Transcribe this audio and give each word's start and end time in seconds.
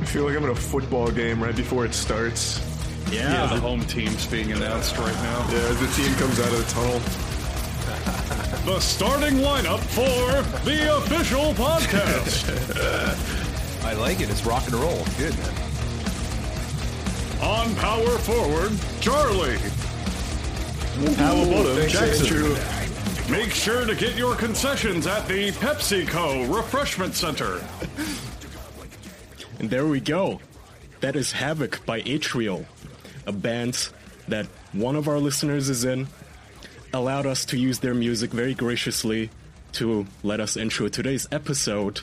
I 0.00 0.04
feel 0.04 0.24
like 0.24 0.36
I'm 0.36 0.44
in 0.44 0.50
a 0.50 0.54
football 0.54 1.10
game 1.10 1.42
right 1.42 1.54
before 1.54 1.84
it 1.84 1.94
starts. 1.94 2.60
Yeah, 3.10 3.46
the 3.46 3.60
home 3.60 3.80
team's 3.82 4.26
being 4.26 4.52
announced 4.52 4.96
right 4.96 5.14
now. 5.14 5.46
Yeah, 5.50 5.58
as 5.58 5.80
the 5.80 6.02
team 6.02 6.14
comes 6.16 6.40
out 6.40 6.52
of 6.52 6.58
the 6.58 6.72
tunnel. 6.72 7.00
The 8.64 8.78
starting 8.78 9.38
lineup 9.38 9.80
for 9.80 10.42
the 10.64 10.96
official 10.96 11.52
podcast. 11.54 12.46
I 13.84 13.94
like 13.94 14.20
it. 14.20 14.30
It's 14.30 14.46
rock 14.46 14.64
and 14.66 14.74
roll. 14.76 15.04
Good, 15.18 15.36
man. 15.36 15.54
On 17.42 17.74
power 17.74 18.18
forward, 18.18 18.70
Charlie. 19.00 19.58
Power 21.02 21.44
bottom, 21.46 21.88
Jackson. 21.88 22.56
Make 23.28 23.50
sure 23.50 23.84
to 23.84 23.94
get 23.96 24.16
your 24.16 24.36
concessions 24.36 25.08
at 25.08 25.26
the 25.26 25.50
PepsiCo 25.50 26.54
Refreshment 26.54 27.16
Center. 27.16 27.60
And 29.58 29.68
there 29.68 29.88
we 29.88 29.98
go. 29.98 30.40
That 31.00 31.16
is 31.16 31.32
Havoc 31.32 31.84
by 31.84 32.02
Atrial, 32.02 32.66
a 33.26 33.32
band 33.32 33.88
that 34.28 34.46
one 34.72 34.94
of 34.94 35.08
our 35.08 35.18
listeners 35.18 35.68
is 35.68 35.84
in, 35.84 36.06
allowed 36.92 37.26
us 37.26 37.44
to 37.46 37.58
use 37.58 37.80
their 37.80 37.94
music 37.94 38.30
very 38.30 38.54
graciously 38.54 39.28
to 39.72 40.06
let 40.22 40.38
us 40.38 40.56
intro 40.56 40.86
today's 40.86 41.26
episode. 41.32 42.02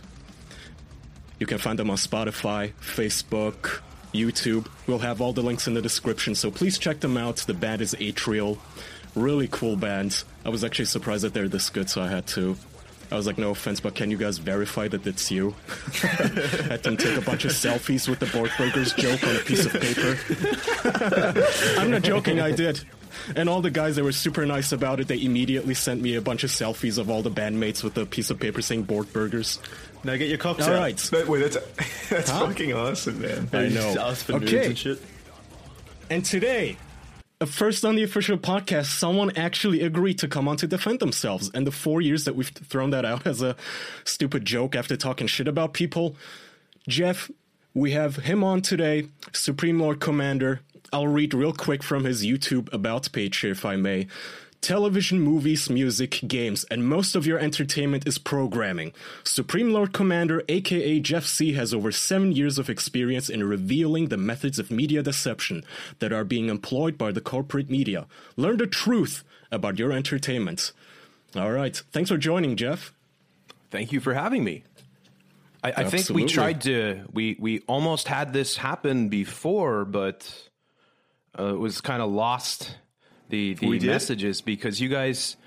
You 1.40 1.46
can 1.46 1.58
find 1.58 1.80
them 1.80 1.90
on 1.90 1.96
Spotify, 1.96 2.74
Facebook, 2.82 3.80
YouTube. 4.14 4.68
We'll 4.88 5.00
have 5.00 5.22
all 5.22 5.34
the 5.34 5.42
links 5.42 5.68
in 5.68 5.74
the 5.74 5.82
description, 5.82 6.36
so 6.36 6.52
please 6.52 6.78
check 6.78 7.00
them 7.00 7.18
out. 7.18 7.38
The 7.38 7.54
band 7.54 7.82
is 7.82 7.94
Atrial. 7.96 8.58
Really 9.16 9.48
cool 9.50 9.76
band. 9.76 10.24
I 10.46 10.50
was 10.50 10.64
actually 10.64 10.86
surprised 10.86 11.24
that 11.24 11.34
they're 11.34 11.50
this 11.50 11.70
good, 11.70 11.90
so 11.90 12.02
I 12.02 12.08
had 12.08 12.28
to. 12.28 12.56
I 13.12 13.16
was 13.16 13.26
like, 13.26 13.40
no 13.40 13.50
offense, 13.52 13.80
but 13.80 13.96
can 13.96 14.12
you 14.12 14.18
guys 14.18 14.38
verify 14.38 14.88
that 14.88 15.06
it's 15.08 15.32
you? 15.32 15.56
had 16.02 16.84
them 16.84 16.96
take 16.96 17.18
a 17.18 17.22
bunch 17.22 17.46
of 17.46 17.52
selfies 17.52 18.08
with 18.08 18.20
the 18.20 18.28
Borgburgers 18.28 18.96
joke 18.96 19.24
on 19.28 19.36
a 19.36 19.40
piece 19.40 19.66
of 19.66 19.74
paper. 19.74 20.20
I'm 21.80 21.90
not 21.90 22.04
joking, 22.04 22.40
I 22.40 22.52
did. 22.52 22.84
And 23.36 23.50
all 23.50 23.62
the 23.62 23.72
guys 23.72 23.96
that 23.96 24.04
were 24.04 24.12
super 24.12 24.46
nice 24.46 24.72
about 24.72 25.00
it, 25.00 25.08
they 25.08 25.22
immediately 25.22 25.74
sent 25.74 26.02
me 26.02 26.16
a 26.16 26.22
bunch 26.22 26.44
of 26.44 26.52
selfies 26.52 26.98
of 26.98 27.10
all 27.10 27.22
the 27.22 27.32
bandmates 27.32 27.84
with 27.84 27.98
a 27.98 28.06
piece 28.06 28.30
of 28.30 28.40
paper 28.40 28.62
saying 28.62 28.86
Borgburgers. 28.86 29.60
Now 30.04 30.16
get 30.16 30.30
your 30.30 30.38
cocks 30.38 30.66
All 30.68 30.74
out. 30.74 30.80
right. 30.80 30.98
That, 30.98 31.28
wait, 31.28 31.40
that's 31.52 31.58
that's 32.10 32.32
fucking 32.32 32.74
awesome, 32.74 33.22
man. 33.22 33.50
I 33.54 33.68
know. 33.70 33.96
Ask 34.00 34.26
for 34.26 34.40
nudes 34.40 34.54
Okay. 34.54 34.66
and 34.68 34.78
shit. 34.78 35.02
And 36.10 36.24
today, 36.26 36.78
uh, 37.42 37.46
first 37.46 37.86
on 37.86 37.96
the 37.96 38.04
official 38.04 38.38
podcast, 38.38 38.98
someone 38.98 39.36
actually 39.38 39.82
agreed 39.82 40.18
to 40.20 40.28
come 40.28 40.48
on 40.48 40.58
to 40.58 40.68
defend 40.68 41.00
themselves. 41.00 41.52
And 41.54 41.68
the 41.68 41.72
four 41.72 42.02
years 42.02 42.26
that 42.26 42.36
we've 42.36 42.50
thrown 42.50 42.90
that 42.92 43.06
out 43.06 43.28
as 43.34 43.42
a 43.42 43.56
stupid 44.06 44.46
joke 44.46 44.76
after 44.76 44.96
talking 44.96 45.28
shit 45.28 45.48
about 45.48 45.74
people, 45.74 46.16
Jeff, 46.88 47.30
we 47.74 47.92
have 47.92 48.16
him 48.18 48.44
on 48.44 48.62
today, 48.62 49.10
Supreme 49.34 49.80
Lord 49.80 50.00
Commander. 50.00 50.62
I'll 50.92 51.08
read 51.08 51.34
real 51.36 51.54
quick 51.54 51.84
from 51.84 52.04
his 52.06 52.26
YouTube 52.26 52.74
about 52.74 53.12
page 53.12 53.38
here, 53.38 53.52
if 53.52 53.64
I 53.64 53.76
may. 53.76 54.08
Television, 54.62 55.22
movies, 55.22 55.70
music, 55.70 56.20
games, 56.28 56.66
and 56.66 56.86
most 56.86 57.16
of 57.16 57.26
your 57.26 57.40
entertainment 57.40 58.06
is 58.06 58.18
programming. 58.18 58.92
Supreme 59.24 59.72
Lord 59.72 59.94
Commander, 59.94 60.44
aka 60.50 61.00
Jeff 61.00 61.26
C., 61.26 61.54
has 61.54 61.74
over 61.74 61.92
seven 61.92 62.34
years 62.34 62.58
of 62.58 62.70
experience 62.70 63.30
in 63.30 63.44
revealing 63.44 64.10
the 64.10 64.18
methods 64.18 64.60
of 64.60 64.70
media 64.70 65.02
deception 65.02 65.64
that 66.00 66.12
are 66.12 66.26
being 66.26 66.50
employed 66.50 66.98
by 66.98 67.12
the 67.12 67.22
corporate 67.22 67.70
media. 67.70 68.06
Learn 68.36 68.58
the 68.58 68.68
truth 68.68 69.24
about 69.50 69.80
your 69.80 69.94
entertainment. 69.94 70.74
All 71.36 71.52
right. 71.52 71.82
Thanks 71.92 72.10
for 72.10 72.18
joining, 72.18 72.56
Jeff. 72.56 72.94
Thank 73.72 73.92
you 73.92 74.00
for 74.00 74.14
having 74.14 74.44
me. 74.44 74.64
I, 75.64 75.74
I 75.78 75.84
think 75.86 76.10
we 76.10 76.26
tried 76.26 76.62
to 76.62 77.06
we 77.12 77.36
we 77.40 77.60
almost 77.68 78.08
had 78.08 78.34
this 78.34 78.58
happen 78.58 79.10
before, 79.10 79.86
but 79.86 80.50
uh, 81.38 81.54
it 81.54 81.60
was 81.60 81.82
kind 81.82 82.02
of 82.02 82.10
lost 82.12 82.76
the 83.30 83.54
the 83.56 83.68
We 83.68 83.80
did? 83.80 83.88
messages 83.88 84.42
because 84.42 84.82
you 84.82 84.90
guys 84.90 85.38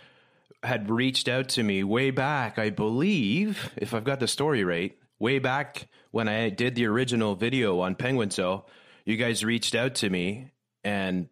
had 0.63 0.89
reached 0.91 1.29
out 1.29 1.49
to 1.51 1.63
me 1.63 1.83
way 1.85 2.11
back. 2.11 2.59
I 2.59 2.71
believe, 2.71 3.71
if 3.77 3.93
I've 3.95 4.05
got 4.05 4.21
the 4.21 4.29
story 4.29 4.65
right, 4.65 4.97
way 5.19 5.39
back 5.39 5.89
when 6.13 6.29
I 6.29 6.49
did 6.51 6.75
the 6.75 6.87
original 6.87 7.35
video 7.35 7.81
on 7.81 7.95
Penguin 7.97 8.31
Cell, 8.31 8.67
you 9.05 9.17
guys 9.17 9.45
reached 9.45 9.75
out 9.75 9.95
to 9.97 10.11
me 10.11 10.51
and. 10.85 11.29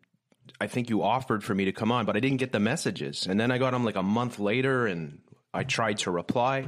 I 0.61 0.67
think 0.67 0.91
you 0.91 1.03
offered 1.03 1.43
for 1.45 1.55
me 1.55 1.67
to 1.67 1.73
come 1.73 1.91
on, 1.93 2.05
but 2.05 2.17
I 2.17 2.21
didn't 2.21 2.37
get 2.39 2.51
the 2.53 2.61
messages. 2.61 3.27
And 3.27 3.39
then 3.41 3.51
I 3.51 3.57
got 3.57 3.71
them 3.71 3.85
like 3.85 3.97
a 3.97 4.03
month 4.03 4.39
later, 4.39 4.87
and 4.87 5.21
I 5.55 5.63
tried 5.65 5.99
to 5.99 6.11
reply. 6.11 6.67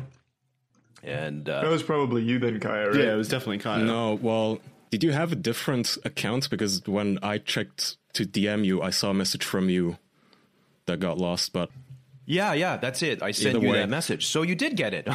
And 1.03 1.47
uh, 1.49 1.62
That 1.62 1.70
was 1.70 1.82
probably 1.82 2.22
you 2.22 2.38
then, 2.38 2.60
Kaya, 2.60 2.88
right? 2.91 2.97
Yeah, 3.00 3.12
it 3.12 3.16
was 3.16 3.28
definitely 3.28 3.59
kind 3.59 3.82
of. 3.82 3.88
No, 3.88 4.14
well, 4.14 4.60
did 4.93 5.03
you 5.03 5.11
have 5.13 5.33
a 5.33 5.37
different 5.37 5.97
account? 6.05 6.49
Because 6.51 6.83
when 6.87 7.19
I 7.23 7.39
checked 7.39 7.97
to 8.13 8.25
DM 8.27 8.65
you, 8.65 8.83
I 8.83 8.91
saw 8.91 9.11
a 9.11 9.15
message 9.15 9.43
from 9.43 9.71
you 9.71 9.97
that 10.87 11.01
got 11.01 11.17
lost, 11.19 11.53
but 11.55 11.71
Yeah, 12.27 12.53
yeah, 12.53 12.77
that's 12.77 13.03
it. 13.03 13.23
I 13.23 13.31
sent 13.33 13.57
Either 13.57 13.67
you 13.67 13.73
way. 13.73 13.79
that 13.79 13.89
message, 13.89 14.27
so 14.27 14.43
you 14.43 14.55
did 14.55 14.77
get 14.77 14.93
it. 14.95 15.09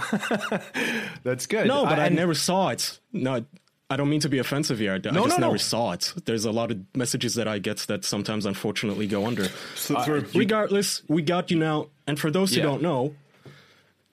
that's 1.24 1.46
good. 1.46 1.68
No, 1.68 1.86
but 1.86 2.00
I, 2.00 2.08
and- 2.08 2.16
never 2.16 2.34
saw 2.34 2.70
it. 2.70 3.00
No, 3.14 3.46
I 3.90 3.96
don't 3.98 4.10
mean 4.10 4.20
to 4.22 4.30
be 4.30 4.40
offensive 4.40 4.80
here. 4.80 4.94
I, 4.94 4.96
I 4.96 5.12
No, 5.12 5.26
just 5.26 5.38
no, 5.38 5.42
no. 5.42 5.48
never 5.48 5.58
saw 5.60 5.92
it. 5.94 6.12
There's 6.26 6.46
a 6.46 6.52
lot 6.52 6.72
of 6.72 6.80
messages 6.96 7.36
that 7.36 7.48
I 7.48 7.60
get 7.60 7.78
that 7.88 8.04
sometimes 8.04 8.46
unfortunately 8.46 9.06
go 9.08 9.26
under. 9.28 9.46
Slip 9.76 10.00
uh, 10.00 10.04
through. 10.06 10.26
Regardless, 10.36 11.04
we 11.08 11.22
got 11.22 11.52
you 11.52 11.58
now. 11.60 11.88
And 12.08 12.20
for 12.20 12.32
those 12.32 12.52
who 12.52 12.58
Yeah. 12.58 12.64
don't 12.64 12.82
know, 12.82 13.14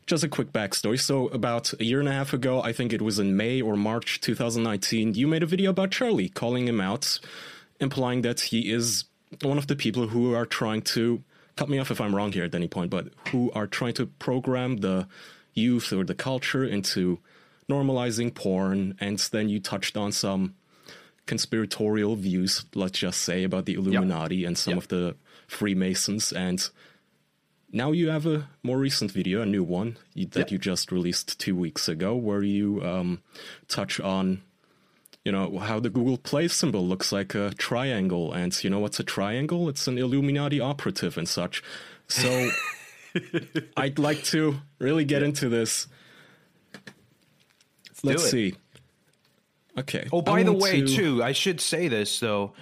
just 0.06 0.24
a 0.24 0.28
quick 0.28 0.52
backstory. 0.52 1.00
So, 1.00 1.28
about 1.28 1.72
a 1.80 1.84
year 1.84 2.00
and 2.00 2.08
a 2.08 2.12
half 2.12 2.32
ago, 2.32 2.62
I 2.62 2.72
think 2.72 2.92
it 2.92 3.02
was 3.02 3.18
in 3.18 3.36
May 3.36 3.60
or 3.60 3.76
March 3.76 4.20
2019, 4.20 5.14
you 5.14 5.26
made 5.26 5.42
a 5.42 5.46
video 5.46 5.70
about 5.70 5.90
Charlie, 5.90 6.28
calling 6.28 6.68
him 6.68 6.80
out, 6.80 7.18
implying 7.80 8.22
that 8.22 8.40
he 8.40 8.70
is 8.70 9.04
one 9.42 9.58
of 9.58 9.66
the 9.66 9.76
people 9.76 10.08
who 10.08 10.34
are 10.34 10.46
trying 10.46 10.82
to 10.82 11.22
cut 11.56 11.68
me 11.68 11.78
off 11.78 11.90
if 11.90 12.00
I'm 12.00 12.14
wrong 12.14 12.32
here 12.32 12.44
at 12.44 12.54
any 12.54 12.68
point, 12.68 12.90
but 12.90 13.08
who 13.30 13.50
are 13.52 13.66
trying 13.66 13.94
to 13.94 14.06
program 14.06 14.78
the 14.78 15.06
youth 15.54 15.92
or 15.92 16.04
the 16.04 16.14
culture 16.14 16.64
into 16.64 17.18
normalizing 17.68 18.34
porn. 18.34 18.96
And 19.00 19.18
then 19.32 19.48
you 19.48 19.60
touched 19.60 19.96
on 19.96 20.12
some 20.12 20.54
conspiratorial 21.26 22.16
views, 22.16 22.64
let's 22.74 22.98
just 22.98 23.22
say, 23.22 23.44
about 23.44 23.64
the 23.66 23.74
Illuminati 23.74 24.44
and 24.44 24.58
some 24.58 24.74
Yep. 24.74 24.82
of 24.82 24.88
the 24.88 25.16
Freemasons. 25.46 26.32
And 26.32 26.68
now 27.74 27.90
you 27.92 28.08
have 28.08 28.24
a 28.24 28.48
more 28.62 28.78
recent 28.78 29.10
video, 29.10 29.42
a 29.42 29.46
new 29.46 29.64
one 29.64 29.98
that 30.14 30.36
Yep. 30.36 30.50
you 30.52 30.58
just 30.58 30.92
released 30.92 31.38
two 31.40 31.56
weeks 31.56 31.88
ago, 31.88 32.14
where 32.14 32.42
you 32.42 32.80
um, 32.82 33.20
touch 33.68 33.98
on, 34.00 34.42
you 35.24 35.32
know, 35.32 35.58
how 35.58 35.80
the 35.80 35.90
Google 35.90 36.16
Play 36.16 36.46
symbol 36.48 36.86
looks 36.86 37.10
like 37.12 37.34
a 37.34 37.50
triangle, 37.58 38.32
and 38.32 38.62
you 38.62 38.70
know 38.70 38.78
what's 38.78 39.00
a 39.00 39.04
triangle? 39.04 39.68
It's 39.68 39.86
an 39.88 39.98
Illuminati 39.98 40.60
operative 40.60 41.18
and 41.18 41.28
such. 41.28 41.62
So 42.08 42.50
I'd 43.76 43.98
like 43.98 44.22
to 44.24 44.60
really 44.78 45.04
get 45.04 45.22
into 45.22 45.48
this. 45.48 45.88
Let's, 48.02 48.24
it. 48.24 48.28
see. 48.30 48.54
Okay. 49.78 50.06
Oh, 50.12 50.22
by 50.22 50.42
the 50.44 50.52
way, 50.52 50.82
to- 50.82 50.86
too, 50.86 51.22
I 51.24 51.32
should 51.32 51.60
say 51.60 51.88
this 51.88 52.20
though. 52.20 52.52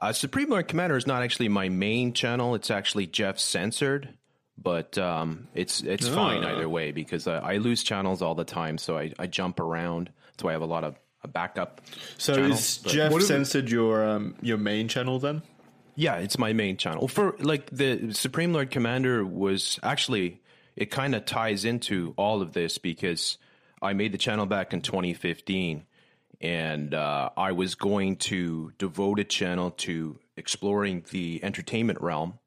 Uh, 0.00 0.12
Supreme 0.12 0.50
Lord 0.50 0.68
Commander 0.68 0.96
is 0.96 1.06
not 1.06 1.22
actually 1.22 1.48
my 1.48 1.68
main 1.68 2.12
channel. 2.12 2.54
It's 2.54 2.70
actually 2.70 3.06
Jeff 3.06 3.38
Censored, 3.38 4.10
but 4.58 4.96
um, 4.98 5.48
it's 5.54 5.80
it's 5.82 6.08
fine 6.08 6.44
Ah. 6.44 6.54
either 6.56 6.68
way 6.68 6.92
because 6.92 7.26
I, 7.26 7.38
I 7.38 7.56
lose 7.58 7.82
channels 7.82 8.22
all 8.22 8.34
the 8.34 8.44
time, 8.44 8.78
so 8.78 8.96
I, 8.98 9.12
I 9.18 9.26
jump 9.26 9.60
around. 9.60 10.10
That's 10.32 10.44
why 10.44 10.50
I 10.50 10.52
have 10.54 10.62
a 10.62 10.66
lot 10.66 10.84
of 10.84 10.96
a 11.22 11.28
backup. 11.28 11.80
So 12.18 12.34
channel, 12.34 12.52
is 12.52 12.78
Jeff 12.78 13.12
What 13.12 13.22
if- 13.22 13.28
censored 13.28 13.70
your 13.70 14.04
um, 14.08 14.34
your 14.42 14.58
main 14.58 14.88
channel 14.88 15.18
then? 15.18 15.42
Yeah, 15.98 16.16
it's 16.16 16.38
my 16.38 16.52
main 16.52 16.76
channel. 16.76 17.08
For 17.08 17.34
like 17.38 17.70
the 17.70 18.12
Supreme 18.12 18.52
Lord 18.52 18.70
Commander 18.70 19.24
was 19.24 19.78
actually 19.82 20.40
it 20.76 20.90
kind 20.90 21.14
of 21.14 21.24
ties 21.24 21.64
into 21.64 22.12
all 22.18 22.42
of 22.42 22.52
this 22.52 22.76
because 22.76 23.38
I 23.80 23.94
made 23.94 24.12
the 24.12 24.18
channel 24.18 24.44
back 24.44 24.74
in 24.74 24.82
2015 24.82 25.86
and 26.42 26.92
uh, 26.92 27.30
I 27.34 27.52
was 27.52 27.74
going 27.76 28.16
to 28.16 28.72
devote 28.76 29.18
a 29.20 29.24
channel 29.24 29.70
to 29.70 30.18
exploring 30.36 31.04
the 31.10 31.40
entertainment 31.42 32.02
realm 32.02 32.38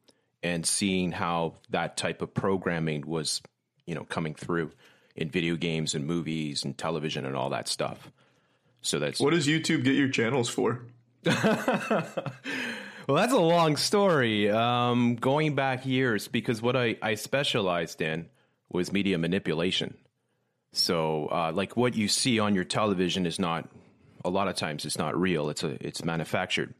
and 0.44 0.66
seeing 0.66 1.12
how 1.12 1.56
that 1.70 1.98
type 1.98 2.22
of 2.22 2.34
programming 2.34 3.08
was, 3.08 3.42
you 3.86 3.96
know, 3.96 4.04
coming 4.04 4.36
through 4.36 4.72
in 5.16 5.30
video 5.30 5.56
games 5.56 5.96
and 5.96 6.06
movies 6.06 6.64
and 6.64 6.78
television 6.78 7.26
and 7.26 7.36
all 7.36 7.50
that 7.50 7.68
stuff. 7.68 8.12
So 8.82 9.00
that's 9.00 9.20
What 9.20 9.32
does 9.32 9.48
YouTube 9.48 9.84
get 9.84 9.96
your 9.96 10.10
channels 10.10 10.50
for? 10.50 10.82
Well, 13.10 13.18
that's 13.18 13.34
a 13.34 13.40
long 13.40 13.76
story. 13.76 14.52
Um, 14.52 15.16
going 15.16 15.56
back 15.56 15.84
years, 15.84 16.28
because 16.28 16.62
what 16.62 16.76
I, 16.76 16.96
I 17.02 17.16
specialized 17.16 18.04
in 18.04 18.30
was 18.72 18.94
media 18.94 19.18
manipulation. 19.18 19.98
So, 20.74 21.28
uh, 21.32 21.52
like 21.52 21.76
what 21.76 21.96
you 21.96 22.08
see 22.08 22.40
on 22.40 22.54
your 22.54 22.66
television 22.66 23.26
is 23.26 23.40
not. 23.40 23.68
A 24.24 24.30
lot 24.30 24.48
of 24.48 24.56
times, 24.56 24.86
it's 24.86 25.00
not 25.00 25.20
real. 25.20 25.50
It's 25.50 25.64
a 25.64 25.76
it's 25.84 26.06
manufactured. 26.06 26.76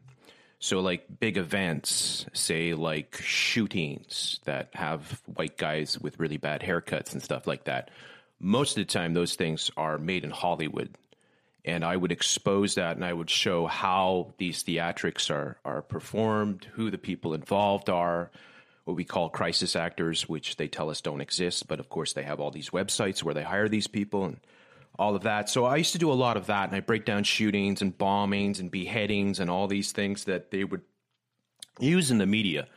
So, 0.62 0.80
like 0.80 1.18
big 1.18 1.38
events, 1.38 2.26
say 2.34 2.74
like 2.74 3.16
shootings 3.22 4.40
that 4.44 4.68
have 4.74 5.22
white 5.24 5.56
guys 5.56 5.98
with 5.98 6.20
really 6.20 6.36
bad 6.36 6.60
haircuts 6.60 7.14
and 7.14 7.22
stuff 7.22 7.46
like 7.46 7.64
that. 7.64 7.90
Most 8.38 8.76
of 8.76 8.86
the 8.86 8.92
time, 8.92 9.14
those 9.14 9.36
things 9.36 9.70
are 9.78 9.96
made 9.96 10.22
in 10.22 10.30
Hollywood. 10.30 10.94
And 11.64 11.82
I 11.82 11.96
would 11.96 12.12
expose 12.12 12.74
that 12.74 12.96
and 12.96 13.04
I 13.04 13.12
would 13.12 13.30
show 13.30 13.66
how 13.66 14.34
these 14.36 14.62
theatrics 14.62 15.30
are, 15.30 15.56
are 15.64 15.80
performed, 15.82 16.66
who 16.72 16.90
the 16.90 16.98
people 16.98 17.32
involved 17.32 17.88
are, 17.88 18.30
what 18.84 18.96
we 18.96 19.04
call 19.04 19.30
crisis 19.30 19.76
actors, 19.76 20.28
which 20.28 20.56
they 20.56 20.68
tell 20.68 20.90
us 20.90 21.00
don't 21.00 21.20
exist. 21.22 21.68
But 21.68 21.80
of 21.80 21.88
course, 21.88 22.12
they 22.12 22.22
have 22.22 22.38
all 22.40 22.50
these 22.50 22.70
websites 22.70 23.22
where 23.22 23.34
they 23.34 23.42
hire 23.42 23.68
these 23.68 23.86
people 23.86 24.24
and 24.24 24.40
all 25.00 25.16
of 25.16 25.22
that. 25.22 25.48
So 25.48 25.64
I 25.64 25.76
used 25.76 25.92
to 25.92 25.98
do 25.98 26.12
a 26.12 26.14
lot 26.14 26.36
of 26.36 26.46
that, 26.46 26.68
and 26.68 26.76
I 26.76 26.80
break 26.80 27.06
down 27.06 27.24
shootings 27.24 27.80
and 27.80 27.96
bombings 27.96 28.60
and 28.60 28.70
beheadings 28.70 29.40
and 29.40 29.50
all 29.50 29.66
these 29.66 29.92
things 29.92 30.24
that 30.24 30.50
they 30.50 30.62
would 30.62 30.82
use 31.80 32.10
in 32.10 32.18
the 32.18 32.26
media. 32.26 32.68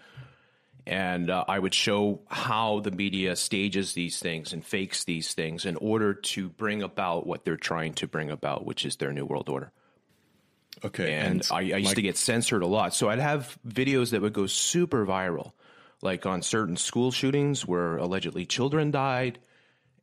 And 0.87 1.29
uh, 1.29 1.43
I 1.49 1.59
would 1.59 1.73
show 1.73 2.21
how 2.29 2.79
the 2.79 2.91
media 2.91 3.35
stages 3.35 3.93
these 3.93 4.19
things 4.19 4.53
and 4.53 4.65
fakes 4.65 5.03
these 5.03 5.33
things 5.33 5.65
in 5.65 5.75
order 5.75 6.13
to 6.13 6.47
bring 6.47 6.81
about 6.81 7.27
what 7.27 7.43
they're 7.43 7.57
trying 7.57 7.93
to 7.95 8.07
bring 8.07 8.31
about, 8.31 8.65
which 8.65 8.85
is 8.85 8.95
their 8.95 9.11
new 9.11 9.25
world 9.25 9.49
order. 9.49 9.73
Okay, 10.83 11.13
And, 11.13 11.45
I, 11.51 11.57
I 11.57 11.77
used 11.77 11.95
to 11.95 12.01
get 12.01 12.17
censored 12.17 12.63
a 12.63 12.67
lot. 12.67 12.93
So 12.93 13.09
I'd 13.09 13.19
have 13.19 13.57
videos 13.67 14.11
that 14.11 14.21
would 14.21 14.33
go 14.33 14.47
super 14.47 15.05
viral, 15.05 15.51
like 16.01 16.25
on 16.25 16.41
certain 16.41 16.77
school 16.77 17.11
shootings 17.11 17.67
where 17.67 17.97
allegedly 17.97 18.45
children 18.45 18.91
died, 18.91 19.39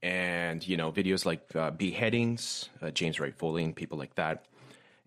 and 0.02 0.66
you 0.66 0.76
know 0.76 0.90
videos 0.92 1.24
like 1.24 1.54
uh, 1.54 1.70
beheadings, 1.70 2.68
uh, 2.82 2.90
James 2.90 3.20
Wright 3.20 3.34
Foley, 3.34 3.64
and 3.64 3.74
people 3.74 3.98
like 3.98 4.14
that. 4.14 4.46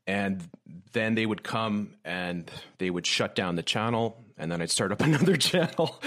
And 0.06 0.48
then 0.92 1.16
they 1.16 1.26
would 1.26 1.44
come 1.44 1.92
and 2.04 2.50
they 2.78 2.90
would 2.90 3.06
shut 3.06 3.36
down 3.36 3.56
the 3.56 3.64
channel, 3.64 4.18
and 4.38 4.52
then 4.52 4.62
I'd 4.62 4.72
start 4.72 4.92
up 4.92 5.02
another 5.02 5.38
channel. 5.38 6.02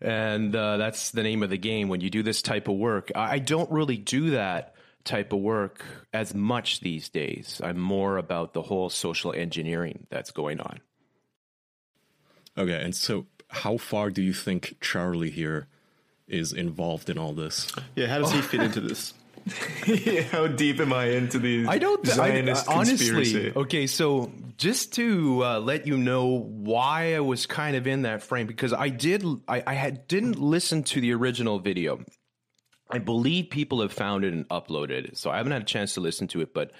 And 0.00 0.54
uh, 0.54 0.76
that's 0.76 1.10
the 1.12 1.22
name 1.22 1.42
of 1.42 1.50
the 1.50 1.58
game 1.58 1.88
when 1.88 2.00
you 2.00 2.10
do 2.10 2.22
this 2.22 2.42
type 2.42 2.68
of 2.68 2.76
work. 2.76 3.10
I 3.14 3.34
I 3.34 3.38
don't 3.38 3.70
really 3.70 3.96
do 3.96 4.30
that 4.30 4.74
type 5.04 5.32
of 5.32 5.40
work 5.40 5.84
as 6.12 6.34
much 6.34 6.80
these 6.80 7.08
days. 7.08 7.60
I'm 7.62 7.78
more 7.78 8.16
about 8.16 8.54
the 8.54 8.62
whole 8.62 8.88
social 8.90 9.32
engineering 9.32 10.06
that's 10.10 10.30
going 10.30 10.60
on. 10.60 10.80
Okay, 12.56 12.80
and 12.80 12.94
so 12.94 13.26
how 13.48 13.76
far 13.76 14.10
do 14.10 14.22
you 14.22 14.32
think 14.32 14.76
Charlie 14.80 15.30
here 15.30 15.68
is 16.28 16.52
involved 16.52 17.10
in 17.10 17.18
all 17.18 17.32
this? 17.32 17.72
Yeah, 17.94 18.06
how 18.06 18.18
does 18.18 18.32
he 18.32 18.40
fit 18.40 18.62
into 18.62 18.80
this? 18.80 19.14
How 20.30 20.46
deep 20.46 20.80
am 20.80 20.92
I 20.94 21.06
into 21.10 21.38
these? 21.38 21.68
I 21.68 21.76
don't 21.78 22.02
th- 22.02 22.16
Zionist 22.16 22.66
I, 22.68 22.72
honestly. 22.74 22.96
conspiracy? 22.96 23.52
Okay, 23.54 23.86
so 23.86 24.32
just 24.56 24.94
to 24.94 25.44
uh, 25.44 25.60
let 25.60 25.86
you 25.86 25.98
know 25.98 26.24
why 26.24 27.14
I 27.14 27.20
was 27.20 27.44
kind 27.44 27.76
of 27.76 27.86
in 27.86 28.02
that 28.02 28.22
frame 28.22 28.46
because 28.46 28.72
I 28.72 28.88
did 28.88 29.22
I, 29.46 29.62
I 29.66 29.74
had 29.74 30.08
didn't 30.08 30.38
listen 30.38 30.82
to 30.84 31.00
the 31.02 31.12
original 31.12 31.58
video. 31.58 32.02
I 32.90 32.98
believe 32.98 33.50
people 33.50 33.82
have 33.82 33.92
found 33.92 34.24
it 34.24 34.32
and 34.32 34.48
uploaded 34.48 35.04
it, 35.08 35.18
so 35.18 35.30
I 35.30 35.36
haven't 35.36 35.52
had 35.52 35.62
a 35.62 35.66
chance 35.66 35.92
to 35.94 36.00
listen 36.00 36.26
to 36.28 36.40
it. 36.40 36.54
But 36.54 36.70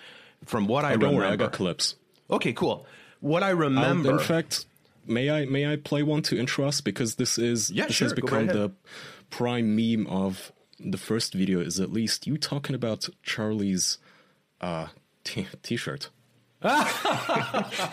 from 0.47 0.67
what 0.67 0.87
I 0.87 0.89
Oh, 0.89 0.93
don't 0.93 1.03
remember, 1.03 1.21
worry, 1.23 1.33
I 1.33 1.37
got 1.37 1.53
clips. 1.53 1.97
okay, 2.31 2.55
cool. 2.55 2.87
What 3.21 3.43
I 3.43 3.51
Um, 3.51 3.59
remember, 3.59 4.11
in 4.11 4.19
fact, 4.21 4.65
may 5.07 5.29
I 5.31 5.45
may 5.45 5.71
I 5.71 5.77
play 5.77 6.03
one 6.03 6.23
to 6.23 6.39
intro 6.39 6.67
us 6.67 6.81
because 6.81 7.17
this 7.17 7.37
is 7.39 7.71
Yeah, 7.71 7.87
this 7.89 7.97
sure, 7.97 8.07
has 8.07 8.13
go 8.15 8.23
become 8.27 8.39
right 8.39 8.47
the 8.49 8.59
ahead. 8.59 8.73
Prime 9.39 9.69
meme 9.77 10.07
of 10.07 10.53
the 10.79 10.99
first 10.99 11.35
video 11.35 11.59
is 11.61 11.81
at 11.81 11.91
least 11.93 12.27
you 12.27 12.37
talking 12.39 12.75
about 12.81 13.09
Charlie's 13.23 13.99
uh 14.61 14.87
t- 15.25 15.47
t-shirt. 15.63 16.11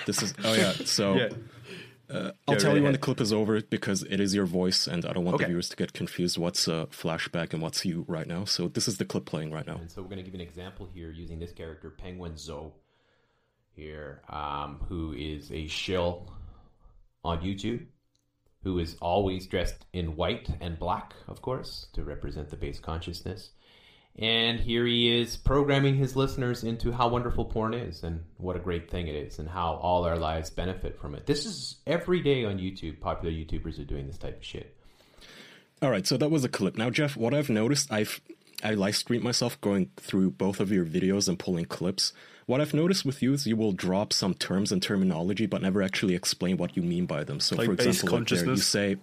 this 0.06 0.22
is 0.22 0.34
oh 0.44 0.54
yeah, 0.54 0.74
so 0.86 1.16
Yeah. 1.16 1.30
uh, 2.10 2.32
I'll 2.48 2.56
Yeah, 2.56 2.60
tell 2.60 2.72
right 2.72 2.78
you 2.78 2.84
when 2.84 2.92
the 2.94 2.98
clip 3.08 3.20
is 3.22 3.32
over 3.34 3.62
because 3.62 4.04
it 4.04 4.20
is 4.20 4.34
your 4.36 4.46
voice 4.46 4.88
and 4.88 5.06
I 5.06 5.14
don't 5.14 5.26
want 5.26 5.36
Okay. 5.36 5.46
the 5.46 5.50
viewers 5.50 5.70
to 5.70 5.76
get 5.76 5.94
confused 5.94 6.38
what's 6.38 6.68
a 6.68 6.88
flashback 6.92 7.54
and 7.54 7.62
what's 7.62 7.84
you 7.86 8.06
right 8.08 8.28
now. 8.28 8.46
So 8.46 8.68
this 8.68 8.88
is 8.88 8.98
the 8.98 9.06
clip 9.06 9.26
playing 9.26 9.52
right 9.52 9.66
now. 9.68 9.78
And 9.78 9.90
so 9.92 10.02
we're 10.02 10.10
going 10.10 10.24
to 10.24 10.30
give 10.30 10.34
an 10.42 10.42
example 10.42 10.88
here 10.94 11.12
using 11.12 11.40
this 11.40 11.52
character, 11.52 11.90
Penguin 11.90 12.38
Zoe, 12.38 12.72
here, 13.74 14.22
um, 14.30 14.80
who 14.90 15.14
is 15.14 15.52
a 15.52 15.68
shill 15.68 16.32
on 17.24 17.42
YouTube, 17.42 17.86
who 18.64 18.80
is 18.80 18.96
always 19.02 19.48
dressed 19.48 19.86
in 19.94 20.16
white 20.16 20.50
and 20.60 20.78
black, 20.78 21.14
of 21.28 21.42
course, 21.42 21.88
to 21.94 22.04
represent 22.04 22.50
the 22.50 22.56
base 22.56 22.80
consciousness. 22.80 23.50
And 24.18 24.60
here 24.60 24.86
he 24.86 25.22
is 25.22 25.38
programming 25.38 25.96
his 25.96 26.16
listeners 26.16 26.64
into 26.64 26.92
how 26.92 27.08
wonderful 27.08 27.46
porn 27.46 27.74
is 27.74 28.04
and 28.04 28.24
what 28.38 28.58
a 28.58 28.60
great 28.60 28.92
thing 28.92 29.08
it 29.08 29.16
is 29.16 29.40
and 29.40 29.48
how 29.48 29.76
all 29.76 30.04
our 30.04 30.18
lives 30.18 30.50
benefit 30.50 31.00
from 31.00 31.16
it. 31.16 31.26
This 31.26 31.46
is 31.46 31.78
every 31.88 32.22
day 32.22 32.44
on 32.44 32.60
YouTube. 32.60 33.00
Popular 33.00 33.34
YouTubers 33.34 33.80
are 33.80 33.86
doing 33.86 34.08
this 34.08 34.18
type 34.18 34.38
of 34.38 34.44
shit. 34.44 34.76
All 35.82 35.90
right, 35.90 36.06
so 36.06 36.18
that 36.18 36.30
was 36.30 36.44
a 36.44 36.50
clip. 36.50 36.78
Now, 36.78 36.90
Jeff, 36.90 37.18
what 37.18 37.34
I've 37.34 37.50
noticed, 37.50 37.92
I've 37.92 38.22
I 38.64 38.74
live 38.74 38.96
streamed 38.96 39.24
myself 39.24 39.60
going 39.62 39.90
through 39.98 40.32
both 40.32 40.60
of 40.60 40.72
your 40.72 40.86
videos 40.86 41.28
and 41.28 41.38
pulling 41.40 41.66
clips. 41.66 42.14
What 42.46 42.60
I've 42.62 42.74
noticed 42.74 43.06
with 43.06 43.22
you 43.22 43.34
is 43.34 43.48
you 43.48 43.56
will 43.56 43.72
drop 43.72 44.12
some 44.14 44.34
terms 44.34 44.72
and 44.72 44.82
terminology, 44.82 45.46
but 45.46 45.62
never 45.62 45.82
actually 45.82 46.16
explain 46.16 46.58
what 46.58 46.76
you 46.76 46.82
mean 46.84 47.06
by 47.06 47.24
them. 47.24 47.40
So, 47.40 47.56
Like 47.56 47.66
for 47.68 47.74
example, 47.74 48.18
like 48.20 48.28
there, 48.28 48.46
you 48.46 48.58
say, 48.58 48.98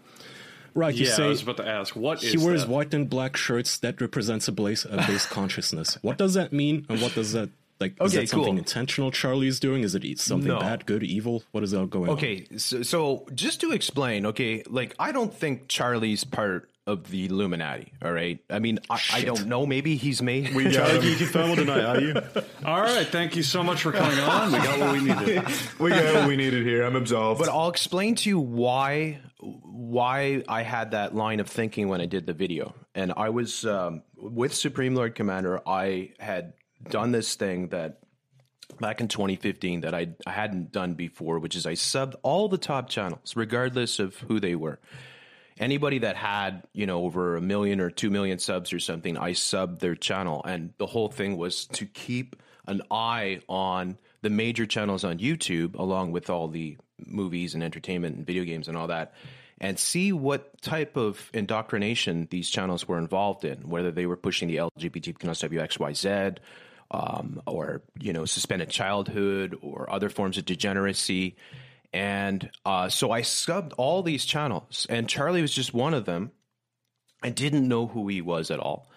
right, 0.74 0.94
you 0.94 1.06
Yeah, 1.06 1.12
I 1.12 1.16
say 1.16 1.28
was 1.28 1.42
about 1.42 1.56
to 1.58 1.66
ask, 1.68 1.96
what 1.96 2.22
is 2.22 2.32
he 2.32 2.38
wears 2.38 2.62
that? 2.62 2.70
white 2.70 2.92
and 2.94 3.08
black 3.08 3.36
shirts 3.36 3.78
that 3.78 4.00
represents 4.00 4.48
a 4.48 4.52
base, 4.52 4.84
a 4.84 4.96
base 5.06 5.26
consciousness. 5.30 5.98
What 6.02 6.18
does 6.18 6.34
that 6.34 6.52
mean, 6.52 6.84
and 6.88 7.00
what 7.00 7.14
does 7.14 7.32
that 7.32 7.50
like? 7.80 7.94
is 8.02 8.12
that 8.14 8.28
something 8.28 8.54
cool. 8.54 8.58
intentional 8.58 9.10
Charlie 9.12 9.46
is 9.48 9.60
doing? 9.60 9.82
Is 9.82 9.94
it 9.94 10.04
e- 10.04 10.16
something 10.16 10.48
No. 10.48 10.58
bad, 10.60 10.84
good, 10.84 11.02
evil? 11.02 11.44
What 11.52 11.62
is 11.62 11.70
that 11.70 11.88
going 11.88 12.10
on? 12.10 12.16
Okay, 12.16 12.46
so, 12.56 12.82
so 12.82 13.26
just 13.34 13.60
to 13.62 13.70
explain, 13.72 14.26
okay, 14.26 14.62
like 14.68 14.94
I 14.98 15.12
don't 15.12 15.32
think 15.32 15.68
Charlie's 15.68 16.24
part 16.24 16.68
of 16.88 17.10
the 17.10 17.26
Illuminati. 17.26 17.92
All 18.02 18.12
right, 18.12 18.38
I 18.48 18.58
mean, 18.58 18.78
I, 18.88 19.00
I 19.12 19.22
don't 19.22 19.46
know. 19.46 19.66
Maybe 19.66 19.96
he's 19.96 20.22
made. 20.22 20.54
We 20.54 20.64
got 20.64 20.88
can 20.88 21.02
you 21.02 21.16
confirm 21.16 21.50
or 21.50 21.56
deny? 21.56 21.84
Are 21.84 22.00
you? 22.00 22.14
All 22.64 22.80
right, 22.80 23.06
thank 23.06 23.36
you 23.36 23.42
so 23.42 23.62
much 23.62 23.82
for 23.82 23.92
coming 23.92 24.18
on. 24.18 24.50
We 24.50 24.58
got 24.58 24.78
what 24.80 24.92
we 24.92 25.00
needed. 25.00 25.44
we 25.78 25.90
got 25.90 26.14
what 26.14 26.26
we 26.26 26.36
needed 26.36 26.66
here. 26.66 26.84
I'm 26.84 26.96
absolved. 26.96 27.40
But 27.40 27.50
I'll 27.50 27.68
explain 27.68 28.14
to 28.16 28.28
you 28.28 28.40
why 28.40 29.20
why 29.38 30.42
I 30.48 30.62
had 30.62 30.92
that 30.92 31.14
line 31.14 31.40
of 31.40 31.48
thinking 31.48 31.88
when 31.88 32.00
I 32.00 32.06
did 32.06 32.26
the 32.26 32.32
video. 32.32 32.74
And 32.94 33.12
I 33.16 33.28
was 33.28 33.64
um, 33.66 34.02
with 34.16 34.54
Supreme 34.54 34.94
Lord 34.94 35.14
Commander. 35.14 35.60
I 35.68 36.12
had 36.18 36.54
done 36.88 37.12
this 37.12 37.34
thing 37.34 37.68
that 37.68 38.00
back 38.80 39.00
in 39.00 39.08
2015 39.08 39.82
that 39.82 39.94
I, 39.94 40.08
I 40.26 40.30
hadn't 40.30 40.72
done 40.72 40.94
before, 40.94 41.38
which 41.38 41.54
is 41.54 41.66
I 41.66 41.72
subbed 41.72 42.14
all 42.22 42.48
the 42.48 42.58
top 42.58 42.88
channels, 42.88 43.36
regardless 43.36 43.98
of 43.98 44.16
who 44.20 44.40
they 44.40 44.54
were. 44.54 44.78
Anybody 45.58 45.98
that 46.00 46.16
had, 46.16 46.62
you 46.72 46.86
know, 46.86 47.02
over 47.04 47.36
a 47.36 47.40
million 47.40 47.80
or 47.80 47.90
two 47.90 48.10
million 48.10 48.38
subs 48.38 48.72
or 48.72 48.78
something, 48.78 49.16
I 49.16 49.32
subbed 49.32 49.80
their 49.80 49.94
channel. 49.96 50.42
And 50.44 50.72
the 50.78 50.86
whole 50.86 51.08
thing 51.08 51.36
was 51.36 51.66
to 51.66 51.86
keep 51.86 52.36
an 52.66 52.82
eye 52.90 53.40
on 53.48 53.98
the 54.22 54.30
major 54.30 54.66
channels 54.66 55.04
on 55.04 55.18
YouTube, 55.18 55.74
along 55.74 56.12
with 56.12 56.30
all 56.30 56.48
the 56.48 56.76
movies 57.04 57.54
and 57.54 57.62
entertainment 57.62 58.16
and 58.16 58.26
video 58.26 58.44
games 58.44 58.68
and 58.68 58.76
all 58.76 58.88
that, 58.88 59.14
and 59.60 59.78
see 59.78 60.12
what 60.12 60.60
type 60.62 60.96
of 60.96 61.30
indoctrination 61.32 62.28
these 62.30 62.50
channels 62.50 62.86
were 62.86 62.98
involved 62.98 63.44
in, 63.44 63.68
whether 63.68 63.90
they 63.90 64.06
were 64.06 64.16
pushing 64.16 64.48
the 64.48 64.56
LGBT 64.56 65.18
WXYZ, 65.18 66.38
um, 66.90 67.42
or 67.46 67.82
you 68.00 68.12
know 68.12 68.24
suspended 68.24 68.70
childhood 68.70 69.58
or 69.62 69.90
other 69.90 70.08
forms 70.08 70.38
of 70.38 70.44
degeneracy 70.44 71.36
and 71.92 72.50
uh, 72.64 72.88
so 72.88 73.10
i 73.10 73.22
subbed 73.22 73.72
all 73.76 74.02
these 74.02 74.24
channels 74.24 74.86
and 74.90 75.08
charlie 75.08 75.42
was 75.42 75.52
just 75.52 75.72
one 75.74 75.94
of 75.94 76.04
them. 76.04 76.30
I 77.22 77.30
didn't 77.30 77.66
know 77.66 77.88
who 77.88 78.06
he 78.06 78.20
was 78.20 78.50
at 78.50 78.60
all. 78.60 78.88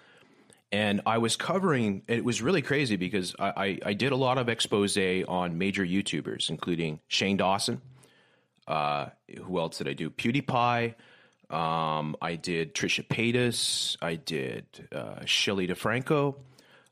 And 0.71 1.01
i 1.05 1.17
was 1.17 1.35
covering 1.35 2.03
it 2.07 2.23
was 2.23 2.41
really 2.41 2.61
crazy 2.61 2.95
because 2.95 3.35
i, 3.39 3.49
I, 3.55 3.79
I 3.87 3.93
did 3.93 4.11
a 4.11 4.15
lot 4.15 4.37
of 4.37 4.49
expose 4.49 4.97
on 4.97 5.57
major 5.57 5.85
youtubers 5.85 6.49
including 6.49 6.99
shane 7.07 7.37
dawson. 7.37 7.81
Uh, 8.67 9.07
who 9.43 9.59
else 9.59 9.77
did 9.79 9.87
i 9.87 9.93
do? 9.93 10.09
Pewdiepie. 10.09 10.95
Um, 11.49 12.15
i 12.21 12.35
did 12.35 12.73
trisha 12.73 13.05
paytas. 13.05 13.97
I 14.01 14.15
did 14.15 14.65
uh, 14.93 15.25
shelly 15.25 15.67
defranco. 15.67 16.35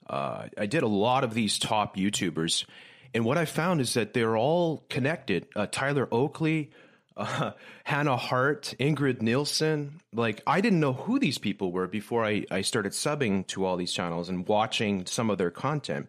Uh, 0.10 0.48
I 0.58 0.66
did 0.66 0.82
a 0.84 0.88
lot 0.88 1.24
of 1.24 1.34
these 1.34 1.60
top 1.60 1.96
YouTubers, 1.96 2.66
and 3.14 3.26
what 3.26 3.38
I 3.38 3.46
found 3.46 3.82
is 3.82 3.94
that 3.94 4.14
they're 4.14 4.38
all 4.38 4.84
connected. 4.90 5.48
Uh, 5.56 5.68
Tyler 5.70 6.08
Oakley, 6.12 6.72
uh, 7.18 7.52
Hannah 7.84 8.18
Hart, 8.18 8.74
Ingrid 8.80 9.22
Nilsen. 9.22 10.00
Like 10.14 10.42
I 10.46 10.62
didn't 10.62 10.80
know 10.80 10.94
who 10.94 11.20
these 11.20 11.38
people 11.38 11.72
were 11.72 11.88
before 11.88 12.26
I, 12.26 12.46
I 12.52 12.62
started 12.62 12.92
subbing 12.92 13.48
to 13.48 13.66
all 13.66 13.78
these 13.78 13.94
channels 13.94 14.30
and 14.30 14.48
watching 14.48 15.06
some 15.06 15.30
of 15.30 15.38
their 15.38 15.52
content. 15.52 16.08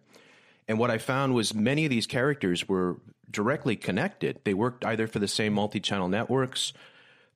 And 0.69 0.79
what 0.79 0.91
I 0.91 0.99
found 0.99 1.35
was 1.35 1.53
many 1.53 1.85
of 1.85 1.91
these 1.91 2.07
characters 2.07 2.69
were 2.69 2.99
directly 3.31 3.77
connected. 3.77 4.41
They 4.45 4.55
worked 4.55 4.85
either 4.85 5.07
for 5.07 5.19
the 5.19 5.29
same 5.29 5.53
multi-channel 5.55 6.09
networks 6.09 6.73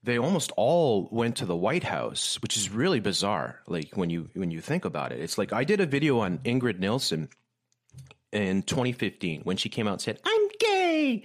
they 0.04 0.18
almost 0.18 0.52
all 0.56 1.08
went 1.10 1.36
to 1.36 1.46
the 1.46 1.56
White 1.56 1.84
House, 1.84 2.38
which 2.42 2.56
is 2.56 2.70
really 2.70 3.00
bizarre. 3.00 3.62
Like 3.66 3.96
when 3.96 4.10
you 4.10 4.28
when 4.34 4.50
you 4.50 4.60
think 4.60 4.84
about 4.84 5.12
it, 5.12 5.20
it's 5.20 5.38
like 5.38 5.52
I 5.52 5.64
did 5.64 5.80
a 5.80 5.86
video 5.86 6.20
on 6.20 6.38
Ingrid 6.38 6.78
Nilsen 6.78 7.30
in 8.34 8.62
2015 8.62 9.42
when 9.42 9.56
she 9.56 9.68
came 9.68 9.86
out 9.88 9.92
and 9.92 10.00
said 10.00 10.18
I'm 10.24 10.48
gay, 10.58 11.22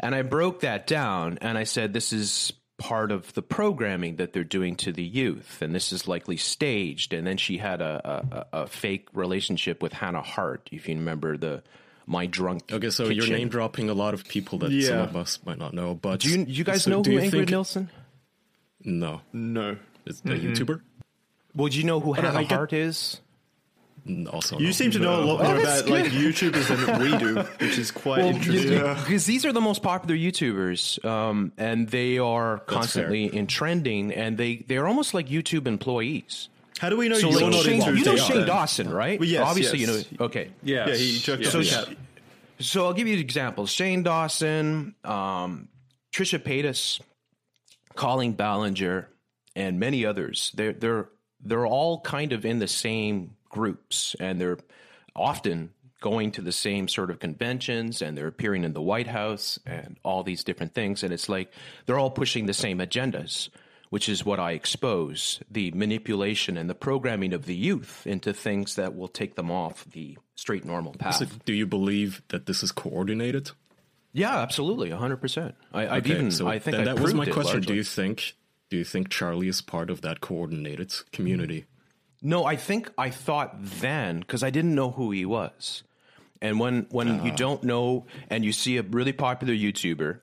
And 0.00 0.14
I 0.14 0.22
broke 0.22 0.60
that 0.60 0.86
down 0.86 1.38
and 1.40 1.56
I 1.58 1.64
said, 1.64 1.92
this 1.92 2.12
is 2.12 2.52
part 2.78 3.10
of 3.10 3.32
the 3.32 3.40
programming 3.40 4.16
that 4.16 4.34
they're 4.34 4.44
doing 4.44 4.76
to 4.76 4.92
the 4.92 5.02
youth, 5.02 5.62
and 5.62 5.74
this 5.74 5.92
is 5.92 6.06
likely 6.06 6.36
staged. 6.36 7.14
And 7.14 7.26
then 7.26 7.38
she 7.38 7.56
had 7.56 7.80
a, 7.80 8.46
a, 8.52 8.60
a 8.64 8.66
fake 8.66 9.08
relationship 9.14 9.82
with 9.82 9.94
Hannah 9.94 10.20
Hart, 10.20 10.68
if 10.70 10.86
you 10.86 10.94
remember 10.96 11.38
the 11.38 11.62
My 12.04 12.26
Drunk. 12.26 12.70
Okay, 12.70 12.90
so 12.90 13.08
you're 13.08 13.26
name 13.28 13.48
dropping 13.48 13.88
a 13.88 13.94
lot 13.94 14.12
of 14.12 14.28
people 14.28 14.58
that 14.58 14.82
some 14.82 14.98
of 14.98 15.16
us 15.16 15.38
might 15.46 15.56
not 15.58 15.72
know. 15.72 15.94
But 15.94 16.20
Do 16.20 16.28
you, 16.28 16.44
you 16.46 16.64
guys 16.64 16.82
so 16.82 16.90
know 16.90 17.02
who 17.02 17.12
you 17.12 17.20
Ingrid 17.20 17.30
think- 17.30 17.48
Nilsen? 17.50 17.90
No, 18.84 19.22
No. 19.32 19.78
is 20.04 20.20
the 20.20 20.34
mm-hmm. 20.34 20.52
YouTuber? 20.52 20.80
Well, 21.54 21.68
do 21.68 21.78
you 21.78 21.84
know 21.84 21.98
who 22.00 22.12
I 22.14 22.20
Hannah 22.20 22.42
get- 22.42 22.52
Hart 22.52 22.72
is? 22.74 23.20
Also, 24.32 24.58
You 24.58 24.72
seem 24.72 24.90
to 24.92 24.98
know 24.98 25.22
a 25.22 25.24
lot 25.24 25.42
more 25.42 25.56
Oh, 25.56 25.60
about 25.60 25.88
like 25.88 26.04
YouTubers 26.06 26.86
than 26.86 27.00
we 27.02 27.16
do, 27.18 27.34
which 27.58 27.76
is 27.78 27.90
quite 27.90 28.20
interesting. 28.24 28.78
Because 28.78 29.26
these 29.26 29.44
are 29.44 29.52
the 29.52 29.60
most 29.60 29.82
popular 29.82 30.14
YouTubers, 30.14 31.04
um, 31.04 31.52
and 31.58 31.88
they 31.88 32.18
are 32.18 32.58
constantly 32.60 33.24
in 33.24 33.46
trending, 33.46 34.12
and 34.14 34.38
they 34.38 34.64
they're 34.68 34.86
almost 34.86 35.12
like 35.14 35.28
YouTube 35.28 35.66
employees. 35.66 36.48
How 36.78 36.90
do 36.90 36.96
we 36.96 37.08
know 37.08 37.16
So 37.16 37.30
you're 37.30 37.40
like 37.40 37.50
not 37.52 37.64
Shane, 37.64 37.96
you 37.96 38.04
know 38.04 38.16
Shane? 38.16 38.46
Dawson, 38.46 38.90
right? 38.90 39.18
Well, 39.18 39.28
yes, 39.28 39.42
Obviously, 39.46 39.78
yes. 39.80 39.88
you 40.10 40.18
know. 40.18 40.26
Okay, 40.26 40.50
Yes. 40.62 40.88
Yeah, 40.88 40.94
he 40.94 41.18
jerked 41.18 41.42
Yes. 41.44 41.52
So 41.52 41.62
sh- 41.62 41.94
So 42.60 42.86
I'll 42.86 42.92
give 42.94 43.08
you 43.08 43.16
examples: 43.18 43.70
Shane 43.70 44.02
Dawson, 44.02 44.94
um, 45.04 45.68
Trisha 46.12 46.38
Paytas, 46.38 47.00
Colleen 47.94 48.32
Ballinger, 48.32 49.08
and 49.54 49.80
many 49.80 50.04
others. 50.04 50.52
They're 50.54 50.72
they're 50.72 51.08
they're 51.42 51.66
all 51.66 52.00
kind 52.00 52.32
of 52.32 52.44
in 52.44 52.58
the 52.58 52.68
same 52.68 53.35
groups, 53.56 54.14
and 54.20 54.40
they're 54.40 54.58
often 55.14 55.70
going 56.00 56.30
to 56.32 56.42
the 56.42 56.52
same 56.52 56.88
sort 56.88 57.10
of 57.10 57.18
conventions, 57.18 58.02
and 58.02 58.16
they're 58.16 58.28
appearing 58.28 58.64
in 58.64 58.74
the 58.74 58.82
White 58.82 59.06
House, 59.06 59.58
and 59.64 59.96
all 60.04 60.22
these 60.22 60.44
different 60.44 60.74
things. 60.74 61.02
And 61.02 61.12
it's 61.12 61.28
like 61.28 61.50
they're 61.86 61.98
all 61.98 62.10
pushing 62.10 62.46
the 62.46 62.54
same 62.54 62.78
agendas. 62.78 63.48
Which 63.88 64.08
is 64.08 64.26
what 64.26 64.40
I 64.40 64.50
expose 64.50 65.40
the 65.48 65.70
manipulation 65.70 66.56
and 66.56 66.68
the 66.68 66.74
programming 66.74 67.32
of 67.32 67.46
the 67.46 67.54
youth 67.54 68.04
into 68.04 68.32
things 68.32 68.74
that 68.74 68.96
will 68.96 69.06
take 69.06 69.36
them 69.36 69.48
off 69.48 69.84
the 69.84 70.18
straight 70.34 70.64
normal 70.64 70.92
path. 70.92 71.14
So 71.14 71.26
do 71.44 71.52
you 71.52 71.66
believe 71.66 72.20
that 72.28 72.46
this 72.46 72.64
is 72.64 72.72
coordinated? 72.72 73.52
Yeah, 74.12 74.38
absolutely, 74.38 74.90
hundred 74.90 75.18
percent. 75.18 75.54
I 75.72 75.82
I've 75.86 76.04
Okay, 76.04 76.14
even 76.14 76.30
so 76.32 76.48
I 76.48 76.58
think 76.58 76.78
I 76.78 76.84
that 76.84 76.98
was 76.98 77.14
my 77.14 77.26
question. 77.26 77.60
Do 77.60 77.74
you 77.74 77.84
think 77.84 78.34
do 78.70 78.76
you 78.76 78.84
think 78.84 79.08
Charlie 79.08 79.48
is 79.48 79.60
part 79.60 79.88
of 79.88 80.00
that 80.00 80.20
coordinated 80.20 80.92
community? 81.12 81.66
No, 82.26 82.44
I 82.44 82.56
think 82.56 82.90
I 82.98 83.10
thought 83.10 83.54
then 83.60 84.18
because 84.18 84.42
I 84.42 84.50
didn't 84.50 84.74
know 84.74 84.90
who 84.90 85.12
he 85.12 85.24
was, 85.24 85.84
and 86.42 86.58
when 86.58 86.88
when 86.90 87.06
you 87.06 87.14
uh-huh. 87.14 87.36
don't 87.36 87.62
know 87.62 88.06
and 88.28 88.44
you 88.44 88.50
see 88.50 88.78
a 88.78 88.82
really 88.82 89.12
popular 89.12 89.54
YouTuber, 89.54 90.18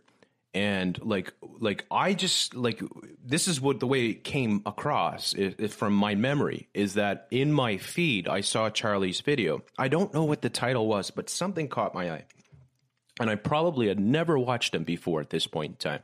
and 0.53 0.99
like 1.01 1.33
like 1.61 1.85
I 1.89 2.13
just 2.13 2.55
like 2.55 2.81
this 3.23 3.47
is 3.47 3.61
what 3.61 3.79
the 3.79 3.87
way 3.87 4.07
it 4.07 4.25
came 4.25 4.61
across 4.65 5.33
i 5.39 5.55
i- 5.57 5.67
from 5.67 5.93
my 5.93 6.13
memory 6.13 6.67
is 6.73 6.95
that 6.95 7.25
in 7.31 7.53
my 7.53 7.77
feed 7.77 8.27
I 8.27 8.41
saw 8.41 8.69
Charlie's 8.69 9.21
video. 9.21 9.63
I 9.77 9.87
don't 9.87 10.13
know 10.13 10.25
what 10.25 10.41
the 10.41 10.49
title 10.49 10.87
was, 10.87 11.09
but 11.09 11.29
something 11.29 11.69
caught 11.69 11.95
my 11.95 12.11
eye, 12.11 12.25
and 13.21 13.29
I 13.29 13.35
probably 13.35 13.87
had 13.87 14.01
never 14.01 14.37
watched 14.37 14.75
him 14.75 14.83
before 14.83 15.21
at 15.21 15.29
this 15.29 15.47
point 15.47 15.71
in 15.71 15.77
time. 15.77 16.01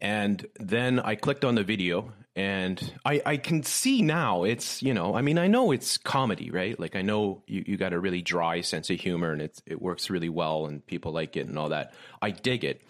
And 0.00 0.44
then 0.58 0.98
I 0.98 1.14
clicked 1.14 1.44
on 1.44 1.54
the 1.54 1.62
video 1.62 2.12
and 2.36 2.92
I, 3.04 3.22
I 3.24 3.36
can 3.36 3.62
see 3.62 4.02
now 4.02 4.42
it's, 4.42 4.82
you 4.82 4.92
know, 4.92 5.14
I 5.14 5.22
mean, 5.22 5.38
I 5.38 5.46
know 5.46 5.70
it's 5.70 5.98
comedy, 5.98 6.50
right? 6.50 6.78
Like 6.78 6.96
I 6.96 7.02
know 7.02 7.42
you, 7.46 7.62
you 7.66 7.76
got 7.76 7.92
a 7.92 8.00
really 8.00 8.22
dry 8.22 8.60
sense 8.60 8.90
of 8.90 8.98
humor 8.98 9.30
and 9.30 9.40
it's, 9.40 9.62
it 9.66 9.80
works 9.80 10.10
really 10.10 10.28
well 10.28 10.66
and 10.66 10.84
people 10.84 11.12
like 11.12 11.36
it 11.36 11.46
and 11.46 11.56
all 11.56 11.68
that. 11.68 11.94
I 12.20 12.30
dig 12.30 12.64
it, 12.64 12.82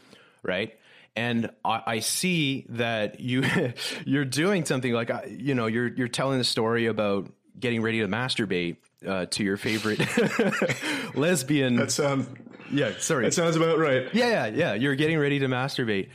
right? 0.42 0.74
And 1.14 1.50
I, 1.62 1.82
I 1.86 1.98
see 2.00 2.64
that 2.70 3.20
you, 3.20 3.44
you're 4.06 4.24
doing 4.24 4.64
something 4.64 4.94
like, 4.94 5.10
uh, 5.10 5.20
you 5.28 5.54
know, 5.54 5.66
you're, 5.66 5.88
you're 5.88 6.08
telling 6.08 6.38
the 6.38 6.44
story 6.44 6.86
about 6.86 7.30
getting 7.58 7.82
ready 7.82 8.00
to 8.00 8.08
masturbate 8.08 8.78
uh, 9.06 9.26
to 9.26 9.44
your 9.44 9.58
favorite 9.58 10.00
lesbian. 11.14 11.76
That 11.76 11.90
sounds. 11.90 12.26
yeah, 12.72 12.92
sorry. 12.98 13.24
That 13.26 13.34
sounds 13.34 13.56
about 13.56 13.78
right. 13.78 14.08
Yeah, 14.14 14.28
yeah, 14.28 14.46
yeah. 14.46 14.74
You're 14.74 14.94
getting 14.94 15.18
ready 15.18 15.40
to 15.40 15.48
masturbate. 15.48 16.08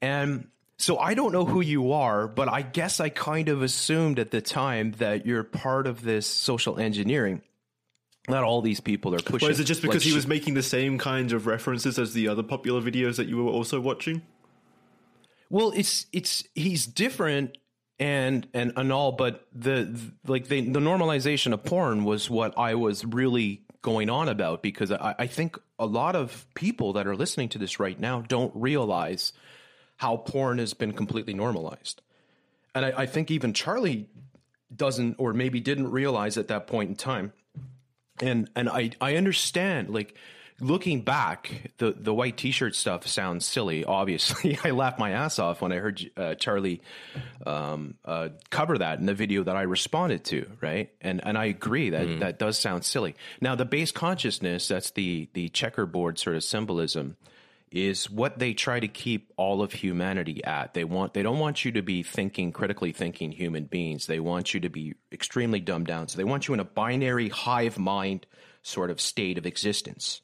And 0.00 0.48
so 0.80 0.98
I 0.98 1.14
don't 1.14 1.32
know 1.32 1.44
who 1.44 1.60
you 1.60 1.92
are, 1.92 2.26
but 2.26 2.48
I 2.48 2.62
guess 2.62 3.00
I 3.00 3.08
kind 3.08 3.48
of 3.48 3.62
assumed 3.62 4.18
at 4.18 4.30
the 4.30 4.40
time 4.40 4.92
that 4.92 5.26
you're 5.26 5.44
part 5.44 5.86
of 5.86 6.02
this 6.02 6.26
social 6.26 6.78
engineering. 6.78 7.42
Not 8.28 8.44
all 8.44 8.62
these 8.62 8.80
people 8.80 9.14
are 9.14 9.18
pushing. 9.18 9.48
Or 9.48 9.50
is 9.50 9.60
it 9.60 9.64
just 9.64 9.82
because 9.82 10.04
like, 10.04 10.04
he 10.04 10.14
was 10.14 10.26
making 10.26 10.54
the 10.54 10.62
same 10.62 10.98
kind 10.98 11.32
of 11.32 11.46
references 11.46 11.98
as 11.98 12.12
the 12.12 12.28
other 12.28 12.42
popular 12.42 12.80
videos 12.80 13.16
that 13.16 13.28
you 13.28 13.42
were 13.42 13.50
also 13.50 13.80
watching? 13.80 14.22
Well, 15.48 15.72
it's 15.74 16.06
it's 16.12 16.44
he's 16.54 16.86
different 16.86 17.58
and 17.98 18.46
and 18.54 18.72
and 18.76 18.92
all, 18.92 19.12
but 19.12 19.46
the, 19.52 19.84
the 19.84 20.12
like 20.26 20.48
the 20.48 20.60
the 20.60 20.80
normalization 20.80 21.52
of 21.52 21.64
porn 21.64 22.04
was 22.04 22.30
what 22.30 22.56
I 22.56 22.74
was 22.74 23.04
really 23.04 23.62
going 23.82 24.10
on 24.10 24.28
about 24.28 24.62
because 24.62 24.92
I, 24.92 25.14
I 25.18 25.26
think 25.26 25.58
a 25.78 25.86
lot 25.86 26.14
of 26.14 26.46
people 26.54 26.92
that 26.94 27.06
are 27.06 27.16
listening 27.16 27.48
to 27.50 27.58
this 27.58 27.80
right 27.80 27.98
now 27.98 28.20
don't 28.20 28.52
realize 28.54 29.32
how 30.00 30.16
porn 30.16 30.56
has 30.56 30.72
been 30.72 30.92
completely 30.92 31.34
normalized. 31.34 32.00
And 32.74 32.86
I, 32.86 32.92
I 33.02 33.06
think 33.06 33.30
even 33.30 33.52
Charlie 33.52 34.08
doesn't 34.74 35.16
or 35.18 35.34
maybe 35.34 35.60
didn't 35.60 35.90
realize 35.90 36.38
at 36.38 36.48
that 36.48 36.66
point 36.66 36.88
in 36.88 36.96
time. 36.96 37.34
And 38.18 38.48
and 38.56 38.70
I, 38.70 38.92
I 38.98 39.16
understand 39.16 39.90
like 39.90 40.14
looking 40.58 41.02
back, 41.02 41.72
the 41.76 41.92
the 41.92 42.14
white 42.14 42.38
t-shirt 42.38 42.74
stuff 42.74 43.06
sounds 43.06 43.44
silly. 43.44 43.84
Obviously, 43.84 44.58
I 44.64 44.70
laughed 44.70 44.98
my 44.98 45.10
ass 45.10 45.38
off 45.38 45.60
when 45.60 45.70
I 45.70 45.76
heard 45.76 46.10
uh, 46.16 46.34
Charlie 46.34 46.80
um, 47.44 47.96
uh, 48.02 48.30
cover 48.48 48.78
that 48.78 49.00
in 49.00 49.04
the 49.04 49.12
video 49.12 49.44
that 49.44 49.56
I 49.56 49.62
responded 49.62 50.24
to. 50.26 50.50
Right, 50.62 50.88
and 51.02 51.20
and 51.26 51.36
I 51.36 51.44
agree 51.44 51.90
that 51.90 52.20
that 52.20 52.38
does 52.38 52.58
sound 52.58 52.86
silly. 52.86 53.16
Now, 53.42 53.54
the 53.54 53.66
base 53.66 53.92
consciousness, 53.92 54.66
that's 54.66 54.92
the 54.92 55.28
the 55.34 55.50
checkerboard 55.50 56.18
sort 56.18 56.36
of 56.36 56.42
symbolism, 56.42 57.18
is 57.70 58.10
what 58.10 58.38
they 58.38 58.52
try 58.52 58.80
to 58.80 58.88
keep 58.88 59.32
all 59.36 59.62
of 59.62 59.72
humanity 59.72 60.42
at. 60.42 60.74
They 60.74 60.84
want 60.84 61.14
they 61.14 61.22
don't 61.22 61.38
want 61.38 61.64
you 61.64 61.72
to 61.72 61.82
be 61.82 62.02
thinking 62.02 62.52
critically 62.52 62.92
thinking 62.92 63.30
human 63.30 63.64
beings. 63.64 64.06
They 64.06 64.20
want 64.20 64.52
you 64.52 64.60
to 64.60 64.68
be 64.68 64.94
extremely 65.12 65.60
dumbed 65.60 65.86
down. 65.86 66.08
So 66.08 66.16
they 66.16 66.24
want 66.24 66.48
you 66.48 66.54
in 66.54 66.60
a 66.60 66.64
binary 66.64 67.28
hive 67.28 67.78
mind 67.78 68.26
sort 68.62 68.90
of 68.90 69.00
state 69.00 69.38
of 69.38 69.46
existence 69.46 70.20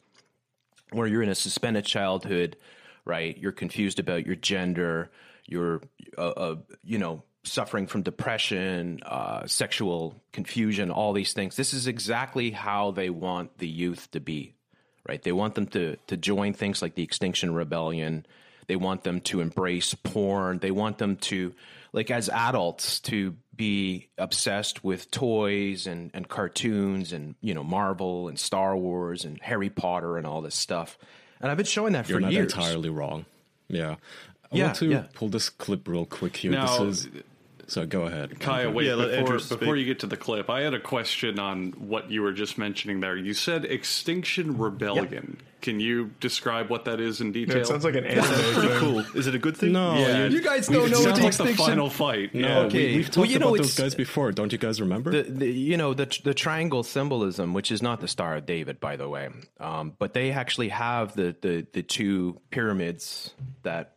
where 0.91 1.07
you're 1.07 1.23
in 1.23 1.29
a 1.29 1.35
suspended 1.35 1.85
childhood, 1.85 2.57
right? 3.05 3.37
You're 3.39 3.53
confused 3.53 3.99
about 3.99 4.27
your 4.27 4.37
gender, 4.37 5.11
you're 5.47 5.83
uh, 6.19 6.31
uh, 6.31 6.57
you 6.83 6.99
know 6.99 7.23
suffering 7.45 7.87
from 7.87 8.03
depression, 8.03 8.99
uh, 9.07 9.47
sexual 9.47 10.21
confusion, 10.33 10.91
all 10.91 11.13
these 11.13 11.33
things. 11.33 11.55
This 11.55 11.75
is 11.75 11.87
exactly 11.87 12.51
how 12.51 12.91
they 12.91 13.09
want 13.09 13.59
the 13.59 13.69
youth 13.69 14.11
to 14.11 14.21
be 14.21 14.56
right? 15.09 15.23
They 15.23 15.33
want 15.33 15.55
them 15.55 15.67
to 15.69 15.97
to 16.09 16.17
join 16.17 16.53
things 16.53 16.83
like 16.83 16.95
the 16.95 17.03
Extinction 17.03 17.55
Rebellion. 17.55 18.27
They 18.67 18.77
want 18.77 19.05
them 19.05 19.21
to 19.23 19.41
embrace 19.41 19.95
porn. 19.95 20.59
They 20.59 20.73
want 20.73 20.99
them 20.99 21.17
to, 21.19 21.55
like, 21.93 22.11
as 22.11 22.29
adults, 22.29 22.99
to 23.03 23.37
be 23.55 24.09
obsessed 24.19 24.83
with 24.83 25.09
toys 25.13 25.87
and, 25.87 26.11
and 26.13 26.29
cartoons 26.29 27.13
and 27.13 27.37
you 27.41 27.55
know 27.55 27.63
Marvel 27.63 28.27
and 28.29 28.39
Star 28.39 28.77
Wars 28.77 29.25
and 29.25 29.41
Harry 29.41 29.71
Potter 29.71 30.17
and 30.19 30.27
all 30.27 30.43
this 30.43 30.57
stuff. 30.57 30.99
And 31.41 31.51
I've 31.51 31.57
been 31.57 31.67
showing 31.67 31.93
that 31.93 32.09
You're 32.09 32.19
for 32.19 32.23
not 32.23 32.33
years. 32.33 32.53
entirely 32.53 32.89
wrong. 32.91 33.25
Yeah. 33.69 33.97
I 34.53 34.57
Yeah, 34.57 34.65
want 34.67 34.77
to 34.79 34.87
yeah. 34.87 35.05
pull 35.15 35.29
this 35.29 35.49
clip 35.49 35.87
real 35.87 36.07
quick 36.07 36.37
here. 36.37 36.53
Now- 36.53 36.85
this 36.85 37.05
is 37.07 37.09
so 37.67 37.85
go 37.87 38.03
ahead. 38.03 38.39
Kaya, 38.41 38.71
wait, 38.71 38.87
Yeah, 38.87 39.21
before, 39.23 39.39
before 39.59 39.77
you 39.77 39.85
get 39.85 40.01
to 40.01 40.07
the 40.07 40.17
clip, 40.17 40.49
I 40.51 40.61
had 40.63 40.75
a 40.75 40.81
question 40.81 41.39
on 41.39 41.73
what 41.73 42.11
you 42.11 42.23
were 42.23 42.33
just 42.33 42.59
mentioning 42.59 43.01
there. 43.01 43.17
You 43.17 43.35
said 43.35 43.65
Extinction 43.65 44.57
Rebellion. 44.59 45.39
Can 45.63 45.81
you 45.81 46.11
describe 46.21 46.71
what 46.71 46.85
that 46.85 47.01
is 47.01 47.21
in 47.21 47.33
detail? 47.33 47.57
It 47.57 47.67
sounds 47.67 47.83
like 47.85 47.97
an 47.97 48.05
anime. 48.05 48.25
Pretty 48.55 48.75
cool. 48.79 48.99
Is 49.17 49.27
it 49.27 49.35
a 49.35 49.39
good 49.39 49.57
thing? 49.57 49.73
No, 49.73 49.95
Yeah, 49.99 50.27
You 50.27 50.41
guys 50.41 50.69
it 50.69 50.73
don't 50.75 50.91
know 50.91 50.99
what 51.01 51.03
sounds 51.03 51.05
the 51.05 51.11
like 51.11 51.19
the 51.19 51.27
Extinction- 51.45 51.65
final 51.67 51.91
fight. 51.91 52.35
No, 52.35 52.47
yeah. 52.47 52.59
Okay. 52.67 52.79
we, 52.91 52.97
we've 52.99 53.05
Well, 53.07 53.13
talked 53.13 53.29
you 53.31 53.39
know, 53.41 53.49
about 53.49 53.57
those 53.59 53.73
it's- 53.73 53.79
guys 53.81 53.95
before. 53.97 54.31
Don't 54.31 54.53
you 54.53 54.59
guys 54.59 54.81
remember? 54.81 55.11
the, 55.11 55.23
the 55.25 55.51
you 55.51 55.77
know 55.77 55.93
the 55.95 56.07
the 56.23 56.35
triangle 56.35 56.85
symbolism, 56.85 57.53
which 57.53 57.73
is 57.73 57.83
not 57.83 58.01
the 58.01 58.07
Star 58.07 58.37
of 58.37 58.47
David, 58.47 58.79
by 58.79 58.95
the 58.97 59.09
way, 59.09 59.29
um, 59.59 59.95
but 59.99 60.13
they 60.15 60.31
actually 60.31 60.69
have 60.69 61.17
the, 61.17 61.35
the 61.41 61.67
the 61.73 61.83
two 61.83 62.41
pyramids 62.51 63.33
that 63.65 63.96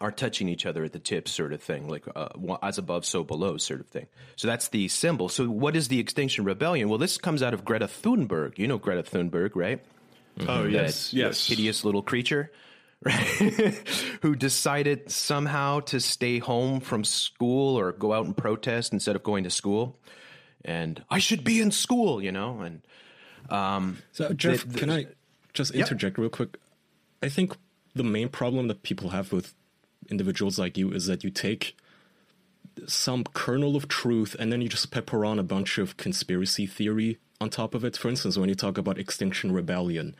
are 0.00 0.10
touching 0.10 0.48
each 0.48 0.66
other 0.66 0.84
at 0.84 0.92
the 0.92 0.98
tips, 0.98 1.30
sort 1.30 1.52
of 1.52 1.62
thing, 1.62 1.88
like 1.88 2.04
uh, 2.14 2.28
as 2.62 2.78
above, 2.78 3.04
so 3.04 3.22
below, 3.22 3.56
sort 3.56 3.80
of 3.80 3.86
thing. 3.86 4.06
So 4.36 4.48
that's 4.48 4.68
the 4.68 4.88
symbol. 4.88 5.28
So 5.28 5.46
what 5.46 5.76
is 5.76 5.88
the 5.88 6.00
Extinction 6.00 6.44
Rebellion? 6.44 6.88
Well, 6.88 6.98
this 6.98 7.16
comes 7.18 7.42
out 7.42 7.54
of 7.54 7.64
Greta 7.64 7.86
Thunberg. 7.86 8.58
You 8.58 8.66
know 8.66 8.78
Greta 8.78 9.02
Thunberg, 9.02 9.52
right? 9.54 9.80
Oh, 10.48 10.64
yes. 10.64 11.10
that 11.12 11.16
yes. 11.16 11.46
hideous 11.46 11.84
little 11.84 12.02
creature, 12.02 12.50
right? 13.04 13.20
Who 14.22 14.34
decided 14.34 15.10
somehow 15.10 15.80
to 15.80 16.00
stay 16.00 16.38
home 16.38 16.80
from 16.80 17.04
school 17.04 17.78
or 17.78 17.92
go 17.92 18.12
out 18.12 18.26
and 18.26 18.36
protest 18.36 18.92
instead 18.92 19.14
of 19.14 19.22
going 19.22 19.44
to 19.44 19.50
school. 19.50 19.96
And 20.64 21.04
I 21.08 21.18
should 21.20 21.44
be 21.44 21.60
in 21.60 21.70
school, 21.70 22.22
you 22.22 22.32
know. 22.32 22.60
And 22.62 22.82
So, 24.12 24.32
Jeff, 24.32 24.66
the- 24.66 24.78
can 24.78 24.90
I 24.90 25.06
just 25.52 25.72
interject 25.72 26.18
real 26.18 26.30
quick? 26.30 26.56
I 27.22 27.28
think 27.28 27.56
the 27.94 28.02
main 28.02 28.28
problem 28.28 28.66
that 28.68 28.82
people 28.82 29.10
have 29.10 29.32
with 29.32 29.54
individuals 30.10 30.58
like 30.58 30.76
you 30.76 30.92
is 30.92 31.06
that 31.06 31.24
you 31.24 31.30
take 31.30 31.76
some 32.86 33.24
kernel 33.24 33.76
of 33.76 33.88
truth 33.88 34.34
and 34.38 34.52
then 34.52 34.60
you 34.60 34.68
just 34.68 34.90
pepper 34.90 35.24
on 35.24 35.38
a 35.38 35.42
bunch 35.42 35.78
of 35.78 35.96
conspiracy 35.96 36.66
theory 36.66 37.18
on 37.40 37.50
top 37.50 37.74
of 37.74 37.84
it. 37.84 37.96
For 37.96 38.08
instance, 38.08 38.36
when 38.36 38.48
you 38.48 38.54
talk 38.54 38.78
about 38.78 38.98
Extinction 38.98 39.52
Rebellion, 39.52 40.16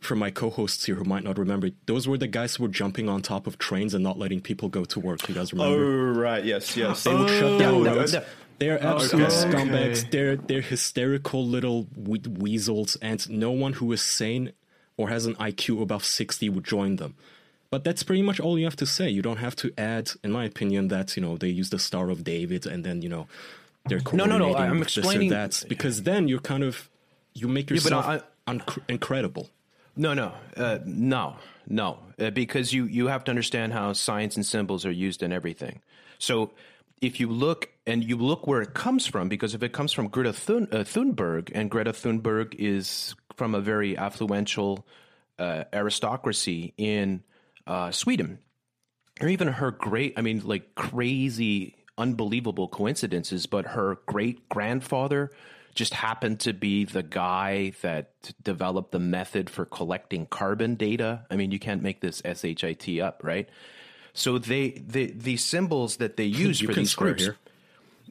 for 0.00 0.14
my 0.14 0.30
co-hosts 0.30 0.84
here 0.84 0.94
who 0.94 1.04
might 1.04 1.24
not 1.24 1.38
remember, 1.38 1.70
those 1.86 2.06
were 2.06 2.18
the 2.18 2.26
guys 2.26 2.56
who 2.56 2.64
were 2.64 2.68
jumping 2.68 3.08
on 3.08 3.22
top 3.22 3.46
of 3.46 3.58
trains 3.58 3.94
and 3.94 4.04
not 4.04 4.18
letting 4.18 4.40
people 4.40 4.68
go 4.68 4.84
to 4.84 5.00
work. 5.00 5.28
You 5.28 5.34
guys 5.34 5.52
remember? 5.52 5.84
Oh 5.84 6.20
right, 6.20 6.44
yes, 6.44 6.76
yes. 6.76 7.04
They 7.04 7.14
would 7.14 7.28
shut 7.28 7.42
oh, 7.42 7.58
down 7.58 7.84
roads. 7.84 8.14
yeah. 8.14 8.24
They're 8.58 8.78
oh, 8.82 8.96
absolute 8.96 9.26
okay. 9.26 9.34
scumbags. 9.34 10.10
They're 10.10 10.36
they're 10.36 10.60
hysterical 10.60 11.46
little 11.46 11.86
we- 11.96 12.22
weasels, 12.28 12.96
and 12.96 13.28
no 13.30 13.50
one 13.50 13.74
who 13.74 13.92
is 13.92 14.02
sane 14.02 14.52
or 14.96 15.08
has 15.08 15.26
an 15.26 15.34
IQ 15.36 15.82
above 15.82 16.04
sixty 16.04 16.48
would 16.48 16.64
join 16.64 16.96
them. 16.96 17.14
But 17.70 17.84
that's 17.84 18.02
pretty 18.02 18.22
much 18.22 18.40
all 18.40 18.58
you 18.58 18.64
have 18.64 18.76
to 18.76 18.86
say. 18.86 19.10
You 19.10 19.20
don't 19.22 19.36
have 19.38 19.54
to 19.56 19.70
add, 19.76 20.10
in 20.24 20.32
my 20.32 20.44
opinion, 20.44 20.88
that 20.88 21.16
you 21.16 21.22
know 21.22 21.36
they 21.36 21.48
use 21.48 21.70
the 21.70 21.78
Star 21.78 22.10
of 22.10 22.24
David 22.24 22.66
and 22.66 22.84
then 22.84 23.02
you 23.02 23.08
know 23.08 23.26
they're 23.86 24.00
No, 24.12 24.24
no, 24.24 24.38
no, 24.38 24.54
I'm 24.56 24.78
with 24.78 24.88
this 24.88 24.98
or 24.98 25.00
explaining- 25.00 25.30
that 25.30 25.64
because 25.68 26.02
then 26.02 26.28
you're 26.28 26.40
kind 26.40 26.64
of 26.64 26.88
you 27.34 27.48
make 27.48 27.70
yourself 27.70 28.06
I- 28.06 28.22
unc- 28.46 28.82
incredible. 28.88 29.50
No, 29.96 30.14
no, 30.14 30.32
uh, 30.56 30.78
no, 30.86 31.36
no, 31.68 31.98
uh, 32.18 32.30
because 32.30 32.72
you 32.72 32.84
you 32.84 33.08
have 33.08 33.24
to 33.24 33.30
understand 33.30 33.72
how 33.72 33.92
science 33.92 34.36
and 34.36 34.46
symbols 34.46 34.86
are 34.86 34.92
used 34.92 35.22
in 35.22 35.32
everything. 35.32 35.80
So 36.18 36.52
if 37.00 37.20
you 37.20 37.28
look 37.28 37.68
and 37.86 38.02
you 38.02 38.16
look 38.16 38.46
where 38.46 38.62
it 38.62 38.74
comes 38.74 39.06
from, 39.06 39.28
because 39.28 39.54
if 39.54 39.62
it 39.62 39.72
comes 39.72 39.92
from 39.92 40.08
Greta 40.08 40.32
Thun, 40.32 40.68
uh, 40.72 40.78
Thunberg, 40.78 41.50
and 41.54 41.70
Greta 41.70 41.92
Thunberg 41.92 42.54
is 42.54 43.14
from 43.36 43.54
a 43.54 43.60
very 43.60 43.94
affluential 43.94 44.84
uh, 45.38 45.64
aristocracy 45.72 46.72
in 46.76 47.22
uh, 47.68 47.90
Sweden, 47.92 48.38
or 49.20 49.28
even 49.28 49.46
her 49.48 49.70
great, 49.70 50.14
I 50.16 50.22
mean, 50.22 50.42
like 50.44 50.74
crazy, 50.74 51.76
unbelievable 51.96 52.66
coincidences, 52.68 53.46
but 53.46 53.66
her 53.66 53.98
great 54.06 54.48
grandfather 54.48 55.30
just 55.74 55.94
happened 55.94 56.40
to 56.40 56.52
be 56.52 56.84
the 56.84 57.02
guy 57.04 57.72
that 57.82 58.10
developed 58.42 58.90
the 58.90 58.98
method 58.98 59.48
for 59.48 59.64
collecting 59.64 60.26
carbon 60.26 60.74
data. 60.74 61.24
I 61.30 61.36
mean, 61.36 61.52
you 61.52 61.60
can't 61.60 61.82
make 61.82 62.00
this 62.00 62.20
SHIT 62.24 62.98
up, 63.00 63.20
right? 63.22 63.48
So 64.14 64.38
they, 64.38 64.70
the 64.84 65.12
the 65.12 65.36
symbols 65.36 65.98
that 65.98 66.16
they 66.16 66.24
use 66.46 66.58
for 66.60 66.72
can 66.72 66.82
these 66.82 66.90
swear 66.90 67.10
groups. 67.14 67.22
here. 67.22 67.36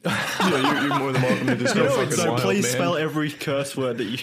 yeah, 0.04 0.48
you're, 0.80 0.88
you're 0.88 0.98
more 0.98 1.12
than 1.12 1.22
welcome 1.22 1.46
to 1.48 1.56
just 1.64 1.74
go 1.74 1.82
No, 1.84 1.90
fucking 1.90 2.12
so 2.12 2.28
wild, 2.30 2.40
please 2.40 2.62
man. 2.62 2.72
spell 2.72 2.96
every 2.96 3.30
curse 3.32 3.76
word 3.76 3.98
that 3.98 4.04
you, 4.04 4.16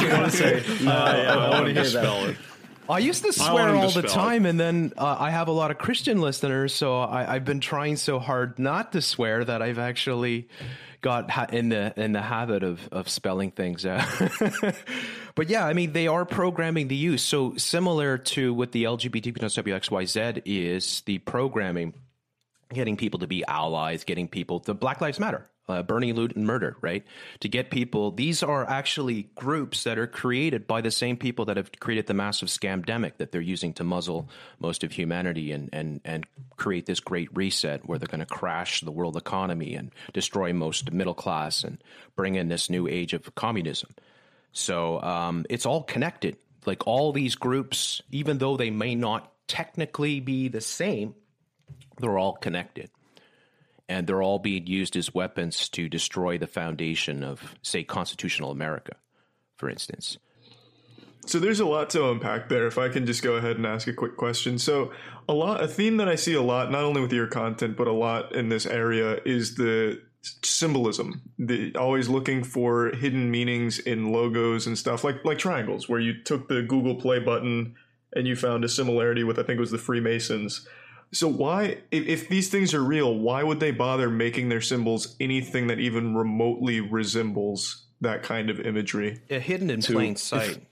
you 0.00 0.12
want 0.12 0.30
to 0.32 0.36
say. 0.36 0.58
Uh, 0.58 0.82
yeah, 0.82 1.32
I 1.34 1.48
want 1.50 1.66
to 1.66 1.72
hear 1.72 1.84
that. 1.90 2.30
it. 2.30 2.36
I 2.88 2.98
used 2.98 3.24
to 3.24 3.32
swear 3.32 3.68
to 3.68 3.78
all 3.78 3.90
the 3.90 4.02
time, 4.02 4.46
and 4.46 4.58
then 4.58 4.92
uh, 4.96 5.16
I 5.18 5.30
have 5.30 5.48
a 5.48 5.52
lot 5.52 5.70
of 5.70 5.78
Christian 5.78 6.20
listeners, 6.20 6.74
so 6.74 7.00
I, 7.00 7.34
I've 7.34 7.44
been 7.44 7.60
trying 7.60 7.96
so 7.96 8.18
hard 8.18 8.58
not 8.58 8.92
to 8.92 9.02
swear 9.02 9.44
that 9.44 9.62
I've 9.62 9.78
actually 9.78 10.48
got 11.00 11.30
ha- 11.30 11.46
in 11.52 11.68
the 11.68 11.92
in 11.96 12.12
the 12.12 12.22
habit 12.22 12.62
of 12.62 12.88
of 12.92 13.08
spelling 13.08 13.50
things 13.50 13.86
out. 13.86 14.06
but 15.34 15.48
yeah, 15.48 15.66
I 15.66 15.72
mean, 15.72 15.92
they 15.92 16.06
are 16.06 16.24
programming 16.24 16.88
the 16.88 16.96
use. 16.96 17.22
So 17.22 17.56
similar 17.56 18.18
to 18.18 18.54
what 18.54 18.72
the 18.72 18.84
LGBT 18.84 19.36
plus 19.38 19.56
WXYZ 19.56 20.42
is, 20.44 21.02
the 21.02 21.18
programming 21.18 21.94
getting 22.72 22.96
people 22.96 23.20
to 23.20 23.26
be 23.26 23.44
allies, 23.46 24.04
getting 24.04 24.28
people 24.28 24.60
the 24.60 24.74
Black 24.74 25.00
Lives 25.00 25.20
Matter, 25.20 25.48
uh, 25.68 25.82
burning, 25.82 26.14
loot, 26.14 26.36
and 26.36 26.46
murder, 26.46 26.76
right? 26.80 27.04
To 27.40 27.48
get 27.48 27.70
people, 27.70 28.12
these 28.12 28.42
are 28.42 28.68
actually 28.68 29.24
groups 29.34 29.84
that 29.84 29.98
are 29.98 30.06
created 30.06 30.66
by 30.66 30.80
the 30.80 30.90
same 30.90 31.16
people 31.16 31.44
that 31.46 31.56
have 31.56 31.70
created 31.80 32.06
the 32.06 32.14
massive 32.14 32.48
scamdemic 32.48 33.16
that 33.16 33.32
they're 33.32 33.40
using 33.40 33.72
to 33.74 33.84
muzzle 33.84 34.28
most 34.60 34.84
of 34.84 34.92
humanity 34.92 35.52
and 35.52 35.68
and 35.72 36.00
and 36.04 36.26
create 36.56 36.86
this 36.86 37.00
great 37.00 37.28
reset 37.36 37.86
where 37.86 37.98
they're 37.98 38.06
going 38.06 38.20
to 38.20 38.26
crash 38.26 38.80
the 38.80 38.92
world 38.92 39.16
economy 39.16 39.74
and 39.74 39.90
destroy 40.12 40.52
most 40.52 40.92
middle 40.92 41.14
class 41.14 41.64
and 41.64 41.82
bring 42.14 42.36
in 42.36 42.48
this 42.48 42.70
new 42.70 42.86
age 42.86 43.12
of 43.12 43.34
communism. 43.34 43.90
So 44.52 45.00
um, 45.02 45.44
it's 45.50 45.66
all 45.66 45.82
connected. 45.82 46.36
Like 46.64 46.86
all 46.86 47.12
these 47.12 47.34
groups, 47.34 48.02
even 48.10 48.38
though 48.38 48.56
they 48.56 48.70
may 48.70 48.94
not 48.94 49.32
technically 49.46 50.18
be 50.18 50.48
the 50.48 50.60
same, 50.60 51.14
they're 51.98 52.18
all 52.18 52.34
connected 52.34 52.90
and 53.88 54.06
they're 54.06 54.22
all 54.22 54.38
being 54.38 54.66
used 54.66 54.96
as 54.96 55.14
weapons 55.14 55.68
to 55.68 55.88
destroy 55.88 56.38
the 56.38 56.46
foundation 56.46 57.22
of 57.22 57.54
say 57.62 57.82
constitutional 57.84 58.50
america 58.50 58.96
for 59.56 59.68
instance 59.70 60.18
So 61.26 61.40
there's 61.40 61.58
a 61.58 61.66
lot 61.66 61.90
to 61.90 62.08
unpack 62.08 62.48
there. 62.48 62.68
If 62.68 62.78
I 62.78 62.88
can 62.88 63.04
just 63.04 63.20
go 63.20 63.34
ahead 63.34 63.56
and 63.56 63.66
ask 63.66 63.88
a 63.88 63.92
quick 63.92 64.16
question. 64.16 64.58
So 64.60 64.92
a 65.28 65.34
lot, 65.34 65.60
a 65.60 65.66
theme 65.66 65.96
that 65.96 66.08
I 66.08 66.14
see 66.14 66.34
a 66.34 66.42
lot, 66.42 66.70
not 66.70 66.84
only 66.84 67.00
with 67.00 67.12
your 67.12 67.26
content, 67.26 67.76
but 67.76 67.88
a 67.88 67.92
lot 67.92 68.32
in 68.32 68.48
this 68.48 68.64
area 68.64 69.18
is 69.24 69.56
the 69.56 70.00
symbolism. 70.42 71.22
The 71.36 71.74
always 71.76 72.08
looking 72.08 72.44
for 72.44 72.94
hidden 72.94 73.30
meanings 73.30 73.80
in 73.80 74.12
logos 74.12 74.68
and 74.68 74.78
stuff, 74.78 75.02
like 75.02 75.24
like 75.24 75.38
triangles, 75.38 75.88
where 75.88 76.00
you 76.00 76.22
took 76.22 76.46
the 76.48 76.62
Google 76.62 76.94
Play 76.94 77.18
button 77.18 77.74
and 78.14 78.26
you 78.26 78.36
found 78.36 78.64
a 78.64 78.68
similarity 78.68 79.24
with, 79.24 79.38
I 79.38 79.42
think 79.42 79.56
it 79.58 79.60
was 79.60 79.72
the 79.72 79.78
Freemasons. 79.78 80.66
So 81.12 81.28
why, 81.28 81.78
if, 81.90 82.06
if 82.06 82.28
these 82.28 82.48
things 82.48 82.74
are 82.74 82.82
real, 82.84 83.14
why 83.14 83.42
would 83.42 83.60
they 83.60 83.70
bother 83.70 84.10
making 84.10 84.48
their 84.48 84.60
symbols 84.60 85.16
anything 85.20 85.68
that 85.68 85.78
even 85.78 86.14
remotely 86.14 86.80
resembles 86.80 87.84
that 88.00 88.22
kind 88.22 88.50
of 88.50 88.60
imagery? 88.60 89.20
Yeah, 89.28 89.38
hidden 89.38 89.70
in 89.70 89.80
To- 89.82 89.92
plain 89.94 90.12
if- 90.12 90.18
sight 90.18 90.66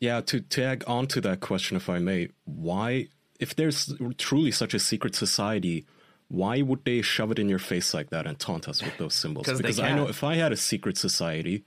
Yeah, 0.00 0.20
to 0.22 0.40
tag 0.40 0.84
on 0.86 1.06
to 1.08 1.20
that 1.22 1.40
question, 1.40 1.76
if 1.76 1.88
I 1.88 1.98
may, 2.00 2.28
why, 2.44 3.08
if 3.40 3.54
there's 3.56 3.94
truly 4.18 4.50
such 4.50 4.74
a 4.74 4.78
secret 4.78 5.14
society, 5.14 5.86
why 6.28 6.60
would 6.62 6.84
they 6.84 7.00
shove 7.00 7.30
it 7.30 7.38
in 7.38 7.48
your 7.48 7.58
face 7.60 7.94
like 7.94 8.10
that 8.10 8.26
and 8.26 8.38
taunt 8.38 8.68
us 8.68 8.82
with 8.82 8.96
those 8.98 9.14
symbols? 9.14 9.46
'Cause 9.46 9.58
Because 9.58 9.78
I 9.78 9.94
know 9.94 10.08
if 10.08 10.22
I 10.24 10.34
had 10.34 10.52
a 10.52 10.56
secret 10.56 10.98
society, 10.98 11.64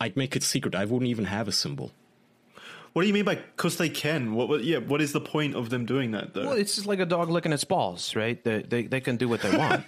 I'd 0.00 0.16
make 0.16 0.34
it 0.36 0.42
secret. 0.42 0.74
I 0.74 0.84
wouldn't 0.84 1.08
even 1.10 1.26
have 1.26 1.46
a 1.48 1.52
symbol. 1.52 1.92
What 2.92 3.02
do 3.02 3.08
you 3.08 3.14
mean 3.14 3.24
by 3.24 3.36
because 3.36 3.76
they 3.76 3.88
can? 3.88 4.34
What, 4.34 4.48
what? 4.48 4.64
Yeah. 4.64 4.78
What 4.78 5.00
is 5.00 5.12
the 5.12 5.20
point 5.20 5.54
of 5.54 5.70
them 5.70 5.86
doing 5.86 6.10
that 6.12 6.34
though? 6.34 6.46
well 6.46 6.58
it's 6.58 6.74
just 6.74 6.86
like 6.86 6.98
a 6.98 7.06
dog 7.06 7.30
licking 7.30 7.52
its 7.52 7.64
balls 7.64 8.16
right 8.16 8.42
they, 8.44 8.62
they, 8.62 8.82
they 8.82 9.00
can 9.00 9.16
do 9.16 9.28
what 9.28 9.40
they 9.40 9.56
want 9.56 9.86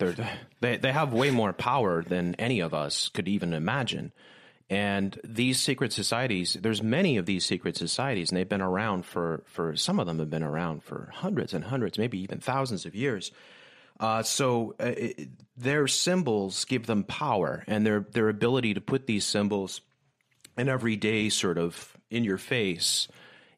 they, 0.60 0.76
they 0.76 0.92
have 0.92 1.12
way 1.12 1.30
more 1.30 1.52
power 1.52 2.02
than 2.02 2.34
any 2.36 2.60
of 2.60 2.72
us 2.74 3.08
could 3.08 3.28
even 3.28 3.52
imagine 3.52 4.12
and 4.70 5.20
these 5.24 5.58
secret 5.58 5.92
societies 5.92 6.56
there's 6.60 6.82
many 6.82 7.16
of 7.16 7.26
these 7.26 7.44
secret 7.44 7.76
societies 7.76 8.30
and 8.30 8.38
they've 8.38 8.48
been 8.48 8.62
around 8.62 9.04
for 9.04 9.42
for 9.46 9.74
some 9.76 9.98
of 9.98 10.06
them 10.06 10.18
have 10.18 10.30
been 10.30 10.42
around 10.42 10.82
for 10.82 11.10
hundreds 11.12 11.52
and 11.52 11.64
hundreds 11.64 11.98
maybe 11.98 12.18
even 12.18 12.38
thousands 12.38 12.86
of 12.86 12.94
years 12.94 13.32
uh, 14.00 14.22
so 14.22 14.74
uh, 14.80 14.86
it, 14.86 15.28
their 15.56 15.86
symbols 15.86 16.64
give 16.64 16.86
them 16.86 17.04
power 17.04 17.64
and 17.66 17.84
their 17.84 18.00
their 18.12 18.28
ability 18.28 18.74
to 18.74 18.80
put 18.80 19.06
these 19.06 19.24
symbols 19.24 19.80
in 20.56 20.68
everyday 20.68 21.28
sort 21.28 21.58
of 21.58 21.96
in 22.12 22.24
your 22.24 22.38
face 22.38 23.08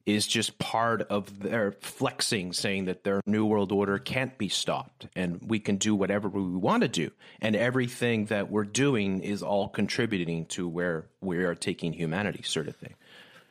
is 0.07 0.27
just 0.27 0.59
part 0.59 1.01
of 1.03 1.41
their 1.41 1.73
flexing 1.81 2.53
saying 2.53 2.85
that 2.85 3.05
their 3.05 3.23
new 3.25 3.47
world 3.47 3.73
order 3.73 3.99
can't 3.99 4.37
be 4.37 4.49
stopped 4.49 5.07
and 5.17 5.41
we 5.49 5.59
can 5.59 5.77
do 5.77 5.95
whatever 5.95 6.29
we 6.29 6.43
want 6.43 6.83
to 6.83 6.89
do 6.89 7.11
and 7.41 7.57
everything 7.57 8.27
that 8.27 8.51
we're 8.51 8.65
doing 8.65 9.21
is 9.23 9.43
all 9.43 9.67
contributing 9.69 10.45
to 10.45 10.69
where 10.69 11.07
we 11.23 11.39
are 11.39 11.55
taking 11.55 11.93
humanity 11.95 12.43
sort 12.43 12.69
of 12.69 12.77
thing 12.77 12.95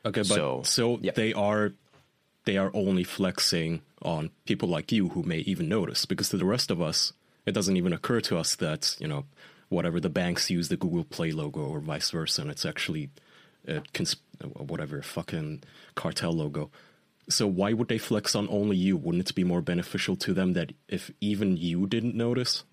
Okay, 0.06 0.22
but 0.22 0.28
So, 0.28 0.62
so, 0.64 1.00
yeah. 1.02 1.14
they 1.16 1.34
are 1.34 1.72
they 2.46 2.58
are 2.58 2.70
only 2.74 3.04
flexing 3.06 3.82
on 4.02 4.30
people 4.46 4.68
like 4.68 4.92
you 4.92 5.10
who 5.10 5.24
may 5.24 5.40
even 5.40 5.70
notice 5.70 6.06
because 6.06 6.30
to 6.30 6.38
the 6.38 6.46
rest 6.46 6.70
of 6.70 6.82
us 6.82 7.14
it 7.46 7.54
doesn't 7.54 7.78
even 7.78 7.94
occur 7.94 8.20
to 8.22 8.38
us 8.38 8.56
that 8.58 8.96
you 9.00 9.08
know 9.08 9.26
whatever 9.70 10.00
the 10.00 10.10
banks 10.10 10.52
use 10.52 10.68
the 10.68 10.78
Google 10.78 11.04
Play 11.06 11.32
logo 11.32 11.62
or 11.62 11.80
vice 11.80 12.12
versa 12.12 12.42
and 12.42 12.52
it's 12.52 12.66
actually 12.66 13.10
a 13.68 13.82
cons- 13.94 14.18
whatever 14.44 15.02
fucking 15.02 15.64
cartel 15.96 16.34
logo. 16.34 16.72
So 17.30 17.48
why 17.48 17.74
would 17.74 17.88
they 17.88 17.98
flex 17.98 18.36
on 18.36 18.48
only 18.50 18.76
you? 18.76 18.98
Wouldn't 18.98 19.30
it 19.30 19.36
be 19.36 19.44
more 19.44 19.62
beneficial 19.62 20.16
to 20.18 20.34
them 20.34 20.54
that 20.54 20.74
if 20.88 21.10
even 21.22 21.58
you 21.58 21.88
didn't 21.88 22.16
notice? 22.16 22.64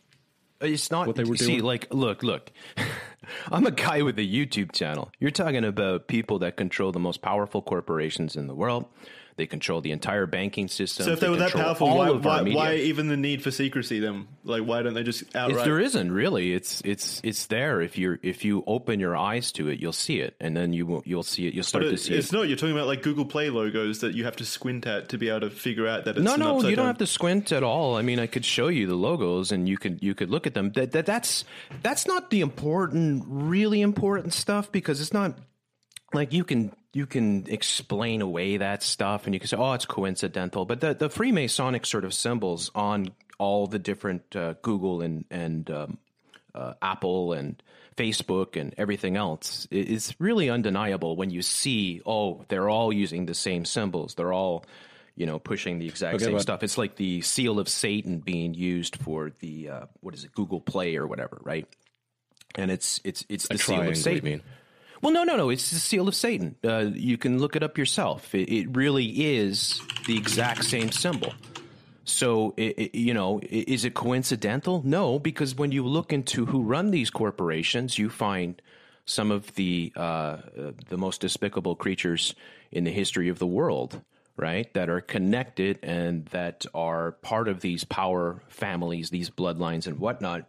It's 0.60 0.90
not 0.90 1.06
what 1.06 1.16
they 1.16 1.24
were 1.24 1.36
see, 1.36 1.46
doing? 1.46 1.64
like, 1.64 1.86
look, 1.90 2.22
look. 2.22 2.50
I'm 3.52 3.66
a 3.66 3.70
guy 3.70 4.02
with 4.02 4.18
a 4.18 4.26
YouTube 4.26 4.72
channel. 4.72 5.10
You're 5.18 5.30
talking 5.30 5.64
about 5.64 6.08
people 6.08 6.40
that 6.40 6.56
control 6.56 6.92
the 6.92 6.98
most 6.98 7.22
powerful 7.22 7.62
corporations 7.62 8.36
in 8.36 8.46
the 8.46 8.54
world. 8.54 8.86
They 9.36 9.46
control 9.46 9.80
the 9.80 9.92
entire 9.92 10.26
banking 10.26 10.68
system. 10.68 11.06
so 11.06 11.12
if 11.12 11.20
they 11.20 11.28
were 11.28 11.36
that 11.36 11.52
powerful, 11.52 11.88
why, 11.88 12.10
why, 12.10 12.42
why 12.42 12.74
even 12.76 13.08
the 13.08 13.16
need 13.16 13.42
for 13.42 13.50
secrecy? 13.50 13.98
Then, 14.00 14.28
like, 14.44 14.62
why 14.64 14.82
don't 14.82 14.92
they 14.94 15.02
just 15.02 15.22
If 15.22 15.36
outright? 15.36 15.64
there 15.64 15.80
isn't 15.80 16.12
really, 16.12 16.52
it's 16.52 16.82
it's 16.84 17.20
it's 17.24 17.46
there. 17.46 17.80
If 17.80 17.96
you're 17.96 18.18
if 18.22 18.44
you 18.44 18.62
open 18.66 19.00
your 19.00 19.16
eyes 19.16 19.50
to 19.52 19.68
it, 19.68 19.80
you'll 19.80 19.92
see 19.92 20.20
it, 20.20 20.34
and 20.40 20.56
then 20.56 20.72
you 20.72 20.84
will 20.84 21.02
you'll 21.06 21.22
see 21.22 21.46
it. 21.46 21.54
You'll 21.54 21.64
start 21.64 21.84
But 21.84 21.90
to 21.92 21.96
see 21.96 22.14
it's 22.14 22.32
it. 22.32 22.36
not. 22.36 22.48
You're 22.48 22.56
talking 22.56 22.74
about 22.74 22.86
like 22.86 23.02
Google 23.02 23.24
Play 23.24 23.48
logos 23.50 24.00
that 24.00 24.14
you 24.14 24.24
have 24.24 24.36
to 24.36 24.44
squint 24.44 24.86
at 24.86 25.08
to 25.10 25.18
be 25.18 25.28
able 25.30 25.40
to 25.40 25.50
figure 25.50 25.86
out 25.86 26.04
that 26.04 26.16
it's 26.16 26.24
No, 26.24 26.36
no, 26.36 26.56
you 26.56 26.62
don't 26.76 26.76
down- 26.76 26.86
have 26.86 26.98
to 26.98 27.06
squint 27.06 27.52
at 27.52 27.62
all. 27.62 27.96
I 27.96 28.02
mean, 28.02 28.18
I 28.20 28.26
could 28.26 28.44
show 28.44 28.68
you 28.68 28.86
the 28.86 28.94
logos, 28.94 29.52
and 29.52 29.68
you 29.68 29.78
could 29.78 30.02
you 30.02 30.14
could 30.14 30.30
look 30.30 30.46
at 30.46 30.54
them. 30.54 30.72
That, 30.72 30.92
that 30.92 31.06
that's 31.06 31.44
that's 31.82 32.06
not 32.06 32.30
the 32.30 32.40
important, 32.40 33.24
really 33.26 33.80
important 33.80 34.34
stuff 34.34 34.70
because 34.70 35.00
it's 35.00 35.12
not 35.14 35.38
like 36.12 36.32
you 36.32 36.44
can 36.44 36.72
you 36.92 37.06
can 37.06 37.46
explain 37.48 38.20
away 38.20 38.56
that 38.56 38.82
stuff 38.82 39.26
and 39.26 39.34
you 39.34 39.40
can 39.40 39.48
say, 39.48 39.56
oh, 39.56 39.72
it's 39.74 39.86
coincidental. 39.86 40.64
But 40.64 40.80
the, 40.80 40.94
the 40.94 41.08
Freemasonic 41.08 41.86
sort 41.86 42.04
of 42.04 42.12
symbols 42.12 42.70
on 42.74 43.12
all 43.38 43.66
the 43.66 43.78
different 43.78 44.34
uh, 44.34 44.54
Google 44.62 45.00
and, 45.00 45.24
and 45.30 45.70
um, 45.70 45.98
uh, 46.54 46.74
Apple 46.82 47.32
and 47.32 47.62
Facebook 47.96 48.60
and 48.60 48.74
everything 48.76 49.16
else 49.16 49.68
is 49.70 50.14
really 50.18 50.50
undeniable 50.50 51.14
when 51.16 51.30
you 51.30 51.42
see, 51.42 52.00
oh, 52.04 52.44
they're 52.48 52.68
all 52.68 52.92
using 52.92 53.26
the 53.26 53.34
same 53.34 53.64
symbols. 53.64 54.14
They're 54.14 54.32
all, 54.32 54.64
you 55.14 55.26
know, 55.26 55.38
pushing 55.38 55.78
the 55.78 55.86
exact 55.86 56.16
Okay, 56.16 56.24
same 56.24 56.34
but- 56.34 56.42
stuff. 56.42 56.62
It's 56.64 56.76
like 56.78 56.96
the 56.96 57.20
seal 57.20 57.60
of 57.60 57.68
Satan 57.68 58.18
being 58.18 58.54
used 58.54 58.96
for 58.96 59.30
the, 59.38 59.68
uh, 59.68 59.86
what 60.00 60.14
is 60.14 60.24
it, 60.24 60.32
Google 60.32 60.60
Play 60.60 60.96
or 60.96 61.06
whatever, 61.06 61.38
right? 61.42 61.66
And 62.56 62.70
it's 62.72 63.00
it's 63.04 63.24
it's 63.28 63.46
the 63.46 63.58
seal 63.58 63.82
of 63.82 63.96
Satan. 63.96 64.42
Well, 65.02 65.12
no, 65.12 65.24
no, 65.24 65.36
no. 65.36 65.48
It's 65.48 65.70
the 65.70 65.78
seal 65.78 66.08
of 66.08 66.14
Satan. 66.14 66.56
Uh, 66.62 66.90
you 66.92 67.16
can 67.16 67.38
look 67.38 67.56
it 67.56 67.62
up 67.62 67.78
yourself. 67.78 68.34
It, 68.34 68.52
it 68.52 68.76
really 68.76 69.06
is 69.06 69.80
the 70.06 70.16
exact 70.16 70.64
same 70.64 70.92
symbol. 70.92 71.32
So, 72.04 72.54
i 72.58 72.74
i 72.76 72.90
you 72.92 73.14
know, 73.14 73.40
is 73.42 73.84
it 73.84 73.94
coincidental? 73.94 74.82
No, 74.84 75.18
because 75.18 75.54
when 75.54 75.72
you 75.72 75.86
look 75.86 76.12
into 76.12 76.46
who 76.46 76.62
run 76.62 76.90
these 76.90 77.10
corporations, 77.10 77.98
you 77.98 78.10
find 78.10 78.60
some 79.06 79.30
of 79.30 79.54
the 79.54 79.92
uh, 79.96 80.00
uh, 80.00 80.38
the 80.88 80.98
most 80.98 81.20
despicable 81.20 81.76
creatures 81.76 82.34
in 82.70 82.84
the 82.84 82.90
history 82.90 83.28
of 83.28 83.38
the 83.38 83.46
world, 83.46 84.00
right? 84.36 84.72
That 84.74 84.88
are 84.90 85.00
connected 85.00 85.78
and 85.82 86.26
that 86.26 86.66
are 86.74 87.12
part 87.12 87.48
of 87.48 87.60
these 87.60 87.84
power 87.84 88.42
families, 88.48 89.10
these 89.10 89.30
bloodlines, 89.30 89.86
and 89.86 89.98
whatnot. 89.98 90.46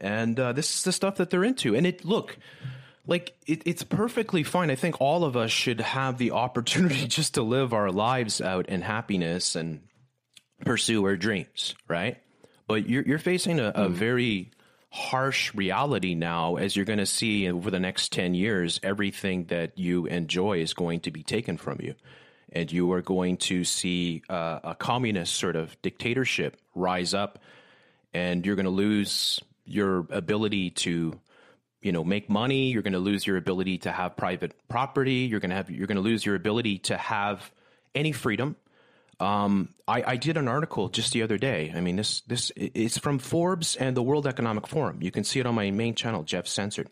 And 0.00 0.38
uh, 0.40 0.52
this 0.52 0.74
is 0.74 0.82
the 0.84 0.92
stuff 0.92 1.16
that 1.16 1.30
they're 1.30 1.44
into. 1.44 1.74
And 1.74 1.86
it 1.86 2.04
look 2.04 2.36
like 3.06 3.34
it, 3.46 3.62
it's 3.66 3.82
perfectly 3.82 4.42
fine. 4.42 4.70
I 4.70 4.74
think 4.74 5.00
all 5.00 5.24
of 5.24 5.36
us 5.36 5.50
should 5.50 5.80
have 5.80 6.18
the 6.18 6.30
opportunity 6.44 7.06
just 7.06 7.34
to 7.34 7.42
live 7.42 7.72
our 7.72 7.90
lives 7.90 8.40
out 8.40 8.68
in 8.68 8.80
happiness 8.82 9.56
and 9.56 9.82
pursue 10.64 11.04
our 11.04 11.16
dreams, 11.16 11.74
right? 11.88 12.18
But 12.66 12.88
you're 12.88 13.02
you're 13.02 13.18
facing 13.18 13.60
a, 13.60 13.72
a 13.74 13.88
very 13.88 14.50
harsh 14.90 15.52
reality 15.54 16.14
now 16.14 16.54
as 16.54 16.76
you're 16.76 16.84
going 16.84 17.00
to 17.00 17.06
see 17.06 17.50
over 17.50 17.68
the 17.68 17.80
next 17.80 18.12
10 18.12 18.32
years 18.32 18.78
everything 18.84 19.44
that 19.46 19.76
you 19.76 20.06
enjoy 20.06 20.60
is 20.60 20.72
going 20.72 21.00
to 21.00 21.10
be 21.10 21.24
taken 21.24 21.56
from 21.56 21.80
you 21.82 21.96
and 22.52 22.70
you 22.70 22.92
are 22.92 23.02
going 23.02 23.36
to 23.36 23.64
see 23.64 24.22
uh, 24.30 24.60
a 24.62 24.74
communist 24.76 25.34
sort 25.34 25.56
of 25.56 25.76
dictatorship 25.82 26.56
rise 26.76 27.12
up 27.12 27.40
and 28.12 28.46
you're 28.46 28.54
going 28.54 28.66
to 28.66 28.70
lose 28.70 29.40
your 29.64 30.06
ability 30.10 30.70
to 30.70 31.18
you 31.84 31.92
know 31.92 32.02
make 32.02 32.28
money 32.28 32.70
you're 32.70 32.82
going 32.82 32.94
to 32.94 32.98
lose 32.98 33.26
your 33.26 33.36
ability 33.36 33.78
to 33.78 33.92
have 33.92 34.16
private 34.16 34.54
property 34.68 35.28
you're 35.30 35.40
going 35.40 35.50
to 35.50 35.56
have 35.56 35.70
you're 35.70 35.86
going 35.86 35.96
to 35.96 36.02
lose 36.02 36.24
your 36.24 36.34
ability 36.34 36.78
to 36.78 36.96
have 36.96 37.50
any 37.94 38.12
freedom 38.12 38.56
um, 39.20 39.74
I, 39.86 40.02
I 40.06 40.16
did 40.16 40.36
an 40.36 40.48
article 40.48 40.88
just 40.88 41.12
the 41.12 41.22
other 41.22 41.38
day. 41.38 41.72
I 41.74 41.80
mean, 41.80 41.96
this 41.96 42.22
this 42.22 42.50
it's 42.56 42.98
from 42.98 43.18
Forbes 43.18 43.76
and 43.76 43.96
the 43.96 44.02
World 44.02 44.26
Economic 44.26 44.66
Forum. 44.66 44.98
You 45.00 45.10
can 45.10 45.24
see 45.24 45.40
it 45.40 45.46
on 45.46 45.54
my 45.54 45.70
main 45.70 45.94
channel, 45.94 46.24
Jeff 46.24 46.46
Censored, 46.46 46.90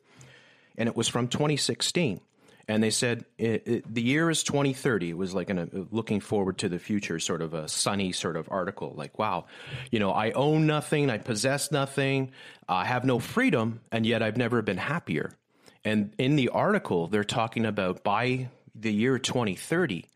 and 0.79 0.89
it 0.89 0.97
was 0.97 1.09
from 1.09 1.29
2016. 1.29 2.21
And 2.69 2.83
they 2.83 2.91
said 2.91 3.25
it, 3.39 3.67
it, 3.67 3.95
the 3.95 4.03
year 4.03 4.31
is 4.31 4.43
2030. 4.43 5.11
It 5.11 5.17
was 5.17 5.35
like 5.35 5.51
an, 5.51 5.59
a 5.59 5.95
looking 5.95 6.21
forward 6.21 6.59
to 6.59 6.69
the 6.69 6.79
future, 6.79 7.19
sort 7.19 7.43
of 7.43 7.55
a 7.55 7.69
sunny 7.69 8.13
sort 8.13 8.37
of 8.37 8.49
article. 8.51 8.95
Like, 8.97 9.19
wow, 9.19 9.47
you 9.91 9.99
know, 9.99 10.13
I 10.13 10.31
own 10.33 10.67
nothing, 10.67 11.11
I 11.11 11.19
possess 11.19 11.73
nothing, 11.73 12.33
I 12.69 12.85
have 12.85 13.05
no 13.05 13.19
freedom, 13.19 13.81
and 13.91 14.07
yet 14.07 14.23
I've 14.23 14.37
never 14.37 14.63
been 14.63 14.77
happier. 14.77 15.33
And 15.85 16.15
in 16.19 16.37
the 16.37 16.51
article, 16.51 17.09
they're 17.09 17.25
talking 17.25 17.67
about 17.67 18.05
by 18.05 18.49
the 18.75 18.93
year 18.93 19.19
2030 19.19 20.07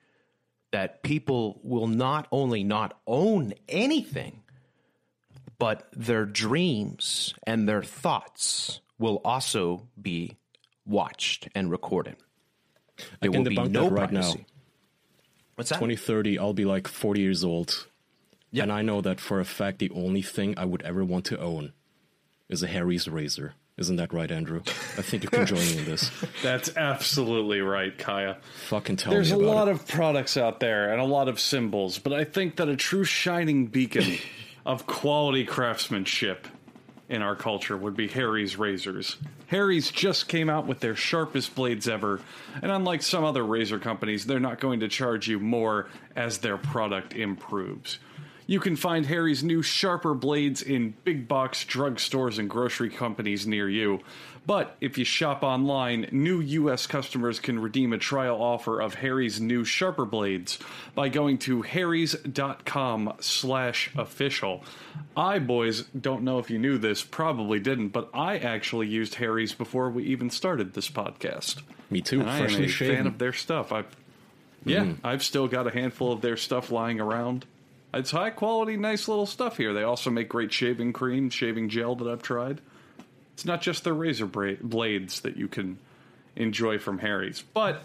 that 0.72 1.02
people 1.02 1.60
will 1.62 1.88
not 1.88 2.28
only 2.30 2.62
not 2.62 2.98
own 3.06 3.54
anything, 3.68 4.42
but 5.58 5.88
their 5.92 6.26
dreams 6.26 7.34
and 7.46 7.68
their 7.68 7.82
thoughts 7.82 8.80
will 8.98 9.20
also 9.24 9.88
be 10.00 10.36
watched 10.84 11.48
and 11.54 11.70
recorded. 11.70 12.16
There 13.20 13.30
can 13.30 13.44
will 13.44 13.50
be 13.50 13.56
debunk 13.56 13.70
no 13.70 13.84
that 13.84 13.92
right 13.92 14.12
now. 14.12 14.34
What's 15.56 15.70
that? 15.70 15.76
2030, 15.76 16.38
I'll 16.38 16.52
be 16.52 16.64
like 16.64 16.86
40 16.86 17.20
years 17.20 17.44
old. 17.44 17.86
Yeah. 18.50 18.64
And 18.64 18.72
I 18.72 18.82
know 18.82 19.00
that 19.00 19.20
for 19.20 19.40
a 19.40 19.44
fact 19.44 19.78
the 19.78 19.90
only 19.90 20.22
thing 20.22 20.56
I 20.56 20.64
would 20.64 20.82
ever 20.82 21.04
want 21.04 21.24
to 21.26 21.38
own 21.38 21.72
is 22.48 22.62
a 22.62 22.66
Harry's 22.66 23.08
razor. 23.08 23.54
Isn't 23.76 23.96
that 23.96 24.14
right, 24.14 24.30
Andrew? 24.30 24.62
I 24.66 25.02
think 25.02 25.22
you 25.22 25.28
can 25.28 25.44
join 25.44 25.58
me 25.58 25.78
in 25.78 25.84
this. 25.84 26.10
That's 26.42 26.74
absolutely 26.76 27.60
right, 27.60 27.96
Kaya. 27.96 28.38
Fucking 28.68 28.96
tell 28.96 29.12
There's 29.12 29.30
me 29.30 29.36
There's 29.38 29.48
a 29.48 29.52
lot 29.52 29.68
it. 29.68 29.72
of 29.72 29.86
products 29.86 30.38
out 30.38 30.60
there 30.60 30.92
and 30.92 31.00
a 31.00 31.04
lot 31.04 31.28
of 31.28 31.38
symbols, 31.38 31.98
but 31.98 32.14
I 32.14 32.24
think 32.24 32.56
that 32.56 32.70
a 32.70 32.76
true 32.76 33.04
shining 33.04 33.66
beacon 33.66 34.16
of 34.66 34.86
quality 34.86 35.44
craftsmanship 35.44 36.48
in 37.08 37.22
our 37.22 37.36
culture 37.36 37.76
would 37.76 37.96
be 37.96 38.08
Harry's 38.08 38.56
razors. 38.56 39.16
Harry's 39.46 39.90
just 39.90 40.28
came 40.28 40.50
out 40.50 40.66
with 40.66 40.80
their 40.80 40.96
sharpest 40.96 41.54
blades 41.54 41.88
ever, 41.88 42.20
and 42.62 42.70
unlike 42.70 43.02
some 43.02 43.24
other 43.24 43.44
razor 43.44 43.78
companies, 43.78 44.26
they're 44.26 44.40
not 44.40 44.60
going 44.60 44.80
to 44.80 44.88
charge 44.88 45.28
you 45.28 45.38
more 45.38 45.88
as 46.16 46.38
their 46.38 46.56
product 46.56 47.14
improves. 47.14 47.98
You 48.48 48.60
can 48.60 48.76
find 48.76 49.06
Harry's 49.06 49.42
new 49.42 49.60
sharper 49.62 50.14
blades 50.14 50.62
in 50.62 50.94
big 51.04 51.26
box 51.26 51.64
drugstores 51.64 52.38
and 52.38 52.48
grocery 52.48 52.90
companies 52.90 53.46
near 53.46 53.68
you. 53.68 54.00
But 54.46 54.76
if 54.80 54.96
you 54.96 55.04
shop 55.04 55.42
online, 55.42 56.08
new 56.12 56.40
US 56.40 56.86
customers 56.86 57.40
can 57.40 57.58
redeem 57.58 57.92
a 57.92 57.98
trial 57.98 58.40
offer 58.40 58.80
of 58.80 58.94
Harry's 58.94 59.40
new 59.40 59.64
sharper 59.64 60.04
blades 60.04 60.60
by 60.94 61.08
going 61.08 61.38
to 61.38 61.62
harrys.com 61.62 63.14
slash 63.18 63.90
official. 63.96 64.62
I, 65.16 65.40
boys, 65.40 65.82
don't 66.00 66.22
know 66.22 66.38
if 66.38 66.48
you 66.48 66.60
knew 66.60 66.78
this, 66.78 67.02
probably 67.02 67.58
didn't, 67.58 67.88
but 67.88 68.08
I 68.14 68.38
actually 68.38 68.86
used 68.86 69.16
Harry's 69.16 69.52
before 69.52 69.90
we 69.90 70.04
even 70.04 70.30
started 70.30 70.74
this 70.74 70.88
podcast. 70.88 71.62
Me 71.90 72.00
too, 72.00 72.20
And 72.20 72.30
I 72.30 72.36
am 72.38 72.44
freshly 72.44 72.66
a 72.66 72.68
shaven. 72.68 72.96
fan 72.96 73.06
of 73.08 73.18
their 73.18 73.32
stuff. 73.32 73.72
I've 73.72 73.96
yeah, 74.64 74.84
mm. 74.84 74.96
I've 75.04 75.22
still 75.22 75.46
got 75.48 75.66
a 75.66 75.70
handful 75.70 76.12
of 76.12 76.20
their 76.20 76.36
stuff 76.36 76.70
lying 76.72 77.00
around. 77.00 77.46
It's 77.96 78.10
high 78.10 78.30
quality, 78.30 78.76
nice 78.76 79.08
little 79.08 79.26
stuff 79.26 79.56
here. 79.56 79.72
They 79.72 79.82
also 79.82 80.10
make 80.10 80.28
great 80.28 80.52
shaving 80.52 80.92
cream, 80.92 81.30
shaving 81.30 81.68
gel 81.68 81.94
that 81.96 82.08
I've 82.08 82.22
tried. 82.22 82.60
It's 83.32 83.44
not 83.44 83.62
just 83.62 83.84
the 83.84 83.92
razor 83.92 84.26
bra- 84.26 84.54
blades 84.60 85.20
that 85.20 85.36
you 85.36 85.48
can 85.48 85.78
enjoy 86.36 86.78
from 86.78 86.98
Harry's, 86.98 87.42
but 87.54 87.82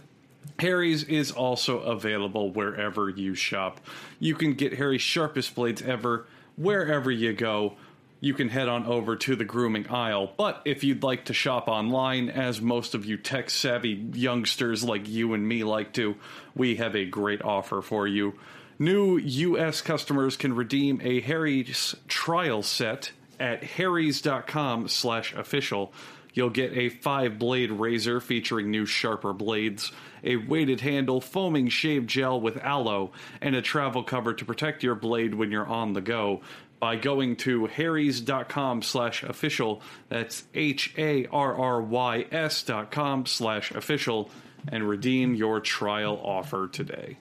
Harry's 0.60 1.04
is 1.04 1.32
also 1.32 1.80
available 1.80 2.52
wherever 2.52 3.10
you 3.10 3.36
shop. 3.36 3.80
You 4.20 4.36
can 4.36 4.54
get 4.54 4.74
Harry's 4.74 5.02
sharpest 5.02 5.56
blades 5.56 5.82
ever 5.82 6.26
wherever 6.58 7.10
you 7.12 7.34
go. 7.34 7.74
You 8.20 8.34
can 8.34 8.50
head 8.50 8.68
on 8.68 8.86
over 8.86 9.16
to 9.16 9.36
the 9.36 9.46
grooming 9.46 9.88
aisle. 9.88 10.32
But 10.38 10.62
if 10.64 10.84
you'd 10.84 11.04
like 11.04 11.26
to 11.26 11.34
shop 11.34 11.68
online, 11.68 12.30
as 12.30 12.62
most 12.62 12.94
of 12.94 13.06
you 13.06 13.18
tech 13.18 13.50
savvy 13.50 13.90
youngsters 14.14 14.84
like 14.84 15.08
you 15.08 15.34
and 15.34 15.48
me 15.48 15.64
like 15.64 15.94
to, 15.94 16.16
we 16.56 16.76
have 16.76 16.96
a 16.96 17.06
great 17.06 17.42
offer 17.42 17.82
for 17.82 18.08
you. 18.08 18.36
New 18.82 19.20
US 19.20 19.80
customers 19.80 20.36
can 20.36 20.56
redeem 20.56 21.02
a 21.04 21.22
Harry's 21.22 21.96
trial 22.08 22.64
set 22.64 23.12
at 23.40 23.64
harrys.com 23.64 24.88
slash 24.88 25.36
official. 25.36 25.94
You'll 26.34 26.50
get 26.50 26.76
a 26.76 26.90
five 26.90 27.38
blade 27.38 27.72
razor 27.72 28.20
featuring 28.20 28.72
new 28.72 28.88
sharper 28.88 29.34
blades, 29.34 29.92
a 30.24 30.38
weighted 30.38 30.82
handle, 30.82 31.22
foaming 31.22 31.70
shave 31.70 32.08
gel 32.08 32.42
with 32.42 32.58
aloe, 32.58 33.12
and 33.40 33.56
a 33.56 33.62
travel 33.62 34.02
cover 34.02 34.34
to 34.34 34.46
protect 34.46 34.82
your 34.82 34.96
blade 34.96 35.36
when 35.36 35.52
you're 35.52 35.68
on 35.68 35.94
the 35.94 36.02
go 36.02 36.42
by 36.80 36.96
going 36.96 37.36
to 37.36 37.68
harrys.com 37.68 38.82
slash 38.82 39.22
official. 39.22 39.84
That's 40.10 40.44
H 40.56 40.92
A 40.98 41.28
R 41.28 41.56
R 41.56 41.84
Y 41.84 42.26
S 42.32 42.64
dot 42.64 42.90
com 42.90 43.28
slash 43.28 43.70
official 43.70 44.32
and 44.68 44.90
redeem 44.90 45.36
your 45.36 45.60
trial 45.60 46.20
offer 46.24 46.68
today. 46.68 47.18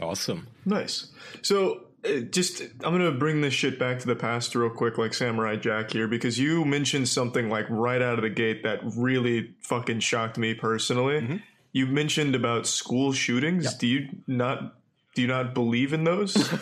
Awesome. 0.00 0.48
Nice. 0.64 1.08
So, 1.42 1.82
uh, 2.04 2.20
just 2.30 2.62
I'm 2.62 2.92
gonna 2.92 3.12
bring 3.12 3.40
this 3.40 3.54
shit 3.54 3.78
back 3.78 3.98
to 4.00 4.06
the 4.06 4.16
past 4.16 4.54
real 4.54 4.70
quick, 4.70 4.98
like 4.98 5.14
Samurai 5.14 5.56
Jack 5.56 5.92
here, 5.92 6.08
because 6.08 6.38
you 6.38 6.64
mentioned 6.64 7.08
something 7.08 7.48
like 7.48 7.66
right 7.68 8.02
out 8.02 8.14
of 8.14 8.22
the 8.22 8.30
gate 8.30 8.62
that 8.64 8.80
really 8.96 9.54
fucking 9.60 10.00
shocked 10.00 10.36
me 10.38 10.54
personally. 10.54 11.42
You 11.72 11.86
mentioned 11.86 12.34
about 12.34 12.66
school 12.66 13.12
shootings. 13.12 13.74
Do 13.74 13.86
you 13.86 14.08
not? 14.26 14.76
Do 15.14 15.22
you 15.22 15.28
not 15.28 15.54
believe 15.54 15.92
in 15.92 16.04
those? 16.04 16.36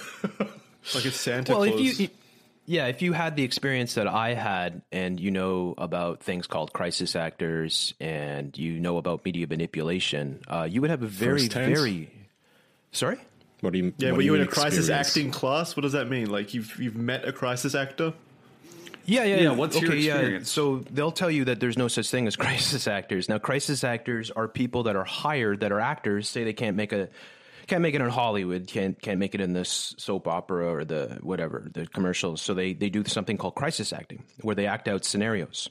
Like 0.94 1.06
it's 1.06 1.16
Santa 1.20 1.52
well, 1.52 1.68
Claus. 1.68 1.80
if 1.80 2.00
you, 2.00 2.08
yeah, 2.66 2.86
if 2.86 3.02
you 3.02 3.12
had 3.12 3.36
the 3.36 3.44
experience 3.44 3.94
that 3.94 4.08
I 4.08 4.34
had, 4.34 4.82
and 4.90 5.18
you 5.18 5.30
know 5.30 5.74
about 5.78 6.22
things 6.22 6.46
called 6.46 6.72
crisis 6.72 7.14
actors, 7.14 7.94
and 8.00 8.56
you 8.58 8.80
know 8.80 8.96
about 8.96 9.24
media 9.24 9.46
manipulation, 9.46 10.40
uh, 10.48 10.66
you 10.68 10.80
would 10.80 10.90
have 10.90 11.02
a 11.02 11.06
very, 11.06 11.48
very. 11.48 12.10
Sorry. 12.92 13.18
What 13.61 13.72
do 13.72 13.78
you? 13.78 13.85
Mean? 13.85 13.94
Yeah, 13.98 14.12
were 14.12 14.18
do 14.18 14.24
you 14.24 14.35
in 14.35 14.40
a 14.40 14.44
mean 14.44 14.52
crisis 14.52 14.88
acting 14.90 15.31
class? 15.31 15.76
What 15.76 15.83
does 15.83 15.92
that 15.92 16.09
mean? 16.09 16.31
Like 16.31 16.55
you've 16.55 16.78
you've 16.78 16.96
met 16.96 17.26
a 17.26 17.33
crisis 17.33 17.74
actor? 17.74 18.12
Yeah, 19.05 19.24
yeah. 19.24 19.37
Yeah, 19.40 19.50
what's 19.50 19.81
your 19.81 19.90
okay, 19.90 20.00
yeah. 20.00 20.14
experience? 20.14 20.50
So 20.50 20.85
they'll 20.90 21.12
tell 21.12 21.31
you 21.31 21.46
that 21.46 21.59
there's 21.59 21.76
no 21.76 21.88
such 21.88 22.09
thing 22.11 22.26
as 22.26 22.37
crisis 22.46 22.87
actors. 22.87 23.28
Now, 23.28 23.38
crisis 23.38 23.83
actors 23.83 24.31
are 24.31 24.46
people 24.46 24.85
that 24.85 24.96
are 24.96 25.05
hired 25.05 25.61
that 25.61 25.72
are 25.72 25.81
actors. 25.81 26.28
Say 26.28 26.44
they 26.44 26.52
can't 26.52 26.76
make 26.76 26.92
a 26.92 27.09
can't 27.66 27.83
make 27.83 27.94
it 27.94 28.00
in 28.00 28.09
Hollywood, 28.09 28.66
can't 28.66 29.00
can't 29.00 29.18
make 29.18 29.35
it 29.35 29.40
in 29.40 29.52
this 29.52 29.94
soap 29.98 30.28
opera 30.28 30.72
or 30.72 30.85
the 30.85 31.18
whatever 31.22 31.68
the 31.72 31.87
commercials. 31.87 32.42
So 32.42 32.55
they 32.55 32.74
they 32.74 32.90
do 32.90 33.05
something 33.05 33.37
called 33.37 33.55
crisis 33.55 33.92
acting, 33.92 34.24
where 34.40 34.55
they 34.55 34.66
act 34.66 34.88
out 34.88 35.05
scenarios. 35.05 35.68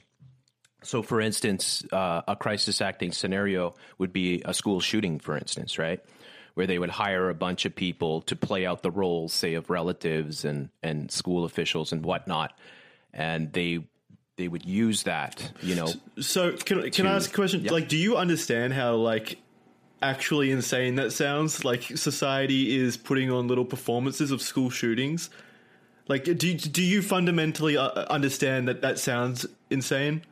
So, 0.84 1.02
for 1.02 1.20
instance, 1.20 1.84
uh, 1.92 2.22
a 2.26 2.34
crisis 2.34 2.80
acting 2.80 3.12
scenario 3.12 3.76
would 3.98 4.12
be 4.12 4.42
a 4.44 4.52
school 4.52 4.80
shooting, 4.80 5.20
for 5.20 5.36
instance, 5.36 5.78
right? 5.78 6.00
Where 6.54 6.66
they 6.66 6.78
would 6.78 6.90
hire 6.90 7.30
a 7.30 7.34
bunch 7.34 7.64
of 7.64 7.74
people 7.74 8.20
to 8.22 8.36
play 8.36 8.66
out 8.66 8.82
the 8.82 8.90
roles, 8.90 9.32
say, 9.32 9.54
of 9.54 9.70
relatives 9.70 10.44
and, 10.44 10.68
and 10.82 11.10
school 11.10 11.44
officials 11.44 11.92
and 11.92 12.04
whatnot. 12.04 12.52
And 13.14 13.52
they 13.52 13.84
they 14.36 14.48
would 14.48 14.64
use 14.66 15.02
that, 15.04 15.52
you 15.62 15.74
know. 15.74 15.88
So 16.20 16.52
can 16.52 16.90
can 16.90 17.06
I 17.06 17.16
ask 17.16 17.30
a 17.30 17.34
question? 17.34 17.64
Like, 17.64 17.88
do 17.88 17.96
you 17.96 18.16
understand 18.16 18.72
how 18.74 18.94
like 18.96 19.38
actually 20.02 20.50
insane 20.50 20.96
that 20.96 21.12
sounds? 21.12 21.64
Like 21.64 21.82
society 21.96 22.76
is 22.76 22.96
putting 22.96 23.30
on 23.30 23.48
little 23.48 23.64
performances 23.64 24.30
of 24.30 24.42
school 24.42 24.68
shootings. 24.70 25.30
Like, 26.08 26.24
do 26.24 26.48
you- 26.48 26.58
do 26.58 26.82
you 26.82 27.00
fundamentally 27.00 27.76
uh, 27.76 27.88
understand 28.10 28.68
that 28.68 28.80
that 28.82 28.98
sounds 28.98 29.46
insane? 29.70 30.22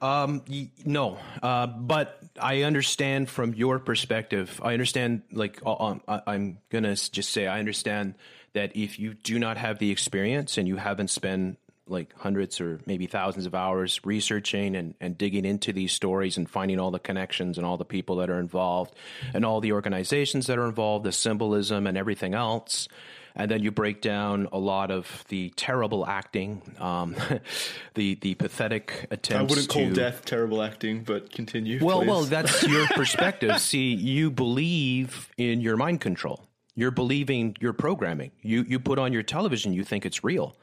Y- 0.00 0.70
No, 0.84 1.18
uh, 1.42 1.66
but 1.66 2.21
I 2.40 2.62
understand 2.62 3.28
from 3.28 3.54
your 3.54 3.78
perspective. 3.78 4.60
I 4.62 4.72
understand, 4.72 5.22
like, 5.32 5.60
uh, 5.64 5.74
um, 5.74 6.00
I- 6.08 6.22
I'm 6.26 6.58
going 6.70 6.84
to 6.84 6.94
just 7.10 7.30
say, 7.30 7.46
I 7.46 7.58
understand 7.58 8.14
that 8.54 8.76
if 8.76 8.98
you 8.98 9.14
do 9.14 9.38
not 9.38 9.56
have 9.56 9.78
the 9.78 9.90
experience 9.90 10.58
and 10.58 10.66
you 10.68 10.76
haven't 10.76 11.08
spent 11.08 11.58
like 11.88 12.14
hundreds 12.16 12.60
or 12.60 12.80
maybe 12.86 13.06
thousands 13.06 13.44
of 13.44 13.54
hours 13.54 14.00
researching 14.04 14.76
and, 14.76 14.94
and 15.00 15.18
digging 15.18 15.44
into 15.44 15.72
these 15.72 15.92
stories 15.92 16.36
and 16.36 16.48
finding 16.48 16.78
all 16.78 16.90
the 16.90 16.98
connections 16.98 17.58
and 17.58 17.66
all 17.66 17.76
the 17.76 17.84
people 17.84 18.16
that 18.16 18.30
are 18.30 18.38
involved 18.38 18.94
and 19.34 19.44
all 19.44 19.60
the 19.60 19.72
organizations 19.72 20.46
that 20.46 20.58
are 20.58 20.66
involved, 20.66 21.04
the 21.04 21.12
symbolism 21.12 21.86
and 21.86 21.98
everything 21.98 22.34
else, 22.34 22.88
and 23.34 23.50
then 23.50 23.62
you 23.62 23.70
break 23.70 24.00
down 24.00 24.48
a 24.52 24.58
lot 24.58 24.90
of 24.90 25.24
the 25.28 25.50
terrible 25.56 26.06
acting, 26.06 26.62
um, 26.78 27.16
the 27.94 28.16
the 28.16 28.34
pathetic 28.34 29.06
attempts. 29.10 29.38
I 29.38 29.54
wouldn't 29.54 29.68
call 29.68 29.88
to, 29.88 29.94
death 29.94 30.24
terrible 30.24 30.62
acting, 30.62 31.02
but 31.02 31.32
continue. 31.32 31.84
well, 31.84 32.00
please. 32.00 32.08
well, 32.08 32.22
that's 32.22 32.62
your 32.64 32.86
perspective. 32.94 33.58
See, 33.60 33.94
you 33.94 34.30
believe 34.30 35.30
in 35.36 35.60
your 35.60 35.76
mind 35.76 36.00
control. 36.00 36.46
You're 36.74 36.90
believing 36.90 37.56
your 37.60 37.72
programming. 37.72 38.32
You 38.42 38.64
you 38.68 38.78
put 38.80 38.98
on 38.98 39.12
your 39.12 39.22
television. 39.22 39.72
You 39.72 39.84
think 39.84 40.06
it's 40.06 40.24
real. 40.24 40.56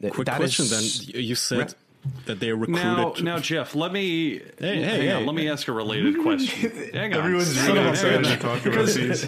Quick 0.00 0.26
that 0.26 0.36
question 0.36 0.64
is- 0.64 1.06
then. 1.06 1.22
You 1.22 1.34
said 1.34 1.74
that 2.26 2.40
they 2.40 2.52
recruited. 2.52 2.84
Now, 2.84 3.14
now, 3.20 3.38
Jeff, 3.38 3.74
let 3.74 3.92
me 3.92 4.38
Hey, 4.58 4.76
hey, 4.76 4.82
hang 4.82 5.10
on. 5.12 5.20
hey. 5.20 5.26
Let 5.26 5.34
me 5.34 5.48
ask 5.48 5.68
a 5.68 5.72
related 5.72 6.18
question. 6.22 6.70
hang 6.94 7.12
on. 7.12 7.20
Everyone's 7.20 7.56
really 7.60 7.70
on, 7.70 7.76
hang 7.76 7.86
on. 7.86 7.92
excited 7.92 8.24
to 8.24 8.36
talk 8.38 8.66
about 8.66 8.86
these. 8.86 9.26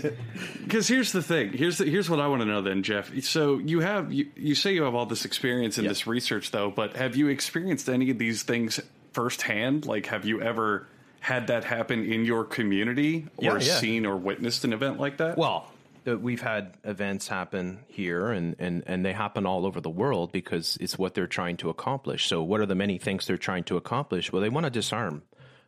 Because 0.63 0.89
here's 0.89 1.13
the 1.13 1.23
thing. 1.23 1.53
Here's 1.53 1.79
the, 1.79 1.85
here's 1.85 2.09
what 2.09 2.21
I 2.21 2.27
want 2.29 2.41
to 2.43 2.47
know 2.47 2.63
then, 2.63 2.83
Jeff. 2.83 3.13
So 3.25 3.59
you 3.59 3.81
have 3.81 4.13
you, 4.13 4.29
you 4.37 4.55
say 4.55 4.73
you 4.75 4.85
have 4.85 4.95
all 4.95 5.07
this 5.07 5.25
experience 5.25 5.77
in 5.79 5.87
this 5.87 6.07
research 6.07 6.51
though, 6.51 6.71
but 6.71 6.97
have 6.97 7.15
you 7.17 7.29
experienced 7.29 7.89
any 7.89 8.11
of 8.11 8.19
these 8.19 8.43
things 8.43 8.81
firsthand? 9.13 9.87
Like, 9.87 10.07
have 10.07 10.25
you 10.25 10.41
ever 10.41 10.87
had 11.21 11.47
that 11.49 11.65
happen 11.65 12.05
in 12.11 12.25
your 12.25 12.45
community 12.45 13.27
or 13.37 13.59
Yeah, 13.59 13.67
yeah. 13.67 13.75
seen 13.79 14.07
or 14.07 14.17
witnessed 14.17 14.65
an 14.65 14.73
event 14.73 14.99
like 14.99 15.19
that? 15.19 15.37
Well, 15.39 15.67
we've 16.05 16.41
had 16.41 16.75
events 16.85 17.29
happen 17.29 17.81
here, 17.89 18.31
and, 18.31 18.57
and, 18.59 18.83
and 18.87 19.05
they 19.05 19.13
happen 19.13 19.47
all 19.47 19.67
over 19.67 19.81
the 19.81 19.91
world 19.91 20.33
because 20.33 20.77
it's 20.81 20.99
what 20.99 21.15
they're 21.15 21.27
trying 21.27 21.57
to 21.59 21.71
accomplish. 21.71 22.27
So, 22.27 22.43
what 22.43 22.61
are 22.61 22.67
the 22.67 22.75
many 22.75 22.99
things 22.99 23.27
they're 23.27 23.37
trying 23.37 23.65
to 23.65 23.77
accomplish? 23.77 24.33
Well, 24.33 24.43
they 24.43 24.49
want 24.49 24.65
to 24.65 24.71
disarm 24.71 25.23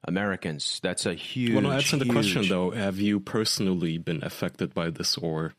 Americans. 0.05 0.81
That's 0.83 1.07
a 1.07 1.14
huge. 1.14 1.53
Well, 1.53 1.62
no, 1.62 1.73
answer 1.73 1.97
the 1.97 2.07
question 2.07 2.49
though. 2.49 2.70
Have 2.70 2.99
you 2.99 3.20
personally 3.20 3.99
been 3.99 4.23
affected 4.23 4.75
by 4.75 4.90
this, 4.90 5.16
or 5.16 5.55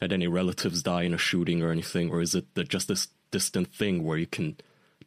had 0.00 0.12
any 0.12 0.26
relatives 0.26 0.82
die 0.82 1.02
in 1.02 1.14
a 1.14 1.18
shooting 1.18 1.62
or 1.62 1.70
anything, 1.70 2.10
or 2.10 2.20
is 2.20 2.34
it 2.34 2.54
the, 2.54 2.64
just 2.64 2.88
this 2.88 3.08
distant 3.30 3.72
thing 3.72 4.04
where 4.04 4.18
you 4.18 4.26
can 4.26 4.56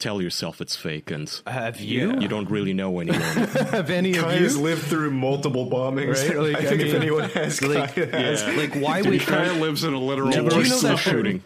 tell 0.04 0.22
yourself 0.22 0.60
it's 0.62 0.76
fake 0.76 1.10
and 1.12 1.42
Have 1.48 1.80
you? 1.80 2.20
you 2.20 2.28
don't 2.28 2.50
really 2.50 2.74
know 2.74 3.00
anyone? 3.00 3.22
Have 3.72 3.90
any 3.90 4.16
of 4.16 4.24
Kaya's 4.26 4.58
lived 4.58 4.84
through 4.84 5.12
multiple 5.12 5.70
bombings. 5.70 6.28
Right? 6.30 6.38
Like, 6.38 6.56
I 6.58 6.60
I 6.60 6.66
think 6.70 6.82
if 6.82 6.94
anyone 6.94 7.30
has, 7.30 7.62
like- 7.62 7.96
Kaya 7.96 8.08
has. 8.12 8.44
Like, 8.58 8.76
why 8.76 9.02
to 9.02 9.10
be 9.10 9.18
would 9.18 9.24
fair, 9.24 9.54
lives 9.54 9.84
in 9.84 9.94
a 9.94 10.00
literal. 10.00 10.30
Never 10.30 10.50
Do 10.50 10.58
you 10.62 10.70
know 10.70 10.80
that- 10.80 10.98
shooting. 11.00 11.42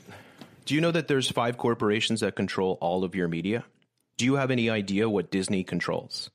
Do 0.65 0.76
you 0.76 0.82
know 0.82 0.91
that 0.91 1.08
there's 1.08 1.32
five 1.32 1.58
corporations 1.58 2.20
that 2.22 2.36
control 2.36 2.78
all 2.82 3.04
of 3.06 3.15
your 3.15 3.28
media? 3.30 3.63
Do 4.17 4.26
you 4.26 4.36
have 4.36 4.52
any 4.52 4.70
idea 4.70 5.08
what 5.08 5.30
Disney 5.32 5.63
controls? 5.63 6.30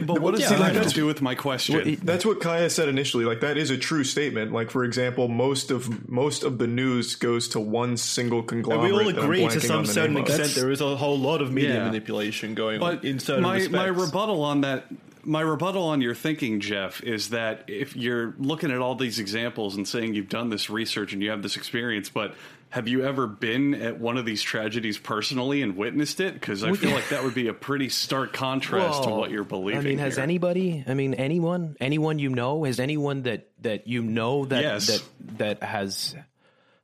But 0.00 0.20
what 0.20 0.32
does 0.32 0.42
Yeah, 0.42 0.50
that 0.50 0.58
have 0.58 0.74
that's- 0.74 0.92
to 0.92 1.00
do 1.00 1.06
with 1.06 1.20
my 1.22 1.34
question? 1.34 1.98
That's 2.02 2.24
what 2.24 2.40
Kaya 2.40 2.70
said 2.70 2.88
initially. 2.88 3.24
Like 3.24 3.40
that 3.40 3.56
is 3.56 3.70
a 3.70 3.76
true 3.78 4.04
statement. 4.04 4.52
Like 4.52 4.70
for 4.70 4.84
example, 4.84 5.28
most 5.28 5.70
of 5.70 6.08
most 6.08 6.42
of 6.44 6.58
the 6.58 6.66
news 6.66 7.14
goes 7.16 7.48
to 7.48 7.60
one 7.60 7.96
single 7.96 8.40
And 8.40 8.48
conglomerate. 8.48 8.92
we 8.92 9.00
all 9.02 9.08
agree 9.24 9.48
to 9.48 9.60
some 9.60 9.84
certain 9.86 10.14
name 10.14 10.22
of. 10.24 10.28
extent 10.28 10.54
there 10.54 10.70
is 10.70 10.80
a 10.80 10.96
whole 10.96 11.18
lot 11.18 11.42
of 11.42 11.52
media 11.52 11.74
Yeah. 11.74 11.84
manipulation 11.86 12.54
going 12.54 12.80
on 12.82 12.96
But 12.96 13.04
in 13.04 13.18
certain 13.18 13.42
my 13.42 13.54
respects. 13.56 13.72
my 13.76 13.86
rebuttal 13.86 14.42
on 14.42 14.60
that, 14.62 14.86
my 15.24 15.40
rebuttal 15.42 15.82
on 15.84 16.00
your 16.00 16.14
thinking, 16.14 16.60
Jeff, 16.60 17.02
is 17.02 17.28
that 17.30 17.64
if 17.68 17.94
you're 17.96 18.34
looking 18.38 18.70
at 18.70 18.78
all 18.78 18.94
these 18.94 19.18
examples 19.18 19.76
and 19.76 19.86
saying 19.86 20.14
you've 20.14 20.28
done 20.30 20.48
this 20.50 20.70
research 20.70 21.12
and 21.12 21.22
you 21.22 21.30
have 21.30 21.42
this 21.42 21.56
experience, 21.56 22.08
but 22.08 22.34
have 22.70 22.86
you 22.86 23.04
ever 23.04 23.26
been 23.26 23.74
at 23.74 23.98
one 23.98 24.16
of 24.16 24.24
these 24.24 24.42
tragedies 24.42 24.96
personally 24.96 25.60
and 25.62 25.76
witnessed 25.76 26.20
it? 26.20 26.34
Because 26.34 26.62
I 26.62 26.72
feel 26.72 26.92
like 26.92 27.08
that 27.08 27.24
would 27.24 27.34
be 27.34 27.48
a 27.48 27.52
pretty 27.52 27.88
stark 27.88 28.32
contrast 28.32 29.04
to 29.04 29.10
what 29.10 29.30
you're 29.30 29.44
believing. 29.44 29.80
I 29.80 29.84
mean, 29.84 29.98
has 29.98 30.16
here. 30.16 30.22
anybody? 30.22 30.84
I 30.86 30.94
mean, 30.94 31.14
anyone? 31.14 31.76
Anyone 31.80 32.18
you 32.20 32.28
know? 32.30 32.64
Has 32.64 32.78
anyone 32.78 33.22
that 33.22 33.48
that 33.62 33.86
you 33.88 34.02
know 34.02 34.44
that 34.46 34.62
Yes. 34.62 34.86
that 34.86 35.02
that 35.38 35.62
has? 35.62 36.14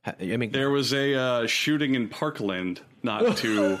I 0.05 0.37
mean, 0.37 0.51
There 0.51 0.69
was 0.69 0.93
a 0.93 1.15
uh, 1.15 1.47
shooting 1.47 1.95
in 1.95 2.07
Parkland 2.07 2.79
not 3.03 3.37
too 3.37 3.77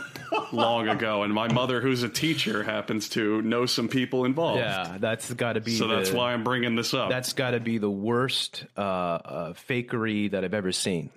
long 0.51 0.87
ago, 0.89 1.23
and 1.23 1.33
my 1.33 1.51
mother, 1.51 1.79
who's 1.81 2.03
a 2.03 2.09
teacher, 2.09 2.63
happens 2.63 3.09
to 3.09 3.41
know 3.41 3.65
some 3.65 3.87
people 3.87 4.25
involved. 4.25 4.59
yeah, 4.59 4.97
that's 4.99 5.31
got 5.33 5.53
to 5.53 5.61
be. 5.61 5.75
So 5.75 5.87
that's 5.87 6.11
why 6.11 6.33
I'm 6.33 6.43
bringing 6.43 6.75
this 6.75 6.93
up. 6.93 7.09
that's 7.09 7.33
got 7.33 7.51
to 7.51 7.59
be 7.59 7.77
the 7.77 7.89
worst 7.89 8.65
uh, 8.77 8.81
uh, 8.81 9.53
fakery 9.69 10.31
that 10.31 10.43
I've 10.43 10.53
ever 10.53 10.71
seen. 10.71 11.09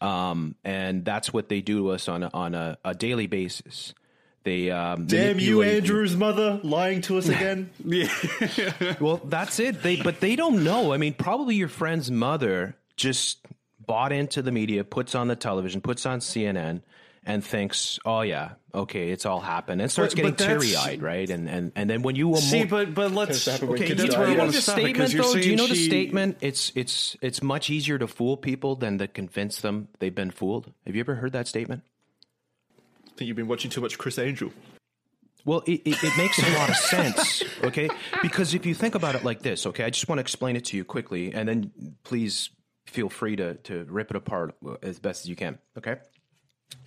Um, 0.00 0.54
and 0.64 1.04
that's 1.04 1.32
what 1.32 1.48
they 1.48 1.60
do 1.60 1.78
to 1.78 1.90
us 1.90 2.08
on 2.08 2.22
a, 2.22 2.30
on 2.32 2.54
a, 2.54 2.78
a 2.84 2.94
daily 2.94 3.26
basis. 3.26 3.94
They 4.42 4.70
um, 4.70 5.04
Damn 5.06 5.38
you, 5.38 5.58
manipulate 5.58 5.76
Andrew's 5.82 6.16
mother, 6.16 6.60
lying 6.62 7.02
to 7.02 7.18
us 7.18 7.28
again. 7.28 7.70
Well, 9.00 9.20
that's 9.24 9.60
it. 9.60 9.82
They 9.82 9.96
but 9.96 10.20
they 10.20 10.34
don't 10.34 10.64
know. 10.64 10.94
I 10.94 10.96
mean, 10.96 11.12
probably 11.12 11.56
your 11.56 11.68
friend's 11.68 12.10
mother 12.10 12.76
just 12.96 13.46
bought 13.86 14.12
into 14.12 14.40
the 14.40 14.52
media, 14.52 14.84
puts 14.84 15.14
on 15.14 15.28
the 15.28 15.36
television, 15.36 15.80
puts 15.82 16.06
on 16.06 16.20
CNN, 16.20 16.80
and 17.24 17.44
thinks, 17.44 17.98
"Oh 18.04 18.22
yeah, 18.22 18.52
okay, 18.74 19.10
it's 19.10 19.26
all 19.26 19.40
happened," 19.40 19.80
and 19.82 19.90
starts 19.90 20.14
But- 20.14 20.16
getting 20.16 20.30
but 20.32 20.38
that's- 20.38 20.62
teary 20.62 20.76
eyed, 20.76 21.02
right? 21.02 21.28
And 21.28 21.48
and 21.48 21.72
and 21.76 21.88
then 21.90 22.02
when 22.02 22.16
you 22.16 22.28
emo- 22.28 22.38
See, 22.38 22.64
but 22.64 22.94
but 22.94 23.12
let's 23.12 23.44
happen 23.44 23.68
okay. 23.70 23.88
kids 23.88 24.02
That's 24.02 24.16
where 24.16 24.26
you 24.28 24.32
I 24.32 24.36
know 24.36 24.42
want 24.44 24.52
the 24.52 24.56
to 24.58 24.62
stop 24.62 24.72
statement 24.74 24.94
because 24.94 25.12
you're 25.14 25.22
though. 25.24 25.34
Do 25.34 25.50
you 25.50 25.56
know 25.56 25.66
the 25.66 25.74
statement? 25.74 26.38
It's 26.40 26.72
it's 26.74 27.16
it's 27.20 27.42
much 27.42 27.68
easier 27.70 27.98
to 27.98 28.06
fool 28.06 28.36
people 28.36 28.76
than 28.76 28.98
to 28.98 29.06
convince 29.06 29.60
them 29.60 29.88
they've 29.98 30.14
been 30.14 30.30
fooled. 30.30 30.72
Have 30.86 30.94
you 30.94 31.00
ever 31.00 31.16
heard 31.16 31.32
that 31.32 31.46
statement? 31.46 31.82
I 33.06 33.10
think 33.16 33.28
you've 33.28 33.36
been 33.36 33.48
watching 33.48 33.70
too 33.70 33.80
much 33.82 33.98
Criss 33.98 34.18
Angel. 34.18 34.50
Well, 35.44 35.62
it, 35.66 35.80
it, 35.86 36.02
it 36.04 36.12
makes 36.18 36.38
a 36.38 36.58
lot 36.58 36.68
of 36.68 36.76
sense, 36.76 37.42
okay? 37.64 37.88
Because 38.20 38.52
if 38.52 38.66
you 38.66 38.74
think 38.74 38.94
about 38.94 39.14
it 39.14 39.24
like 39.24 39.40
this, 39.40 39.64
okay, 39.66 39.84
I 39.84 39.90
just 39.90 40.06
want 40.06 40.18
to 40.18 40.20
explain 40.20 40.54
it 40.54 40.66
to 40.66 40.76
you 40.76 40.84
quickly, 40.84 41.32
and 41.32 41.48
then 41.48 41.72
please 42.04 42.50
feel 42.86 43.08
free 43.08 43.36
to, 43.36 43.54
to 43.54 43.84
rip 43.88 44.10
it 44.10 44.16
apart 44.16 44.54
as 44.82 44.98
best 44.98 45.24
as 45.24 45.30
you 45.30 45.36
can, 45.36 45.58
okay? 45.78 45.96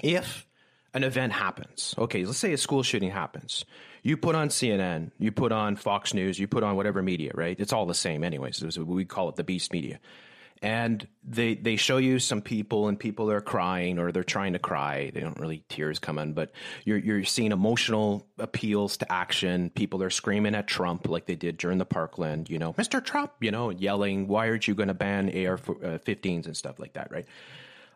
If 0.02 0.46
an 0.94 1.04
event 1.04 1.34
happens, 1.34 1.96
okay, 1.98 2.26
let's 2.26 2.38
say 2.38 2.54
a 2.54 2.58
school 2.58 2.84
shooting 2.84 3.12
happens, 3.12 3.66
you 4.04 4.18
put 4.18 4.36
on 4.36 4.50
CNN, 4.50 5.12
you 5.18 5.32
put 5.32 5.52
on 5.52 5.76
Fox 5.76 6.14
News, 6.14 6.38
you 6.38 6.48
put 6.48 6.64
on 6.64 6.76
whatever 6.76 7.02
media, 7.02 7.32
right? 7.34 7.60
It's 7.60 7.74
all 7.74 7.86
the 7.86 7.94
same, 7.94 8.24
anyways. 8.24 8.78
We 8.78 9.06
call 9.06 9.30
it 9.30 9.38
the 9.38 9.44
beast 9.44 9.72
media. 9.72 10.00
And 10.62 11.06
they 11.26 11.56
they 11.56 11.76
show 11.76 11.98
you 11.98 12.20
some 12.20 12.42
people 12.42 12.88
and 12.88 12.98
people 12.98 13.30
are 13.30 13.42
crying 13.42 14.00
or 14.00 14.14
they're 14.14 14.24
trying 14.24 14.54
to 14.54 14.60
cry. 14.60 15.12
They 15.14 15.20
don't 15.20 15.38
really 15.38 15.66
tears 15.68 16.00
coming, 16.00 16.32
but 16.32 16.54
you're 16.86 17.00
you're 17.00 17.26
seeing 17.26 17.52
emotional 17.52 18.26
appeals 18.40 18.96
to 18.98 19.12
action. 19.12 19.72
People 19.72 20.02
are 20.04 20.10
screaming 20.10 20.56
at 20.56 20.68
Trump 20.68 21.10
like 21.10 21.26
they 21.26 21.36
did 21.36 21.58
during 21.58 21.80
the 21.80 21.86
Parkland, 21.86 22.50
you 22.50 22.60
know, 22.60 22.72
Mr. 22.74 23.04
Trump, 23.04 23.34
you 23.42 23.52
know, 23.52 23.72
yelling, 23.72 24.30
"Why 24.30 24.48
aren't 24.48 24.66
you 24.66 24.74
going 24.74 24.88
to 24.88 24.94
ban 24.94 25.28
AR-15s 25.28 26.46
and 26.46 26.56
stuff 26.56 26.80
like 26.80 26.94
that?" 26.94 27.12
Right? 27.12 27.26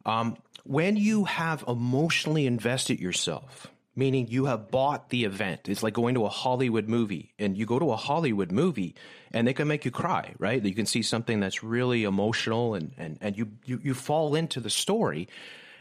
Um, 0.07 0.37
when 0.63 0.95
you 0.95 1.25
have 1.25 1.63
emotionally 1.67 2.47
invested 2.47 2.99
yourself, 2.99 3.67
meaning 3.95 4.27
you 4.27 4.45
have 4.45 4.71
bought 4.71 5.09
the 5.09 5.25
event, 5.25 5.67
it's 5.67 5.83
like 5.83 5.93
going 5.93 6.15
to 6.15 6.25
a 6.25 6.29
Hollywood 6.29 6.87
movie, 6.87 7.33
and 7.37 7.57
you 7.57 7.65
go 7.65 7.77
to 7.77 7.91
a 7.91 7.95
Hollywood 7.97 8.51
movie, 8.51 8.95
and 9.31 9.47
they 9.47 9.53
can 9.53 9.67
make 9.67 9.85
you 9.85 9.91
cry, 9.91 10.33
right? 10.39 10.63
You 10.63 10.73
can 10.73 10.85
see 10.85 11.01
something 11.01 11.39
that's 11.39 11.61
really 11.61 12.05
emotional, 12.05 12.73
and 12.73 12.93
and 12.97 13.17
and 13.21 13.37
you 13.37 13.51
you, 13.65 13.79
you 13.83 13.93
fall 13.93 14.33
into 14.33 14.59
the 14.59 14.69
story. 14.69 15.27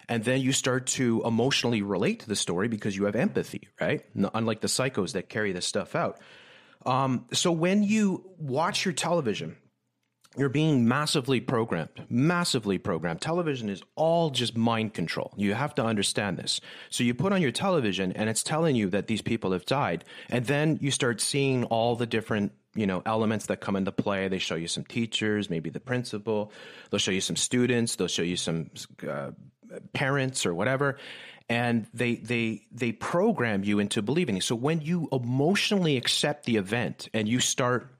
And 0.08 0.22
then 0.22 0.40
you 0.40 0.52
start 0.52 0.86
to 0.86 1.20
emotionally 1.24 1.82
relate 1.82 2.20
to 2.20 2.28
the 2.28 2.36
story 2.36 2.68
because 2.68 2.96
you 2.96 3.06
have 3.06 3.16
empathy, 3.16 3.66
right? 3.80 4.04
Unlike 4.14 4.60
the 4.60 4.68
psychos 4.68 5.14
that 5.14 5.28
carry 5.28 5.50
this 5.50 5.66
stuff 5.66 5.96
out. 5.96 6.20
Um, 6.84 7.26
so 7.32 7.50
when 7.50 7.82
you 7.82 8.24
watch 8.38 8.84
your 8.84 8.94
television, 8.94 9.56
you're 10.36 10.48
being 10.48 10.86
massively 10.86 11.40
programmed, 11.40 12.04
massively 12.08 12.78
programmed. 12.78 13.20
Television 13.20 13.70
is 13.70 13.82
all 13.94 14.30
just 14.30 14.56
mind 14.56 14.92
control. 14.92 15.32
You 15.36 15.54
have 15.54 15.74
to 15.76 15.84
understand 15.84 16.36
this. 16.36 16.60
So 16.90 17.04
you 17.04 17.14
put 17.14 17.32
on 17.32 17.40
your 17.40 17.52
television 17.52 18.12
and 18.12 18.28
it's 18.28 18.42
telling 18.42 18.76
you 18.76 18.90
that 18.90 19.06
these 19.06 19.22
people 19.22 19.52
have 19.52 19.64
died. 19.64 20.04
And 20.28 20.44
then 20.44 20.78
you 20.80 20.90
start 20.90 21.20
seeing 21.20 21.64
all 21.64 21.96
the 21.96 22.06
different, 22.06 22.52
you 22.74 22.86
know, 22.86 23.02
elements 23.06 23.46
that 23.46 23.60
come 23.60 23.76
into 23.76 23.92
play. 23.92 24.28
They 24.28 24.38
show 24.38 24.56
you 24.56 24.68
some 24.68 24.84
teachers, 24.84 25.48
maybe 25.48 25.70
the 25.70 25.80
principal. 25.80 26.52
They'll 26.90 26.98
show 26.98 27.12
you 27.12 27.22
some 27.22 27.36
students. 27.36 27.96
They'll 27.96 28.08
show 28.08 28.22
you 28.22 28.36
some 28.36 28.70
uh, 29.08 29.30
parents 29.94 30.44
or 30.44 30.54
whatever. 30.54 30.98
And 31.48 31.86
they, 31.94 32.16
they, 32.16 32.66
they 32.72 32.92
program 32.92 33.64
you 33.64 33.78
into 33.78 34.02
believing. 34.02 34.40
So 34.40 34.54
when 34.54 34.80
you 34.80 35.08
emotionally 35.12 35.96
accept 35.96 36.44
the 36.44 36.56
event 36.56 37.08
and 37.14 37.28
you 37.28 37.40
start 37.40 37.95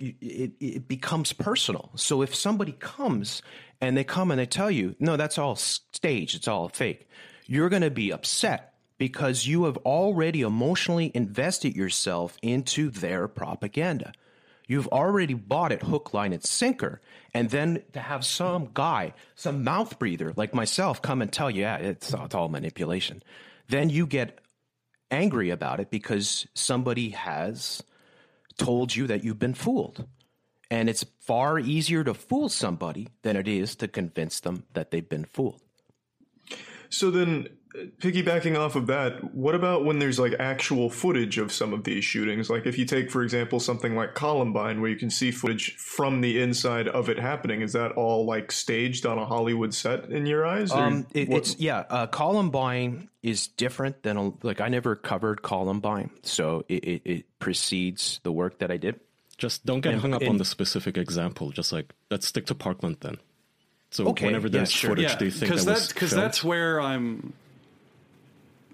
it, 0.00 0.52
it 0.60 0.88
becomes 0.88 1.32
personal. 1.32 1.90
So 1.96 2.22
if 2.22 2.34
somebody 2.34 2.72
comes 2.72 3.42
and 3.80 3.96
they 3.96 4.04
come 4.04 4.30
and 4.30 4.40
they 4.40 4.46
tell 4.46 4.70
you, 4.70 4.96
no, 4.98 5.16
that's 5.16 5.38
all 5.38 5.56
staged, 5.56 6.34
it's 6.34 6.48
all 6.48 6.68
fake, 6.68 7.08
you're 7.46 7.68
going 7.68 7.82
to 7.82 7.90
be 7.90 8.12
upset 8.12 8.74
because 8.98 9.46
you 9.46 9.64
have 9.64 9.76
already 9.78 10.42
emotionally 10.42 11.10
invested 11.14 11.74
yourself 11.74 12.36
into 12.42 12.90
their 12.90 13.28
propaganda. 13.28 14.12
You've 14.68 14.88
already 14.88 15.34
bought 15.34 15.72
it 15.72 15.82
hook, 15.82 16.14
line, 16.14 16.32
and 16.32 16.44
sinker. 16.44 17.00
And 17.34 17.50
then 17.50 17.82
to 17.92 18.00
have 18.00 18.24
some 18.24 18.70
guy, 18.72 19.14
some 19.34 19.64
mouth 19.64 19.98
breather 19.98 20.32
like 20.36 20.54
myself 20.54 21.02
come 21.02 21.22
and 21.22 21.32
tell 21.32 21.50
you, 21.50 21.62
yeah, 21.62 21.76
it's, 21.76 22.12
it's 22.12 22.34
all 22.34 22.48
manipulation. 22.48 23.22
Then 23.68 23.90
you 23.90 24.06
get 24.06 24.38
angry 25.10 25.50
about 25.50 25.80
it 25.80 25.90
because 25.90 26.46
somebody 26.54 27.10
has 27.10 27.82
told 28.60 28.94
you 28.94 29.06
that 29.06 29.24
you've 29.24 29.38
been 29.38 29.54
fooled. 29.54 30.06
And 30.70 30.88
it's 30.88 31.04
far 31.20 31.58
easier 31.58 32.04
to 32.04 32.14
fool 32.14 32.48
somebody 32.48 33.08
than 33.22 33.36
it 33.36 33.48
is 33.48 33.74
to 33.76 33.88
convince 33.88 34.38
them 34.38 34.64
that 34.74 34.90
they've 34.90 35.08
been 35.08 35.24
fooled. 35.24 35.60
So 36.90 37.10
then, 37.10 37.48
piggybacking 38.00 38.56
off 38.56 38.76
of 38.76 38.86
that, 38.86 39.34
what 39.34 39.54
about 39.54 39.84
when 39.84 39.98
there's 39.98 40.18
like 40.18 40.34
actual 40.38 40.90
footage 40.90 41.38
of 41.38 41.52
some 41.52 41.72
of 41.72 41.82
these 41.84 42.04
shootings? 42.04 42.50
Like 42.50 42.66
if 42.66 42.78
you 42.78 42.84
take, 42.84 43.10
for 43.10 43.22
example, 43.22 43.58
something 43.58 43.96
like 43.96 44.14
Columbine, 44.14 44.80
where 44.80 44.90
you 44.90 44.96
can 44.96 45.10
see 45.10 45.32
footage 45.32 45.74
from 45.76 46.20
the 46.20 46.40
inside 46.40 46.86
of 46.86 47.08
it 47.08 47.18
happening, 47.18 47.62
is 47.62 47.72
that 47.72 47.92
all 47.92 48.24
like 48.24 48.52
staged 48.52 49.06
on 49.06 49.18
a 49.18 49.26
Hollywood 49.26 49.74
set 49.74 50.10
in 50.10 50.26
your 50.26 50.46
eyes? 50.46 50.70
Um, 50.70 51.06
it, 51.14 51.32
it's 51.32 51.58
yeah. 51.58 51.84
Uh, 51.90 52.06
Columbine 52.06 53.08
is 53.22 53.48
different 53.48 54.02
than 54.02 54.16
a, 54.16 54.32
like 54.42 54.60
I 54.60 54.68
never 54.68 54.96
covered 54.96 55.42
Columbine, 55.42 56.10
so 56.22 56.64
it, 56.68 56.84
it, 56.84 57.02
it 57.04 57.38
precedes 57.38 58.20
the 58.22 58.32
work 58.32 58.58
that 58.58 58.70
I 58.70 58.76
did. 58.76 59.00
Just 59.36 59.64
don't 59.64 59.80
get 59.80 59.94
and, 59.94 60.02
hung 60.02 60.14
up 60.14 60.20
and, 60.22 60.30
on 60.30 60.36
the 60.36 60.44
specific 60.44 60.96
example. 60.98 61.50
Just 61.50 61.72
like 61.72 61.92
let's 62.10 62.26
stick 62.26 62.46
to 62.46 62.54
Parkland 62.54 62.98
then. 63.00 63.18
So 63.90 64.08
okay, 64.08 64.26
whenever 64.26 64.48
there's 64.48 64.70
yeah, 64.70 64.76
sure. 64.76 64.90
footage, 64.90 65.10
yeah, 65.10 65.16
do 65.16 65.24
you 65.24 65.30
think 65.30 65.54
that 65.54 65.66
was 65.66 65.88
because 65.88 66.10
that's 66.10 66.44
where 66.44 66.80
I'm 66.80 67.32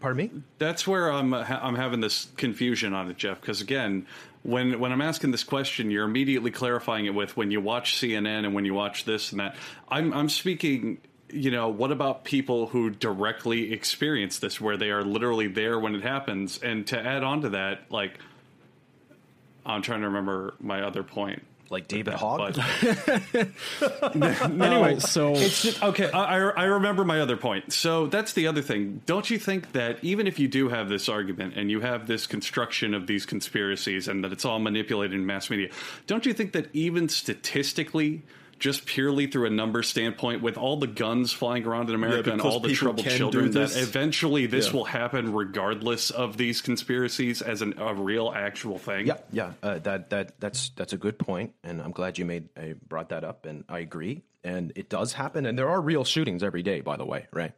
Pardon 0.01 0.31
me. 0.33 0.43
That's 0.59 0.87
where 0.87 1.11
I'm. 1.11 1.33
I'm 1.33 1.75
having 1.75 2.01
this 2.01 2.29
confusion 2.37 2.93
on 2.93 3.11
it, 3.11 3.17
Jeff. 3.17 3.41
Because 3.41 3.61
again, 3.61 4.07
when 4.43 4.79
when 4.79 4.93
I'm 4.93 5.01
asking 5.01 5.31
this 5.31 5.45
question, 5.45 5.91
you're 5.91 6.05
immediately 6.05 6.51
clarifying 6.51 7.07
it 7.07 7.15
with 7.15 7.37
when 7.37 7.51
you 7.51 7.61
watch 7.61 7.95
CNN 7.97 8.45
and 8.45 8.55
when 8.55 8.65
you 8.65 8.75
watch 8.75 9.05
this 9.05 9.33
and 9.33 9.41
that. 9.41 9.57
I'm 9.89 10.13
I'm 10.13 10.29
speaking. 10.29 10.99
You 11.31 11.51
know, 11.51 11.69
what 11.69 11.91
about 11.91 12.25
people 12.25 12.69
who 12.69 12.91
directly 12.91 13.73
experience 13.73 14.39
this, 14.39 14.61
where 14.61 14.77
they 14.77 14.91
are 14.91 15.03
literally 15.03 15.49
there 15.49 15.79
when 15.79 15.95
it 15.95 16.03
happens? 16.03 16.59
And 16.63 16.87
to 16.89 16.99
add 16.99 17.23
on 17.23 17.43
to 17.43 17.51
that, 17.51 17.91
like, 17.91 18.19
I'm 19.65 19.83
trying 19.83 20.01
to 20.03 20.07
remember 20.07 20.55
my 20.61 20.83
other 20.83 21.03
point 21.03 21.43
like 21.71 21.89
David 21.89 22.15
Hogg. 22.15 22.57
no, 24.15 24.27
anyway, 24.65 24.99
so 24.99 25.33
it's 25.33 25.63
just, 25.63 25.83
okay. 25.83 26.11
I, 26.11 26.51
I 26.51 26.65
remember 26.65 27.05
my 27.05 27.21
other 27.21 27.37
point. 27.37 27.73
So 27.73 28.07
that's 28.07 28.33
the 28.33 28.47
other 28.47 28.63
thing. 28.63 29.03
Don't 29.07 29.29
you 29.29 29.39
think 29.39 29.73
that 29.73 29.99
even 30.03 30.27
if 30.27 30.39
you 30.39 30.49
do 30.49 30.69
have 30.69 30.89
this 30.89 31.09
argument 31.09 31.55
and 31.57 31.71
you 31.71 31.81
have 31.81 32.07
this 32.07 32.27
construction 32.27 32.95
of 32.95 33.07
these 33.07 33.27
conspiracies 33.27 34.09
and 34.09 34.23
that 34.25 34.33
it's 34.33 34.45
all 34.45 34.59
manipulated 34.59 35.15
in 35.15 35.27
mass 35.27 35.51
media, 35.51 35.69
don't 36.07 36.27
you 36.27 36.33
think 36.33 36.53
that 36.53 36.69
even 36.73 37.09
statistically? 37.09 38.23
Just 38.59 38.87
purely 38.87 39.27
through 39.27 39.47
a 39.47 39.51
number 39.51 39.83
standpoint, 39.83 40.43
with 40.43 40.57
all 40.57 40.77
the 40.77 40.87
guns 40.87 41.33
flying 41.33 41.67
around 41.67 41.89
in 41.89 41.95
America 41.95 42.29
yeah, 42.29 42.33
and 42.35 42.43
all 42.43 42.61
the 42.61 42.75
troubled 42.75 43.07
children, 43.07 43.51
that 43.53 43.77
eventually 43.77 44.47
this 44.47 44.69
yeah. 44.69 44.73
will 44.73 44.85
happen 44.85 45.33
regardless 45.33 46.11
of 46.11 46.37
these 46.37 46.61
conspiracies 46.61 47.43
as 47.43 47.63
an, 47.63 47.75
a 47.79 47.95
real 47.95 48.33
actual 48.35 48.79
thing. 48.79 49.07
Yeah, 49.07 49.19
yeah, 49.33 49.53
uh, 49.63 49.79
that 49.81 50.11
that 50.11 50.41
that's 50.41 50.71
that's 50.71 50.93
a 50.93 50.97
good 50.97 51.19
point, 51.19 51.53
and 51.63 51.81
I'm 51.83 51.93
glad 51.93 52.19
you 52.19 52.25
made 52.25 52.49
uh, 52.57 52.75
brought 52.89 53.11
that 53.11 53.25
up, 53.25 53.47
and 53.47 53.65
I 53.69 53.81
agree. 53.81 54.23
And 54.45 54.73
it 54.77 54.89
does 54.89 55.13
happen, 55.13 55.45
and 55.45 55.59
there 55.59 55.69
are 55.69 55.81
real 55.81 56.05
shootings 56.05 56.43
every 56.43 56.63
day, 56.63 56.81
by 56.81 56.97
the 56.97 57.05
way, 57.05 57.27
right? 57.33 57.53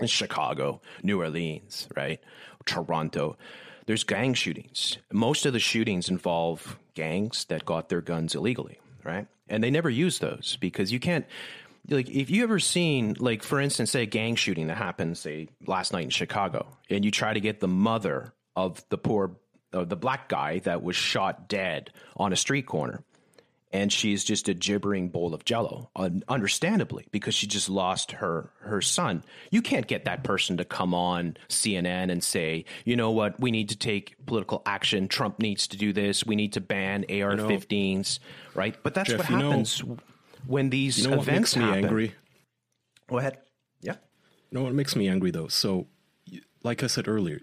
In 0.00 0.06
Chicago, 0.06 0.80
New 1.02 1.20
Orleans, 1.20 1.86
right, 1.94 2.18
Toronto. 2.64 3.36
There's 3.84 4.04
gang 4.04 4.34
shootings. 4.34 4.98
Most 5.12 5.44
of 5.44 5.52
the 5.52 5.58
shootings 5.58 6.08
involve 6.08 6.78
gangs 6.94 7.44
that 7.46 7.64
got 7.64 7.88
their 7.88 8.00
guns 8.00 8.34
illegally, 8.34 8.80
right? 9.04 9.26
And 9.48 9.62
they 9.62 9.70
never 9.70 9.90
use 9.90 10.18
those 10.18 10.56
because 10.60 10.92
you 10.92 11.00
can't 11.00 11.26
like 11.88 12.08
if 12.08 12.30
you 12.30 12.42
ever 12.42 12.58
seen 12.58 13.16
like 13.18 13.42
for 13.42 13.60
instance 13.60 13.90
say 13.90 14.02
a 14.02 14.06
gang 14.06 14.36
shooting 14.36 14.68
that 14.68 14.76
happened 14.76 15.18
say 15.18 15.48
last 15.66 15.92
night 15.92 16.04
in 16.04 16.10
chicago 16.10 16.66
and 16.90 17.04
you 17.04 17.10
try 17.10 17.32
to 17.32 17.40
get 17.40 17.60
the 17.60 17.68
mother 17.68 18.32
of 18.54 18.84
the 18.88 18.98
poor 18.98 19.36
of 19.72 19.88
the 19.88 19.96
black 19.96 20.28
guy 20.28 20.58
that 20.60 20.82
was 20.82 20.96
shot 20.96 21.48
dead 21.48 21.90
on 22.16 22.32
a 22.32 22.36
street 22.36 22.66
corner 22.66 23.02
and 23.72 23.92
she's 23.92 24.24
just 24.24 24.48
a 24.48 24.54
gibbering 24.54 25.08
bowl 25.08 25.34
of 25.34 25.44
jello 25.44 25.90
understandably 26.28 27.06
because 27.10 27.34
she 27.34 27.46
just 27.46 27.68
lost 27.68 28.12
her 28.12 28.50
her 28.60 28.80
son. 28.80 29.24
You 29.50 29.62
can't 29.62 29.86
get 29.86 30.04
that 30.04 30.24
person 30.24 30.56
to 30.58 30.64
come 30.64 30.94
on 30.94 31.36
CNN 31.48 32.10
and 32.10 32.22
say 32.22 32.64
you 32.84 32.96
know 32.96 33.10
what? 33.10 33.38
We 33.40 33.50
need 33.50 33.70
to 33.70 33.76
take 33.76 34.16
political 34.26 34.62
action. 34.66 35.08
Trump 35.08 35.38
needs 35.38 35.68
to 35.68 35.76
do 35.76 35.92
this. 35.92 36.24
We 36.26 36.36
need 36.36 36.54
to 36.54 36.60
ban 36.60 37.04
AR15s 37.08 38.18
right? 38.54 38.76
But 38.82 38.94
that's 38.94 39.10
Jeff, 39.10 39.18
what 39.18 39.28
happens 39.28 39.82
know, 39.84 39.96
when 40.46 40.70
these 40.70 40.98
you 40.98 41.10
know 41.10 41.20
events 41.20 41.26
what 41.26 41.34
makes 41.34 41.56
me 41.56 41.62
happen. 41.62 41.84
angry? 41.84 42.14
Go 43.08 43.18
ahead. 43.18 43.38
Yeah. 43.80 43.96
You 44.50 44.58
know 44.58 44.64
what 44.64 44.74
makes 44.74 44.96
me 44.96 45.08
angry 45.08 45.30
though? 45.30 45.48
So 45.48 45.86
like 46.64 46.84
i 46.84 46.86
said 46.86 47.08
earlier 47.08 47.40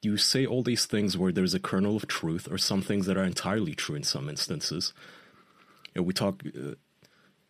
you 0.00 0.16
say 0.16 0.44
all 0.46 0.62
these 0.62 0.86
things 0.86 1.16
where 1.16 1.32
there's 1.32 1.54
a 1.54 1.58
kernel 1.58 1.96
of 1.96 2.06
truth 2.06 2.46
or 2.50 2.58
some 2.58 2.82
things 2.82 3.06
that 3.06 3.16
are 3.16 3.24
entirely 3.24 3.74
true 3.74 3.94
in 3.94 4.02
some 4.02 4.28
instances. 4.28 4.92
you 4.92 5.23
know, 6.00 6.02
we 6.02 6.12
talk 6.12 6.42
uh, 6.46 6.74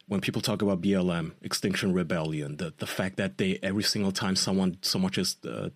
when 0.07 0.20
people 0.20 0.42
talk 0.42 0.61
about 0.61 0.83
BLM, 0.83 1.33
Extinction 1.42 1.92
Rebellion, 1.92 2.57
the 2.57 2.74
the 2.76 2.87
fact 2.87 3.16
that 3.16 3.38
they 3.38 3.59
every 3.62 3.83
single 3.83 4.12
time 4.12 4.37
someone 4.37 4.78
someone 4.83 5.12
just 5.12 5.44
uh, 5.46 5.70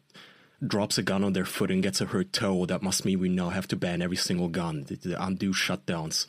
drops 0.67 0.99
a 0.99 1.03
gun 1.03 1.25
on 1.25 1.33
their 1.33 1.45
foot 1.45 1.71
and 1.71 1.83
gets 1.83 2.01
a 2.01 2.07
hurt 2.07 2.33
toe, 2.33 2.67
that 2.67 2.83
must 2.83 3.05
mean 3.05 3.21
we 3.21 3.29
now 3.29 3.51
have 3.51 3.69
to 3.69 3.77
ban 3.77 4.03
every 4.03 4.17
single 4.17 4.49
gun, 4.49 4.85
the, 4.85 4.97
the 4.97 5.23
undue 5.23 5.53
shutdowns. 5.53 6.27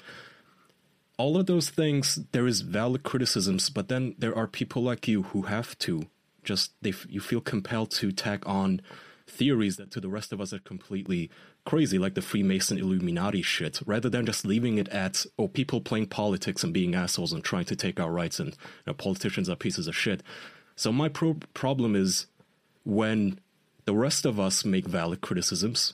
All 1.17 1.36
of 1.36 1.47
those 1.47 1.69
things, 1.69 2.19
there 2.32 2.47
is 2.47 2.62
valid 2.62 3.04
criticisms, 3.04 3.69
but 3.69 3.89
then 3.89 4.15
there 4.17 4.38
are 4.38 4.47
people 4.47 4.82
like 4.82 5.08
you 5.08 5.23
who 5.23 5.43
have 5.43 5.78
to 5.80 6.04
just 6.43 6.71
they 6.82 6.93
you 7.08 7.19
feel 7.19 7.41
compelled 7.41 7.91
to 7.91 8.12
tack 8.12 8.47
on 8.47 8.82
theories 9.28 9.78
that 9.78 9.91
to 9.91 9.99
the 9.99 10.10
rest 10.10 10.32
of 10.34 10.41
us 10.41 10.54
are 10.54 10.60
completely 10.60 11.30
crazy, 11.65 12.00
like 12.00 12.15
the 12.15 12.22
Freemason 12.22 12.78
Illuminati 12.78 13.41
shit, 13.41 13.80
rather 13.86 14.10
than 14.10 14.26
just 14.26 14.45
leaving 14.45 14.78
it 14.78 14.89
at, 14.89 15.26
oh, 15.38 15.48
people 15.48 15.82
playing 15.82 16.08
politics 16.08 16.63
and 16.63 16.74
being 16.74 16.95
assholes 16.95 17.34
and 17.34 17.43
trying 17.43 17.65
to 17.65 17.76
take 17.76 18.00
our 18.00 18.12
rights 18.12 18.39
and 18.39 18.50
you 18.50 18.56
know, 18.88 18.93
politicians 18.93 19.50
are 19.50 19.56
pieces 19.56 19.88
of 19.88 19.95
shit. 19.95 20.24
So 20.76 20.91
my 20.91 21.10
pro- 21.10 21.38
problem 21.54 21.95
is 21.95 22.26
when 22.84 23.39
the 23.86 23.93
rest 23.93 24.26
of 24.26 24.39
us 24.39 24.66
make 24.66 24.86
valid 24.86 25.22
criticisms, 25.22 25.93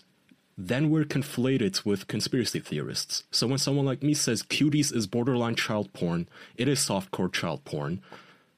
then 0.57 0.89
we're 0.89 1.03
conflated 1.03 1.83
with 1.83 2.07
conspiracy 2.07 2.59
theorists. 2.59 3.23
So 3.31 3.47
when 3.47 3.57
someone 3.57 3.85
like 3.85 4.03
me 4.03 4.13
says 4.13 4.43
cuties 4.43 4.95
is 4.95 5.07
borderline 5.07 5.55
child 5.55 5.91
porn, 5.93 6.29
it 6.55 6.67
is 6.67 6.79
softcore 6.79 7.31
child 7.31 7.65
porn. 7.65 8.01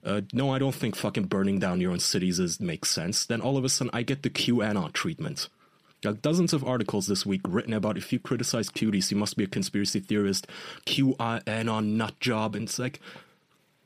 Uh, 0.03 0.21
no, 0.31 0.53
I 0.53 0.59
don't 0.59 0.75
think 0.75 0.95
fucking 0.95 1.25
burning 1.25 1.59
down 1.59 1.81
your 1.81 1.91
own 1.91 1.99
cities 1.99 2.39
is 2.39 2.59
makes 2.59 2.89
sense. 2.91 3.25
Then 3.25 3.41
all 3.41 3.57
of 3.57 3.65
a 3.65 3.69
sudden, 3.69 3.89
I 3.93 4.03
get 4.03 4.23
the 4.23 4.29
QAnon 4.29 4.93
treatment. 4.93 5.49
Got 6.01 6.21
dozens 6.21 6.53
of 6.53 6.63
articles 6.63 7.07
this 7.07 7.25
week 7.25 7.41
written 7.47 7.73
about 7.73 7.97
if 7.97 8.13
you 8.13 8.19
criticize 8.19 8.69
cuties, 8.69 9.09
you 9.09 9.17
must 9.17 9.35
be 9.35 9.45
a 9.45 9.47
conspiracy 9.47 9.99
theorist. 9.99 10.47
QAnon 10.85 11.85
nut 11.85 12.19
job, 12.19 12.55
and 12.55 12.65
it's 12.65 12.77
like, 12.77 12.99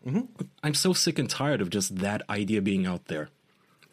mm-hmm. 0.05 0.21
I'm 0.61 0.73
so 0.73 0.91
sick 0.91 1.17
and 1.17 1.29
tired 1.29 1.61
of 1.61 1.69
just 1.69 1.97
that 1.97 2.21
idea 2.29 2.61
being 2.61 2.85
out 2.85 3.05
there. 3.05 3.29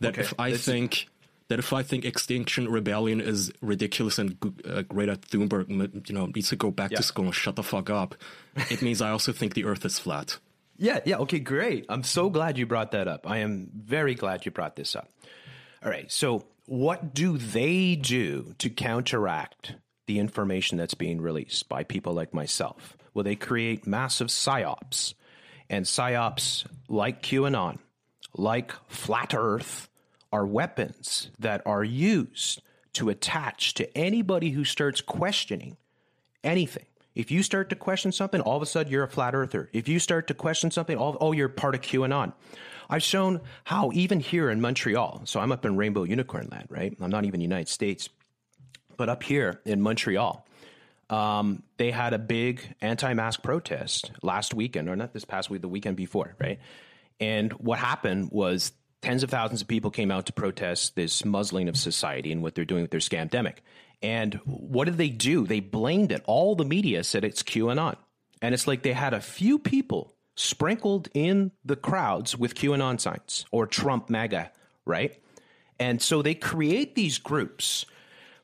That 0.01 0.14
okay. 0.14 0.23
if 0.23 0.35
I 0.39 0.57
think 0.57 1.09
that 1.49 1.59
if 1.59 1.73
I 1.73 1.83
think 1.83 2.05
Extinction 2.05 2.69
Rebellion 2.69 3.21
is 3.21 3.51
ridiculous 3.61 4.19
and 4.19 4.37
uh, 4.69 4.83
Greta 4.83 5.16
Thunberg, 5.16 6.09
you 6.09 6.14
know, 6.14 6.27
needs 6.27 6.51
to 6.51 6.57
go 6.57 6.71
back 6.71 6.91
yeah. 6.91 6.99
to 6.99 7.03
school 7.03 7.27
and 7.27 7.35
shut 7.35 7.57
the 7.57 7.62
fuck 7.62 7.89
up, 7.89 8.14
it 8.71 8.83
means 8.83 9.01
I 9.01 9.11
also 9.11 9.33
think 9.33 9.55
the 9.55 9.64
Earth 9.64 9.85
is 9.85 9.99
flat. 9.99 10.39
Yeah, 10.77 11.01
yeah. 11.05 11.16
Okay, 11.19 11.41
great. 11.41 11.87
I'm 11.89 12.05
so 12.05 12.31
glad 12.31 12.59
you 12.59 12.66
brought 12.66 12.93
that 12.93 13.09
up. 13.09 13.29
I 13.29 13.39
am 13.39 13.71
very 13.75 14.14
glad 14.14 14.45
you 14.45 14.53
brought 14.53 14.77
this 14.77 14.95
up. 14.95 15.09
All 15.83 15.91
right. 15.91 16.11
So, 16.11 16.45
what 16.69 17.14
do 17.14 17.39
they 17.39 17.97
do 17.97 18.55
to 18.59 18.69
counteract 18.69 19.75
the 20.07 20.19
information 20.19 20.77
that's 20.77 20.93
being 20.93 21.19
released 21.19 21.66
by 21.66 21.83
people 21.83 22.12
like 22.12 22.35
myself? 22.35 22.95
Well, 23.14 23.25
they 23.25 23.37
create 23.37 23.87
massive 23.87 24.29
psyops. 24.29 25.14
And 25.71 25.87
psyops, 25.87 26.66
like 26.87 27.23
QAnon, 27.23 27.79
like 28.35 28.73
Flat 28.87 29.35
Earth, 29.35 29.89
are 30.31 30.47
weapons 30.47 31.31
that 31.39 31.62
are 31.64 31.85
used 31.85 32.61
to 32.93 33.09
attach 33.09 33.73
to 33.75 33.97
anybody 33.97 34.51
who 34.51 34.64
starts 34.64 35.01
questioning 35.01 35.79
anything. 36.45 36.85
If 37.14 37.31
you 37.31 37.43
start 37.43 37.71
to 37.71 37.77
question 37.77 38.12
something, 38.12 38.43
all 38.43 38.57
of 38.57 38.62
a 38.62 38.66
sudden 38.66 38.93
you're 38.93 39.05
a 39.05 39.09
flat 39.09 39.35
earther. 39.35 39.71
If 39.73 39.89
you 39.89 39.99
start 39.99 40.29
to 40.29 40.35
question 40.35 40.71
something, 40.71 40.99
all, 40.99 41.16
oh, 41.21 41.33
you're 41.33 41.49
part 41.49 41.75
of 41.75 41.81
QAnon. 41.81 42.35
I've 42.89 43.03
shown 43.03 43.41
how 43.64 43.91
even 43.93 44.20
here 44.20 44.51
in 44.51 44.61
Montreal, 44.61 45.22
so 45.24 45.41
I'm 45.41 45.53
up 45.53 45.64
in 45.64 45.76
Rainbow 45.76 46.05
Unicorn 46.05 46.49
Land, 46.51 46.68
right? 46.70 46.97
I'm 47.01 47.11
not 47.11 47.24
even 47.24 47.41
United 47.41 47.68
States, 47.68 48.09
but 48.97 49.09
up 49.09 49.22
here 49.22 49.61
in 49.64 49.82
Montreal, 49.82 50.47
um, 51.11 51.62
they 51.76 51.91
had 51.91 52.12
a 52.12 52.18
big 52.18 52.62
anti-mask 52.80 53.43
protest 53.43 54.11
last 54.22 54.55
weekend, 54.55 54.89
or 54.89 54.97
not 54.97 55.12
this 55.12 55.24
past 55.24 55.51
week, 55.51 55.62
the 55.62 55.68
weekend 55.68 55.97
before, 55.97 56.34
right? 56.41 56.59
And 57.20 57.53
what 57.55 57.78
happened 57.78 58.30
was 58.30 58.72
tens 59.03 59.22
of 59.22 59.30
thousands 59.30 59.62
of 59.62 59.68
people 59.68 59.91
came 59.91 60.11
out 60.11 60.26
to 60.26 60.32
protest 60.32 60.97
this 60.97 61.24
muzzling 61.24 61.68
of 61.68 61.76
society 61.76 62.32
and 62.32 62.43
what 62.43 62.55
they're 62.55 62.64
doing 62.64 62.82
with 62.82 62.91
their 62.91 63.01
scamdemic. 63.01 63.57
And 64.03 64.34
what 64.45 64.84
did 64.84 64.97
they 64.97 65.09
do? 65.09 65.47
They 65.47 65.61
blamed 65.61 66.12
it. 66.12 66.22
All 66.26 66.55
the 66.55 66.64
media 66.64 67.05
said 67.05 67.24
it's 67.24 67.43
QAnon. 67.43 67.97
And 68.41 68.55
it's 68.55 68.66
like 68.66 68.82
they 68.82 68.93
had 68.93 69.14
a 69.14 69.20
few 69.20 69.59
people 69.59 70.14
sprinkled 70.39 71.09
in 71.14 71.51
the 71.64 71.74
crowds 71.74 72.39
with 72.39 72.55
QAnon 72.55 73.01
signs 73.01 73.45
or 73.51 73.66
Trump 73.66 74.09
MAGA, 74.09 74.53
right? 74.86 75.20
And 75.80 76.01
so 76.01 76.22
they 76.22 76.34
create 76.34 76.95
these 76.95 77.18
groups. 77.18 77.84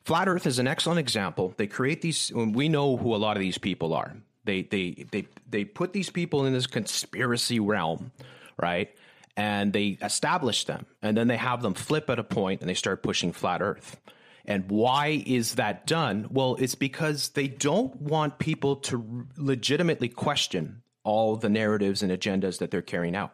Flat 0.03 0.27
Earth 0.27 0.45
is 0.45 0.59
an 0.59 0.67
excellent 0.67 0.99
example. 0.99 1.53
They 1.55 1.67
create 1.67 2.01
these, 2.01 2.33
we 2.33 2.67
know 2.67 2.97
who 2.97 3.15
a 3.15 3.17
lot 3.17 3.37
of 3.37 3.41
these 3.41 3.57
people 3.57 3.93
are. 3.93 4.13
They, 4.43 4.63
they, 4.63 5.05
they, 5.09 5.27
they 5.49 5.63
put 5.63 5.93
these 5.93 6.09
people 6.09 6.45
in 6.45 6.51
this 6.51 6.67
conspiracy 6.67 7.61
realm, 7.61 8.11
right? 8.57 8.93
And 9.37 9.71
they 9.71 9.97
establish 10.01 10.65
them. 10.65 10.85
And 11.01 11.15
then 11.15 11.27
they 11.27 11.37
have 11.37 11.61
them 11.61 11.73
flip 11.73 12.09
at 12.09 12.19
a 12.19 12.23
point 12.23 12.59
and 12.59 12.69
they 12.69 12.75
start 12.75 13.03
pushing 13.03 13.31
Flat 13.31 13.61
Earth. 13.61 14.01
And 14.43 14.69
why 14.69 15.23
is 15.25 15.55
that 15.55 15.87
done? 15.87 16.27
Well, 16.29 16.57
it's 16.59 16.75
because 16.75 17.29
they 17.29 17.47
don't 17.47 17.95
want 18.01 18.37
people 18.37 18.75
to 18.77 19.27
legitimately 19.37 20.09
question 20.09 20.81
all 21.05 21.37
the 21.37 21.49
narratives 21.49 22.03
and 22.03 22.11
agendas 22.11 22.57
that 22.57 22.71
they're 22.71 22.81
carrying 22.81 23.15
out. 23.15 23.33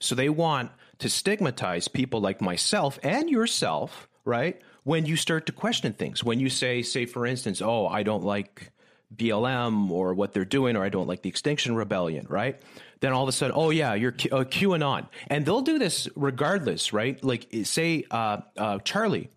So 0.00 0.16
they 0.16 0.28
want 0.28 0.72
to 0.98 1.08
stigmatize 1.08 1.86
people 1.86 2.20
like 2.20 2.40
myself 2.40 2.98
and 3.04 3.30
yourself, 3.30 4.08
right? 4.24 4.60
When 4.82 5.06
you 5.06 5.16
start 5.16 5.46
to 5.46 5.52
question 5.52 5.92
things, 5.92 6.24
when 6.24 6.40
you 6.40 6.50
say, 6.50 6.82
say, 6.82 7.06
for 7.06 7.24
instance, 7.24 7.62
oh, 7.62 7.86
I 7.86 8.02
don't 8.02 8.24
like 8.24 8.72
BLM 9.14 9.90
or 9.90 10.14
what 10.14 10.32
they're 10.32 10.44
doing, 10.44 10.76
or 10.76 10.82
I 10.82 10.88
don't 10.88 11.06
like 11.06 11.22
the 11.22 11.28
Extinction 11.28 11.76
Rebellion, 11.76 12.26
right? 12.28 12.60
Then 13.00 13.12
all 13.12 13.22
of 13.22 13.28
a 13.28 13.32
sudden, 13.32 13.54
oh 13.56 13.70
yeah, 13.70 13.94
you're 13.94 14.12
Q- 14.12 14.30
uh, 14.30 14.44
QAnon, 14.44 15.08
and 15.26 15.44
they'll 15.44 15.60
do 15.60 15.78
this 15.78 16.08
regardless, 16.14 16.92
right? 16.92 17.22
Like 17.22 17.48
say 17.64 18.04
uh, 18.10 18.38
uh, 18.56 18.78
Charlie, 18.78 19.28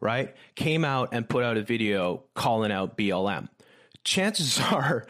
right, 0.00 0.34
came 0.54 0.84
out 0.84 1.10
and 1.12 1.28
put 1.28 1.42
out 1.42 1.56
a 1.56 1.62
video 1.62 2.22
calling 2.34 2.70
out 2.70 2.96
BLM. 2.96 3.48
Chances 4.06 4.60
are 4.72 5.06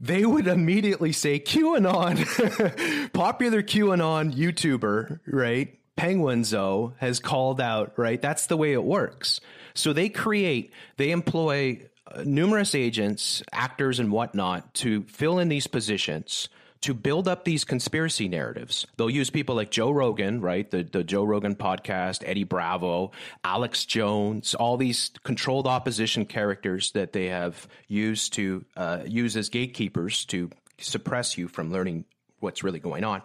they 0.00 0.26
would 0.26 0.46
immediately 0.46 1.12
say 1.12 1.38
QAnon, 1.38 3.12
popular 3.12 3.62
QAnon 3.62 4.34
YouTuber, 4.34 5.20
right? 5.26 5.78
Penguinz0 5.96 6.94
has 6.98 7.20
called 7.20 7.60
out, 7.60 7.92
right? 7.96 8.20
That's 8.20 8.46
the 8.46 8.56
way 8.56 8.72
it 8.72 8.82
works. 8.82 9.40
So 9.74 9.92
they 9.92 10.08
create, 10.08 10.72
they 10.96 11.10
employ 11.10 11.86
uh, 12.06 12.22
numerous 12.24 12.74
agents, 12.74 13.42
actors, 13.52 14.00
and 14.00 14.10
whatnot 14.10 14.74
to 14.74 15.02
fill 15.04 15.38
in 15.38 15.48
these 15.48 15.66
positions 15.66 16.48
to 16.82 16.94
build 16.94 17.28
up 17.28 17.44
these 17.44 17.64
conspiracy 17.64 18.28
narratives. 18.28 18.86
They'll 18.96 19.10
use 19.10 19.28
people 19.28 19.54
like 19.54 19.70
Joe 19.70 19.90
Rogan, 19.90 20.40
right? 20.40 20.70
The, 20.70 20.82
the 20.82 21.04
Joe 21.04 21.24
Rogan 21.24 21.54
podcast, 21.54 22.22
Eddie 22.24 22.44
Bravo, 22.44 23.12
Alex 23.44 23.84
Jones, 23.84 24.54
all 24.54 24.76
these 24.76 25.10
controlled 25.22 25.66
opposition 25.66 26.24
characters 26.24 26.92
that 26.92 27.12
they 27.12 27.26
have 27.26 27.68
used 27.88 28.32
to 28.34 28.64
uh, 28.76 29.00
use 29.06 29.36
as 29.36 29.50
gatekeepers 29.50 30.24
to 30.26 30.50
suppress 30.78 31.36
you 31.36 31.48
from 31.48 31.70
learning 31.70 32.06
what's 32.38 32.64
really 32.64 32.80
going 32.80 33.04
on. 33.04 33.22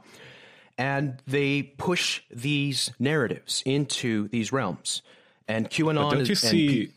And 0.77 1.21
they 1.25 1.63
push 1.63 2.21
these 2.29 2.91
narratives 2.99 3.63
into 3.65 4.27
these 4.27 4.51
realms. 4.51 5.01
And 5.47 5.69
QAnon 5.69 5.95
but 5.95 6.09
don't 6.11 6.21
is, 6.21 6.29
you 6.29 6.35
see? 6.35 6.67
P- 6.67 6.91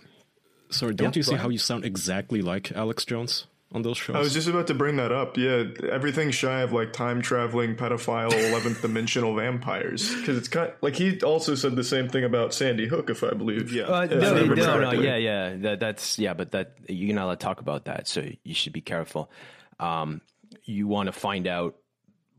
sorry, 0.70 0.94
don't 0.94 1.14
Yeah, 1.14 1.20
you 1.20 1.22
see 1.22 1.36
how 1.36 1.50
you 1.50 1.58
sound 1.58 1.84
exactly 1.84 2.42
like 2.42 2.72
Alex 2.72 3.04
Jones 3.04 3.46
on 3.72 3.82
those 3.82 3.98
shows? 3.98 4.16
I 4.16 4.20
was 4.20 4.32
just 4.32 4.48
about 4.48 4.66
to 4.68 4.74
bring 4.74 4.96
that 4.96 5.12
up. 5.12 5.36
Yeah, 5.36 5.64
everything 5.90 6.30
shy 6.30 6.60
of 6.62 6.72
like 6.72 6.92
time 6.92 7.20
traveling 7.20 7.76
pedophile 7.76 8.32
eleventh 8.50 8.82
dimensional 8.82 9.34
vampires 9.34 10.14
because 10.14 10.38
it's 10.38 10.48
kind 10.48 10.72
like 10.80 10.96
he 10.96 11.20
also 11.20 11.54
said 11.54 11.76
the 11.76 11.84
same 11.84 12.08
thing 12.08 12.24
about 12.24 12.54
Sandy 12.54 12.86
Hook, 12.86 13.10
if 13.10 13.22
I 13.22 13.32
believe. 13.32 13.72
Yeah. 13.72 13.84
Uh, 13.84 14.02
If 14.02 14.10
no, 14.10 14.54
no, 14.54 14.80
no, 14.80 14.92
yeah, 14.92 15.16
yeah. 15.16 15.56
That, 15.56 15.80
that's 15.80 16.18
yeah, 16.18 16.34
but 16.34 16.52
that 16.52 16.74
you're 16.88 17.14
not 17.14 17.24
allowed 17.24 17.40
to 17.40 17.44
talk 17.44 17.60
about 17.60 17.84
that, 17.84 18.08
so 18.08 18.26
you 18.42 18.54
should 18.54 18.72
be 18.72 18.80
careful. 18.80 19.30
Um, 19.78 20.22
you 20.64 20.86
want 20.86 21.06
to 21.06 21.12
find 21.12 21.46
out 21.46 21.76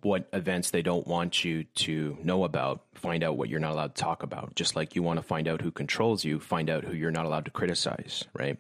what 0.02 0.30
events 0.34 0.72
they 0.72 0.82
don't 0.82 1.06
want 1.08 1.44
you 1.44 1.66
to 1.76 2.18
know 2.24 2.44
about. 2.44 2.84
Find 2.96 3.24
out 3.24 3.38
what 3.38 3.50
you're 3.50 3.60
not 3.60 3.74
allowed 3.74 3.96
to 3.96 4.02
talk 4.02 4.24
about. 4.24 4.56
Just 4.56 4.76
like 4.76 4.96
you 4.96 5.04
want 5.04 5.18
to 5.18 5.24
find 5.24 5.48
out 5.48 5.62
who 5.62 5.72
controls 5.72 6.24
you, 6.24 6.40
find 6.40 6.70
out 6.70 6.86
who 6.86 6.94
you're 6.96 7.12
not 7.12 7.26
allowed 7.26 7.46
to 7.46 7.52
criticize, 7.52 8.24
right? 8.34 8.58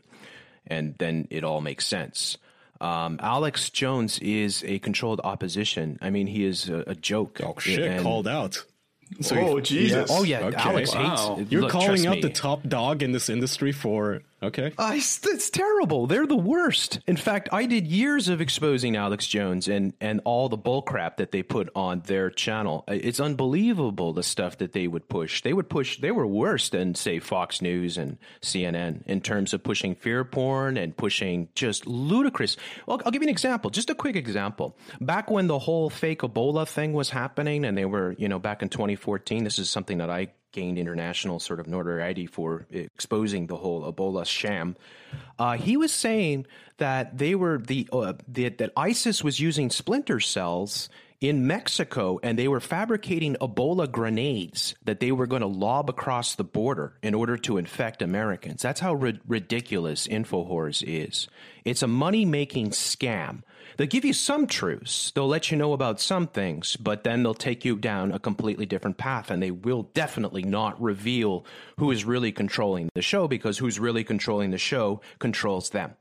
And 0.67 0.95
then 0.99 1.27
it 1.31 1.43
all 1.43 1.61
makes 1.61 1.85
sense. 1.87 2.37
Um, 2.81 3.19
Alex 3.21 3.69
Jones 3.69 4.19
is 4.19 4.63
a 4.65 4.79
controlled 4.79 5.19
opposition. 5.23 5.97
I 6.01 6.09
mean, 6.09 6.27
he 6.27 6.45
is 6.45 6.69
a, 6.69 6.83
a 6.87 6.95
joke. 6.95 7.39
oh 7.43 7.55
shit! 7.59 7.79
And- 7.79 8.03
called 8.03 8.27
out. 8.27 8.63
So 9.21 9.35
Oh 9.37 9.55
you- 9.57 9.61
Jesus! 9.63 10.09
Oh 10.13 10.23
yeah, 10.23 10.41
Okay. 10.45 10.55
Alex 10.57 10.93
Wow. 10.93 11.35
hates. 11.37 11.51
You're 11.51 11.63
look, 11.63 11.71
calling 11.71 12.05
out 12.05 12.15
me. 12.17 12.21
the 12.21 12.29
top 12.29 12.61
dog 12.67 13.01
in 13.01 13.11
this 13.11 13.27
industry 13.27 13.71
for 13.71 14.21
okay. 14.41 14.73
Uh, 14.77 14.93
it's, 14.95 15.49
terrible. 15.49 16.07
They're 16.07 16.27
the 16.27 16.35
worst. 16.35 16.99
In 17.07 17.17
fact, 17.17 17.49
I 17.51 17.65
did 17.65 17.87
years 17.87 18.29
of 18.29 18.41
exposing 18.41 18.95
Alex 18.95 19.25
Jones 19.27 19.67
and, 19.67 19.93
and 19.99 20.21
all 20.25 20.47
the 20.49 20.57
bullcrap 20.57 21.17
that 21.17 21.31
they 21.31 21.43
put 21.43 21.69
on 21.75 22.01
their 22.01 22.29
channel. 22.29 22.83
Uh, 22.87 22.93
It's 22.93 23.19
unbelievable 23.19 24.13
the 24.13 24.23
stuff 24.23 24.57
that 24.59 24.73
they 24.73 24.87
would 24.87 25.09
push. 25.09 25.41
They 25.41 25.53
would 25.53 25.69
push. 25.69 25.99
They 25.99 26.11
were 26.11 26.27
worse 26.27 26.69
than 26.69 26.95
say 26.95 27.19
Fox 27.19 27.61
News 27.61 27.97
and 27.97 28.17
CNN 28.41 29.05
in 29.07 29.21
terms 29.21 29.53
of 29.53 29.63
pushing 29.63 29.95
fear 29.95 30.23
porn 30.23 30.77
and 30.77 30.95
pushing 30.95 31.49
just 31.55 31.87
ludicrous. 31.87 32.57
Well, 32.85 33.01
I'll 33.05 33.11
give 33.11 33.21
you 33.21 33.27
an 33.27 33.31
example. 33.31 33.69
Just 33.71 33.89
a 33.89 33.95
quick 33.95 34.15
example. 34.15 34.77
Back 35.01 35.29
when 35.29 35.47
the 35.47 35.59
whole 35.59 35.89
fake 35.89 36.21
Ebola 36.21 36.67
thing 36.67 36.93
was 36.93 37.09
happening, 37.09 37.65
and 37.65 37.77
they 37.77 37.85
were 37.85 38.15
you 38.17 38.27
know 38.29 38.39
back 38.39 38.61
in 38.61 38.69
2014. 38.69 39.43
This 39.43 39.59
is 39.59 39.69
something 39.69 39.97
that 39.99 40.09
I 40.09 40.29
gained 40.51 40.77
international 40.77 41.39
sort 41.39 41.59
of 41.59 41.67
notoriety 41.67 42.25
for 42.25 42.65
exposing 42.71 43.47
the 43.47 43.57
whole 43.57 43.91
Ebola 43.91 44.25
sham. 44.25 44.75
Uh, 45.37 45.57
he 45.57 45.77
was 45.77 45.91
saying 45.91 46.45
that 46.77 47.17
they 47.17 47.35
were 47.35 47.57
the, 47.57 47.87
uh, 47.91 48.13
the 48.27 48.49
that 48.49 48.71
ISIS 48.75 49.23
was 49.23 49.39
using 49.39 49.69
splinter 49.69 50.19
cells 50.19 50.89
in 51.21 51.45
Mexico 51.45 52.19
and 52.23 52.39
they 52.39 52.47
were 52.47 52.59
fabricating 52.59 53.35
Ebola 53.41 53.91
grenades 53.91 54.75
that 54.85 54.99
they 54.99 55.11
were 55.11 55.27
going 55.27 55.41
to 55.41 55.47
lob 55.47 55.89
across 55.89 56.35
the 56.35 56.43
border 56.43 56.93
in 57.03 57.13
order 57.13 57.37
to 57.37 57.57
infect 57.57 58.01
Americans. 58.01 58.61
That's 58.61 58.79
how 58.79 58.93
ri- 58.93 59.19
ridiculous 59.27 60.07
Infowars 60.07 60.83
is. 60.85 61.27
It's 61.65 61.83
a 61.83 61.87
money 61.87 62.23
making 62.25 62.71
scam. 62.71 63.41
They'll 63.79 63.87
give 63.87 64.03
you 64.03 64.11
some 64.11 64.45
truths. 64.45 65.09
They'll 65.15 65.29
let 65.29 65.51
you 65.51 65.57
know 65.57 65.71
about 65.71 66.01
some 66.01 66.27
things, 66.27 66.75
but 66.75 67.05
then 67.05 67.23
they'll 67.23 67.33
take 67.33 67.63
you 67.63 67.77
down 67.77 68.11
a 68.11 68.19
completely 68.19 68.65
different 68.65 68.97
path 68.97 69.31
and 69.31 69.41
they 69.41 69.51
will 69.51 69.83
definitely 69.93 70.43
not 70.43 70.81
reveal 70.81 71.45
who 71.77 71.89
is 71.89 72.03
really 72.03 72.33
controlling 72.33 72.89
the 72.93 73.01
show 73.01 73.29
because 73.29 73.57
who's 73.57 73.79
really 73.79 74.03
controlling 74.03 74.51
the 74.51 74.57
show 74.57 74.99
controls 75.19 75.69
them. 75.69 75.93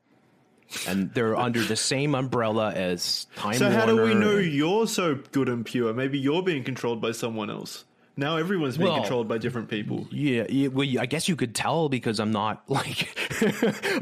And 0.89 1.14
they're 1.14 1.37
under 1.37 1.62
the 1.62 1.76
same 1.76 2.16
umbrella 2.16 2.72
as 2.72 3.29
Time 3.37 3.55
So 3.55 3.70
how 3.70 3.87
do 3.87 4.03
we 4.03 4.12
know 4.12 4.39
you're 4.39 4.89
so 4.89 5.14
good 5.31 5.49
and 5.49 5.64
pure? 5.64 5.95
Maybe 5.95 6.18
you're 6.18 6.43
being 6.43 6.64
controlled 6.64 7.01
by 7.01 7.12
someone 7.12 7.49
else. 7.49 7.85
Now 8.19 8.37
everyone's 8.37 8.77
being 8.77 8.91
Well, 8.91 8.99
controlled 8.99 9.29
by 9.29 9.39
different 9.39 9.69
people. 9.69 10.09
Yeah, 10.11 10.45
yeah, 10.49 10.69
well, 10.69 10.87
I 10.99 11.07
guess 11.07 11.29
you 11.29 11.37
could 11.37 11.55
tell 11.55 11.89
because 11.89 12.19
I'm 12.19 12.33
not 12.33 12.64
like 12.69 13.09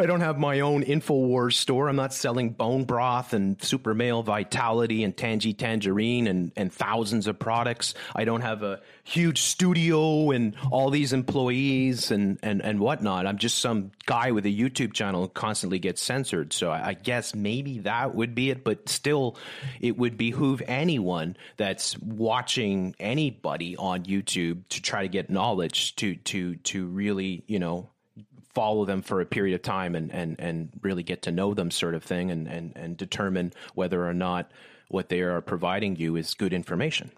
I 0.01 0.07
don't 0.07 0.23
have 0.23 0.39
my 0.39 0.61
own 0.61 0.83
Infowars 0.83 1.53
store. 1.53 1.91
I'm 1.91 1.97
not 1.97 2.15
selling 2.15 2.51
bone 2.51 2.85
broth 2.85 3.35
and 3.35 3.63
Super 3.63 3.93
Male 3.93 4.23
Vitality 4.23 5.05
and 5.05 5.15
Tangy 5.15 5.53
Tangerine 5.53 6.27
and 6.29 6.51
and 6.57 6.73
thousands 6.73 7.27
of 7.27 7.39
products. 7.39 7.93
I 8.15 8.25
don't 8.25 8.41
have 8.41 8.63
a 8.63 8.81
huge 9.05 9.43
studio 9.43 10.31
and 10.31 10.57
all 10.71 10.89
these 10.89 11.13
employees 11.13 12.11
and 12.11 12.39
and 12.43 12.65
and 12.65 12.81
whatnot. 12.81 13.27
I'm 13.27 13.37
just 13.37 13.59
some 13.59 13.93
guy 14.07 14.31
with 14.31 14.47
a 14.47 14.51
YouTube 14.51 14.95
channel 14.95 15.29
constantly 15.29 15.79
gets 15.79 16.01
censored. 16.01 16.55
So 16.55 16.71
I, 16.71 16.89
I 16.89 16.95
guess 16.95 17.35
maybe 17.35 17.81
that 17.81 18.15
would 18.15 18.35
be 18.35 18.49
it. 18.49 18.65
But 18.65 18.89
still, 18.89 19.37
it 19.79 19.99
would 19.99 20.17
behoove 20.17 20.63
anyone 20.67 21.37
that's 21.59 21.99
watching 21.99 22.95
anybody 22.99 23.77
on 23.77 24.06
YouTube 24.07 24.69
to 24.71 24.81
try 24.81 25.03
to 25.03 25.09
get 25.09 25.29
knowledge 25.31 25.97
to 25.97 26.15
to 26.17 26.57
to 26.57 26.87
really 26.87 27.43
you 27.47 27.59
know 27.59 27.89
follow 28.55 28.87
them 28.87 29.03
for 29.03 29.21
a 29.21 29.27
period 29.27 29.55
of 29.55 29.63
time 29.63 29.95
and 29.95 30.11
and 30.13 30.37
and 30.39 30.71
really 30.83 31.03
get 31.03 31.23
to 31.23 31.31
know 31.31 31.53
them 31.55 31.71
sort 31.71 31.95
of 31.95 32.03
thing 32.03 32.31
and 32.31 32.47
and 32.49 32.73
and 32.77 32.97
determine 32.97 33.53
whether 33.75 34.07
or 34.09 34.15
not 34.15 34.51
what 34.89 35.09
they 35.09 35.21
are 35.21 35.41
providing 35.41 35.97
you 35.97 36.17
is 36.17 36.33
good 36.35 36.53
information. 36.53 37.11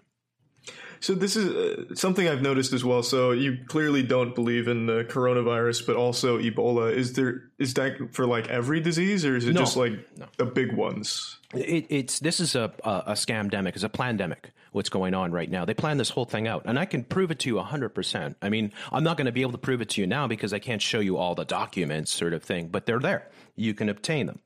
So 1.01 1.15
this 1.15 1.37
is 1.37 1.47
uh, 1.49 1.95
something 1.95 2.27
I've 2.27 2.41
noticed 2.41 2.73
as 2.73 2.83
well. 2.83 3.03
So 3.03 3.31
you 3.31 3.59
clearly 3.67 4.03
don't 4.03 4.35
believe 4.35 4.67
in 4.67 4.85
the 4.85 5.05
coronavirus, 5.05 5.87
but 5.87 5.95
also 5.95 6.37
Ebola. 6.39 6.91
Is 6.93 7.13
there 7.13 7.43
is 7.57 7.73
that 7.75 8.13
for 8.13 8.25
like 8.27 8.49
every 8.49 8.81
disease, 8.81 9.25
or 9.25 9.37
is 9.37 9.47
it 9.47 9.53
No. 9.53 9.61
just 9.61 9.77
like 9.77 9.93
the 10.37 10.45
big 10.45 10.73
ones? 10.75 11.38
It, 11.53 11.87
it's 11.89 12.19
this 12.19 12.39
is 12.39 12.55
a, 12.55 12.71
a 12.83 13.03
a 13.07 13.13
scamdemic, 13.13 13.75
it's 13.75 13.83
a 13.83 13.89
plandemic. 13.89 14.51
What's 14.71 14.89
going 14.89 15.15
on 15.15 15.31
right 15.31 15.49
now? 15.49 15.65
They 15.65 15.73
planned 15.73 15.99
this 15.99 16.11
whole 16.11 16.25
thing 16.25 16.47
out, 16.47 16.63
and 16.65 16.77
I 16.77 16.85
can 16.85 17.03
prove 17.03 17.31
it 17.31 17.39
to 17.39 17.49
you 17.49 17.59
hundred 17.59 17.89
percent. 17.89 18.37
I 18.41 18.49
mean, 18.49 18.71
I'm 18.91 19.03
not 19.03 19.17
going 19.17 19.25
to 19.25 19.31
be 19.31 19.41
able 19.41 19.53
to 19.53 19.57
prove 19.57 19.81
it 19.81 19.89
to 19.89 20.01
you 20.01 20.05
now 20.05 20.27
because 20.27 20.53
I 20.53 20.59
can't 20.59 20.81
show 20.81 20.99
you 20.99 21.17
all 21.17 21.33
the 21.33 21.45
documents, 21.45 22.13
sort 22.13 22.33
of 22.33 22.43
thing. 22.43 22.67
But 22.67 22.85
they're 22.85 22.99
there; 22.99 23.27
you 23.55 23.73
can 23.73 23.89
obtain 23.89 24.27
them. 24.27 24.39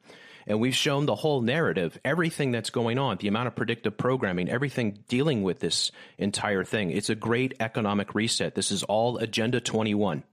And 0.46 0.60
we've 0.60 0.76
shown 0.76 1.06
the 1.06 1.16
whole 1.16 1.42
narrative, 1.42 1.98
everything 2.04 2.52
that's 2.52 2.70
going 2.70 3.00
on, 3.00 3.18
the 3.18 3.30
amount 3.30 3.48
of 3.48 3.56
predictive 3.56 3.98
programming, 3.98 4.50
everything 4.50 5.00
dealing 5.08 5.42
with 5.42 5.60
this 5.60 5.92
entire 6.18 6.66
thing. 6.66 6.92
It's 6.92 7.10
a 7.10 7.16
great 7.16 7.54
economic 7.62 8.14
reset. 8.14 8.54
This 8.56 8.72
is 8.72 8.84
all 8.84 9.18
Agenda 9.18 9.60
21 9.60 10.24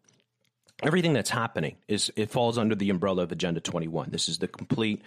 everything 0.82 1.12
that's 1.12 1.28
happening 1.28 1.76
is 1.88 2.10
it 2.16 2.30
falls 2.30 2.56
under 2.56 2.74
the 2.74 2.88
umbrella 2.88 3.22
of 3.22 3.30
agenda 3.30 3.60
21 3.60 4.08
this 4.10 4.30
is 4.30 4.38
the 4.38 4.48
complete 4.48 5.02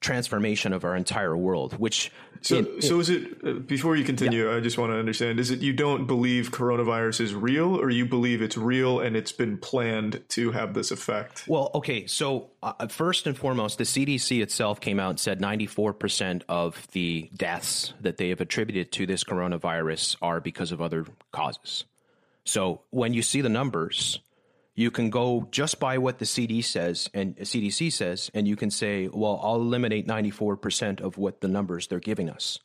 transformation 0.00 0.72
of 0.72 0.84
our 0.84 0.94
entire 0.94 1.36
world 1.36 1.78
which 1.78 2.10
So, 2.42 2.58
in- 2.58 2.82
so 2.82 3.00
is 3.00 3.08
it 3.08 3.38
uh, 3.44 3.52
before 3.54 3.96
you 3.96 4.04
continue? 4.04 4.54
I 4.54 4.60
just 4.60 4.78
want 4.78 4.92
to 4.92 4.98
understand: 4.98 5.40
is 5.40 5.50
it 5.50 5.60
you 5.60 5.72
don't 5.72 6.06
believe 6.06 6.50
coronavirus 6.50 7.20
is 7.22 7.34
real, 7.34 7.74
or 7.80 7.90
you 7.90 8.04
believe 8.06 8.42
it's 8.42 8.56
real 8.58 9.00
and 9.00 9.16
it's 9.16 9.32
been 9.32 9.56
planned 9.58 10.22
to 10.30 10.52
have 10.52 10.74
this 10.74 10.90
effect? 10.90 11.44
Well, 11.48 11.70
okay. 11.74 12.06
So, 12.06 12.50
uh, 12.62 12.86
first 12.88 13.26
and 13.26 13.36
foremost, 13.36 13.78
the 13.78 13.84
CDC 13.84 14.42
itself 14.42 14.80
came 14.80 15.00
out 15.00 15.10
and 15.10 15.20
said 15.20 15.40
94% 15.40 16.42
of 16.48 16.86
the 16.92 17.30
deaths 17.34 17.94
that 18.00 18.16
they 18.18 18.28
have 18.28 18.40
attributed 18.40 18.92
to 18.92 19.06
this 19.06 19.24
coronavirus 19.24 20.16
are 20.22 20.40
because 20.40 20.72
of 20.72 20.80
other 20.80 21.06
causes. 21.32 21.84
So, 22.44 22.82
when 22.90 23.12
you 23.14 23.22
see 23.22 23.40
the 23.40 23.48
numbers, 23.48 24.20
you 24.76 24.90
can 24.90 25.10
go 25.10 25.48
just 25.50 25.80
by 25.80 25.98
what 25.98 26.18
the 26.18 26.26
CD 26.26 26.62
says 26.62 27.10
and 27.14 27.34
CDC 27.36 27.90
says, 27.92 28.30
and 28.34 28.46
you 28.46 28.54
can 28.56 28.70
say, 28.70 29.08
well, 29.08 29.40
I'll 29.42 29.56
eliminate 29.56 30.06
94% 30.06 31.00
of 31.00 31.16
what 31.16 31.40
the 31.40 31.48
numbers 31.48 31.88
they're 31.88 31.98
giving 31.98 32.28
us 32.28 32.60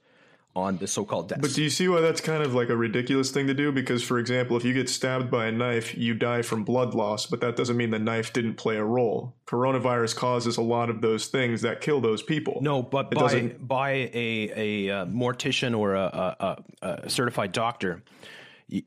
on 0.53 0.77
the 0.77 0.87
so 0.87 1.05
called 1.05 1.29
deaths. 1.29 1.41
But 1.41 1.53
do 1.53 1.63
you 1.63 1.69
see 1.69 1.87
why 1.87 2.01
that's 2.01 2.19
kind 2.19 2.43
of 2.43 2.53
like 2.53 2.67
a 2.67 2.75
ridiculous 2.75 3.31
thing 3.31 3.47
to 3.47 3.53
do? 3.53 3.71
Because, 3.71 4.03
for 4.03 4.19
example, 4.19 4.57
if 4.57 4.65
you 4.65 4.73
get 4.73 4.89
stabbed 4.89 5.31
by 5.31 5.45
a 5.45 5.51
knife, 5.51 5.97
you 5.97 6.13
die 6.13 6.41
from 6.41 6.65
blood 6.65 6.93
loss, 6.93 7.25
but 7.25 7.39
that 7.39 7.55
doesn't 7.55 7.77
mean 7.77 7.89
the 7.89 7.99
knife 7.99 8.33
didn't 8.33 8.55
play 8.55 8.75
a 8.75 8.83
role. 8.83 9.33
Coronavirus 9.47 10.17
causes 10.17 10.57
a 10.57 10.61
lot 10.61 10.89
of 10.89 10.99
those 10.99 11.27
things 11.27 11.61
that 11.61 11.79
kill 11.79 12.01
those 12.01 12.21
people. 12.21 12.59
No, 12.61 12.83
but 12.83 13.07
It 13.11 13.15
by 13.15 13.47
by 13.59 13.91
a 13.91 14.51
a, 14.55 14.89
uh 14.89 15.05
mortician 15.05 15.77
or 15.77 15.95
a, 15.95 16.35
a, 16.39 16.63
a, 16.81 17.09
certified 17.09 17.53
doctor, 17.53 18.03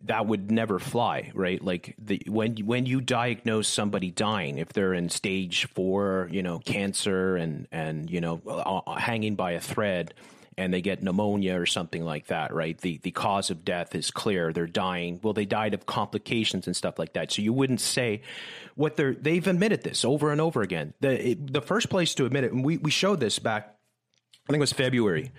that 0.04 0.26
would 0.26 0.50
never 0.50 0.78
fly, 0.78 1.30
right? 1.34 1.62
Like 1.62 1.94
the 1.98 2.22
when 2.26 2.56
when 2.58 2.86
you 2.86 3.00
diagnose 3.00 3.68
somebody 3.68 4.10
dying, 4.10 4.58
if 4.58 4.72
they're 4.72 4.94
in 4.94 5.10
stage 5.10 5.66
four, 5.74 6.28
you 6.32 6.42
know, 6.42 6.58
cancer 6.58 7.36
and 7.36 7.68
and 7.70 8.10
you 8.10 8.20
know 8.20 8.82
hanging 8.98 9.36
by 9.36 9.52
a 9.52 9.60
thread. 9.60 10.14
And 10.56 10.72
they 10.72 10.82
get 10.82 11.02
pneumonia 11.02 11.60
or 11.60 11.66
something 11.66 12.04
like 12.04 12.28
that, 12.28 12.54
right? 12.54 12.78
The 12.78 12.98
the 12.98 13.10
cause 13.10 13.50
of 13.50 13.64
death 13.64 13.96
is 13.96 14.12
clear. 14.12 14.52
They're 14.52 14.68
dying. 14.68 15.18
Well, 15.20 15.32
they 15.32 15.46
died 15.46 15.74
of 15.74 15.84
complications 15.84 16.68
and 16.68 16.76
stuff 16.76 16.96
like 16.96 17.14
that. 17.14 17.32
So 17.32 17.42
you 17.42 17.52
wouldn't 17.52 17.80
say 17.80 18.22
what 18.76 18.96
they're. 18.96 19.14
They've 19.14 19.44
admitted 19.44 19.82
this 19.82 20.04
over 20.04 20.30
and 20.30 20.40
over 20.40 20.62
again. 20.62 20.94
The 21.00 21.30
it, 21.30 21.52
the 21.52 21.60
first 21.60 21.90
place 21.90 22.14
to 22.14 22.24
admit 22.24 22.44
it, 22.44 22.52
and 22.52 22.64
we 22.64 22.76
we 22.76 22.92
showed 22.92 23.18
this 23.18 23.40
back 23.40 23.74
I 24.46 24.52
think 24.52 24.58
it 24.58 24.60
was 24.60 24.72
February 24.72 25.32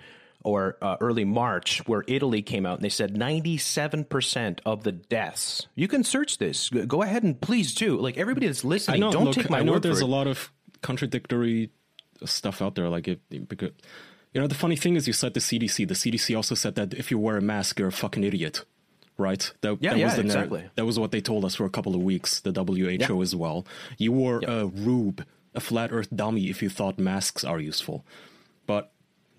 or 0.46 0.78
uh, 0.80 0.96
early 1.00 1.24
March, 1.24 1.82
where 1.88 2.04
Italy 2.06 2.40
came 2.40 2.64
out 2.64 2.78
and 2.78 2.84
they 2.84 2.88
said 2.88 3.14
97% 3.14 4.60
of 4.64 4.84
the 4.84 4.92
deaths. 4.92 5.66
You 5.74 5.88
can 5.88 6.04
search 6.04 6.38
this. 6.38 6.70
Go 6.70 7.02
ahead 7.02 7.24
and 7.24 7.38
please 7.40 7.74
do. 7.74 7.96
Like 7.98 8.16
everybody 8.16 8.46
that's 8.46 8.64
listening, 8.64 9.00
know. 9.00 9.10
don't 9.10 9.24
look, 9.24 9.34
take 9.34 9.50
my 9.50 9.58
I 9.58 9.62
know 9.64 9.72
word 9.72 9.82
there's 9.82 10.00
a 10.00 10.06
lot 10.06 10.28
of 10.28 10.52
contradictory 10.82 11.70
stuff 12.24 12.62
out 12.62 12.76
there. 12.76 12.88
Like, 12.88 13.08
it, 13.08 13.48
because 13.48 13.72
you 14.32 14.40
know, 14.40 14.46
the 14.46 14.54
funny 14.54 14.76
thing 14.76 14.94
is, 14.94 15.08
you 15.08 15.12
said 15.12 15.34
the 15.34 15.40
CDC. 15.40 15.88
The 15.88 15.94
CDC 15.94 16.36
also 16.36 16.54
said 16.54 16.76
that 16.76 16.94
if 16.94 17.10
you 17.10 17.18
wear 17.18 17.38
a 17.38 17.42
mask, 17.42 17.80
you're 17.80 17.88
a 17.88 17.92
fucking 17.92 18.22
idiot. 18.22 18.64
Right? 19.18 19.50
That, 19.62 19.78
Yeah, 19.80 19.90
that 19.94 19.98
yeah, 19.98 20.04
was 20.06 20.14
the 20.14 20.20
exactly. 20.20 20.70
That 20.76 20.84
was 20.84 20.96
what 20.96 21.10
they 21.10 21.20
told 21.20 21.44
us 21.44 21.56
for 21.56 21.64
a 21.64 21.70
couple 21.70 21.96
of 21.96 22.02
weeks. 22.02 22.40
The 22.40 22.52
WHO 22.52 23.20
as 23.20 23.34
well. 23.34 23.66
You 23.98 24.12
were 24.12 24.42
a 24.46 24.66
rube, 24.66 25.24
a 25.54 25.60
flat 25.60 25.90
Earth 25.90 26.14
dummy, 26.14 26.50
if 26.50 26.62
you 26.62 26.68
thought 26.68 27.00
masks 27.00 27.42
are 27.42 27.58
useful. 27.58 28.04
But 28.66 28.92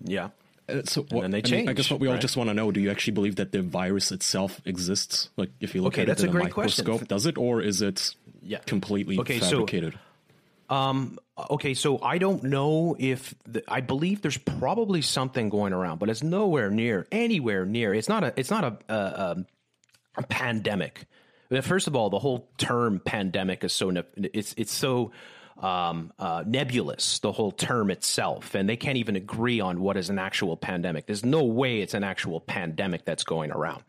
yeah. 0.04 0.30
Uh, 0.68 0.82
so 0.84 1.02
what, 1.10 1.22
then 1.22 1.30
they 1.30 1.42
I, 1.44 1.50
mean, 1.50 1.68
I 1.68 1.72
guess 1.72 1.90
what 1.90 2.00
we 2.00 2.08
all 2.08 2.14
right? 2.14 2.20
just 2.20 2.36
want 2.36 2.50
to 2.50 2.54
know: 2.54 2.70
Do 2.70 2.80
you 2.80 2.90
actually 2.90 3.14
believe 3.14 3.36
that 3.36 3.52
the 3.52 3.62
virus 3.62 4.12
itself 4.12 4.60
exists? 4.64 5.30
Like, 5.36 5.50
if 5.60 5.74
you 5.74 5.82
look 5.82 5.94
Okay, 5.94 6.02
at 6.02 6.08
it 6.08 6.20
in 6.20 6.28
a 6.28 6.32
great 6.32 6.52
question. 6.52 6.84
microscope, 6.84 7.08
does 7.08 7.26
it, 7.26 7.38
or 7.38 7.60
is 7.60 7.82
it 7.82 8.14
Yeah. 8.42 8.58
completely 8.58 9.18
Okay, 9.20 9.38
so- 9.40 9.50
fabricated? 9.50 9.98
Okay, 11.50 11.74
so 11.74 12.02
I 12.02 12.18
don't 12.18 12.42
know 12.44 12.96
if 12.98 13.32
the, 13.46 13.62
I 13.68 13.80
believe 13.80 14.22
there's 14.22 14.36
probably 14.38 15.02
something 15.02 15.48
going 15.50 15.72
around, 15.72 15.98
but 15.98 16.10
it's 16.10 16.22
nowhere 16.22 16.68
near 16.70 17.06
anywhere 17.12 17.64
near. 17.64 17.94
It's 17.94 18.08
not 18.08 18.24
a. 18.24 18.32
It's 18.36 18.50
not 18.50 18.64
a. 18.64 18.78
a, 18.88 18.94
a, 18.94 19.46
a 20.18 20.22
pandemic. 20.24 21.04
First 21.62 21.86
of 21.86 21.94
all, 21.96 22.10
the 22.10 22.18
whole 22.18 22.48
term 22.58 23.00
pandemic 23.02 23.62
is 23.64 23.72
so 23.72 23.90
it's 24.16 24.52
it's 24.58 24.72
so 24.72 25.12
um, 25.58 26.12
uh, 26.18 26.44
nebulous. 26.46 27.18
The 27.18 27.32
whole 27.32 27.52
term 27.52 27.90
itself, 27.90 28.54
and 28.54 28.68
they 28.68 28.76
can't 28.76 28.96
even 28.96 29.16
agree 29.16 29.60
on 29.60 29.80
what 29.80 29.96
is 29.96 30.10
an 30.10 30.18
actual 30.18 30.56
pandemic. 30.56 31.06
There's 31.06 31.24
no 31.24 31.44
way 31.44 31.80
it's 31.80 31.94
an 31.94 32.04
actual 32.04 32.40
pandemic 32.40 33.04
that's 33.04 33.24
going 33.24 33.50
around. 33.50 33.82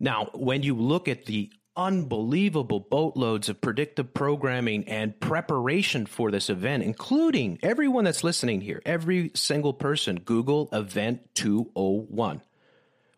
Now, 0.00 0.30
when 0.32 0.62
you 0.62 0.74
look 0.74 1.08
at 1.08 1.26
the 1.26 1.50
unbelievable 1.76 2.80
boatloads 2.80 3.48
of 3.48 3.60
predictive 3.60 4.12
programming 4.12 4.88
and 4.88 5.18
preparation 5.20 6.06
for 6.06 6.30
this 6.30 6.50
event, 6.50 6.82
including 6.82 7.58
everyone 7.62 8.04
that's 8.04 8.24
listening 8.24 8.60
here, 8.60 8.82
every 8.84 9.30
single 9.34 9.72
person, 9.72 10.18
Google 10.18 10.68
Event 10.72 11.34
201, 11.34 12.42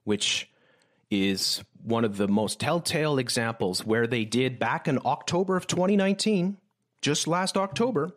which 0.04 0.50
is 1.10 1.64
one 1.82 2.04
of 2.04 2.18
the 2.18 2.28
most 2.28 2.60
telltale 2.60 3.18
examples 3.18 3.84
where 3.84 4.06
they 4.06 4.24
did 4.24 4.58
back 4.58 4.86
in 4.86 4.98
October 5.04 5.56
of 5.56 5.66
2019, 5.66 6.58
just 7.00 7.26
last 7.26 7.56
October, 7.56 8.12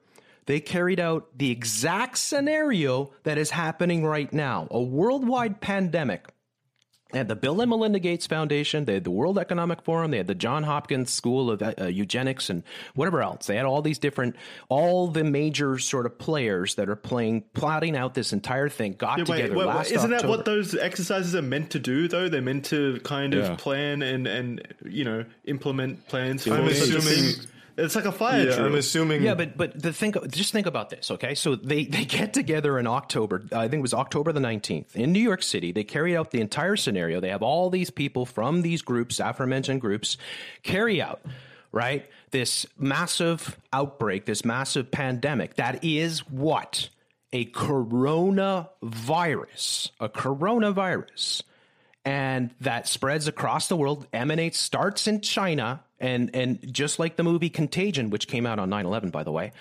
they 0.45 0.59
carried 0.59 0.99
out 0.99 1.37
the 1.37 1.51
exact 1.51 2.17
scenario 2.17 3.11
that 3.23 3.37
is 3.37 3.51
happening 3.51 4.05
right 4.05 4.31
now 4.33 4.67
a 4.71 4.81
worldwide 4.81 5.61
pandemic. 5.61 6.27
They 7.11 7.19
had 7.19 7.27
the 7.27 7.35
Bill 7.35 7.61
and 7.61 7.69
Melinda 7.69 7.99
Gates 7.99 8.25
Foundation, 8.25 8.85
they 8.85 8.95
had 8.95 9.03
the 9.03 9.11
World 9.11 9.37
Economic 9.37 9.83
Forum, 9.83 10.09
they 10.09 10.17
had 10.17 10.25
the 10.25 10.33
John 10.33 10.63
Hopkins 10.63 11.13
School 11.13 11.51
of 11.51 11.61
uh, 11.61 11.85
Eugenics, 11.85 12.49
and 12.49 12.63
whatever 12.95 13.21
else. 13.21 13.45
They 13.45 13.55
had 13.55 13.65
all 13.67 13.83
these 13.83 13.99
different, 13.99 14.35
all 14.67 15.09
the 15.09 15.23
major 15.23 15.77
sort 15.77 16.07
of 16.07 16.17
players 16.17 16.73
that 16.73 16.89
are 16.89 16.95
playing, 16.95 17.43
plotting 17.53 17.95
out 17.95 18.15
this 18.15 18.33
entire 18.33 18.67
thing, 18.67 18.93
got 18.93 19.19
Yeah, 19.19 19.25
wait, 19.25 19.41
together 19.43 19.59
wait, 19.59 19.67
wait, 19.67 19.75
last 19.75 19.91
isn't 19.91 20.09
that 20.09 20.25
what 20.25 20.45
those 20.45 20.73
exercises 20.75 21.35
are 21.35 21.43
meant 21.43 21.69
to 21.69 21.79
do? 21.79 22.07
Though 22.07 22.29
they're 22.29 22.41
meant 22.41 22.65
to 22.65 22.99
kind 23.03 23.35
of 23.35 23.43
Yeah. 23.45 23.55
plan 23.57 24.01
and 24.01 24.25
and 24.25 24.67
you 24.83 25.03
know 25.05 25.23
implement 25.45 26.07
plans. 26.07 26.47
I'm 26.47 26.65
for 26.65 26.71
assuming- 26.71 27.01
thing. 27.35 27.47
It's 27.77 27.95
like 27.95 28.05
a 28.05 28.11
fire 28.11 28.45
Yeah, 28.45 28.55
drill. 28.55 28.67
I'm 28.67 28.75
assuming. 28.75 29.23
Yeah, 29.23 29.33
but 29.35 29.57
but 29.57 29.81
the 29.81 29.91
think 29.93 30.15
just 30.29 30.51
think 30.51 30.67
about 30.67 30.89
this, 30.89 31.09
okay? 31.11 31.35
So 31.35 31.55
they 31.55 31.85
they 31.85 32.05
get 32.05 32.33
together 32.33 32.77
in 32.79 32.87
October. 32.87 33.43
Uh, 33.51 33.59
I 33.59 33.67
think 33.67 33.79
it 33.79 33.81
was 33.81 33.93
October 33.93 34.31
the 34.31 34.39
19th 34.39 34.95
in 34.95 35.11
New 35.11 35.19
York 35.21 35.43
City. 35.43 35.71
They 35.71 35.83
carry 35.83 36.15
out 36.15 36.31
the 36.31 36.41
entire 36.41 36.75
scenario. 36.75 37.19
They 37.19 37.29
have 37.29 37.43
all 37.43 37.69
these 37.69 37.89
people 37.89 38.25
from 38.25 38.61
these 38.61 38.81
groups, 38.81 39.19
aforementioned 39.19 39.81
groups, 39.81 40.17
carry 40.63 41.01
out 41.01 41.21
right 41.71 42.05
this 42.31 42.65
massive 42.77 43.57
outbreak, 43.71 44.25
this 44.25 44.43
massive 44.45 44.89
pandemic. 44.91 45.55
That 45.55 45.83
is 45.83 46.19
what 46.29 46.89
a 47.31 47.45
coronavirus, 48.81 49.91
a 49.99 50.09
coronavirus. 50.09 51.43
and 52.05 52.53
that 52.59 52.87
spreads 52.87 53.27
across 53.27 53.67
the 53.67 53.75
world, 53.77 54.07
emanates, 54.13 54.59
starts 54.59 55.07
in 55.07 55.21
China, 55.21 55.83
and 56.03 56.29
and 56.35 56.73
just 56.73 56.99
like 56.99 57.15
the 57.15 57.23
movie 57.23 57.49
Contagion, 57.49 58.09
which 58.09 58.27
came 58.27 58.45
out 58.45 58.59
on 58.59 58.69
9-11, 58.69 59.11
by 59.11 59.23
the 59.23 59.31
way, 59.31 59.53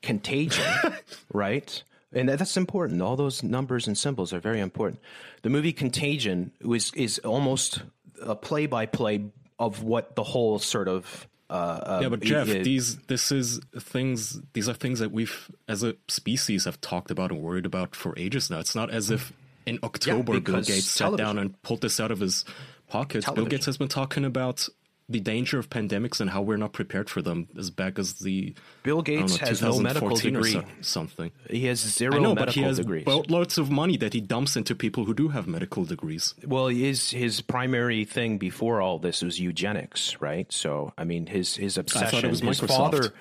Contagion, 0.00 0.64
right? 1.32 1.82
And 2.12 2.28
that's 2.28 2.56
important. 2.56 3.00
All 3.00 3.16
those 3.16 3.42
numbers 3.42 3.86
and 3.86 3.96
symbols 3.96 4.32
are 4.32 4.40
very 4.40 4.60
important. 4.60 5.00
The 5.42 5.50
movie 5.50 5.72
Contagion 5.72 6.50
was 6.62 6.92
is 6.94 7.18
almost 7.20 7.82
a 8.20 8.34
play 8.34 8.66
by 8.66 8.86
play 8.86 9.26
of 9.58 9.82
what 9.82 10.16
the 10.16 10.24
whole 10.24 10.58
sort 10.58 10.88
of 10.88 11.28
uh, 11.50 11.98
yeah, 12.00 12.08
but 12.08 12.20
Jeff, 12.20 12.48
it, 12.48 12.64
these 12.64 12.96
this 13.08 13.30
is 13.30 13.60
things. 13.78 14.40
These 14.54 14.70
are 14.70 14.74
things 14.74 15.00
that 15.00 15.12
we've, 15.12 15.50
as 15.68 15.82
a 15.82 15.94
species, 16.08 16.64
have 16.64 16.80
talked 16.80 17.10
about 17.10 17.30
and 17.30 17.42
worried 17.42 17.66
about 17.66 17.94
for 17.94 18.18
ages 18.18 18.48
now. 18.48 18.58
It's 18.58 18.74
not 18.74 18.88
as 18.90 19.10
if 19.10 19.34
in 19.66 19.78
October 19.82 20.34
yeah, 20.34 20.40
Bill 20.40 20.62
Gates 20.62 20.90
sat 20.90 21.14
down 21.18 21.38
and 21.38 21.60
pulled 21.60 21.82
this 21.82 22.00
out 22.00 22.10
of 22.10 22.20
his 22.20 22.46
pocket. 22.88 23.24
Television. 23.24 23.34
Bill 23.34 23.50
Gates 23.50 23.66
has 23.66 23.76
been 23.76 23.88
talking 23.88 24.24
about 24.24 24.66
the 25.12 25.20
danger 25.20 25.58
of 25.58 25.70
pandemics 25.70 26.20
and 26.20 26.30
how 26.30 26.42
we're 26.42 26.56
not 26.56 26.72
prepared 26.72 27.08
for 27.08 27.22
them 27.22 27.48
as 27.56 27.70
back 27.70 27.98
as 27.98 28.14
the 28.14 28.54
Bill 28.82 29.02
Gates 29.02 29.40
know, 29.40 29.46
has 29.46 29.62
no 29.62 29.78
medical 29.78 30.16
degree. 30.16 30.52
So, 30.52 30.64
something 30.80 31.30
he 31.48 31.66
has 31.66 31.80
zero. 31.80 32.16
I 32.16 32.18
know, 32.18 32.34
but 32.34 32.50
he 32.50 32.62
has 32.62 32.78
degrees. 32.78 33.04
boatloads 33.04 33.58
of 33.58 33.70
money 33.70 33.96
that 33.98 34.12
he 34.12 34.20
dumps 34.20 34.56
into 34.56 34.74
people 34.74 35.04
who 35.04 35.14
do 35.14 35.28
have 35.28 35.46
medical 35.46 35.84
degrees. 35.84 36.34
Well, 36.44 36.68
his 36.68 37.10
his 37.10 37.40
primary 37.40 38.04
thing 38.04 38.38
before 38.38 38.80
all 38.80 38.98
this 38.98 39.22
was 39.22 39.38
eugenics, 39.38 40.20
right? 40.20 40.50
So, 40.52 40.92
I 40.98 41.04
mean, 41.04 41.26
his 41.26 41.56
his 41.56 41.78
obsession. 41.78 42.28
his 42.28 42.40
Microsoft. 42.40 42.68
father. 42.68 43.14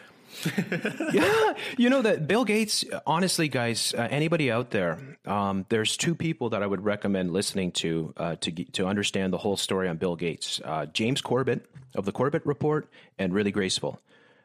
yeah, 1.14 1.54
you 1.78 1.90
know 1.90 2.02
that 2.02 2.28
Bill 2.28 2.46
Gates. 2.46 2.86
Honestly, 3.06 3.48
guys, 3.48 3.94
uh, 3.98 4.08
anybody 4.10 4.52
out 4.52 4.72
there, 4.72 5.18
um, 5.26 5.66
there's 5.70 5.98
two 5.98 6.16
people 6.16 6.50
that 6.50 6.64
I 6.64 6.68
would 6.68 6.84
recommend 6.84 7.32
listening 7.32 7.72
to 7.74 8.14
uh, 8.18 8.36
to 8.38 8.52
to 8.52 8.88
understand 8.88 9.34
the 9.34 9.38
whole 9.38 9.58
story 9.58 9.88
on 9.88 9.98
Bill 9.98 10.16
Gates: 10.16 10.62
uh, 10.64 10.86
James 10.88 11.22
Corbett 11.22 11.66
of 11.96 12.06
the 12.06 12.12
Corbett 12.12 12.46
Report 12.46 12.88
and 13.18 13.34
Really 13.34 13.52
Graceful. 13.52 14.00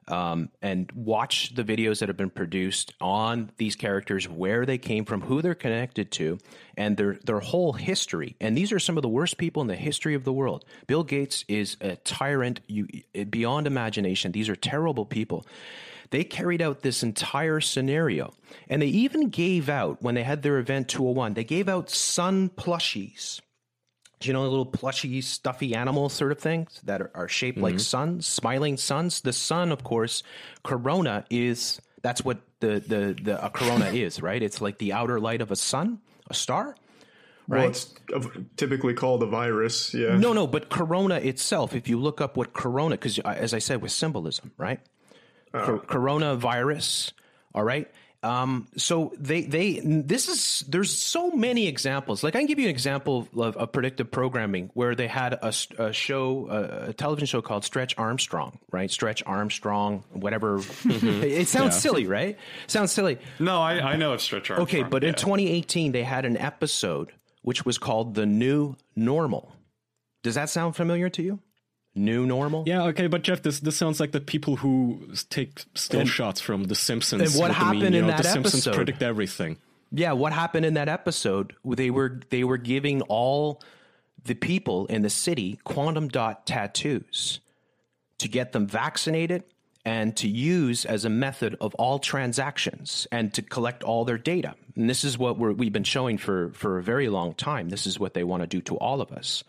Um, 0.09 0.51
and 0.63 0.91
watch 0.93 1.55
the 1.55 1.65
videos 1.65 1.99
that 1.99 2.09
have 2.09 2.17
been 2.17 2.31
produced 2.31 2.95
on 3.01 3.51
these 3.57 3.75
characters, 3.75 4.29
where 4.29 4.65
they 4.65 4.79
came 4.79 5.05
from, 5.05 5.21
who 5.21 5.43
they're 5.43 5.55
connected 5.55 6.13
to, 6.13 6.39
and 6.77 6.97
their 6.97 7.15
their 7.25 7.41
whole 7.41 7.73
history. 7.73 8.37
And 8.41 8.57
these 8.57 8.73
are 8.73 8.79
some 8.79 8.97
of 8.97 9.03
the 9.03 9.09
worst 9.09 9.37
people 9.37 9.63
in 9.63 9.69
the 9.69 9.77
history 9.77 10.15
of 10.15 10.25
the 10.25 10.33
world. 10.33 10.65
Bill 10.87 11.03
Gates 11.03 11.45
is 11.49 11.77
a 11.81 11.97
tyrant 11.97 12.61
you, 12.69 12.87
beyond 13.31 13.67
imagination. 13.67 14.33
These 14.33 14.49
are 14.49 14.57
terrible 14.57 15.05
people. 15.05 15.45
They 16.11 16.25
carried 16.25 16.63
out 16.63 16.83
this 16.83 17.03
entire 17.03 17.61
scenario, 17.61 18.33
and 18.69 18.81
they 18.81 18.87
even 18.87 19.29
gave 19.29 19.69
out 19.69 20.03
when 20.03 20.15
they 20.15 20.23
had 20.23 20.43
their 20.43 20.59
event 20.59 20.89
201. 20.89 21.35
They 21.35 21.45
gave 21.45 21.69
out 21.69 21.91
sun 21.91 22.49
plushies 22.51 23.41
you 24.23 24.33
know, 24.33 24.43
a 24.43 24.49
little 24.49 24.67
plushy, 24.67 25.21
stuffy 25.21 25.75
animal 25.75 26.09
sort 26.09 26.33
of 26.33 26.39
things 26.39 26.81
that 26.85 27.03
are, 27.03 27.11
are 27.15 27.29
shaped 27.29 27.57
mm-hmm. 27.57 27.65
like 27.65 27.81
suns, 27.81 28.27
smiling 28.27 28.77
suns. 28.77 29.21
The 29.21 29.33
sun, 29.33 29.73
of 29.73 29.85
course, 29.85 30.23
corona 30.63 31.25
is 31.31 31.81
that's 32.03 32.25
what 32.25 32.39
the 32.61 32.81
the 32.81 33.17
the 33.21 33.45
a 33.45 33.51
corona 33.51 33.87
is, 33.93 34.23
right? 34.23 34.43
It's 34.43 34.61
like 34.61 34.79
the 34.79 34.93
outer 34.93 35.21
light 35.21 35.43
of 35.43 35.51
a 35.51 35.57
sun, 35.57 36.01
a 36.29 36.35
star. 36.35 36.75
Right? 37.49 37.61
Well, 37.61 37.69
it's 37.69 37.95
typically 38.57 38.95
called 38.95 39.23
a 39.23 39.27
virus. 39.27 39.95
Yeah. 39.95 40.17
No, 40.17 40.33
no, 40.33 40.49
but 40.49 40.69
corona 40.69 41.17
itself. 41.17 41.75
If 41.75 41.89
you 41.89 42.01
look 42.01 42.21
up 42.21 42.37
what 42.37 42.53
corona, 42.53 42.97
because 42.97 43.21
as 43.21 43.55
I 43.55 43.61
said, 43.61 43.83
with 43.83 43.93
symbolism, 43.93 44.51
right? 44.59 44.81
Uh, 45.55 45.79
coronavirus. 45.79 47.13
All 47.55 47.63
right. 47.63 47.89
Um, 48.27 48.67
so 48.77 49.13
they 49.19 49.43
they 49.43 49.81
this 49.85 50.29
is 50.29 50.65
there's 50.69 50.97
so 50.97 51.31
many 51.31 51.69
examples. 51.69 52.25
Like 52.25 52.35
I 52.35 52.39
can 52.39 52.47
give 52.47 52.59
you 52.59 52.65
an 52.65 52.71
example 52.71 53.29
of, 53.37 53.57
of 53.57 53.71
predictive 53.71 54.11
programming 54.11 54.71
where 54.75 54.97
they 54.97 55.07
had 55.07 55.35
a, 55.35 55.53
a 55.79 55.93
show, 55.93 56.49
a, 56.49 56.89
a, 56.89 56.93
television 56.93 57.27
show 57.27 57.41
called 57.41 57.65
Stretch 57.65 57.97
Armstrong, 57.97 58.59
right? 58.73 58.91
Stretch 58.91 59.23
Armstrong, 59.25 60.03
whatever. 60.13 60.59
Mm-hmm. 60.59 61.23
it 61.23 61.47
sounds 61.47 61.75
yeah. 61.75 61.81
silly, 61.81 62.07
right? 62.07 62.37
Sounds 62.67 62.91
silly. 62.91 63.19
No, 63.39 63.61
I, 63.63 63.93
I 63.93 63.97
know 63.97 64.13
it's 64.13 64.25
Stretch 64.25 64.51
Armstrong. 64.51 64.83
Okay, 64.83 64.83
but 64.83 65.05
yeah. 65.05 65.11
in 65.11 65.15
2018 65.15 65.93
they 65.93 66.03
had 66.03 66.25
an 66.25 66.37
episode 66.37 67.13
which 67.43 67.65
was 67.65 67.79
called 67.79 68.17
the 68.17 68.27
New 68.27 68.75
Normal. 68.97 69.53
Does 70.25 70.35
that 70.35 70.51
sound 70.51 70.75
familiar 70.75 71.09
to 71.11 71.23
you? 71.23 71.39
New 71.97 72.27
normal. 72.27 72.65
Yeah, 72.67 72.85
okay, 72.85 73.07
but 73.07 73.23
Jeff, 73.23 73.43
this 73.43 73.61
this 73.61 73.77
sounds 73.77 73.99
like 74.01 74.13
the 74.13 74.21
people 74.21 74.57
who 74.57 75.09
take 75.31 75.65
still 75.75 76.01
and, 76.01 76.09
shots 76.09 76.41
from 76.41 76.65
The 76.65 76.75
Simpsons. 76.75 77.35
And 77.35 77.41
what 77.41 77.51
happened 77.51 77.81
meme, 77.81 77.95
in 77.95 78.01
know, 78.03 78.07
that 78.09 78.23
The 78.23 78.29
episode? 78.29 78.51
Simpsons 78.51 78.77
predict 78.77 79.03
everything. 79.03 79.59
Yeah, 79.91 80.13
what 80.13 80.33
happened 80.33 80.67
in 80.67 80.75
that 80.75 80.89
episode? 80.89 81.55
They 81.65 81.91
were 81.91 82.21
they 82.31 82.45
were 82.45 82.59
giving 82.59 83.03
all 83.03 83.63
the 84.25 84.35
people 84.35 84.87
in 84.87 85.03
the 85.03 85.11
city 85.11 85.59
quantum 85.65 86.09
dot 86.09 86.47
tattoos 86.47 87.41
to 88.19 88.29
get 88.29 88.53
them 88.53 88.67
vaccinated 88.67 89.45
and 89.85 90.17
to 90.17 90.29
use 90.29 90.85
as 90.85 91.05
a 91.05 91.09
method 91.09 91.57
of 91.61 91.73
all 91.77 92.01
transactions 92.01 93.07
and 93.13 93.33
to 93.33 93.41
collect 93.41 93.85
all 93.85 94.05
their 94.05 94.19
data. 94.19 94.55
And 94.75 94.91
this 94.91 95.05
is 95.05 95.17
what 95.17 95.39
we 95.39 95.67
have 95.67 95.73
been 95.73 95.85
showing 95.85 96.19
for, 96.19 96.51
for 96.55 96.79
a 96.79 96.83
very 96.83 97.09
long 97.09 97.35
time. 97.35 97.69
This 97.69 97.87
is 97.87 98.01
what 98.01 98.13
they 98.13 98.25
want 98.25 98.43
to 98.43 98.49
do 98.49 98.61
to 98.63 98.77
all 98.79 99.01
of 99.01 99.13
us. 99.13 99.45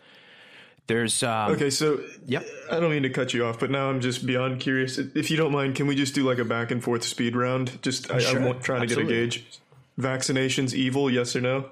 There's 0.88 1.22
um, 1.22 1.52
okay, 1.52 1.68
so 1.68 2.00
yep. 2.26 2.46
I 2.72 2.80
don't 2.80 2.90
mean 2.90 3.02
to 3.02 3.10
cut 3.10 3.34
you 3.34 3.44
off, 3.44 3.60
but 3.60 3.70
now 3.70 3.90
I'm 3.90 4.00
just 4.00 4.24
beyond 4.24 4.58
curious. 4.58 4.96
If 4.96 5.30
you 5.30 5.36
don't 5.36 5.52
mind, 5.52 5.74
can 5.74 5.86
we 5.86 5.94
just 5.94 6.14
do 6.14 6.26
like 6.26 6.38
a 6.38 6.46
back 6.46 6.70
and 6.70 6.82
forth 6.82 7.04
speed 7.04 7.36
round? 7.36 7.80
Just 7.82 8.10
I, 8.10 8.18
sure. 8.20 8.40
I'm 8.40 8.60
trying 8.60 8.80
to 8.80 8.86
get 8.86 8.98
a 8.98 9.04
gauge. 9.04 9.60
Vaccinations 10.00 10.72
evil? 10.72 11.10
Yes 11.10 11.36
or 11.36 11.42
no? 11.42 11.68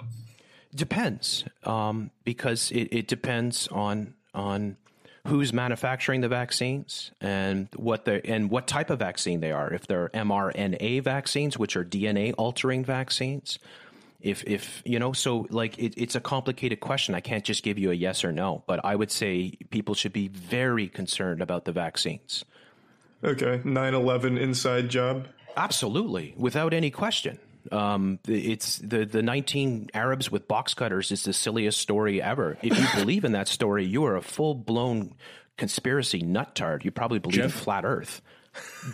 Depends, 0.75 1.45
um, 1.65 2.11
because 2.25 2.71
it, 2.73 2.89
it 2.93 3.09
depends 3.09 3.69
on 3.69 4.13
on 4.35 4.77
who's 5.29 5.51
manufacturing 5.51 6.21
the 6.21 6.29
vaccines 6.29 7.11
and 7.19 7.69
what 7.75 8.05
the 8.05 8.25
and 8.27 8.51
what 8.51 8.67
type 8.67 8.91
of 8.91 8.99
vaccine 8.99 9.41
they 9.41 9.51
are. 9.51 9.73
If 9.73 9.87
they're 9.87 10.11
mRNA 10.11 11.03
vaccines, 11.03 11.59
which 11.59 11.75
are 11.75 11.87
DNA 11.87 12.35
altering 12.37 12.85
vaccines, 12.85 13.59
if 14.21 14.45
if 14.45 14.83
you 14.85 14.99
know 14.99 15.13
so 15.13 15.47
like 15.51 15.79
it, 15.79 15.95
it's 15.97 16.15
a 16.15 16.21
complicated 16.21 16.81
question 16.81 17.15
i 17.15 17.21
can't 17.21 17.45
just 17.45 17.63
give 17.63 17.79
you 17.79 17.91
a 17.91 17.95
yes 17.95 18.25
or 18.25 18.33
no 18.33 18.63
but 18.67 18.85
i 18.85 18.95
would 18.95 19.11
say 19.11 19.53
people 19.71 19.95
should 19.95 20.13
be 20.13 20.29
very 20.29 20.89
concerned 20.89 21.43
about 21.43 21.65
the 21.65 21.73
vaccines 21.73 22.45
okay 23.25 23.61
9-11 23.65 24.39
inside 24.39 24.89
job 24.89 25.29
absolutely 25.57 26.35
without 26.37 26.73
any 26.73 26.91
question 26.91 27.39
um, 27.73 28.21
it's 28.29 28.79
the 28.79 29.05
the 29.05 29.23
19 29.23 29.91
arabs 29.93 30.31
with 30.31 30.47
box 30.47 30.73
cutters 30.73 31.11
is 31.11 31.25
the 31.25 31.33
silliest 31.33 31.81
story 31.81 32.23
ever 32.23 32.57
if 32.63 32.79
you 32.79 32.87
believe 33.01 33.25
in 33.25 33.33
that 33.33 33.49
story 33.49 33.85
you 33.85 34.05
are 34.05 34.17
a 34.17 34.23
full-blown 34.23 35.15
conspiracy 35.57 36.23
nuttard 36.23 36.85
you 36.85 36.91
probably 36.91 37.19
believe 37.19 37.37
Jeff, 37.37 37.45
in 37.47 37.51
flat 37.51 37.85
earth 37.85 38.23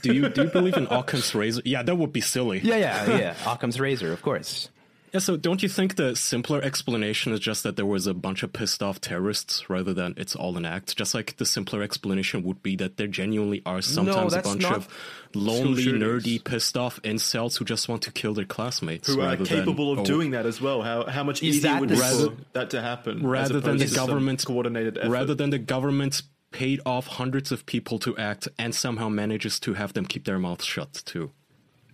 do 0.03 0.13
you 0.13 0.29
do 0.29 0.43
you 0.45 0.49
believe 0.49 0.77
in 0.77 0.87
Occam's 0.91 1.35
razor? 1.35 1.63
Yeah, 1.65 1.83
that 1.83 1.97
would 1.97 2.13
be 2.13 2.21
silly. 2.21 2.61
Yeah, 2.61 2.77
yeah, 2.77 3.19
yeah. 3.19 3.53
Occam's 3.53 3.79
razor, 3.79 4.13
of 4.13 4.23
course. 4.23 4.69
Yeah, 5.13 5.21
so 5.21 5.37
don't 5.37 5.63
you 5.63 5.69
think 5.69 5.97
the 5.97 6.17
simpler 6.17 6.63
explanation 6.63 7.35
is 7.35 7.41
just 7.41 7.65
that 7.65 7.77
there 7.77 7.85
was 7.85 8.07
a 8.07 8.15
bunch 8.15 8.43
of 8.43 8.55
pissed 8.55 8.83
off 8.83 8.99
terrorists 8.99 9.69
rather 9.69 9.93
than 9.93 10.15
it's 10.17 10.35
all 10.35 10.57
an 10.57 10.65
act? 10.65 10.97
Just 10.97 11.15
like 11.15 11.37
the 11.37 11.45
simpler 11.45 11.83
explanation 11.83 12.43
would 12.45 12.63
be 12.63 12.77
that 12.77 12.97
there 12.97 13.09
genuinely 13.09 13.61
are 13.67 13.83
sometimes 13.83 14.33
no, 14.33 14.39
a 14.39 14.43
bunch 14.43 14.65
of 14.65 14.89
lonely, 15.35 15.85
nerdy, 15.85 16.43
pissed 16.43 16.79
off 16.79 16.99
incels 17.03 17.59
who 17.59 17.67
just 17.67 17.91
want 17.91 18.01
to 18.03 18.11
kill 18.11 18.33
their 18.33 18.47
classmates. 18.47 19.09
Who 19.09 19.21
are 19.21 19.37
capable 19.37 19.91
than, 19.91 19.99
of 19.99 20.05
oh, 20.05 20.05
doing 20.07 20.31
that 20.31 20.47
as 20.47 20.63
well. 20.63 20.81
How, 20.81 21.05
how 21.05 21.25
much 21.25 21.43
easier 21.43 21.79
would 21.79 21.91
it 21.91 21.99
for 21.99 22.35
that 22.55 22.71
to 22.71 22.81
happen? 22.81 23.27
Rather 23.27 23.61
than 23.61 23.77
the 23.77 23.89
government 23.89 24.43
coordinated 24.47 24.97
effort. 24.97 25.11
Rather 25.11 25.35
than 25.35 25.51
the 25.51 25.59
government 25.59 26.23
paid 26.53 26.81
off 26.87 27.07
hundreds 27.07 27.53
of 27.53 27.67
people 27.67 27.99
to 27.99 28.17
act 28.17 28.49
and 28.59 28.75
somehow 28.75 29.11
manages 29.11 29.61
to 29.61 29.75
have 29.75 29.93
them 29.93 30.07
keep 30.07 30.25
their 30.25 30.39
mouths 30.39 30.65
shut 30.65 31.03
too. 31.05 31.33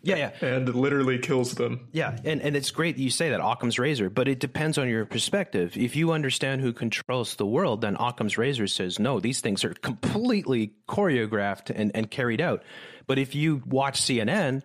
Yeah, 0.03 0.17
yeah. 0.17 0.47
And 0.47 0.73
literally 0.75 1.19
kills 1.19 1.55
them. 1.55 1.89
Yeah, 1.93 2.17
and, 2.25 2.41
and 2.41 2.57
it's 2.57 2.71
great 2.71 2.97
that 2.97 3.03
you 3.03 3.11
say 3.11 3.31
that, 3.31 3.41
Occam's 3.41 3.79
razor, 3.79 4.11
but 4.11 4.29
it 4.29 4.39
depends 4.39 4.79
on 4.79 4.89
your 4.89 5.05
perspective. 5.05 5.77
If 5.77 5.97
you 5.97 6.13
understand 6.13 6.61
who 6.61 6.73
controls 6.73 7.37
the 7.37 7.47
world, 7.47 7.81
then 7.81 7.97
Occam's 7.99 8.39
razor 8.39 8.67
says, 8.67 8.99
no, 8.99 9.21
these 9.21 9.41
things 9.41 9.65
are 9.65 9.75
completely 9.75 10.73
choreographed 10.89 11.71
and, 11.75 11.91
and 11.95 12.11
carried 12.11 12.41
out. 12.41 12.63
But 13.07 13.19
if 13.19 13.35
you 13.35 13.63
watch 13.67 14.01
CNN 14.01 14.63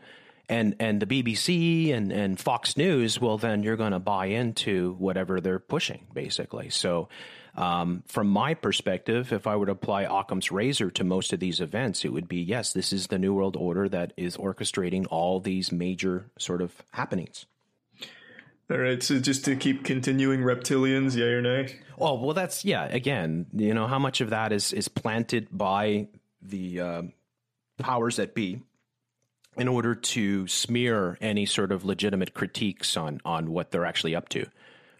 and, 0.49 0.75
and 0.79 1.01
the 1.01 1.05
BBC 1.05 1.93
and, 1.93 2.11
and 2.11 2.39
Fox 2.39 2.77
News, 2.77 3.19
well, 3.19 3.37
then 3.37 3.63
you're 3.63 3.77
going 3.77 3.93
to 3.93 3.99
buy 3.99 4.27
into 4.27 4.93
whatever 4.99 5.41
they're 5.41 5.59
pushing, 5.59 6.05
basically. 6.13 6.69
So 6.69 7.09
um, 7.55 8.03
from 8.07 8.27
my 8.27 8.55
perspective, 8.55 9.31
if 9.31 9.45
I 9.45 9.55
were 9.55 9.67
to 9.67 9.73
apply 9.73 10.03
Occam's 10.03 10.51
razor 10.51 10.89
to 10.91 11.03
most 11.03 11.33
of 11.33 11.39
these 11.39 11.61
events, 11.61 12.03
it 12.03 12.09
would 12.09 12.27
be 12.27 12.41
yes, 12.41 12.73
this 12.73 12.91
is 12.91 13.07
the 13.07 13.19
New 13.19 13.33
World 13.33 13.55
Order 13.55 13.87
that 13.89 14.13
is 14.17 14.37
orchestrating 14.37 15.05
all 15.11 15.39
these 15.39 15.71
major 15.71 16.31
sort 16.39 16.61
of 16.61 16.73
happenings. 16.91 17.45
All 18.71 18.77
right, 18.77 19.03
so 19.03 19.19
just 19.19 19.45
to 19.45 19.55
keep 19.55 19.83
continuing 19.83 20.39
reptilians, 20.39 21.15
yay 21.15 21.33
or 21.33 21.41
nay? 21.41 21.79
Oh 21.99 22.15
well, 22.15 22.33
that's 22.33 22.65
yeah. 22.65 22.85
Again, 22.85 23.45
you 23.53 23.73
know 23.73 23.87
how 23.87 23.99
much 23.99 24.19
of 24.21 24.31
that 24.31 24.51
is 24.51 24.73
is 24.73 24.87
planted 24.87 25.47
by 25.51 26.07
the 26.41 26.79
uh, 26.79 27.01
powers 27.77 28.15
that 28.15 28.33
be 28.33 28.61
in 29.57 29.67
order 29.67 29.93
to 29.93 30.47
smear 30.47 31.17
any 31.21 31.45
sort 31.45 31.71
of 31.71 31.85
legitimate 31.85 32.33
critiques 32.33 32.97
on 32.97 33.21
on 33.23 33.51
what 33.51 33.69
they're 33.69 33.85
actually 33.85 34.15
up 34.15 34.29
to 34.29 34.47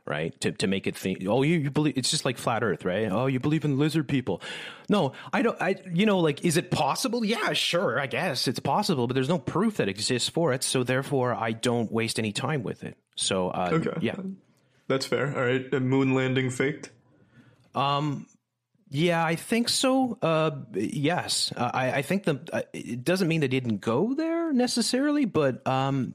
right? 0.06 0.40
To 0.42 0.52
to 0.52 0.68
make 0.68 0.88
it 0.88 0.96
think, 0.96 1.24
oh, 1.28 1.44
you, 1.44 1.58
you 1.58 1.72
believe 1.72 1.98
it's 1.98 2.12
just 2.12 2.26
like 2.26 2.38
flat 2.38 2.64
Earth, 2.64 2.86
right? 2.86 3.12
Oh, 3.12 3.28
you 3.28 3.40
believe 3.40 3.66
in 3.66 3.78
lizard 3.78 4.08
people? 4.08 4.42
No, 4.90 5.14
I 5.32 5.42
don't. 5.42 5.62
I 5.62 5.76
you 5.92 6.06
know, 6.06 6.20
like, 6.20 6.44
is 6.44 6.58
it 6.58 6.72
possible? 6.72 7.24
Yeah, 7.24 7.54
sure, 7.54 8.00
I 8.00 8.08
guess 8.08 8.48
it's 8.48 8.60
possible, 8.60 9.08
but 9.08 9.14
there's 9.14 9.30
no 9.30 9.40
proof 9.40 9.78
that 9.78 9.88
exists 9.88 10.30
for 10.30 10.54
it. 10.54 10.64
So 10.64 10.84
therefore, 10.84 11.34
I 11.34 11.52
don't 11.52 11.92
waste 11.92 12.20
any 12.20 12.32
time 12.32 12.64
with 12.64 12.84
it. 12.84 12.98
So 13.16 13.50
uh, 13.50 13.70
okay, 13.74 13.98
yeah, 14.02 14.16
that's 14.88 15.06
fair. 15.06 15.36
All 15.36 15.46
right, 15.46 15.74
a 15.74 15.80
moon 15.80 16.14
landing 16.14 16.50
faked. 16.50 16.92
Um. 17.76 18.28
Yeah, 18.96 19.26
I 19.26 19.38
think 19.38 19.70
so. 19.70 20.20
Uh, 20.22 20.52
yes, 20.76 21.52
uh, 21.58 21.72
I, 21.74 21.92
I 21.94 22.02
think 22.04 22.26
the 22.26 22.40
uh, 22.54 22.62
it 22.74 23.04
doesn't 23.04 23.28
mean 23.28 23.42
they 23.42 23.48
didn't 23.48 23.78
go 23.78 24.14
there 24.14 24.54
necessarily, 24.54 25.26
but 25.26 25.66
um, 25.66 26.14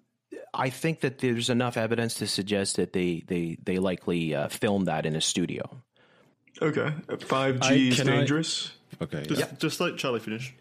I 0.55 0.71
think 0.71 1.01
that 1.01 1.19
there's 1.19 1.51
enough 1.51 1.77
evidence 1.77 2.15
to 2.15 2.27
suggest 2.27 2.77
that 2.77 2.93
they 2.93 3.23
they 3.27 3.59
they 3.63 3.79
likely 3.79 4.35
uh, 4.35 4.49
filmed 4.49 4.89
that 4.89 5.07
in 5.07 5.17
a 5.17 5.21
studio. 5.21 5.83
Okay, 6.61 6.93
five 7.21 7.61
G 7.61 7.89
is 7.89 7.99
dangerous. 7.99 8.73
I, 9.01 9.05
okay, 9.05 9.23
just, 9.27 9.41
yeah. 9.41 9.49
just 9.59 9.81
let 9.81 9.97
Charlie 9.97 10.21
finish. 10.21 10.55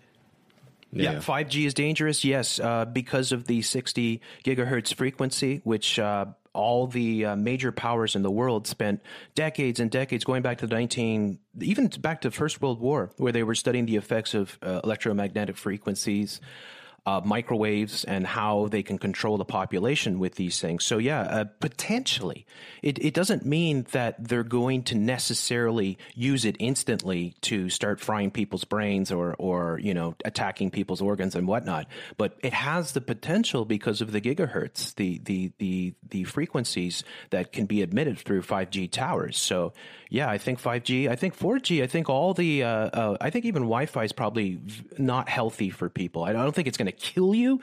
Yeah, 0.92 1.20
five 1.20 1.50
G 1.50 1.66
is 1.66 1.74
dangerous. 1.74 2.24
Yes, 2.24 2.60
uh, 2.60 2.86
because 2.86 3.32
of 3.32 3.46
the 3.46 3.62
sixty 3.62 4.22
gigahertz 4.46 4.94
frequency, 4.94 5.62
which 5.64 6.00
uh, 6.00 6.26
all 6.58 6.88
the 6.88 7.26
uh, 7.26 7.36
major 7.36 7.72
powers 7.72 8.16
in 8.16 8.24
the 8.24 8.32
world 8.32 8.68
spent 8.68 9.02
decades 9.36 9.80
and 9.80 9.92
decades 9.92 10.26
going 10.26 10.42
back 10.42 10.58
to 10.58 10.68
the 10.68 10.74
19 10.74 11.38
even 11.62 11.88
back 12.00 12.22
to 12.22 12.30
the 12.30 12.36
first 12.36 12.62
world 12.62 12.82
war 12.82 13.12
where 13.18 13.32
they 13.32 13.44
were 13.44 13.54
studying 13.54 13.86
the 13.86 13.96
effects 13.96 14.34
of 14.34 14.58
uh, 14.64 14.82
electromagnetic 14.84 15.56
frequencies 15.56 16.42
uh, 17.08 17.22
microwaves 17.24 18.04
and 18.04 18.28
how 18.28 18.68
they 18.68 18.84
can 18.84 18.98
control 18.98 19.38
the 19.38 19.46
population 19.46 20.20
with 20.20 20.36
these 20.36 20.60
things. 20.60 20.84
So 20.84 20.98
yeah, 20.98 21.22
uh, 21.22 21.46
potentially, 21.62 22.46
it, 22.84 23.00
it 23.00 23.14
doesn't 23.14 23.46
mean 23.46 23.88
that 23.94 24.28
they're 24.28 24.44
going 24.44 24.84
to 24.84 24.96
necessarily 24.96 25.98
use 26.16 26.44
it 26.44 26.58
instantly 26.60 27.34
to 27.44 27.70
start 27.70 28.02
frying 28.02 28.30
people's 28.30 28.66
brains 28.66 29.10
or 29.10 29.36
or 29.36 29.80
you 29.82 29.94
know 29.94 30.16
attacking 30.26 30.70
people's 30.70 31.02
organs 31.02 31.34
and 31.34 31.48
whatnot. 31.48 31.88
But 32.18 32.38
it 32.44 32.52
has 32.52 32.92
the 32.92 33.00
potential 33.00 33.64
because 33.64 34.02
of 34.02 34.12
the 34.12 34.20
gigahertz, 34.20 34.94
the 34.96 35.22
the 35.24 35.54
the 35.60 35.94
the 36.10 36.26
frequencies 36.26 37.06
that 37.30 37.54
can 37.54 37.68
be 37.68 37.82
admitted 37.84 38.20
through 38.20 38.42
5G 38.42 38.92
towers. 38.92 39.38
So 39.38 39.72
yeah, 40.10 40.30
I 40.30 40.38
think 40.38 40.62
5G, 40.62 41.10
I 41.10 41.16
think 41.16 41.38
4G, 41.38 41.84
I 41.84 41.88
think 41.88 42.10
all 42.10 42.34
the, 42.34 42.64
uh, 42.64 42.70
uh, 42.70 43.18
I 43.20 43.30
think 43.30 43.46
even 43.46 43.64
Wi-Fi 43.64 44.04
is 44.04 44.14
probably 44.14 44.60
not 44.98 45.28
healthy 45.28 45.70
for 45.70 45.90
people. 45.90 46.24
I 46.24 46.34
don't 46.34 46.56
think 46.56 46.68
it's 46.68 46.78
going 46.78 46.88
to 46.88 46.97
kill 47.00 47.36
you 47.36 47.62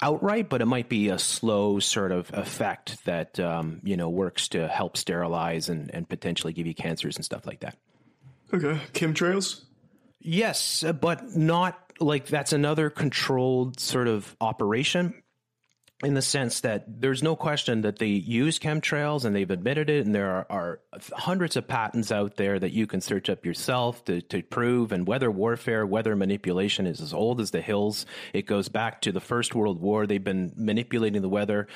outright, 0.00 0.48
but 0.48 0.62
it 0.62 0.66
might 0.66 0.88
be 0.88 1.08
a 1.08 1.18
slow 1.18 1.78
sort 1.78 2.12
of 2.12 2.30
effect 2.32 3.04
that, 3.04 3.38
um, 3.40 3.80
you 3.82 3.96
know, 3.96 4.08
works 4.08 4.48
to 4.48 4.68
help 4.68 4.96
sterilize 4.96 5.68
and, 5.68 5.90
and 5.94 6.08
potentially 6.08 6.52
give 6.52 6.66
you 6.66 6.74
cancers 6.74 7.16
and 7.16 7.24
stuff 7.24 7.46
like 7.46 7.60
that. 7.60 7.76
Okay. 8.52 8.80
Chemtrails? 8.92 9.62
Yes, 10.20 10.84
but 11.00 11.36
not 11.36 11.78
like 12.00 12.26
that's 12.26 12.52
another 12.52 12.90
controlled 12.90 13.80
sort 13.80 14.08
of 14.08 14.36
operation 14.40 15.22
in 16.04 16.12
the 16.12 16.22
sense 16.22 16.60
that 16.60 16.84
there's 17.00 17.22
no 17.22 17.34
question 17.34 17.80
that 17.82 17.98
they 17.98 18.08
use 18.08 18.58
chemtrails 18.58 19.24
and 19.24 19.34
they've 19.34 19.50
admitted 19.50 19.88
it, 19.88 20.04
and 20.04 20.14
there 20.14 20.30
are, 20.30 20.46
are, 20.50 20.80
hundreds 21.12 21.56
of 21.56 21.66
patents 21.66 22.12
out 22.12 22.36
there 22.36 22.58
that 22.58 22.72
you 22.72 22.86
can 22.86 23.00
search 23.00 23.30
up 23.30 23.46
yourself 23.46 24.04
to, 24.04 24.20
to 24.20 24.42
prove. 24.42 24.92
And 24.92 25.06
weather 25.06 25.30
warfare, 25.30 25.86
weather 25.86 26.14
manipulation 26.14 26.86
is 26.86 27.00
as 27.00 27.14
old 27.14 27.40
as 27.40 27.50
the 27.50 27.62
hills. 27.62 28.04
It 28.34 28.44
goes 28.44 28.68
back 28.68 29.00
to 29.02 29.12
the 29.12 29.20
First 29.20 29.54
World 29.54 29.80
War. 29.80 30.06
They've 30.06 30.22
been 30.22 30.52
manipulating 30.56 31.22
the 31.22 31.30
weather. 31.30 31.66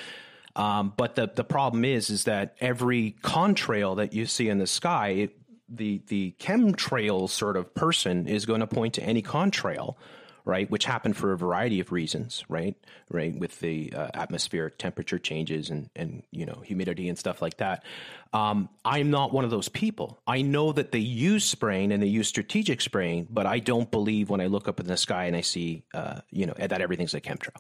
Um, 0.55 0.93
but 0.97 1.15
the 1.15 1.31
the 1.33 1.45
problem 1.45 1.85
is 1.85 2.11
is 2.11 2.25
that 2.25 2.57
every 2.61 3.17
contrail 3.23 3.97
that 3.97 4.13
you 4.13 4.27
see 4.27 4.49
in 4.49 4.59
the 4.59 4.67
sky, 4.67 5.09
it, 5.09 5.37
the 5.69 6.03
the 6.09 6.35
chemtrail 6.41 7.31
sort 7.31 7.57
of 7.57 7.73
person 7.75 8.27
is 8.27 8.47
going 8.47 8.61
to 8.61 8.67
point 8.67 8.95
to 8.95 9.03
any 9.03 9.23
contrail 9.23 9.95
right? 10.45 10.71
Which 10.71 10.85
happened 10.85 11.17
for 11.17 11.33
a 11.33 11.37
variety 11.37 11.81
of 11.81 11.93
reasons, 11.93 12.45
right? 12.49 12.77
Right, 13.11 13.37
with 13.39 13.61
the 13.61 13.93
uh, 13.93 14.09
atmospheric 14.15 14.79
temperature 14.79 15.19
changes 15.19 15.71
and 15.71 15.91
and 15.97 16.23
you 16.31 16.47
know 16.47 16.63
humidity 16.65 17.09
and 17.09 17.19
stuff 17.19 17.43
like 17.43 17.57
that. 17.59 17.85
Um, 18.33 18.69
I'm 18.85 19.11
not 19.11 19.33
one 19.33 19.45
of 19.45 19.51
those 19.51 19.69
people. 19.69 20.21
I 20.27 20.43
know 20.43 20.73
that 20.73 20.93
they 20.93 20.99
use 20.99 21.45
spraying 21.45 21.93
and 21.93 22.03
they 22.03 22.07
use 22.07 22.29
strategic 22.29 22.81
spraying, 22.81 23.27
but 23.31 23.47
I 23.47 23.59
don't 23.59 23.91
believe 23.91 24.31
when 24.31 24.41
I 24.41 24.47
look 24.47 24.69
up 24.69 24.79
in 24.79 24.87
the 24.87 24.97
sky 24.97 25.25
and 25.25 25.35
I 25.35 25.41
see, 25.41 25.85
uh, 25.93 26.21
you 26.31 26.47
know, 26.47 26.55
that 26.57 26.81
everything's 26.81 27.15
a 27.15 27.21
chemtrail. 27.21 27.57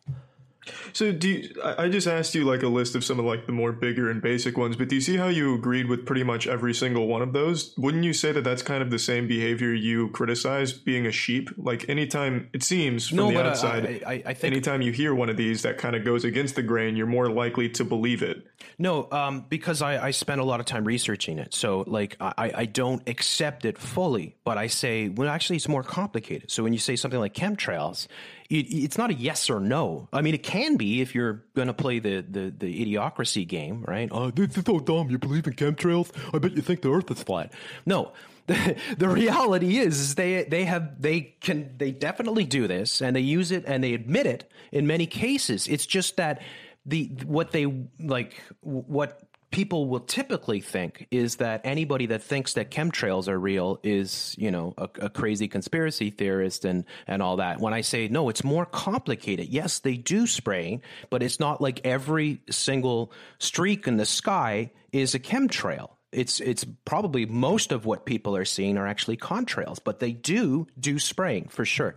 So 0.92 1.12
do 1.12 1.28
you, 1.28 1.62
I 1.64 1.88
just 1.88 2.06
asked 2.06 2.34
you 2.34 2.44
like 2.44 2.62
a 2.62 2.68
list 2.68 2.94
of 2.94 3.04
some 3.04 3.18
of 3.18 3.24
like 3.24 3.46
the 3.46 3.52
more 3.52 3.72
bigger 3.72 4.10
and 4.10 4.20
basic 4.20 4.58
ones, 4.58 4.76
but 4.76 4.88
do 4.88 4.94
you 4.94 5.00
see 5.00 5.16
how 5.16 5.28
you 5.28 5.54
agreed 5.54 5.88
with 5.88 6.04
pretty 6.04 6.22
much 6.22 6.46
every 6.46 6.74
single 6.74 7.06
one 7.06 7.22
of 7.22 7.32
those? 7.32 7.74
Wouldn't 7.78 8.04
you 8.04 8.12
say 8.12 8.32
that 8.32 8.44
that's 8.44 8.62
kind 8.62 8.82
of 8.82 8.90
the 8.90 8.98
same 8.98 9.26
behavior 9.26 9.72
you 9.72 10.08
criticize 10.08 10.72
being 10.72 11.06
a 11.06 11.12
sheep? 11.12 11.50
Like 11.56 11.88
anytime 11.88 12.50
it 12.52 12.62
seems 12.62 13.08
from 13.08 13.16
no, 13.16 13.30
the 13.30 13.42
outside, 13.42 14.02
I, 14.06 14.12
I, 14.12 14.22
I, 14.26 14.34
think 14.34 14.52
anytime 14.52 14.82
you 14.82 14.92
hear 14.92 15.14
one 15.14 15.30
of 15.30 15.36
these 15.36 15.62
that 15.62 15.78
kind 15.78 15.96
of 15.96 16.04
goes 16.04 16.24
against 16.24 16.56
the 16.56 16.62
grain, 16.62 16.96
you're 16.96 17.06
more 17.06 17.30
likely 17.30 17.68
to 17.70 17.84
believe 17.84 18.22
it. 18.22 18.46
No, 18.78 19.08
um, 19.10 19.46
because 19.48 19.82
I, 19.82 20.06
I 20.06 20.10
spent 20.10 20.40
a 20.40 20.44
lot 20.44 20.60
of 20.60 20.66
time 20.66 20.84
researching 20.84 21.38
it, 21.38 21.54
so 21.54 21.84
like 21.86 22.16
I, 22.20 22.52
I 22.54 22.64
don't 22.66 23.06
accept 23.08 23.64
it 23.64 23.78
fully, 23.78 24.36
but 24.44 24.58
I 24.58 24.66
say 24.66 25.08
well 25.08 25.28
actually 25.28 25.56
it's 25.56 25.68
more 25.68 25.82
complicated. 25.82 26.50
So 26.50 26.62
when 26.62 26.72
you 26.72 26.78
say 26.78 26.96
something 26.96 27.20
like 27.20 27.34
chemtrails 27.34 28.06
it, 28.50 28.66
it's 28.66 28.98
not 28.98 29.10
a 29.10 29.14
yes 29.14 29.48
or 29.48 29.60
no. 29.60 30.08
I 30.12 30.22
mean, 30.22 30.34
it 30.34 30.42
can 30.42 30.76
be 30.76 31.00
if 31.00 31.14
you're 31.14 31.44
going 31.54 31.68
to 31.68 31.74
play 31.74 32.00
the, 32.00 32.24
the, 32.28 32.50
the 32.50 32.84
idiocracy 32.84 33.46
game, 33.46 33.84
right? 33.86 34.08
Oh, 34.10 34.30
this 34.30 34.56
is 34.58 34.64
so 34.64 34.80
dumb. 34.80 35.08
You 35.08 35.18
believe 35.18 35.46
in 35.46 35.54
chemtrails? 35.54 36.10
I 36.34 36.38
bet 36.38 36.52
you 36.52 36.62
think 36.62 36.82
the 36.82 36.90
Earth 36.90 37.10
is 37.10 37.22
flat. 37.22 37.52
No, 37.86 38.12
the, 38.48 38.76
the 38.98 39.08
reality 39.08 39.78
is, 39.78 40.00
is 40.00 40.14
they 40.16 40.42
they 40.42 40.64
have 40.64 41.00
they 41.00 41.20
can 41.40 41.76
they 41.78 41.92
definitely 41.92 42.44
do 42.44 42.66
this 42.66 43.00
and 43.00 43.14
they 43.14 43.20
use 43.20 43.52
it 43.52 43.64
and 43.66 43.84
they 43.84 43.94
admit 43.94 44.26
it 44.26 44.50
in 44.72 44.88
many 44.88 45.06
cases. 45.06 45.68
It's 45.68 45.86
just 45.86 46.16
that 46.16 46.42
the 46.84 47.04
what 47.24 47.52
they 47.52 47.66
like 48.00 48.42
what 48.60 49.22
people 49.50 49.88
will 49.88 50.00
typically 50.00 50.60
think 50.60 51.06
is 51.10 51.36
that 51.36 51.60
anybody 51.64 52.06
that 52.06 52.22
thinks 52.22 52.52
that 52.54 52.70
chemtrails 52.70 53.26
are 53.26 53.38
real 53.38 53.80
is, 53.82 54.34
you 54.38 54.50
know, 54.50 54.74
a, 54.78 54.88
a, 55.00 55.10
crazy 55.10 55.48
conspiracy 55.48 56.10
theorist 56.10 56.64
and, 56.64 56.84
and 57.06 57.20
all 57.20 57.36
that. 57.36 57.60
When 57.60 57.74
I 57.74 57.80
say, 57.80 58.06
no, 58.08 58.28
it's 58.28 58.44
more 58.44 58.64
complicated. 58.64 59.48
Yes, 59.48 59.80
they 59.80 59.96
do 59.96 60.26
spray, 60.26 60.80
but 61.10 61.22
it's 61.22 61.40
not 61.40 61.60
like 61.60 61.80
every 61.84 62.40
single 62.48 63.12
streak 63.38 63.88
in 63.88 63.96
the 63.96 64.06
sky 64.06 64.70
is 64.92 65.14
a 65.14 65.18
chemtrail. 65.18 65.90
It's, 66.12 66.40
it's 66.40 66.64
probably 66.84 67.26
most 67.26 67.72
of 67.72 67.84
what 67.84 68.06
people 68.06 68.36
are 68.36 68.44
seeing 68.44 68.78
are 68.78 68.86
actually 68.86 69.16
contrails, 69.16 69.78
but 69.82 69.98
they 69.98 70.12
do 70.12 70.66
do 70.78 70.98
spraying 70.98 71.48
for 71.48 71.64
sure. 71.64 71.96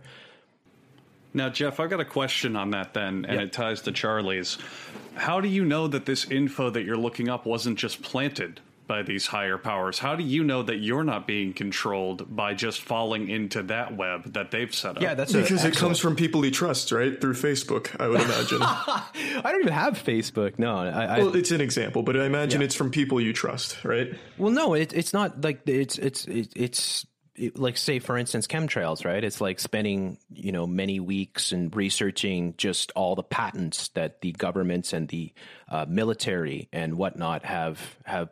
Now, 1.34 1.48
Jeff, 1.48 1.80
I've 1.80 1.90
got 1.90 2.00
a 2.00 2.04
question 2.04 2.54
on 2.54 2.70
that 2.70 2.94
then, 2.94 3.24
and 3.24 3.40
yep. 3.40 3.48
it 3.48 3.52
ties 3.52 3.82
to 3.82 3.92
Charlie's. 3.92 4.56
How 5.16 5.40
do 5.40 5.48
you 5.48 5.64
know 5.64 5.88
that 5.88 6.06
this 6.06 6.30
info 6.30 6.70
that 6.70 6.84
you're 6.84 6.96
looking 6.96 7.28
up 7.28 7.44
wasn't 7.44 7.76
just 7.76 8.02
planted 8.02 8.60
by 8.86 9.02
these 9.02 9.26
higher 9.26 9.58
powers? 9.58 9.98
How 9.98 10.14
do 10.14 10.22
you 10.22 10.44
know 10.44 10.62
that 10.62 10.76
you're 10.76 11.02
not 11.02 11.26
being 11.26 11.52
controlled 11.52 12.34
by 12.34 12.54
just 12.54 12.82
falling 12.82 13.28
into 13.28 13.64
that 13.64 13.96
web 13.96 14.32
that 14.34 14.52
they've 14.52 14.72
set 14.72 14.96
up? 14.96 15.02
Yeah, 15.02 15.14
that's 15.14 15.32
because 15.32 15.64
it 15.64 15.76
comes 15.76 15.98
from 15.98 16.14
people 16.14 16.42
he 16.42 16.52
trusts, 16.52 16.92
right? 16.92 17.20
Through 17.20 17.34
Facebook, 17.34 18.00
I 18.00 18.06
would 18.06 18.20
imagine. 18.20 18.58
I 18.62 19.40
don't 19.42 19.60
even 19.60 19.72
have 19.72 19.94
Facebook. 19.94 20.58
No, 20.58 20.76
I, 20.76 21.18
well, 21.18 21.34
it's 21.34 21.50
an 21.50 21.60
example, 21.60 22.04
but 22.04 22.16
I 22.16 22.26
imagine 22.26 22.60
yeah. 22.60 22.66
it's 22.66 22.74
from 22.74 22.90
people 22.90 23.20
you 23.20 23.32
trust, 23.32 23.84
right? 23.84 24.14
Well, 24.38 24.52
no, 24.52 24.74
it, 24.74 24.92
it's 24.92 25.12
not 25.12 25.42
like 25.42 25.68
it's 25.68 25.98
it's 25.98 26.26
it's 26.28 27.06
like 27.54 27.76
say 27.76 27.98
for 27.98 28.16
instance 28.16 28.46
chemtrails 28.46 29.04
right? 29.04 29.24
It's 29.24 29.40
like 29.40 29.58
spending 29.58 30.18
you 30.32 30.52
know 30.52 30.66
many 30.66 31.00
weeks 31.00 31.52
and 31.52 31.74
researching 31.74 32.54
just 32.56 32.92
all 32.94 33.14
the 33.14 33.22
patents 33.22 33.88
that 33.88 34.20
the 34.20 34.32
governments 34.32 34.92
and 34.92 35.08
the 35.08 35.32
uh, 35.68 35.86
military 35.88 36.68
and 36.72 36.96
whatnot 36.96 37.44
have 37.44 37.96
have 38.04 38.30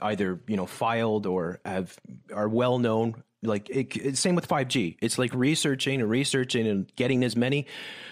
either 0.00 0.40
you 0.46 0.56
know 0.56 0.66
filed 0.66 1.26
or 1.26 1.60
have 1.64 1.96
are 2.32 2.48
well 2.48 2.78
known. 2.78 3.22
Like 3.42 3.68
it, 3.70 4.16
same 4.16 4.34
with 4.34 4.48
5g 4.48 4.96
it's 5.00 5.18
like 5.18 5.32
researching 5.32 6.00
and 6.00 6.10
researching 6.10 6.66
and 6.66 6.90
getting 6.96 7.22
as 7.22 7.36
many 7.36 7.66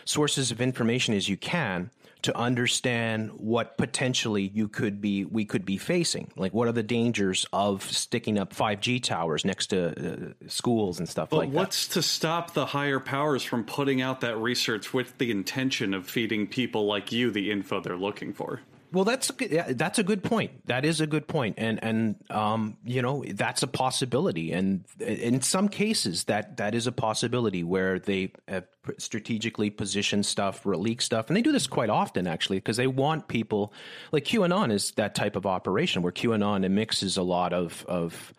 sources 0.04 0.52
of 0.52 0.60
information 0.60 1.14
as 1.14 1.28
you 1.28 1.36
can 1.36 1.90
to 2.24 2.36
understand 2.36 3.30
what 3.36 3.76
potentially 3.76 4.50
you 4.54 4.66
could 4.66 5.00
be 5.00 5.24
we 5.26 5.44
could 5.44 5.64
be 5.64 5.76
facing. 5.76 6.30
Like 6.36 6.54
what 6.54 6.68
are 6.68 6.72
the 6.72 6.82
dangers 6.82 7.46
of 7.52 7.82
sticking 7.82 8.38
up 8.38 8.54
5g 8.54 9.02
towers 9.02 9.44
next 9.44 9.68
to 9.68 9.88
uh, 9.90 10.48
schools 10.48 10.98
and 10.98 11.08
stuff 11.08 11.30
but 11.30 11.36
like 11.36 11.52
that? 11.52 11.56
what's 11.56 11.88
to 11.88 12.02
stop 12.02 12.54
the 12.54 12.66
higher 12.66 12.98
powers 12.98 13.42
from 13.42 13.64
putting 13.64 14.00
out 14.00 14.22
that 14.22 14.38
research 14.38 14.94
with 14.94 15.16
the 15.18 15.30
intention 15.30 15.92
of 15.92 16.08
feeding 16.08 16.46
people 16.46 16.86
like 16.86 17.12
you 17.12 17.30
the 17.30 17.50
info 17.50 17.80
they're 17.80 17.96
looking 17.96 18.32
for 18.32 18.60
Well, 18.94 19.04
that's 19.04 19.28
a 19.28 19.32
good, 19.32 19.50
that's 19.76 19.98
a 19.98 20.04
good 20.04 20.22
point. 20.22 20.66
That 20.66 20.84
is 20.84 21.00
a 21.00 21.06
good 21.06 21.26
point, 21.26 21.56
and 21.58 21.82
and 21.82 22.14
um, 22.30 22.76
you 22.84 23.02
know 23.02 23.24
that's 23.26 23.64
a 23.64 23.66
possibility, 23.66 24.52
and 24.52 24.84
in 25.00 25.42
some 25.42 25.68
cases 25.68 26.24
that 26.24 26.58
that 26.58 26.76
is 26.76 26.86
a 26.86 26.92
possibility 26.92 27.64
where 27.64 27.98
they 27.98 28.32
have 28.46 28.66
strategically 28.98 29.68
position 29.70 30.22
stuff, 30.22 30.64
leak 30.64 31.02
stuff, 31.02 31.26
and 31.28 31.36
they 31.36 31.42
do 31.42 31.50
this 31.50 31.66
quite 31.66 31.90
often 31.90 32.28
actually 32.28 32.58
because 32.58 32.76
they 32.76 32.86
want 32.86 33.26
people 33.26 33.72
like 34.12 34.24
QAnon 34.24 34.70
is 34.70 34.92
that 34.92 35.16
type 35.16 35.34
of 35.34 35.44
operation 35.44 36.02
where 36.02 36.12
QAnon 36.12 36.70
mixes 36.70 37.16
a 37.16 37.22
lot 37.22 37.52
of 37.52 37.84
of 37.88 38.32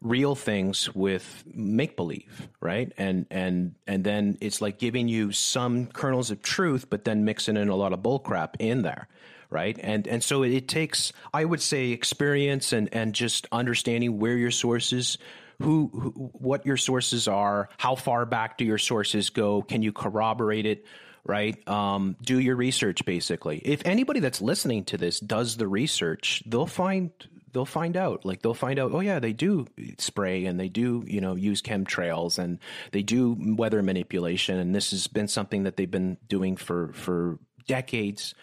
real 0.00 0.36
things 0.36 0.94
with 0.94 1.42
make 1.52 1.96
believe, 1.96 2.48
right? 2.60 2.92
And 2.96 3.26
and 3.28 3.74
and 3.88 4.04
then 4.04 4.38
it's 4.40 4.60
like 4.60 4.78
giving 4.78 5.08
you 5.08 5.32
some 5.32 5.86
kernels 5.86 6.30
of 6.30 6.42
truth, 6.42 6.88
but 6.88 7.04
then 7.04 7.24
mixing 7.24 7.56
in 7.56 7.68
a 7.68 7.74
lot 7.76 7.92
of 7.92 7.98
bullcrap 8.00 8.54
in 8.60 8.82
there 8.82 9.08
right? 9.56 9.78
And 9.82 10.06
and 10.06 10.22
so 10.22 10.42
it 10.42 10.68
takes, 10.68 11.14
I 11.32 11.42
would 11.42 11.62
say, 11.62 11.88
experience 11.92 12.74
and 12.74 12.92
and 12.92 13.14
just 13.14 13.46
understanding 13.50 14.18
where 14.18 14.36
your 14.36 14.50
sources. 14.50 15.18
Who, 15.62 15.88
who, 15.88 16.10
what 16.34 16.66
your 16.66 16.76
sources 16.76 17.26
are, 17.26 17.70
how 17.78 17.94
far 17.94 18.26
back 18.26 18.58
do 18.58 18.66
your 18.66 18.76
sources 18.76 19.30
go? 19.30 19.62
Can 19.62 19.80
you 19.80 19.90
corroborate 19.90 20.66
it? 20.66 20.84
Right? 21.24 21.66
Um, 21.66 22.14
do 22.20 22.38
your 22.38 22.56
research 22.56 23.06
basically. 23.06 23.62
If 23.64 23.80
anybody 23.86 24.20
that's 24.20 24.42
listening 24.42 24.84
to 24.84 24.98
this 24.98 25.18
does 25.18 25.56
the 25.56 25.66
research, 25.66 26.42
they'll 26.44 26.66
find 26.66 27.10
they'll 27.54 27.64
find 27.64 27.96
out. 27.96 28.26
Like 28.26 28.42
they'll 28.42 28.52
find 28.52 28.78
out, 28.78 28.92
oh 28.92 29.00
yeah, 29.00 29.18
they 29.18 29.32
do 29.32 29.66
spray 29.96 30.44
and 30.44 30.60
they 30.60 30.68
do, 30.68 31.04
you 31.06 31.22
know, 31.22 31.36
use 31.36 31.62
chemtrails 31.62 32.38
and 32.38 32.58
they 32.92 33.02
do 33.02 33.34
weather 33.40 33.82
manipulation 33.82 34.58
and 34.58 34.74
this 34.74 34.90
has 34.90 35.06
been 35.06 35.26
something 35.26 35.62
that 35.62 35.78
they've 35.78 35.90
been 35.90 36.18
doing 36.28 36.58
for 36.58 36.92
for 36.92 37.38
decades 37.66 38.34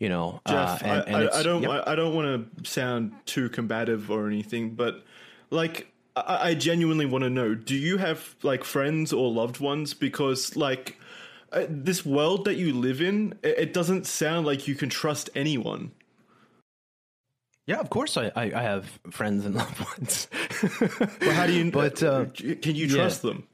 you 0.00 0.08
know. 0.08 0.40
Jeff, 0.48 0.82
uh, 0.82 0.86
and, 0.86 1.08
and 1.08 1.30
I, 1.30 1.38
I, 1.38 1.42
don't, 1.44 1.62
yep. 1.62 1.70
I, 1.86 1.92
I, 1.92 1.94
don't 1.94 2.14
want 2.14 2.56
to 2.58 2.68
sound 2.68 3.12
too 3.26 3.48
combative 3.50 4.10
or 4.10 4.26
anything, 4.26 4.70
but 4.70 5.04
like, 5.50 5.92
I, 6.16 6.48
I 6.48 6.54
genuinely 6.54 7.06
want 7.06 7.22
to 7.22 7.30
know: 7.30 7.54
Do 7.54 7.76
you 7.76 7.98
have 7.98 8.34
like 8.42 8.64
friends 8.64 9.12
or 9.12 9.30
loved 9.30 9.60
ones? 9.60 9.94
Because 9.94 10.56
like, 10.56 10.98
uh, 11.52 11.66
this 11.68 12.04
world 12.04 12.46
that 12.46 12.56
you 12.56 12.72
live 12.72 13.00
in, 13.00 13.38
it, 13.44 13.58
it, 13.58 13.72
doesn't 13.72 14.06
sound 14.06 14.46
like 14.46 14.66
you 14.66 14.74
can 14.74 14.88
trust 14.88 15.30
anyone. 15.36 15.92
Yeah, 17.66 17.78
of 17.78 17.90
course 17.90 18.16
I, 18.16 18.32
I, 18.34 18.42
I 18.54 18.62
have 18.62 18.98
friends 19.10 19.44
and 19.44 19.54
loved 19.56 19.78
ones. 19.78 20.28
well, 21.20 21.34
how 21.34 21.46
do 21.46 21.52
you? 21.52 21.70
But 21.70 22.02
uh, 22.02 22.24
can 22.26 22.74
you 22.74 22.88
trust 22.88 23.22
yeah. 23.22 23.30
them? 23.30 23.46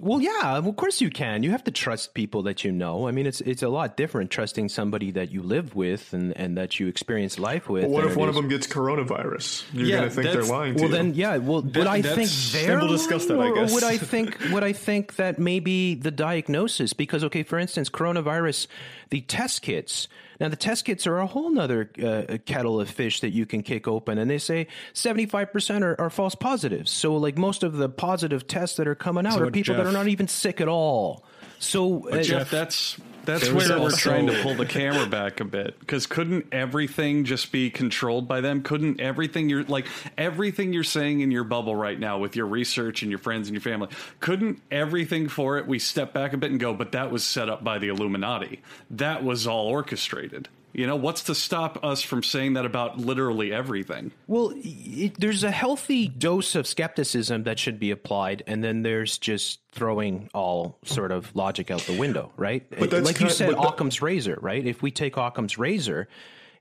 Well, 0.00 0.22
yeah, 0.22 0.56
of 0.56 0.74
course 0.76 1.02
you 1.02 1.10
can. 1.10 1.42
You 1.42 1.50
have 1.50 1.64
to 1.64 1.70
trust 1.70 2.14
people 2.14 2.44
that 2.44 2.64
you 2.64 2.72
know. 2.72 3.06
I 3.06 3.10
mean, 3.10 3.26
it's 3.26 3.42
it's 3.42 3.62
a 3.62 3.68
lot 3.68 3.94
different 3.94 4.30
trusting 4.30 4.70
somebody 4.70 5.10
that 5.10 5.30
you 5.30 5.42
live 5.42 5.74
with 5.74 6.14
and, 6.14 6.34
and 6.34 6.56
that 6.56 6.80
you 6.80 6.88
experience 6.88 7.38
life 7.38 7.68
with. 7.68 7.84
what 7.84 8.06
if 8.06 8.16
one 8.16 8.30
of 8.30 8.34
them 8.34 8.48
gets 8.48 8.66
coronavirus? 8.66 9.64
You're 9.74 9.86
yeah, 9.86 9.96
going 9.98 10.08
to 10.08 10.14
think 10.14 10.32
they're 10.32 10.44
lying 10.44 10.76
to 10.76 10.78
you. 10.78 10.88
well, 10.88 10.96
to 10.96 10.96
then, 10.96 11.14
yeah. 11.14 11.36
Well, 11.36 11.60
that, 11.60 11.78
would 11.78 11.86
I 11.86 12.00
think 12.00 12.30
they're 12.30 12.78
we'll 12.78 12.88
discuss 12.88 13.26
that, 13.26 13.38
I 13.38 13.52
guess. 13.54 13.70
Or 13.70 13.74
would 13.74 13.84
I 13.84 13.98
think 13.98 14.38
would 14.50 14.64
I 14.64 14.72
think 14.72 15.16
that 15.16 15.38
maybe 15.38 15.94
the 15.94 16.10
diagnosis? 16.10 16.94
Because 16.94 17.22
okay, 17.24 17.42
for 17.42 17.58
instance, 17.58 17.90
coronavirus, 17.90 18.68
the 19.10 19.20
test 19.20 19.60
kits 19.60 20.08
now, 20.42 20.48
the 20.48 20.56
test 20.56 20.86
kits 20.86 21.06
are 21.06 21.18
a 21.18 21.26
whole 21.28 21.50
nother 21.50 21.88
uh, 22.02 22.36
kettle 22.46 22.80
of 22.80 22.90
fish 22.90 23.20
that 23.20 23.30
you 23.30 23.46
can 23.46 23.62
kick 23.62 23.86
open, 23.86 24.18
and 24.18 24.28
they 24.28 24.38
say 24.38 24.66
75% 24.92 25.82
are, 25.82 26.00
are 26.00 26.10
false 26.10 26.34
positives. 26.34 26.90
So, 26.90 27.14
like 27.14 27.38
most 27.38 27.62
of 27.62 27.76
the 27.76 27.88
positive 27.88 28.48
tests 28.48 28.76
that 28.78 28.88
are 28.88 28.96
coming 28.96 29.24
out 29.24 29.34
so 29.34 29.42
are 29.42 29.52
people 29.52 29.76
Jeff, 29.76 29.84
that 29.84 29.86
are 29.88 29.92
not 29.92 30.08
even 30.08 30.26
sick 30.26 30.60
at 30.60 30.66
all. 30.66 31.24
So, 31.60 32.08
uh, 32.08 32.24
Jeff, 32.24 32.50
that's 32.50 32.98
that's 33.24 33.50
where 33.50 33.80
we're 33.80 33.90
trying 33.90 34.26
to 34.26 34.42
pull 34.42 34.54
the 34.54 34.66
camera 34.66 35.06
back 35.06 35.40
a 35.40 35.44
bit 35.44 35.78
because 35.80 36.06
couldn't 36.06 36.46
everything 36.52 37.24
just 37.24 37.52
be 37.52 37.70
controlled 37.70 38.28
by 38.28 38.40
them? 38.40 38.62
Couldn't 38.62 39.00
everything 39.00 39.48
you're 39.48 39.64
like 39.64 39.86
everything 40.18 40.72
you're 40.72 40.84
saying 40.84 41.20
in 41.20 41.30
your 41.30 41.44
bubble 41.44 41.76
right 41.76 41.98
now 41.98 42.18
with 42.18 42.36
your 42.36 42.46
research 42.46 43.02
and 43.02 43.10
your 43.10 43.18
friends 43.18 43.48
and 43.48 43.54
your 43.54 43.62
family? 43.62 43.88
Couldn't 44.20 44.60
everything 44.70 45.28
for 45.28 45.58
it 45.58 45.66
we 45.66 45.78
step 45.78 46.12
back 46.12 46.32
a 46.32 46.36
bit 46.36 46.50
and 46.50 46.60
go, 46.60 46.74
but 46.74 46.92
that 46.92 47.10
was 47.10 47.24
set 47.24 47.48
up 47.48 47.62
by 47.62 47.78
the 47.78 47.88
Illuminati. 47.88 48.60
That 48.90 49.22
was 49.22 49.46
all 49.46 49.66
orchestrated. 49.66 50.48
You 50.72 50.86
know, 50.86 50.96
what's 50.96 51.24
to 51.24 51.34
stop 51.34 51.84
us 51.84 52.00
from 52.02 52.22
saying 52.22 52.54
that 52.54 52.64
about 52.64 52.98
literally 52.98 53.52
everything? 53.52 54.12
Well, 54.26 54.52
it, 54.56 55.20
there's 55.20 55.44
a 55.44 55.50
healthy 55.50 56.08
dose 56.08 56.54
of 56.54 56.66
skepticism 56.66 57.44
that 57.44 57.58
should 57.58 57.78
be 57.78 57.90
applied, 57.90 58.42
and 58.46 58.64
then 58.64 58.82
there's 58.82 59.18
just 59.18 59.60
throwing 59.72 60.30
all 60.32 60.78
sort 60.84 61.12
of 61.12 61.34
logic 61.36 61.70
out 61.70 61.80
the 61.82 61.98
window, 61.98 62.32
right? 62.36 62.64
But 62.70 62.90
that's 62.90 63.06
like 63.06 63.20
you 63.20 63.28
said, 63.28 63.54
Occam's 63.54 64.00
razor, 64.00 64.38
right? 64.40 64.66
If 64.66 64.82
we 64.82 64.90
take 64.90 65.16
Occam's 65.16 65.58
razor 65.58 66.08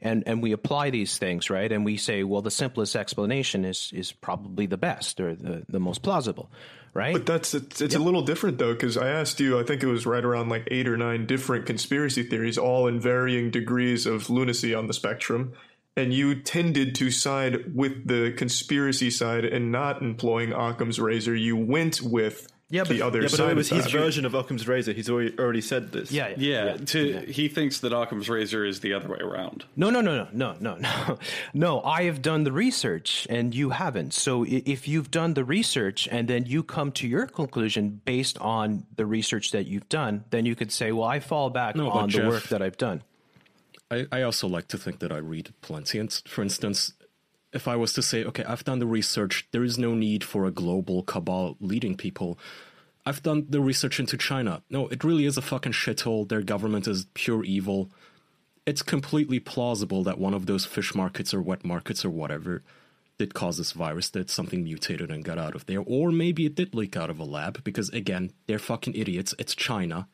and 0.02 0.24
and 0.26 0.42
we 0.42 0.52
apply 0.52 0.90
these 0.90 1.18
things, 1.18 1.50
right, 1.50 1.72
and 1.72 1.86
we 1.86 1.96
say, 1.96 2.24
well, 2.24 2.42
the 2.42 2.52
simplest 2.52 2.96
explanation 2.96 3.64
is 3.64 3.92
is 3.94 4.12
probably 4.12 4.66
the 4.66 4.78
best 4.78 5.22
or 5.22 5.36
the 5.36 5.64
the 5.70 5.80
most 5.80 6.02
plausible 6.02 6.52
right? 6.94 7.14
But 7.14 7.26
that's 7.26 7.54
it's, 7.54 7.82
it's 7.82 7.94
yep. 7.94 8.02
a 8.02 8.04
little 8.04 8.22
different 8.22 8.58
though 8.58 8.74
because 8.74 8.98
I 8.98 9.10
asked 9.10 9.40
you, 9.40 9.60
I 9.60 9.64
think 9.64 9.84
it 9.84 9.88
was 9.88 10.06
right 10.06 10.24
around 10.24 10.50
like 10.50 10.68
eight 10.72 10.88
or 10.88 10.98
nine 10.98 11.26
different 11.26 11.66
conspiracy 11.66 12.24
theories, 12.24 12.58
all 12.58 12.88
in 12.88 13.00
varying 13.00 13.52
degrees 13.52 14.06
of 14.06 14.30
lunacy 14.30 14.74
on 14.74 14.88
the 14.88 14.94
spectrum, 14.94 15.54
and 15.96 16.14
you 16.14 16.36
tended 16.36 16.96
to 16.96 17.12
side 17.12 17.76
with 17.76 18.08
the 18.08 18.34
conspiracy 18.38 19.10
side 19.10 19.46
and 19.46 19.72
not 19.72 20.02
employing 20.02 20.54
Occam's 20.54 21.00
razor. 21.00 21.36
You 21.36 21.58
went 21.58 22.02
with 22.02 22.52
yeah, 22.72 22.82
but, 22.82 22.90
the 22.90 23.02
other 23.02 23.22
yeah, 23.22 23.28
but 23.30 23.52
it 23.52 23.56
was 23.56 23.70
his 23.70 23.92
version 23.92 24.26
of 24.26 24.34
Occam's 24.34 24.68
razor. 24.68 24.94
He's 24.94 25.10
already, 25.10 25.38
already 25.38 25.62
said 25.62 25.92
this. 25.92 26.12
Yeah, 26.12 26.30
yeah. 26.30 26.36
yeah, 26.38 26.66
yeah. 26.66 26.78
To, 26.78 27.08
yeah. 27.08 27.20
He 27.22 27.48
thinks 27.50 27.80
that 27.82 27.94
Occam's 27.94 28.30
razor 28.30 28.66
is 28.66 28.80
the 28.80 28.94
other 28.94 29.10
way 29.10 29.20
around. 29.20 29.66
No, 29.76 29.90
no, 29.90 30.02
no, 30.02 30.16
no, 30.16 30.28
no, 30.32 30.56
no, 30.60 30.76
no. 30.78 31.20
No, 31.54 31.82
I 31.84 32.04
have 32.04 32.22
done 32.22 32.44
the 32.46 32.52
research 32.52 33.28
and 33.30 33.54
you 33.54 33.72
haven't. 33.72 34.14
So 34.14 34.46
if 34.48 34.88
you've 34.88 35.12
done 35.12 35.34
the 35.34 35.44
research 35.44 36.08
and 36.12 36.28
then 36.28 36.46
you 36.46 36.64
come 36.64 36.92
to 36.94 37.08
your 37.08 37.28
conclusion 37.28 38.02
based 38.06 38.38
on 38.40 38.86
the 38.96 39.06
research 39.06 39.52
that 39.52 39.66
you've 39.66 39.90
done, 39.90 40.24
then 40.30 40.46
you 40.46 40.56
could 40.56 40.72
say, 40.72 40.92
well, 40.92 41.08
I 41.08 41.20
fall 41.20 41.50
back 41.50 41.76
no, 41.76 41.90
on 41.92 42.08
the 42.08 42.14
Jeff, 42.14 42.28
work 42.28 42.44
that 42.50 42.62
I've 42.62 42.78
done. 42.78 43.04
I, 43.92 44.08
I 44.12 44.22
also 44.22 44.48
like 44.48 44.70
to 44.70 44.78
think 44.78 45.00
that 45.00 45.12
I 45.12 45.18
read 45.18 45.54
plenty. 45.62 46.00
And 46.00 46.12
for 46.26 46.42
instance, 46.42 46.94
if 47.54 47.68
I 47.68 47.76
was 47.76 47.94
to 47.94 48.02
say, 48.02 48.24
okay, 48.24 48.44
I've 48.44 48.64
done 48.64 48.80
the 48.80 48.86
research, 48.86 49.48
there 49.52 49.64
is 49.64 49.78
no 49.78 49.94
need 49.94 50.24
for 50.24 50.46
a 50.46 50.52
global 50.52 51.04
cabal 51.04 51.58
leading 51.60 51.98
people. 51.98 52.38
I've 53.06 53.24
done 53.24 53.48
the 53.50 53.62
research 53.62 54.00
into 54.00 54.18
China. 54.18 54.62
No, 54.70 54.88
it 54.88 55.04
really 55.04 55.26
is 55.26 55.38
a 55.38 55.42
fucking 55.42 55.72
shithole. 55.72 56.30
Their 56.30 56.44
government 56.44 56.88
is 56.88 57.08
pure 57.14 57.44
evil. 57.44 57.90
It's 58.66 58.84
completely 58.84 59.40
plausible 59.40 60.04
that 60.04 60.20
one 60.20 60.34
of 60.34 60.46
those 60.46 60.66
fish 60.66 60.94
markets 60.94 61.34
or 61.34 61.42
wet 61.42 61.66
markets 61.66 62.06
or 62.06 62.10
whatever 62.12 62.62
did 63.18 63.34
cause 63.34 63.58
this 63.58 63.72
virus, 63.72 64.10
that 64.10 64.30
something 64.30 64.64
mutated 64.64 65.12
and 65.12 65.24
got 65.24 65.38
out 65.38 65.56
of 65.56 65.66
there. 65.66 65.84
Or 65.86 66.12
maybe 66.12 66.46
it 66.46 66.56
did 66.56 66.74
leak 66.74 66.96
out 66.96 67.10
of 67.10 67.20
a 67.20 67.24
lab, 67.24 67.64
because 67.64 67.90
again, 67.90 68.32
they're 68.48 68.60
fucking 68.60 68.96
idiots. 68.96 69.36
It's 69.38 69.56
China. 69.56 70.08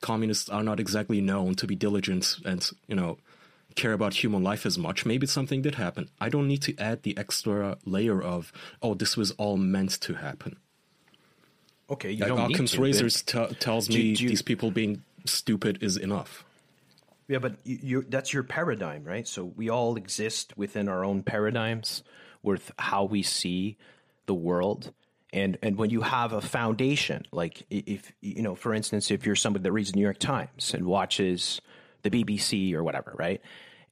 Communists 0.00 0.48
are 0.48 0.62
not 0.62 0.80
exactly 0.80 1.20
known 1.20 1.54
to 1.56 1.66
be 1.66 1.76
diligent 1.76 2.36
and, 2.44 2.68
you 2.86 2.96
know, 2.96 3.18
care 3.76 3.92
about 3.92 4.14
human 4.14 4.42
life 4.42 4.66
as 4.66 4.76
much. 4.76 5.06
Maybe 5.06 5.26
something 5.26 5.62
did 5.62 5.76
happen. 5.76 6.08
I 6.20 6.28
don't 6.28 6.48
need 6.48 6.62
to 6.62 6.76
add 6.78 7.02
the 7.02 7.16
extra 7.16 7.78
layer 7.84 8.20
of, 8.20 8.52
oh, 8.82 8.94
this 8.94 9.16
was 9.16 9.30
all 9.32 9.56
meant 9.56 10.00
to 10.00 10.14
happen. 10.14 10.56
Okay, 11.88 12.10
you 12.10 12.24
like 12.24 12.28
don't 12.28 12.52
Occam's 12.52 12.72
to, 12.72 12.82
razors 12.82 13.22
t- 13.22 13.46
tells 13.60 13.88
me 13.88 13.96
you, 13.96 14.28
these 14.28 14.42
people 14.42 14.72
being 14.72 15.02
stupid 15.24 15.78
is 15.82 15.96
enough. 15.96 16.44
Yeah, 17.28 17.38
but 17.38 17.56
you, 17.64 18.04
that's 18.08 18.32
your 18.32 18.42
paradigm, 18.42 19.04
right? 19.04 19.26
So 19.26 19.44
we 19.44 19.68
all 19.68 19.96
exist 19.96 20.56
within 20.56 20.88
our 20.88 21.04
own 21.04 21.22
paradigms 21.22 22.02
with 22.42 22.72
how 22.78 23.04
we 23.04 23.22
see 23.22 23.76
the 24.26 24.34
world. 24.34 24.92
And 25.32 25.58
and 25.62 25.76
when 25.76 25.90
you 25.90 26.02
have 26.02 26.32
a 26.32 26.40
foundation, 26.40 27.26
like 27.32 27.64
if 27.68 28.12
you 28.20 28.42
know, 28.42 28.54
for 28.54 28.72
instance, 28.72 29.10
if 29.10 29.26
you're 29.26 29.36
somebody 29.36 29.64
that 29.64 29.72
reads 29.72 29.90
the 29.90 29.96
New 29.96 30.02
York 30.02 30.18
Times 30.18 30.72
and 30.72 30.86
watches 30.86 31.60
the 32.02 32.10
BBC 32.10 32.72
or 32.74 32.84
whatever, 32.84 33.14
right? 33.18 33.40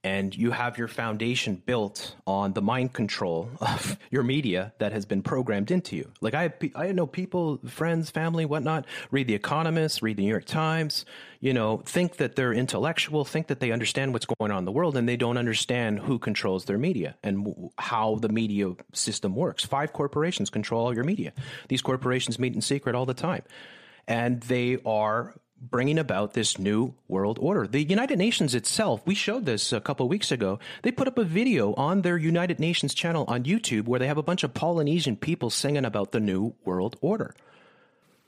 And 0.05 0.37
you 0.37 0.51
have 0.51 0.77
your 0.77 0.87
foundation 0.87 1.55
built 1.65 2.15
on 2.27 2.53
the 2.53 2.61
mind 2.61 2.93
control 2.93 3.49
of 3.59 3.97
your 4.11 4.21
media 4.21 4.71
that 4.77 4.91
has 4.91 5.03
been 5.03 5.23
programmed 5.23 5.71
into 5.71 5.95
you. 5.95 6.11
Like 6.21 6.35
I, 6.35 6.53
I 6.75 6.91
know 6.91 7.07
people, 7.07 7.57
friends, 7.65 8.11
family, 8.11 8.45
whatnot, 8.45 8.85
read 9.09 9.25
The 9.25 9.33
Economist, 9.33 10.03
read 10.03 10.17
the 10.17 10.21
New 10.21 10.29
York 10.29 10.45
Times, 10.45 11.05
you 11.39 11.53
know, 11.53 11.77
think 11.85 12.17
that 12.17 12.35
they're 12.35 12.53
intellectual, 12.53 13.25
think 13.25 13.47
that 13.47 13.59
they 13.59 13.71
understand 13.71 14.13
what's 14.13 14.27
going 14.27 14.51
on 14.51 14.59
in 14.59 14.65
the 14.65 14.71
world, 14.71 14.95
and 14.95 15.09
they 15.09 15.17
don't 15.17 15.37
understand 15.37 15.97
who 15.97 16.19
controls 16.19 16.65
their 16.65 16.77
media 16.77 17.15
and 17.23 17.71
how 17.79 18.17
the 18.21 18.29
media 18.29 18.75
system 18.93 19.33
works. 19.33 19.65
Five 19.65 19.91
corporations 19.91 20.51
control 20.51 20.85
all 20.85 20.93
your 20.93 21.03
media. 21.03 21.33
These 21.67 21.81
corporations 21.81 22.37
meet 22.37 22.53
in 22.53 22.61
secret 22.61 22.93
all 22.93 23.07
the 23.07 23.15
time, 23.15 23.41
and 24.07 24.39
they 24.41 24.77
are 24.85 25.33
bringing 25.69 25.97
about 25.97 26.33
this 26.33 26.57
new 26.57 26.93
world 27.07 27.37
order. 27.41 27.67
The 27.67 27.83
United 27.83 28.17
Nations 28.17 28.55
itself, 28.55 29.01
we 29.05 29.15
showed 29.15 29.45
this 29.45 29.73
a 29.73 29.81
couple 29.81 30.07
weeks 30.07 30.31
ago. 30.31 30.59
They 30.83 30.91
put 30.91 31.07
up 31.07 31.17
a 31.17 31.23
video 31.23 31.73
on 31.73 32.01
their 32.01 32.17
United 32.17 32.59
Nations 32.59 32.93
channel 32.93 33.25
on 33.27 33.43
YouTube 33.43 33.85
where 33.85 33.99
they 33.99 34.07
have 34.07 34.17
a 34.17 34.23
bunch 34.23 34.43
of 34.43 34.53
Polynesian 34.53 35.15
people 35.15 35.49
singing 35.49 35.85
about 35.85 36.11
the 36.11 36.19
new 36.19 36.53
world 36.63 36.97
order. 37.01 37.35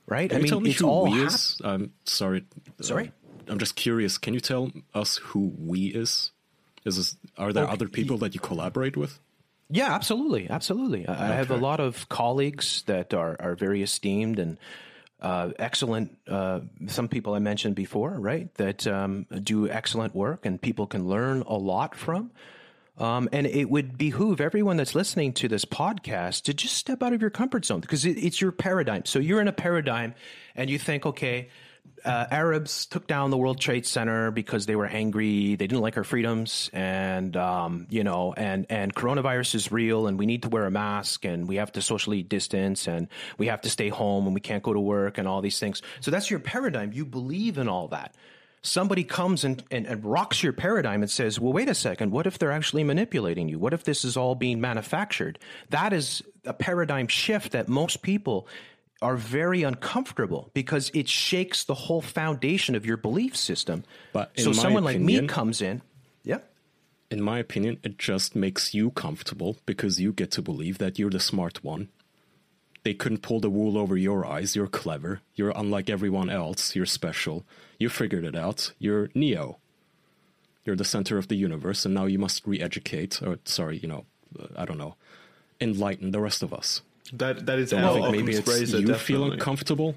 Right? 0.08 0.30
Can 0.30 0.40
I 0.40 0.42
mean, 0.42 0.66
it's 0.68 0.82
all 0.82 1.06
we 1.06 1.20
hap- 1.20 1.28
is? 1.28 1.62
I'm 1.64 1.94
sorry. 2.06 2.46
Sorry. 2.82 3.08
Uh, 3.08 3.52
I'm 3.52 3.60
just 3.60 3.76
curious. 3.76 4.18
Can 4.18 4.34
you 4.34 4.40
tell 4.40 4.72
us 4.94 5.18
who 5.18 5.54
we 5.58 5.88
is? 5.88 6.32
Is 6.86 6.98
this, 6.98 7.18
are 7.38 7.52
there 7.52 7.66
okay. 7.66 7.74
other 7.74 7.88
people 7.88 8.18
that 8.20 8.34
you 8.34 8.40
collaborate 8.40 8.96
with? 8.96 9.20
Yeah, 9.70 9.94
absolutely, 9.94 10.50
absolutely. 10.50 11.08
I 11.08 11.34
have 11.34 11.52
a 11.52 11.58
lot 11.58 11.82
of 11.82 12.08
colleagues 12.08 12.84
that 12.86 13.14
are 13.14 13.36
are 13.40 13.54
very 13.56 13.84
esteemed 13.84 14.40
and 14.40 14.58
uh, 15.22 15.52
excellent. 15.58 16.18
Uh, 16.28 16.62
some 16.88 17.08
people 17.08 17.34
I 17.34 17.40
mentioned 17.40 17.76
before, 17.76 18.12
right, 18.12 18.54
that 18.56 18.86
um, 18.88 19.26
do 19.44 19.70
excellent 19.70 20.16
work 20.16 20.46
and 20.46 20.62
people 20.62 20.88
can 20.88 21.08
learn 21.08 21.42
a 21.42 21.56
lot 21.56 21.96
from. 21.96 22.32
Um, 22.98 23.30
and 23.32 23.46
it 23.46 23.70
would 23.70 23.98
behoove 23.98 24.42
everyone 24.42 24.78
that's 24.78 24.96
listening 24.96 25.34
to 25.34 25.48
this 25.48 25.66
podcast 25.66 26.44
to 26.44 26.54
just 26.54 26.76
step 26.76 27.04
out 27.04 27.14
of 27.14 27.22
your 27.22 27.30
comfort 27.30 27.64
zone 27.66 27.80
because 27.80 28.06
it, 28.06 28.18
it's 28.18 28.42
your 28.42 28.52
paradigm. 28.52 29.06
So 29.06 29.20
you're 29.20 29.40
in 29.40 29.48
a 29.48 29.54
paradigm 29.54 30.16
and 30.56 30.70
you 30.70 30.80
think, 30.80 31.06
okay, 31.06 31.50
uh, 32.08 32.26
Arabs 32.32 32.86
took 32.86 33.06
down 33.06 33.32
the 33.32 33.38
World 33.38 33.60
Trade 33.60 33.86
Center 33.86 34.32
because 34.32 34.66
they 34.66 34.76
were 34.76 34.86
angry. 34.86 35.56
They 35.56 35.68
didn't 35.68 35.82
like 35.82 35.98
our 35.98 36.06
freedoms, 36.06 36.70
and 36.72 37.36
um, 37.36 37.86
you 37.90 38.04
know, 38.04 38.34
and 38.36 38.66
and 38.70 38.96
coronavirus 38.96 39.56
is 39.56 39.72
real, 39.72 40.08
and 40.08 40.18
we 40.18 40.26
need 40.26 40.44
to 40.44 40.50
wear 40.50 40.66
a 40.66 40.72
mask, 40.72 41.26
and 41.26 41.48
we 41.48 41.58
have 41.58 41.74
to 41.74 41.82
socially 41.82 42.24
distance, 42.24 42.88
and 42.88 43.10
we 43.38 43.48
have 43.48 43.62
to 43.62 43.70
stay 43.70 43.90
home, 43.90 44.26
and 44.26 44.34
we 44.34 44.40
can't 44.40 44.64
go 44.64 44.74
to 44.74 44.80
work, 44.80 45.18
and 45.18 45.28
all 45.28 45.42
these 45.42 45.60
things. 45.60 45.82
So 46.00 46.10
that's 46.10 46.32
your 46.32 46.40
paradigm. 46.40 46.94
You 46.94 47.06
believe 47.06 47.58
in 47.58 47.68
all 47.68 47.90
that. 47.90 48.16
Somebody 48.62 49.04
comes 49.04 49.44
and, 49.44 49.64
and, 49.70 49.86
and 49.86 50.04
rocks 50.04 50.42
your 50.42 50.52
paradigm 50.52 51.02
and 51.02 51.12
says, 51.12 51.40
well, 51.40 51.54
wait 51.54 51.70
a 51.70 51.76
second. 51.76 52.12
What 52.12 52.28
if 52.28 52.40
they're 52.40 52.52
actually 52.52 52.84
manipulating 52.84 53.48
you? 53.48 53.60
What 53.60 53.74
if 53.74 53.84
this 53.84 54.04
is 54.04 54.18
all 54.18 54.36
being 54.36 54.60
manufactured? 54.60 55.40
That 55.70 55.94
is 55.94 56.24
a 56.44 56.54
paradigm 56.54 57.08
shift 57.08 57.52
that 57.52 57.70
most 57.70 58.02
people 58.02 58.48
are 59.02 59.16
very 59.16 59.64
uncomfortable 59.64 60.50
because 60.54 60.90
it 60.94 61.08
shakes 61.08 61.64
the 61.64 61.74
whole 61.74 62.02
foundation 62.02 62.76
of 62.76 62.86
your 62.86 62.98
belief 62.98 63.36
system. 63.36 63.84
But 64.14 64.32
so 64.40 64.52
someone 64.52 64.84
opinion, 64.84 65.06
like 65.06 65.22
me 65.22 65.28
comes 65.28 65.62
in, 65.62 65.82
yeah. 66.24 66.40
In 67.10 67.22
my 67.22 67.40
opinion, 67.40 67.80
it 67.84 67.98
just 67.98 68.36
makes 68.36 68.74
you 68.74 68.92
comfortable 68.92 69.58
because 69.66 70.00
you 70.00 70.12
get 70.12 70.32
to 70.32 70.42
believe 70.42 70.78
that 70.80 71.00
you're 71.00 71.10
the 71.10 71.20
smart 71.20 71.64
one. 71.64 71.90
They 72.84 72.94
couldn't 72.94 73.22
pull 73.22 73.40
the 73.40 73.50
wool 73.50 73.78
over 73.78 73.98
your 73.98 74.26
eyes. 74.26 74.56
You're 74.56 74.68
clever. 74.68 75.22
You're 75.36 75.54
unlike 75.56 75.90
everyone 75.90 76.30
else. 76.30 76.76
You're 76.76 76.86
special. 76.86 77.46
You 77.80 77.90
figured 77.90 78.24
it 78.24 78.36
out. 78.36 78.74
You're 78.80 79.10
Neo. 79.14 79.60
You're 80.66 80.76
the 80.76 80.84
center 80.84 81.18
of 81.18 81.28
the 81.28 81.36
universe, 81.36 81.86
and 81.86 81.94
now 81.94 82.06
you 82.06 82.20
must 82.20 82.46
re-educate, 82.46 83.22
or 83.22 83.40
sorry, 83.46 83.78
you 83.78 83.88
know, 83.88 84.06
I 84.56 84.66
don't 84.66 84.78
know, 84.78 84.96
enlighten 85.62 86.12
the 86.12 86.20
rest 86.20 86.44
of 86.44 86.54
us. 86.54 86.82
That 87.14 87.46
that 87.46 87.60
is 87.60 87.74
I 87.74 87.94
think 87.94 88.12
maybe 88.12 88.34
it's 88.34 88.48
you 88.48 88.66
definitely. 88.66 88.98
feeling 88.98 89.40
comfortable. 89.40 89.96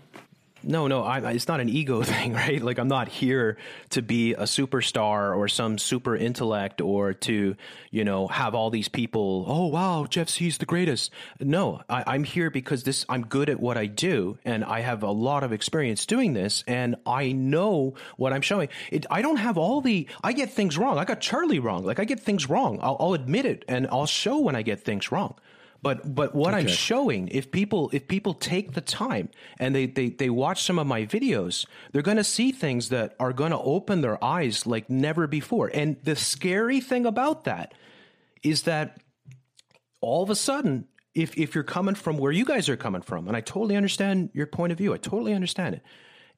No, 0.63 0.89
no, 0.89 1.03
I, 1.03 1.31
it's 1.31 1.49
not 1.49 1.61
an 1.61 1.69
ego 1.71 2.03
thing, 2.05 2.35
right? 2.35 2.63
Like 2.63 2.79
I'm 2.79 2.89
not 2.89 3.09
here 3.09 3.57
to 3.91 4.03
be 4.03 4.35
a 4.35 4.43
superstar 4.43 5.35
or 5.37 5.49
some 5.49 5.79
super 5.79 6.15
intellect 6.15 6.81
or 6.81 7.15
to, 7.15 7.57
you 7.91 8.05
know, 8.05 8.29
have 8.29 8.55
all 8.55 8.71
these 8.71 8.89
people. 8.89 9.45
Oh 9.49 9.67
wow, 9.67 10.07
Jeff 10.09 10.29
C's 10.29 10.59
the 10.59 10.67
greatest. 10.67 11.13
No, 11.41 11.81
I, 11.89 12.15
am 12.15 12.25
here 12.25 12.51
because 12.51 12.83
this. 12.83 13.07
I'm 13.09 13.23
good 13.27 13.49
at 13.49 13.59
what 13.59 13.79
I 13.79 13.87
do, 13.87 14.39
and 14.45 14.65
I 14.65 14.81
have 14.81 15.03
a 15.03 15.11
lot 15.11 15.43
of 15.43 15.53
experience 15.53 16.05
doing 16.05 16.35
this, 16.35 16.63
and 16.67 16.97
I 17.07 17.33
know 17.33 17.95
what 18.17 18.33
I'm 18.33 18.43
showing. 18.43 18.69
It, 18.91 19.07
I 19.11 19.23
don't 19.23 19.37
have 19.37 19.57
all 19.57 19.81
the. 19.81 20.07
I 20.23 20.33
get 20.33 20.53
things 20.53 20.77
wrong. 20.77 20.99
I 20.99 21.05
got 21.05 21.21
Charlie 21.21 21.59
wrong. 21.59 21.85
Like 21.85 21.99
I 21.99 22.05
get 22.05 22.21
things 22.21 22.49
wrong. 22.49 22.79
I'll, 22.83 22.97
I'll 23.01 23.15
admit 23.15 23.47
it, 23.47 23.65
and 23.67 23.87
I'll 23.91 24.07
show 24.07 24.39
when 24.39 24.57
I 24.57 24.63
get 24.63 24.81
things 24.81 25.11
wrong. 25.11 25.37
But 25.83 26.14
but 26.14 26.35
what 26.35 26.53
okay. 26.53 26.62
I'm 26.62 26.68
showing, 26.68 27.28
if 27.28 27.51
people 27.51 27.91
if 27.93 28.07
people 28.07 28.35
take 28.35 28.72
the 28.72 28.81
time 28.81 29.31
and 29.59 29.74
they, 29.74 29.87
they, 29.87 30.11
they 30.11 30.28
watch 30.28 30.62
some 30.62 30.78
of 30.78 30.87
my 30.87 31.07
videos, 31.07 31.66
they're 31.93 32.03
gonna 32.03 32.24
see 32.24 32.53
things 32.53 32.91
that 32.91 33.14
are 33.18 33.33
gonna 33.33 33.61
open 33.61 34.03
their 34.03 34.22
eyes 34.22 34.66
like 34.66 34.91
never 34.91 35.26
before. 35.26 35.70
And 35.72 35.97
the 36.03 36.16
scary 36.16 36.81
thing 36.81 37.07
about 37.07 37.45
that 37.45 37.72
is 38.43 38.62
that 38.62 39.01
all 40.03 40.22
of 40.22 40.28
a 40.28 40.37
sudden, 40.37 40.87
if 41.14 41.37
if 41.39 41.55
you're 41.55 41.64
coming 41.64 41.95
from 41.95 42.18
where 42.18 42.33
you 42.33 42.45
guys 42.45 42.68
are 42.68 42.76
coming 42.76 43.03
from, 43.03 43.26
and 43.26 43.37
I 43.37 43.41
totally 43.41 43.76
understand 43.76 44.31
your 44.35 44.47
point 44.47 44.72
of 44.72 44.78
view, 44.78 44.93
I 44.93 44.99
totally 44.99 45.33
understand 45.33 45.76
it 45.76 45.83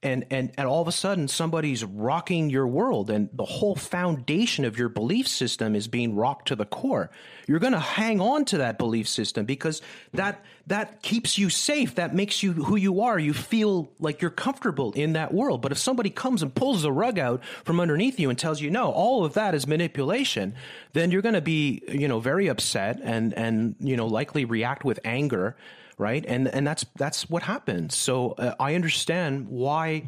and 0.02 0.26
and 0.30 0.52
and 0.58 0.68
all 0.68 0.82
of 0.82 0.88
a 0.88 0.92
sudden 0.92 1.28
somebody's 1.28 1.84
rocking 1.84 2.50
your 2.50 2.66
world 2.66 3.10
and 3.10 3.28
the 3.32 3.44
whole 3.44 3.76
foundation 3.76 4.64
of 4.64 4.78
your 4.78 4.88
belief 4.88 5.28
system 5.28 5.74
is 5.74 5.88
being 5.88 6.16
rocked 6.16 6.48
to 6.48 6.56
the 6.56 6.66
core. 6.66 7.10
You're 7.46 7.58
going 7.58 7.72
to 7.72 7.78
hang 7.78 8.20
on 8.20 8.44
to 8.46 8.58
that 8.58 8.78
belief 8.78 9.08
system 9.08 9.44
because 9.44 9.82
that 10.12 10.44
that 10.66 11.02
keeps 11.02 11.38
you 11.38 11.50
safe. 11.50 11.96
That 11.96 12.14
makes 12.14 12.42
you 12.42 12.52
who 12.52 12.76
you 12.76 13.02
are. 13.02 13.18
You 13.18 13.32
feel 13.32 13.90
like 13.98 14.20
you're 14.20 14.30
comfortable 14.30 14.92
in 14.92 15.14
that 15.14 15.34
world. 15.34 15.60
But 15.62 15.72
if 15.72 15.78
somebody 15.78 16.10
comes 16.10 16.42
and 16.42 16.54
pulls 16.54 16.82
the 16.82 16.92
rug 16.92 17.18
out 17.18 17.42
from 17.64 17.80
underneath 17.80 18.18
you 18.18 18.30
and 18.30 18.38
tells 18.38 18.60
you 18.60 18.70
no 18.70 18.90
all 18.90 19.24
of 19.24 19.34
that 19.34 19.54
is 19.54 19.66
manipulation 19.66 20.54
then 20.92 21.10
you're 21.10 21.22
going 21.22 21.34
to 21.34 21.40
be 21.40 21.82
you 21.88 22.08
know 22.08 22.20
very 22.20 22.48
upset 22.48 23.00
and 23.02 23.32
and 23.34 23.74
you 23.80 23.96
know 23.96 24.06
likely 24.06 24.44
react 24.44 24.84
with 24.84 24.98
anger 25.04 25.56
right? 25.98 26.24
And 26.26 26.48
and 26.48 26.66
that's 26.66 26.84
that's 26.96 27.28
what 27.28 27.42
happens. 27.42 27.94
So 27.94 28.32
uh, 28.32 28.54
I 28.58 28.74
understand 28.74 29.48
why 29.48 30.04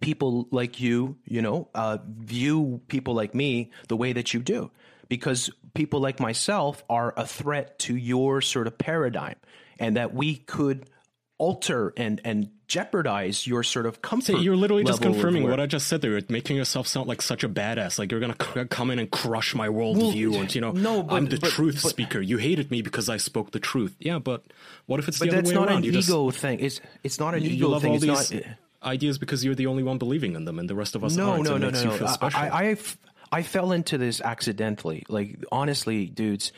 people 0.00 0.48
like 0.50 0.80
you, 0.80 1.16
you 1.24 1.42
know, 1.42 1.68
uh, 1.74 1.98
view 2.18 2.80
people 2.88 3.14
like 3.14 3.34
me 3.34 3.70
the 3.88 3.96
way 3.96 4.12
that 4.12 4.34
you 4.34 4.40
do, 4.40 4.70
because 5.08 5.50
people 5.74 6.00
like 6.00 6.20
myself 6.20 6.84
are 6.88 7.14
a 7.16 7.26
threat 7.26 7.78
to 7.80 7.96
your 7.96 8.40
sort 8.40 8.66
of 8.66 8.78
paradigm, 8.78 9.36
and 9.78 9.96
that 9.96 10.14
we 10.14 10.36
could 10.36 10.88
alter 11.40 11.92
and 11.96 12.20
and 12.24 12.50
jeopardize 12.68 13.46
your 13.46 13.64
sort 13.64 13.86
of 13.86 14.02
comfort. 14.02 14.36
See, 14.36 14.42
you're 14.42 14.54
literally 14.54 14.84
just 14.84 15.02
confirming 15.02 15.48
what 15.48 15.58
I 15.58 15.66
just 15.66 15.88
said 15.88 16.02
there. 16.02 16.12
You're 16.12 16.20
making 16.28 16.56
yourself 16.56 16.86
sound 16.86 17.08
like 17.08 17.22
such 17.22 17.42
a 17.42 17.48
badass. 17.48 17.98
Like 17.98 18.12
you're 18.12 18.20
gonna 18.20 18.36
c- 18.40 18.60
uh, 18.60 18.64
come 18.66 18.90
in 18.90 18.98
and 19.00 19.10
crush 19.10 19.54
my 19.54 19.66
worldview, 19.66 20.32
well, 20.32 20.40
and 20.42 20.54
you 20.54 20.60
know, 20.60 20.70
no, 20.70 21.02
but, 21.02 21.14
I'm 21.14 21.26
the 21.26 21.38
but, 21.38 21.50
truth 21.50 21.80
but, 21.82 21.88
speaker. 21.88 22.20
You 22.20 22.36
hated 22.36 22.70
me 22.70 22.82
because 22.82 23.08
I 23.08 23.16
spoke 23.16 23.50
the 23.50 23.58
truth. 23.58 23.96
Yeah, 23.98 24.18
but 24.18 24.44
what 24.86 25.00
if 25.00 25.08
it's 25.08 25.18
the 25.18 25.28
other 25.28 25.36
way 25.36 25.38
around? 25.38 25.46
That's 25.46 25.54
not 25.54 25.76
an 25.78 25.84
you 25.84 25.90
ego 25.90 26.30
just, 26.30 26.38
thing. 26.40 26.60
It's 26.60 26.80
it's 27.02 27.18
not 27.18 27.34
an 27.34 27.42
you, 27.42 27.50
ego 27.50 27.74
you 27.74 27.80
thing. 27.80 27.94
it's 27.94 28.04
not 28.04 28.42
ideas 28.82 29.18
because 29.18 29.44
you're 29.44 29.54
the 29.54 29.66
only 29.66 29.82
one 29.82 29.98
believing 29.98 30.34
in 30.34 30.44
them, 30.44 30.58
and 30.58 30.68
the 30.68 30.74
rest 30.74 30.94
of 30.94 31.02
us 31.02 31.16
no, 31.16 31.30
aren't. 31.30 31.44
No, 31.44 31.56
no, 31.56 31.70
no, 31.70 31.96
no. 31.96 32.16
I, 32.20 32.70
I, 32.70 32.76
I 33.32 33.42
fell 33.42 33.72
into 33.72 33.98
this 33.98 34.20
accidentally. 34.20 35.04
Like 35.08 35.42
honestly, 35.50 36.06
dudes 36.06 36.52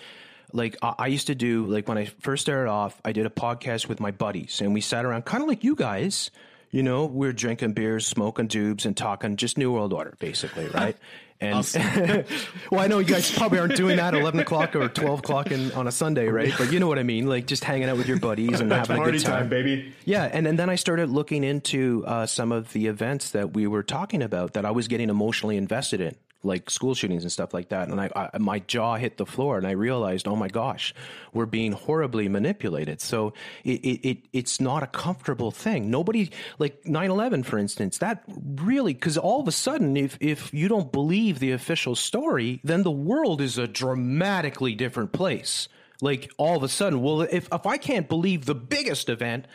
like 0.52 0.76
I 0.82 1.06
used 1.06 1.28
to 1.28 1.34
do 1.34 1.66
like 1.66 1.88
when 1.88 1.98
I 1.98 2.06
first 2.20 2.42
started 2.42 2.70
off, 2.70 3.00
I 3.04 3.12
did 3.12 3.26
a 3.26 3.30
podcast 3.30 3.88
with 3.88 4.00
my 4.00 4.10
buddies 4.10 4.60
and 4.60 4.74
we 4.74 4.80
sat 4.80 5.04
around 5.04 5.24
kind 5.24 5.42
of 5.42 5.48
like 5.48 5.64
you 5.64 5.74
guys, 5.74 6.30
you 6.70 6.82
know, 6.82 7.06
we 7.06 7.28
are 7.28 7.32
drinking 7.32 7.72
beers, 7.72 8.06
smoking 8.06 8.48
tubes 8.48 8.86
and 8.86 8.96
talking 8.96 9.36
just 9.36 9.58
New 9.58 9.72
World 9.72 9.92
Order 9.92 10.14
basically, 10.18 10.66
right? 10.74 10.96
And 11.40 11.68
well, 12.70 12.80
I 12.80 12.86
know 12.86 13.00
you 13.00 13.04
guys 13.04 13.28
probably 13.32 13.58
aren't 13.58 13.74
doing 13.74 13.96
that 13.96 14.14
eleven 14.14 14.38
o'clock 14.38 14.76
or 14.76 14.88
twelve 14.88 15.18
o'clock 15.18 15.50
in, 15.50 15.72
on 15.72 15.88
a 15.88 15.92
Sunday, 15.92 16.28
right? 16.28 16.54
But 16.56 16.72
you 16.72 16.78
know 16.78 16.86
what 16.86 17.00
I 17.00 17.02
mean, 17.02 17.26
like 17.26 17.46
just 17.46 17.64
hanging 17.64 17.88
out 17.88 17.96
with 17.96 18.06
your 18.06 18.20
buddies 18.20 18.60
and 18.60 18.70
having 18.70 19.00
a 19.00 19.04
good 19.04 19.20
time. 19.20 19.32
time, 19.40 19.48
baby. 19.48 19.92
Yeah, 20.04 20.30
and, 20.32 20.46
and 20.46 20.56
then 20.56 20.70
I 20.70 20.76
started 20.76 21.10
looking 21.10 21.42
into 21.42 22.04
uh, 22.06 22.26
some 22.26 22.52
of 22.52 22.72
the 22.72 22.86
events 22.86 23.32
that 23.32 23.54
we 23.54 23.66
were 23.66 23.82
talking 23.82 24.22
about 24.22 24.52
that 24.52 24.64
I 24.64 24.70
was 24.70 24.86
getting 24.86 25.10
emotionally 25.10 25.56
invested 25.56 26.00
in 26.00 26.14
like 26.44 26.70
school 26.70 26.94
shootings 26.94 27.22
and 27.22 27.32
stuff 27.32 27.54
like 27.54 27.68
that. 27.68 27.88
And 27.88 28.00
I, 28.00 28.10
I, 28.14 28.38
my 28.38 28.58
jaw 28.60 28.96
hit 28.96 29.16
the 29.16 29.26
floor 29.26 29.58
and 29.58 29.66
I 29.66 29.72
realized, 29.72 30.26
oh 30.26 30.36
my 30.36 30.48
gosh, 30.48 30.94
we're 31.32 31.46
being 31.46 31.72
horribly 31.72 32.28
manipulated. 32.28 33.00
So 33.00 33.32
it, 33.64 33.80
it, 33.84 34.08
it 34.08 34.18
it's 34.32 34.60
not 34.60 34.82
a 34.82 34.86
comfortable 34.86 35.50
thing. 35.50 35.90
Nobody 35.90 36.30
like 36.58 36.82
9-11, 36.84 37.44
for 37.44 37.58
instance, 37.58 37.98
that 37.98 38.24
really, 38.26 38.94
cause 38.94 39.16
all 39.16 39.40
of 39.40 39.48
a 39.48 39.52
sudden, 39.52 39.96
if, 39.96 40.18
if 40.20 40.52
you 40.52 40.68
don't 40.68 40.92
believe 40.92 41.38
the 41.38 41.52
official 41.52 41.94
story, 41.94 42.60
then 42.64 42.82
the 42.82 42.90
world 42.90 43.40
is 43.40 43.58
a 43.58 43.66
dramatically 43.66 44.74
different 44.74 45.12
place. 45.12 45.68
Like 46.00 46.32
all 46.36 46.56
of 46.56 46.62
a 46.62 46.68
sudden, 46.68 47.00
well, 47.00 47.22
if, 47.22 47.48
if 47.52 47.66
I 47.66 47.76
can't 47.76 48.08
believe 48.08 48.44
the 48.44 48.54
biggest 48.54 49.08
event 49.08 49.46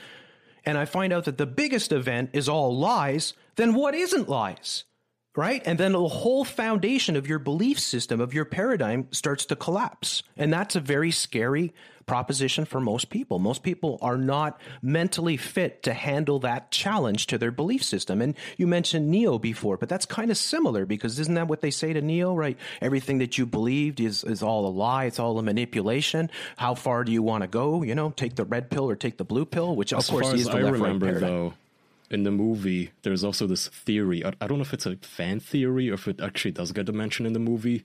and 0.65 0.77
I 0.77 0.85
find 0.85 1.11
out 1.11 1.25
that 1.25 1.37
the 1.37 1.45
biggest 1.45 1.91
event 1.91 2.29
is 2.33 2.47
all 2.47 2.77
lies, 2.77 3.33
then 3.55 3.73
what 3.73 3.95
isn't 3.95 4.29
lies? 4.29 4.85
Right? 5.37 5.61
And 5.65 5.79
then 5.79 5.91
the 5.93 6.07
whole 6.07 6.43
foundation 6.43 7.15
of 7.15 7.27
your 7.27 7.37
belief 7.39 7.79
system, 7.79 8.19
of 8.19 8.33
your 8.33 8.43
paradigm 8.43 9.07
starts 9.11 9.45
to 9.45 9.55
collapse. 9.55 10.23
And 10.35 10.51
that's 10.51 10.75
a 10.75 10.79
very 10.79 11.11
scary 11.11 11.73
proposition 12.07 12.65
for 12.65 12.79
most 12.79 13.09
people. 13.11 13.37
Most 13.37 13.61
people 13.61 13.99
are 14.01 14.17
not 14.17 14.59
mentally 14.81 15.37
fit 15.37 15.83
to 15.83 15.93
handle 15.93 16.39
that 16.39 16.71
challenge 16.71 17.27
to 17.27 17.37
their 17.37 17.51
belief 17.51 17.83
system. 17.83 18.21
And 18.21 18.35
you 18.57 18.65
mentioned 18.65 19.11
Neo 19.11 19.37
before, 19.37 19.77
but 19.77 19.89
that's 19.89 20.07
kind 20.07 20.31
of 20.31 20.37
similar 20.37 20.85
because 20.85 21.19
isn't 21.19 21.35
that 21.35 21.47
what 21.47 21.61
they 21.61 21.69
say 21.69 21.93
to 21.93 22.01
Neo, 22.01 22.33
right? 22.33 22.57
Everything 22.81 23.19
that 23.19 23.37
you 23.37 23.45
believed 23.45 23.99
is, 23.99 24.23
is 24.23 24.41
all 24.41 24.65
a 24.65 24.71
lie. 24.71 25.05
It's 25.05 25.19
all 25.19 25.37
a 25.37 25.43
manipulation. 25.43 26.31
How 26.55 26.73
far 26.73 27.03
do 27.03 27.11
you 27.11 27.21
want 27.21 27.43
to 27.43 27.47
go? 27.47 27.83
You 27.83 27.93
know, 27.93 28.09
take 28.09 28.35
the 28.35 28.45
red 28.45 28.71
pill 28.71 28.89
or 28.89 28.95
take 28.95 29.17
the 29.17 29.25
blue 29.25 29.45
pill, 29.45 29.75
which 29.75 29.93
of 29.93 29.99
as 29.99 30.09
course 30.09 30.33
is 30.33 30.45
the 30.45 30.53
I 30.53 30.61
left 30.61 30.73
remember, 30.73 31.11
right 31.11 31.19
though, 31.19 31.53
in 32.09 32.23
the 32.23 32.31
movie, 32.31 32.91
there's 33.03 33.23
also 33.23 33.47
this 33.47 33.67
theory. 33.67 34.25
I, 34.25 34.33
I 34.39 34.47
don't 34.47 34.57
know 34.57 34.63
if 34.63 34.73
it's 34.73 34.85
a 34.85 34.95
fan 34.97 35.39
theory 35.39 35.89
or 35.89 35.95
if 35.95 36.07
it 36.07 36.21
actually 36.21 36.51
does 36.51 36.71
get 36.71 36.89
a 36.89 36.93
mention 36.93 37.25
in 37.25 37.33
the 37.33 37.39
movie. 37.39 37.83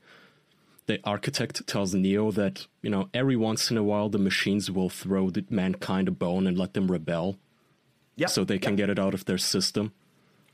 The 0.87 1.01
architect 1.05 1.67
tells 1.67 1.95
Neo 1.95 2.31
that, 2.33 2.67
you 2.83 2.91
know, 2.91 3.09
every 3.15 3.37
once 3.37 3.71
in 3.71 3.77
a 3.77 3.83
while 3.83 4.09
the 4.09 4.19
machines 4.19 4.71
will 4.71 4.89
throw 4.89 5.31
the 5.31 5.45
mankind 5.49 6.09
a 6.09 6.11
bone 6.11 6.47
and 6.47 6.59
let 6.59 6.75
them 6.75 6.91
rebel. 6.91 7.39
Yep. 8.17 8.31
So 8.31 8.45
they 8.45 8.59
can 8.59 8.73
yep. 8.73 8.77
get 8.77 8.91
it 8.91 8.99
out 8.99 9.15
of 9.15 9.25
their 9.25 9.39
system. 9.39 9.93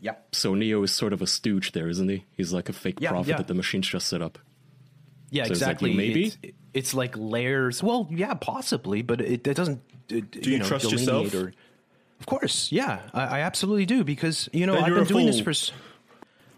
Yep. 0.01 0.29
So 0.35 0.55
Neo 0.55 0.83
is 0.83 0.93
sort 0.93 1.13
of 1.13 1.23
a 1.23 1.27
stooge 1.27 1.73
there, 1.73 1.89
isn't 1.89 2.09
he? 2.09 2.25
He's 2.37 2.53
like 2.53 2.69
a 2.69 2.73
fake 2.73 3.01
prophet 3.01 3.37
that 3.37 3.49
the 3.49 3.55
machines 3.55 3.89
just 3.89 4.07
set 4.07 4.23
up. 4.23 4.39
Yeah, 5.31 5.45
So 5.45 5.53
it's 5.53 5.61
like, 5.61 5.71
exactly. 5.71 5.95
maybe? 5.95 6.27
it's, 6.27 6.37
it's 6.73 6.95
like 6.95 7.15
layers. 7.17 7.83
Well, 7.83 8.07
yeah, 8.11 8.35
possibly, 8.35 9.03
but 9.03 9.21
it, 9.21 9.47
it 9.47 9.55
doesn't. 9.55 9.83
It, 10.09 10.31
Do 10.31 10.51
you 10.51 10.59
know, 10.59 10.65
trust 10.65 10.89
delineate 10.89 11.25
yourself? 11.25 11.35
Or, 11.35 11.53
of 12.21 12.27
course, 12.27 12.73
yeah, 12.73 13.01
I, 13.15 13.39
I 13.39 13.41
absolutely 13.41 13.87
do 13.87 14.05
because 14.05 14.49
you 14.53 14.67
know 14.67 14.75
Then 14.75 14.85
I've 14.85 14.95
been 14.95 15.05
doing 15.05 15.27
this 15.27 15.41
for. 15.41 15.53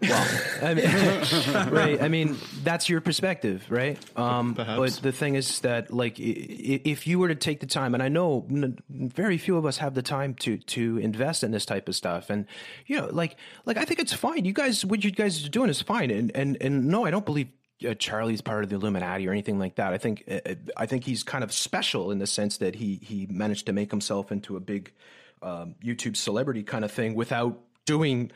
Well, 0.01 0.27
I 0.63 0.73
mean, 0.73 0.85
right. 1.71 2.01
I 2.01 2.07
mean, 2.07 2.35
that's 2.63 2.89
your 2.89 3.01
perspective, 3.01 3.63
right? 3.69 3.99
Um. 4.17 4.53
But 4.55 4.93
the 4.93 5.11
thing 5.11 5.35
is 5.35 5.59
that, 5.59 5.93
like, 5.93 6.19
if 6.19 7.05
you 7.05 7.19
were 7.19 7.27
to 7.27 7.35
take 7.35 7.59
the 7.59 7.67
time, 7.67 7.93
and 7.93 8.01
I 8.01 8.09
know 8.09 8.47
very 8.89 9.37
few 9.37 9.57
of 9.57 9.65
us 9.65 9.77
have 9.77 9.93
the 9.93 10.01
time 10.01 10.33
to 10.35 10.57
to 10.57 10.97
invest 10.97 11.43
in 11.43 11.51
this 11.51 11.65
type 11.65 11.87
of 11.87 11.95
stuff, 11.95 12.31
and 12.31 12.47
you 12.87 12.97
know, 12.97 13.09
like, 13.11 13.35
like 13.65 13.77
I 13.77 13.85
think 13.85 13.99
it's 13.99 14.13
fine. 14.13 14.45
You 14.45 14.53
guys, 14.53 14.83
what 14.83 15.03
you 15.03 15.11
guys 15.11 15.45
are 15.45 15.49
doing 15.49 15.69
is 15.69 15.81
fine, 15.81 16.09
and 16.09 16.31
and 16.35 16.57
and 16.59 16.87
no, 16.87 17.05
I 17.05 17.11
don't 17.11 17.25
believe. 17.25 17.49
Uh, 17.83 17.95
Charlie's 17.95 18.41
part 18.41 18.63
of 18.63 18.69
the 18.69 18.75
Illuminati 18.75 19.27
or 19.27 19.31
anything 19.31 19.57
like 19.57 19.73
that. 19.77 19.91
I 19.91 19.97
think 19.97 20.23
uh, 20.29 20.53
I 20.77 20.85
think 20.85 21.03
he's 21.03 21.23
kind 21.23 21.43
of 21.43 21.51
special 21.51 22.11
in 22.11 22.19
the 22.19 22.27
sense 22.27 22.57
that 22.57 22.75
he 22.75 22.99
he 23.01 23.25
managed 23.27 23.65
to 23.65 23.73
make 23.73 23.89
himself 23.89 24.31
into 24.31 24.55
a 24.55 24.59
big 24.59 24.91
um, 25.41 25.75
YouTube 25.83 26.15
celebrity 26.15 26.63
kind 26.63 26.85
of 26.85 26.91
thing 26.91 27.15
without 27.15 27.59
doing 27.85 28.31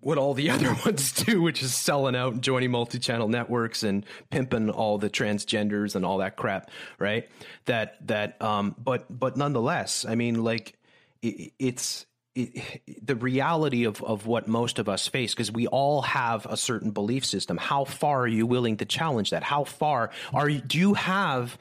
what 0.00 0.18
all 0.18 0.34
the 0.34 0.50
other 0.54 0.74
ones 0.84 1.12
do, 1.12 1.42
which 1.42 1.62
is 1.62 1.74
selling 1.74 2.16
out 2.16 2.32
and 2.32 2.42
joining 2.42 2.70
multi-channel 2.70 3.28
networks 3.28 3.82
and 3.82 4.04
pimping 4.30 4.70
all 4.70 4.98
the 4.98 5.10
transgenders 5.10 5.94
and 5.94 6.04
all 6.04 6.18
that 6.18 6.36
crap, 6.36 6.70
right? 6.98 7.28
That 7.66 8.06
that 8.06 8.40
um 8.42 8.74
but 8.78 9.06
but 9.10 9.36
nonetheless, 9.36 10.04
I 10.08 10.14
mean 10.14 10.42
like 10.42 10.74
it, 11.22 11.52
it's 11.58 12.06
it, 12.34 12.82
the 13.04 13.16
reality 13.16 13.84
of, 13.84 14.02
of 14.02 14.26
what 14.26 14.46
most 14.46 14.78
of 14.78 14.88
us 14.88 15.08
face 15.08 15.34
because 15.34 15.50
we 15.50 15.66
all 15.66 16.02
have 16.02 16.46
a 16.46 16.56
certain 16.56 16.92
belief 16.92 17.24
system 17.24 17.56
how 17.56 17.84
far 17.84 18.20
are 18.20 18.28
you 18.28 18.46
willing 18.46 18.76
to 18.76 18.84
challenge 18.84 19.30
that 19.30 19.42
how 19.42 19.64
far 19.64 20.10
are 20.32 20.48
you 20.48 20.60
do 20.60 20.78
you 20.78 20.94
have 20.94 21.58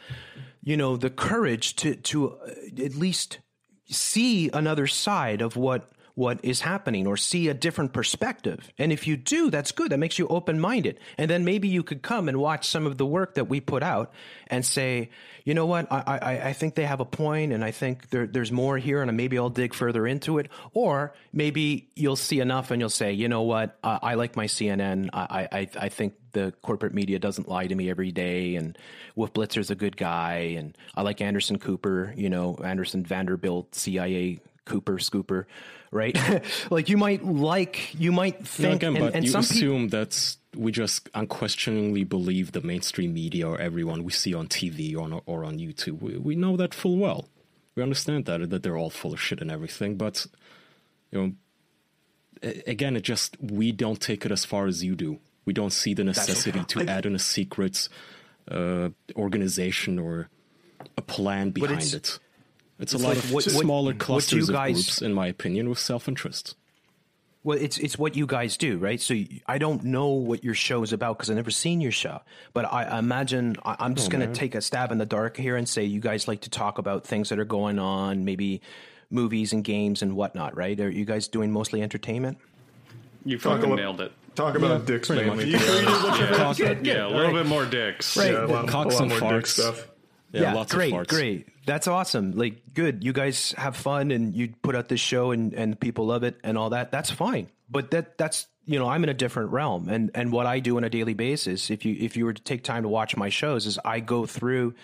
you 0.61 0.77
know 0.77 0.95
the 0.95 1.09
courage 1.09 1.75
to 1.77 1.95
to 1.95 2.33
uh, 2.33 2.51
at 2.83 2.93
least 2.93 3.39
see 3.87 4.49
another 4.53 4.87
side 4.87 5.41
of 5.41 5.55
what 5.55 5.89
what 6.17 6.39
is 6.41 6.61
happening 6.61 7.05
or 7.05 7.15
see 7.15 7.47
a 7.47 7.53
different 7.53 7.93
perspective. 7.93 8.71
And 8.79 8.91
if 8.91 9.05
you 9.05 9.15
do, 9.15 9.51
that's 9.51 9.71
good. 9.71 9.91
That 9.91 9.99
makes 9.99 10.17
you 10.17 10.27
open 10.29 10.59
minded. 10.59 10.99
And 11.15 11.29
then 11.29 11.45
maybe 11.45 11.67
you 11.67 11.83
could 11.83 12.01
come 12.01 12.27
and 12.27 12.37
watch 12.37 12.67
some 12.67 12.87
of 12.87 12.97
the 12.97 13.05
work 13.05 13.35
that 13.35 13.47
we 13.47 13.61
put 13.61 13.83
out 13.83 14.11
and 14.47 14.65
say, 14.65 15.11
you 15.43 15.53
know 15.53 15.67
what, 15.67 15.91
I, 15.91 16.01
I, 16.07 16.47
I 16.49 16.53
think 16.53 16.73
they 16.73 16.87
have 16.87 17.01
a 17.01 17.05
point 17.05 17.53
and 17.53 17.63
I 17.63 17.69
think 17.69 18.09
there, 18.09 18.25
there's 18.25 18.51
more 18.51 18.79
here 18.79 19.03
and 19.03 19.15
maybe 19.15 19.37
I'll 19.37 19.51
dig 19.51 19.75
further 19.75 20.07
into 20.07 20.39
it. 20.39 20.49
Or 20.73 21.13
maybe 21.31 21.87
you'll 21.95 22.15
see 22.15 22.39
enough 22.39 22.71
and 22.71 22.81
you'll 22.81 22.89
say, 22.89 23.13
you 23.13 23.29
know 23.29 23.43
what, 23.43 23.77
I, 23.83 23.99
I 24.01 24.13
like 24.15 24.35
my 24.35 24.47
CNN. 24.47 25.11
I, 25.13 25.47
I, 25.51 25.69
I 25.79 25.89
think 25.89 26.15
the 26.37 26.53
corporate 26.61 26.93
media 26.93 27.17
doesn't 27.17 27.49
lie 27.49 27.65
to 27.65 27.73
me 27.73 27.89
every 27.89 28.11
day 28.11 28.55
and 28.55 28.77
Wolf 29.15 29.33
Blitzer's 29.33 29.71
a 29.71 29.75
good 29.75 29.97
guy 29.97 30.55
and 30.57 30.77
I 30.95 31.01
like 31.01 31.19
Anderson 31.19 31.57
Cooper, 31.57 32.13
you 32.15 32.29
know, 32.29 32.55
Anderson 32.63 33.03
Vanderbilt, 33.03 33.73
CIA 33.73 34.39
Cooper 34.65 34.97
Scooper, 34.99 35.45
right? 35.91 36.15
like 36.69 36.89
you 36.89 36.97
might 36.97 37.25
like, 37.25 37.99
you 37.99 38.11
might 38.11 38.39
No, 38.39 38.45
think, 38.45 38.83
again, 38.83 38.95
and, 38.97 39.05
but 39.05 39.15
and 39.15 39.25
you 39.25 39.35
assume 39.35 39.87
that 39.89 40.37
we 40.55 40.71
just 40.71 41.09
unquestioningly 41.15 42.03
believe 42.03 42.51
the 42.51 42.61
mainstream 42.61 43.13
media 43.15 43.47
or 43.47 43.59
everyone 43.59 44.03
we 44.03 44.11
see 44.11 44.35
on 44.35 44.47
TV 44.47 44.95
or 44.95 45.01
on, 45.01 45.21
or 45.25 45.43
on 45.43 45.57
YouTube. 45.57 46.01
We, 46.01 46.17
we 46.17 46.35
know 46.35 46.55
that 46.57 46.75
full 46.75 46.97
well. 46.97 47.29
We 47.75 47.81
understand 47.81 48.25
that 48.25 48.49
that 48.49 48.61
they're 48.61 48.77
all 48.77 48.89
full 48.91 49.13
of 49.13 49.19
shit 49.21 49.41
and 49.41 49.49
everything, 49.51 49.97
but 49.97 50.25
you 51.11 51.19
know, 51.19 52.51
again, 52.67 52.95
it 52.95 53.01
just 53.01 53.37
we 53.41 53.71
don't 53.71 53.99
take 53.99 54.25
it 54.25 54.31
as 54.31 54.45
far 54.45 54.67
as 54.67 54.83
you 54.83 54.95
do. 54.95 55.19
We 55.47 55.53
don't 55.53 55.71
see 55.71 55.93
the 55.93 56.03
necessity 56.03 56.61
to 56.65 56.81
add 56.87 57.05
in 57.05 57.15
a 57.15 57.19
secret 57.19 57.87
uh, 58.51 58.89
organization 59.15 59.97
or 59.97 60.29
a 60.97 61.01
plan 61.01 61.51
behind 61.51 61.71
it's- 61.81 61.93
it. 61.93 62.19
It's, 62.79 62.93
a 62.93 62.97
lot 62.99 63.15
like 63.15 63.17
of 63.17 63.31
what- 63.31 63.45
what- 63.45 63.63
smaller 63.63 63.85
what 63.87 63.95
you 63.95 63.99
clusters 63.99 64.49
of 64.49 64.53
guys- 64.53 64.73
groups, 64.75 65.01
in 65.01 65.13
my 65.13 65.25
opinion, 65.27 65.67
with 65.69 65.79
self-interest. 65.79 66.55
Well, 67.43 67.57
it's 67.57 67.77
it's 67.77 67.97
what 67.97 68.15
you 68.17 68.25
guys 68.27 68.57
do, 68.57 68.77
right? 68.77 68.99
So 68.99 69.15
I 69.47 69.57
don't 69.57 69.85
know 69.85 70.09
what 70.09 70.43
your 70.43 70.53
show 70.53 70.83
is 70.83 70.91
about 70.91 71.17
because 71.17 71.29
I've 71.29 71.37
never 71.37 71.49
seen 71.49 71.79
your 71.79 71.93
show. 71.93 72.19
But 72.53 72.65
I 72.65 72.83
I 72.83 72.99
imagine 72.99 73.55
I, 73.63 73.77
I'm 73.79 73.95
just 73.95 74.11
going 74.11 74.27
to 74.27 74.33
take 74.35 74.53
a 74.53 74.59
stab 74.61 74.91
in 74.91 74.97
the 74.97 75.05
dark 75.05 75.37
here 75.37 75.55
and 75.55 75.67
say 75.67 75.85
you 75.85 76.01
guys 76.01 76.27
like 76.27 76.41
to 76.41 76.49
talk 76.49 76.77
about 76.77 77.07
things 77.07 77.29
that 77.29 77.39
are 77.39 77.45
going 77.45 77.79
on, 77.79 78.25
maybe 78.25 78.61
movies 79.09 79.53
and 79.53 79.63
games 79.63 80.01
and 80.01 80.13
whatnot, 80.17 80.57
right? 80.57 80.77
Are 80.81 80.89
you 80.89 81.05
guys 81.05 81.29
doing 81.29 81.51
mostly 81.53 81.81
entertainment? 81.81 82.37
You 83.23 83.39
fucking 83.39 83.63
about- 83.63 83.77
nailed 83.77 84.01
it. 84.01 84.11
Talk 84.37 84.55
about 84.55 84.85
dicks 84.85 85.07
pretty 85.07 85.25
mainly. 85.25 85.51
much. 85.51 85.61
Yeah, 85.61 86.33
Cock- 86.35 86.59
yeah 86.83 87.07
a 87.07 87.09
little 87.09 87.33
bit 87.33 87.45
more 87.47 87.65
dicks. 87.65 88.15
Right. 88.15 88.31
Yeah, 88.31 88.45
a 88.45 88.47
lot, 88.47 88.67
Cocks 88.67 88.95
a 88.95 89.03
lot 89.03 89.11
and 89.11 89.19
more 89.19 89.31
dick 89.33 89.43
farts. 89.43 89.47
stuff. 89.47 89.87
Yeah, 90.31 90.53
lots 90.53 90.73
great, 90.73 90.93
of 90.93 90.99
farts. 91.01 91.07
great. 91.09 91.47
That's 91.65 91.87
awesome. 91.87 92.31
Like, 92.33 92.73
good. 92.73 93.03
You 93.03 93.11
guys 93.13 93.53
have 93.57 93.75
fun 93.75 94.11
and 94.11 94.35
you 94.35 94.53
put 94.61 94.75
out 94.75 94.87
this 94.89 94.99
show 94.99 95.31
and, 95.31 95.53
and 95.53 95.77
people 95.79 96.05
love 96.05 96.23
it 96.23 96.37
and 96.43 96.57
all 96.57 96.69
that. 96.69 96.91
That's 96.91 97.09
fine. 97.09 97.49
But 97.69 97.91
that 97.91 98.17
that's 98.17 98.47
you 98.65 98.77
know 98.79 98.87
I'm 98.87 99.03
in 99.03 99.09
a 99.09 99.13
different 99.13 99.51
realm 99.51 99.89
and 99.89 100.11
and 100.13 100.31
what 100.31 100.45
I 100.45 100.59
do 100.59 100.77
on 100.77 100.83
a 100.83 100.89
daily 100.89 101.13
basis. 101.15 101.69
If 101.69 101.83
you 101.83 101.95
if 101.99 102.15
you 102.15 102.25
were 102.25 102.33
to 102.33 102.41
take 102.41 102.63
time 102.63 102.83
to 102.83 102.89
watch 102.89 103.17
my 103.17 103.29
shows, 103.29 103.65
is 103.65 103.79
I 103.83 103.99
go 103.99 104.25
through 104.25 104.75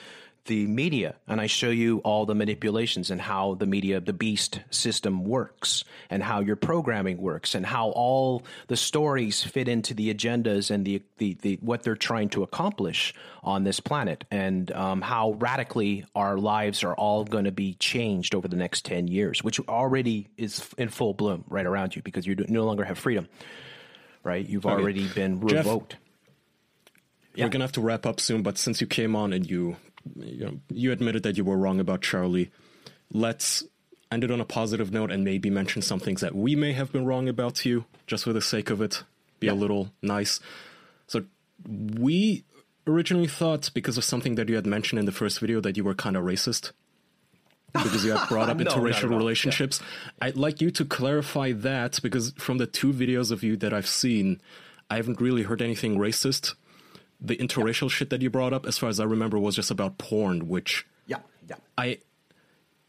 the 0.46 0.68
media 0.68 1.16
and 1.28 1.40
I 1.40 1.48
show 1.48 1.70
you 1.70 2.00
all 2.00 2.26
the 2.26 2.36
manipulations 2.36 3.10
and 3.10 3.22
how 3.22 3.54
the 3.56 3.66
media, 3.66 4.02
the 4.02 4.12
beast 4.12 4.60
system 4.72 5.24
works 5.24 5.86
and 6.10 6.22
how 6.22 6.42
your 6.42 6.58
programming 6.58 7.18
works 7.18 7.56
and 7.56 7.66
how 7.66 7.90
all 7.90 8.44
the 8.68 8.76
stories 8.76 9.42
fit 9.42 9.70
into 9.70 9.94
the 9.94 10.14
agendas 10.14 10.70
and 10.70 10.86
the, 10.86 11.02
the, 11.18 11.38
the 11.42 11.60
what 11.62 11.84
they're 11.84 11.96
trying 11.96 12.28
to 12.30 12.44
accomplish 12.44 13.14
on 13.42 13.64
this 13.64 13.80
planet 13.80 14.26
and 14.32 14.72
um, 14.74 15.02
how 15.02 15.32
radically 15.34 16.06
our 16.14 16.38
lives 16.38 16.84
are 16.84 16.96
all 16.96 17.24
going 17.24 17.46
to 17.46 17.52
be 17.52 17.76
changed 17.76 18.36
over 18.36 18.48
the 18.48 18.58
next 18.58 18.84
10 18.86 19.08
years, 19.08 19.44
which 19.44 19.62
already 19.62 20.28
is 20.38 20.68
in 20.78 20.90
full 20.90 21.14
bloom 21.14 21.46
right 21.48 21.66
around 21.66 21.96
you 21.96 22.02
because 22.02 22.28
you 22.28 22.36
no 22.50 22.66
longer 22.66 22.84
have 22.84 22.98
freedom, 22.98 23.30
right? 24.24 24.48
You've 24.48 24.66
already 24.66 25.08
been 25.08 25.40
Jeff, 25.48 25.66
revoked. 25.66 25.96
We're 27.38 27.50
gonna 27.50 27.64
have 27.64 27.72
to 27.74 27.82
wrap 27.82 28.06
up 28.06 28.20
soon, 28.20 28.44
but 28.44 28.58
since 28.58 28.82
you 28.82 28.88
came 28.88 29.16
on 29.16 29.34
and 29.34 29.50
you, 29.50 29.78
you 30.16 30.46
know, 30.46 30.60
you 30.70 30.92
admitted 30.92 31.24
that 31.24 31.38
you 31.38 31.44
were 31.44 31.58
wrong 31.58 31.80
about 31.80 32.02
Charlie, 32.02 32.52
let's 33.12 33.64
end 34.12 34.24
it 34.24 34.32
on 34.32 34.40
a 34.40 34.46
positive 34.46 34.92
note 34.92 35.12
and 35.12 35.24
maybe 35.24 35.50
mention 35.50 35.82
some 35.82 36.00
things 36.00 36.22
that 36.22 36.36
we 36.36 36.56
may 36.56 36.74
have 36.74 36.92
been 36.92 37.06
wrong 37.06 37.28
about 37.28 37.66
you, 37.66 37.86
just 38.08 38.24
for 38.24 38.34
the 38.34 38.42
sake 38.42 38.70
of 38.70 38.82
it. 38.82 39.04
Be 39.40 39.48
a 39.48 39.54
little 39.54 39.92
nice. 40.02 40.40
So 41.08 41.26
we 41.68 42.46
originally 42.88 43.28
thought 43.28 43.70
because 43.74 43.98
of 43.98 44.04
something 44.04 44.36
that 44.36 44.48
you 44.48 44.56
had 44.56 44.66
mentioned 44.66 45.00
in 45.00 45.06
the 45.06 45.12
first 45.12 45.40
video 45.40 45.60
that 45.62 45.76
you 45.76 45.84
were 45.84 45.94
kind 45.94 46.16
of 46.16 46.24
racist. 46.24 46.72
Because 47.74 48.06
you 48.06 48.12
had 48.14 48.30
brought 48.30 48.50
up 48.50 48.58
No, 48.60 48.66
interracial 48.66 49.10
relationships. 49.10 49.82
I'd 50.22 50.38
like 50.38 50.62
you 50.62 50.70
to 50.72 50.86
clarify 50.86 51.54
that 51.54 52.00
because 52.04 52.32
from 52.38 52.60
the 52.60 52.68
two 52.68 52.94
videos 52.94 53.32
of 53.32 53.44
you 53.44 53.58
that 53.58 53.74
I've 53.74 53.88
seen, 53.88 54.40
I 54.92 54.98
haven't 54.98 55.20
really 55.20 55.44
heard 55.44 55.62
anything 55.62 55.98
racist 55.98 56.54
the 57.24 57.38
interracial 57.38 57.90
shit 57.90 58.10
that 58.10 58.22
you 58.22 58.30
brought 58.30 58.54
up, 58.54 58.66
as 58.66 58.78
far 58.78 58.90
as 58.90 59.00
I 59.00 59.06
remember, 59.06 59.40
was 59.40 59.56
just 59.56 59.72
about 59.72 59.98
porn, 59.98 60.48
which 60.50 60.86
Yeah, 61.08 61.20
yeah. 61.48 61.56
I 61.78 62.00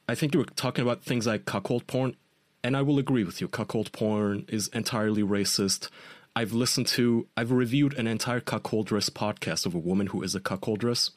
I 0.08 0.14
think 0.14 0.34
you 0.34 0.40
were 0.40 0.46
talking 0.46 0.82
about 0.82 1.02
things 1.02 1.26
like 1.26 1.46
cuckold 1.46 1.86
porn, 1.86 2.16
and 2.62 2.76
I 2.76 2.82
will 2.82 2.98
agree 2.98 3.24
with 3.24 3.40
you. 3.40 3.48
Cuckold 3.48 3.92
porn 3.92 4.44
is 4.48 4.68
entirely 4.68 5.22
racist. 5.22 5.88
I've 6.36 6.52
listened 6.52 6.88
to, 6.88 7.28
I've 7.36 7.52
reviewed 7.52 7.94
an 7.94 8.06
entire 8.06 8.40
cuckoldress 8.40 9.08
podcast 9.08 9.66
of 9.66 9.74
a 9.74 9.78
woman 9.78 10.08
who 10.08 10.22
is 10.22 10.34
a 10.34 10.40
cuckoldress, 10.40 11.10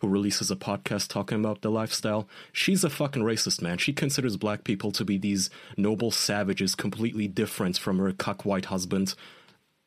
who 0.00 0.08
releases 0.08 0.50
a 0.50 0.56
podcast 0.56 1.08
talking 1.08 1.38
about 1.38 1.62
the 1.62 1.70
lifestyle. 1.70 2.28
She's 2.52 2.82
a 2.82 2.90
fucking 2.90 3.22
racist, 3.22 3.62
man. 3.62 3.78
She 3.78 3.92
considers 3.92 4.36
black 4.36 4.64
people 4.64 4.90
to 4.92 5.04
be 5.04 5.16
these 5.16 5.48
noble 5.76 6.10
savages, 6.10 6.74
completely 6.74 7.28
different 7.28 7.78
from 7.78 7.98
her 7.98 8.12
cuck 8.12 8.44
white 8.44 8.66
husband. 8.66 9.14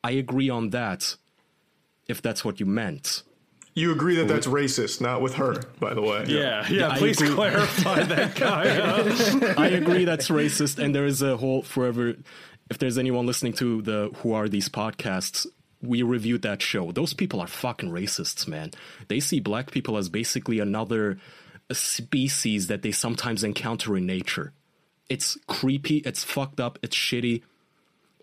I 0.02 0.12
agree 0.12 0.48
on 0.48 0.70
that, 0.70 1.16
if 2.08 2.22
that's 2.22 2.44
what 2.44 2.58
you 2.60 2.66
meant. 2.66 3.22
You 3.74 3.92
agree 3.92 4.16
that 4.16 4.26
that's 4.26 4.46
racist, 4.48 5.00
not 5.00 5.20
with 5.22 5.34
her, 5.34 5.62
by 5.78 5.94
the 5.94 6.02
way. 6.02 6.24
Yeah, 6.26 6.66
yeah. 6.68 6.88
I 6.90 6.98
please 6.98 7.20
agree. 7.20 7.34
clarify 7.34 8.02
that 8.14 8.34
guy. 8.34 9.54
I 9.56 9.68
agree 9.68 10.04
that's 10.04 10.28
racist, 10.28 10.78
and 10.82 10.92
there 10.94 11.06
is 11.06 11.22
a 11.22 11.36
whole 11.36 11.62
forever. 11.62 12.14
If 12.70 12.78
there's 12.78 12.98
anyone 12.98 13.24
listening 13.26 13.52
to 13.54 13.80
the 13.82 14.10
Who 14.16 14.32
Are 14.32 14.48
These 14.48 14.68
podcasts, 14.68 15.46
we 15.80 16.02
reviewed 16.02 16.42
that 16.42 16.60
show. 16.60 16.90
Those 16.90 17.14
people 17.14 17.40
are 17.40 17.46
fucking 17.46 17.90
racists, 17.90 18.48
man. 18.48 18.72
They 19.06 19.20
see 19.20 19.38
black 19.38 19.70
people 19.70 19.96
as 19.96 20.08
basically 20.08 20.58
another 20.58 21.18
species 21.70 22.66
that 22.66 22.82
they 22.82 22.90
sometimes 22.92 23.44
encounter 23.44 23.96
in 23.96 24.06
nature. 24.06 24.52
It's 25.08 25.38
creepy, 25.46 25.98
it's 25.98 26.24
fucked 26.24 26.60
up, 26.60 26.78
it's 26.82 26.96
shitty. 26.96 27.42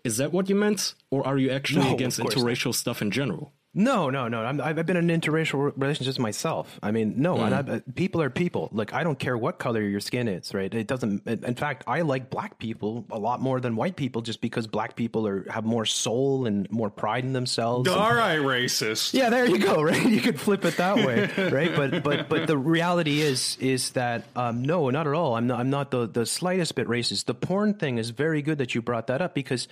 Is 0.04 0.18
that 0.18 0.32
what 0.32 0.48
you 0.48 0.54
meant? 0.54 0.94
Or 1.10 1.26
are 1.26 1.38
you 1.38 1.50
actually 1.50 1.86
No, 1.86 1.94
against 1.94 2.20
course 2.20 2.36
not. 2.36 2.44
interracial 2.44 2.74
stuff 2.74 3.02
in 3.02 3.10
general? 3.10 3.52
No, 3.76 4.08
no, 4.08 4.26
no. 4.26 4.42
I'm, 4.42 4.58
I've 4.58 4.86
been 4.86 4.96
in 4.96 5.08
interracial 5.08 5.70
relationships 5.76 6.18
myself. 6.18 6.80
I 6.82 6.92
mean, 6.92 7.14
no, 7.18 7.36
mm. 7.36 7.74
I, 7.74 7.80
people 7.92 8.22
are 8.22 8.30
people. 8.30 8.70
Like, 8.72 8.94
I 8.94 9.04
don't 9.04 9.18
care 9.18 9.36
what 9.36 9.58
color 9.58 9.82
your 9.82 10.00
skin 10.00 10.28
is, 10.28 10.54
right? 10.54 10.72
It 10.72 10.86
doesn't. 10.86 11.26
In 11.26 11.54
fact, 11.54 11.84
I 11.86 12.00
like 12.00 12.30
black 12.30 12.58
people 12.58 13.04
a 13.10 13.18
lot 13.18 13.42
more 13.42 13.60
than 13.60 13.76
white 13.76 13.94
people, 13.94 14.22
just 14.22 14.40
because 14.40 14.66
black 14.66 14.96
people 14.96 15.26
are 15.26 15.44
have 15.50 15.66
more 15.66 15.84
soul 15.84 16.46
and 16.46 16.70
more 16.70 16.88
pride 16.88 17.24
in 17.24 17.34
themselves. 17.34 17.90
All 17.90 18.08
and, 18.08 18.16
right, 18.16 18.38
racist. 18.38 19.12
Yeah, 19.12 19.28
there 19.28 19.46
you 19.46 19.58
go. 19.58 19.76
Right, 19.86 20.04
you 20.04 20.20
could 20.20 20.40
flip 20.40 20.64
it 20.64 20.78
that 20.78 20.96
way, 20.96 21.30
right? 21.50 21.76
But 21.76 22.02
but 22.02 22.28
but 22.28 22.46
the 22.46 22.56
reality 22.56 23.20
is 23.20 23.56
is 23.60 23.90
that 23.90 24.24
um, 24.34 24.62
no, 24.62 24.88
not 24.88 25.06
at 25.06 25.12
all. 25.12 25.36
I'm 25.36 25.46
not. 25.46 25.60
I'm 25.60 25.70
not 25.70 25.90
the 25.90 26.08
the 26.08 26.24
slightest 26.24 26.74
bit 26.74 26.88
racist. 26.88 27.26
The 27.26 27.34
porn 27.34 27.74
thing 27.74 27.98
is 27.98 28.10
very 28.10 28.42
good 28.42 28.58
that 28.58 28.74
you 28.74 28.80
brought 28.80 29.08
that 29.08 29.20
up 29.20 29.34
because 29.34 29.68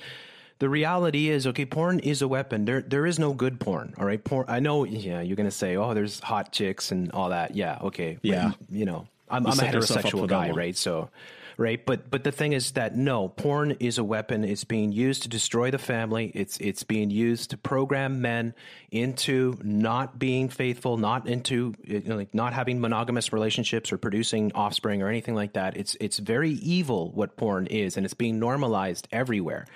the 0.58 0.68
reality 0.68 1.28
is, 1.28 1.46
okay, 1.48 1.66
porn 1.66 1.98
is 1.98 2.22
a 2.22 2.28
weapon. 2.28 2.64
There, 2.64 2.80
there 2.80 3.06
is 3.06 3.18
no 3.18 3.32
good 3.32 3.58
porn. 3.60 3.94
All 3.98 4.06
right, 4.06 4.22
porn. 4.22 4.46
I 4.48 4.60
know. 4.60 4.84
Yeah, 4.84 5.20
you're 5.20 5.36
gonna 5.36 5.50
say, 5.50 5.76
oh, 5.76 5.94
there's 5.94 6.20
hot 6.20 6.52
chicks 6.52 6.92
and 6.92 7.10
all 7.12 7.30
that. 7.30 7.56
Yeah, 7.56 7.78
okay. 7.82 8.18
Yeah, 8.22 8.52
but, 8.58 8.74
you 8.74 8.84
know, 8.84 9.08
I'm, 9.28 9.46
I'm 9.46 9.58
a 9.58 9.62
heterosexual 9.62 10.28
guy, 10.28 10.50
right? 10.50 10.76
So, 10.76 11.10
right. 11.56 11.84
But, 11.84 12.10
but 12.10 12.24
the 12.24 12.30
thing 12.30 12.52
is 12.52 12.72
that 12.72 12.96
no, 12.96 13.28
porn 13.28 13.72
is 13.80 13.98
a 13.98 14.04
weapon. 14.04 14.44
It's 14.44 14.64
being 14.64 14.92
used 14.92 15.22
to 15.22 15.28
destroy 15.28 15.70
the 15.70 15.78
family. 15.78 16.30
It's, 16.34 16.56
it's 16.58 16.84
being 16.84 17.10
used 17.10 17.50
to 17.50 17.56
program 17.56 18.20
men 18.20 18.54
into 18.90 19.58
not 19.62 20.18
being 20.18 20.48
faithful, 20.48 20.98
not 20.98 21.26
into 21.26 21.74
you 21.84 22.00
know, 22.00 22.16
like 22.16 22.34
not 22.34 22.52
having 22.52 22.80
monogamous 22.80 23.32
relationships 23.32 23.92
or 23.92 23.98
producing 23.98 24.52
offspring 24.54 25.02
or 25.02 25.08
anything 25.08 25.34
like 25.34 25.54
that. 25.54 25.76
It's, 25.76 25.96
it's 26.00 26.18
very 26.18 26.50
evil 26.50 27.10
what 27.12 27.36
porn 27.36 27.66
is, 27.66 27.96
and 27.96 28.04
it's 28.04 28.14
being 28.14 28.38
normalized 28.38 29.08
everywhere. 29.10 29.66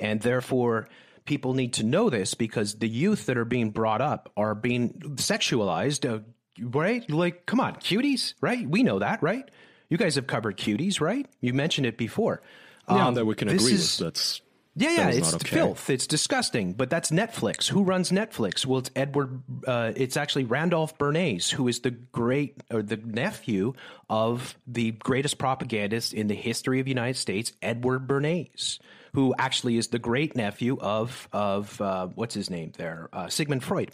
And 0.00 0.20
therefore, 0.20 0.88
people 1.28 1.54
need 1.54 1.74
to 1.74 1.84
know 1.84 2.10
this 2.10 2.34
because 2.34 2.76
the 2.76 2.88
youth 2.88 3.26
that 3.26 3.36
are 3.36 3.44
being 3.44 3.70
brought 3.70 4.00
up 4.00 4.32
are 4.36 4.54
being 4.54 4.94
sexualized, 5.16 6.08
uh, 6.08 6.20
right? 6.60 7.08
Like, 7.10 7.46
come 7.46 7.60
on, 7.60 7.76
cuties, 7.76 8.34
right? 8.40 8.68
We 8.68 8.82
know 8.82 8.98
that, 8.98 9.22
right? 9.22 9.48
You 9.90 9.98
guys 9.98 10.16
have 10.16 10.26
covered 10.26 10.56
cuties, 10.56 11.00
right? 11.00 11.26
You 11.40 11.52
mentioned 11.52 11.86
it 11.86 11.96
before. 11.96 12.42
Yeah, 12.90 13.08
um, 13.08 13.14
that 13.14 13.26
we 13.26 13.34
can 13.34 13.48
agree 13.48 13.72
is, 13.72 13.98
with. 13.98 14.06
That's 14.06 14.40
yeah, 14.74 14.90
yeah, 14.90 15.08
it's 15.10 15.34
okay. 15.34 15.56
filth. 15.56 15.90
It's 15.90 16.06
disgusting. 16.06 16.72
But 16.72 16.88
that's 16.88 17.10
Netflix. 17.10 17.66
Who 17.68 17.82
runs 17.82 18.10
Netflix? 18.10 18.64
Well, 18.64 18.78
it's 18.78 18.90
Edward. 18.94 19.42
Uh, 19.66 19.92
it's 19.96 20.16
actually 20.16 20.44
Randolph 20.44 20.96
Bernays, 20.98 21.50
who 21.50 21.68
is 21.68 21.80
the 21.80 21.90
great 21.90 22.62
or 22.70 22.82
the 22.82 22.96
nephew 22.96 23.74
of 24.08 24.56
the 24.66 24.92
greatest 24.92 25.36
propagandist 25.36 26.14
in 26.14 26.28
the 26.28 26.34
history 26.34 26.78
of 26.78 26.84
the 26.86 26.90
United 26.90 27.16
States, 27.18 27.52
Edward 27.60 28.06
Bernays 28.06 28.78
who 29.18 29.34
actually 29.36 29.76
is 29.76 29.88
the 29.88 29.98
great 29.98 30.36
nephew 30.36 30.78
of 30.78 31.28
of 31.32 31.80
uh, 31.80 32.06
what's 32.14 32.34
his 32.34 32.50
name 32.50 32.70
there, 32.78 33.08
uh, 33.12 33.26
Sigmund 33.28 33.64
Freud. 33.64 33.90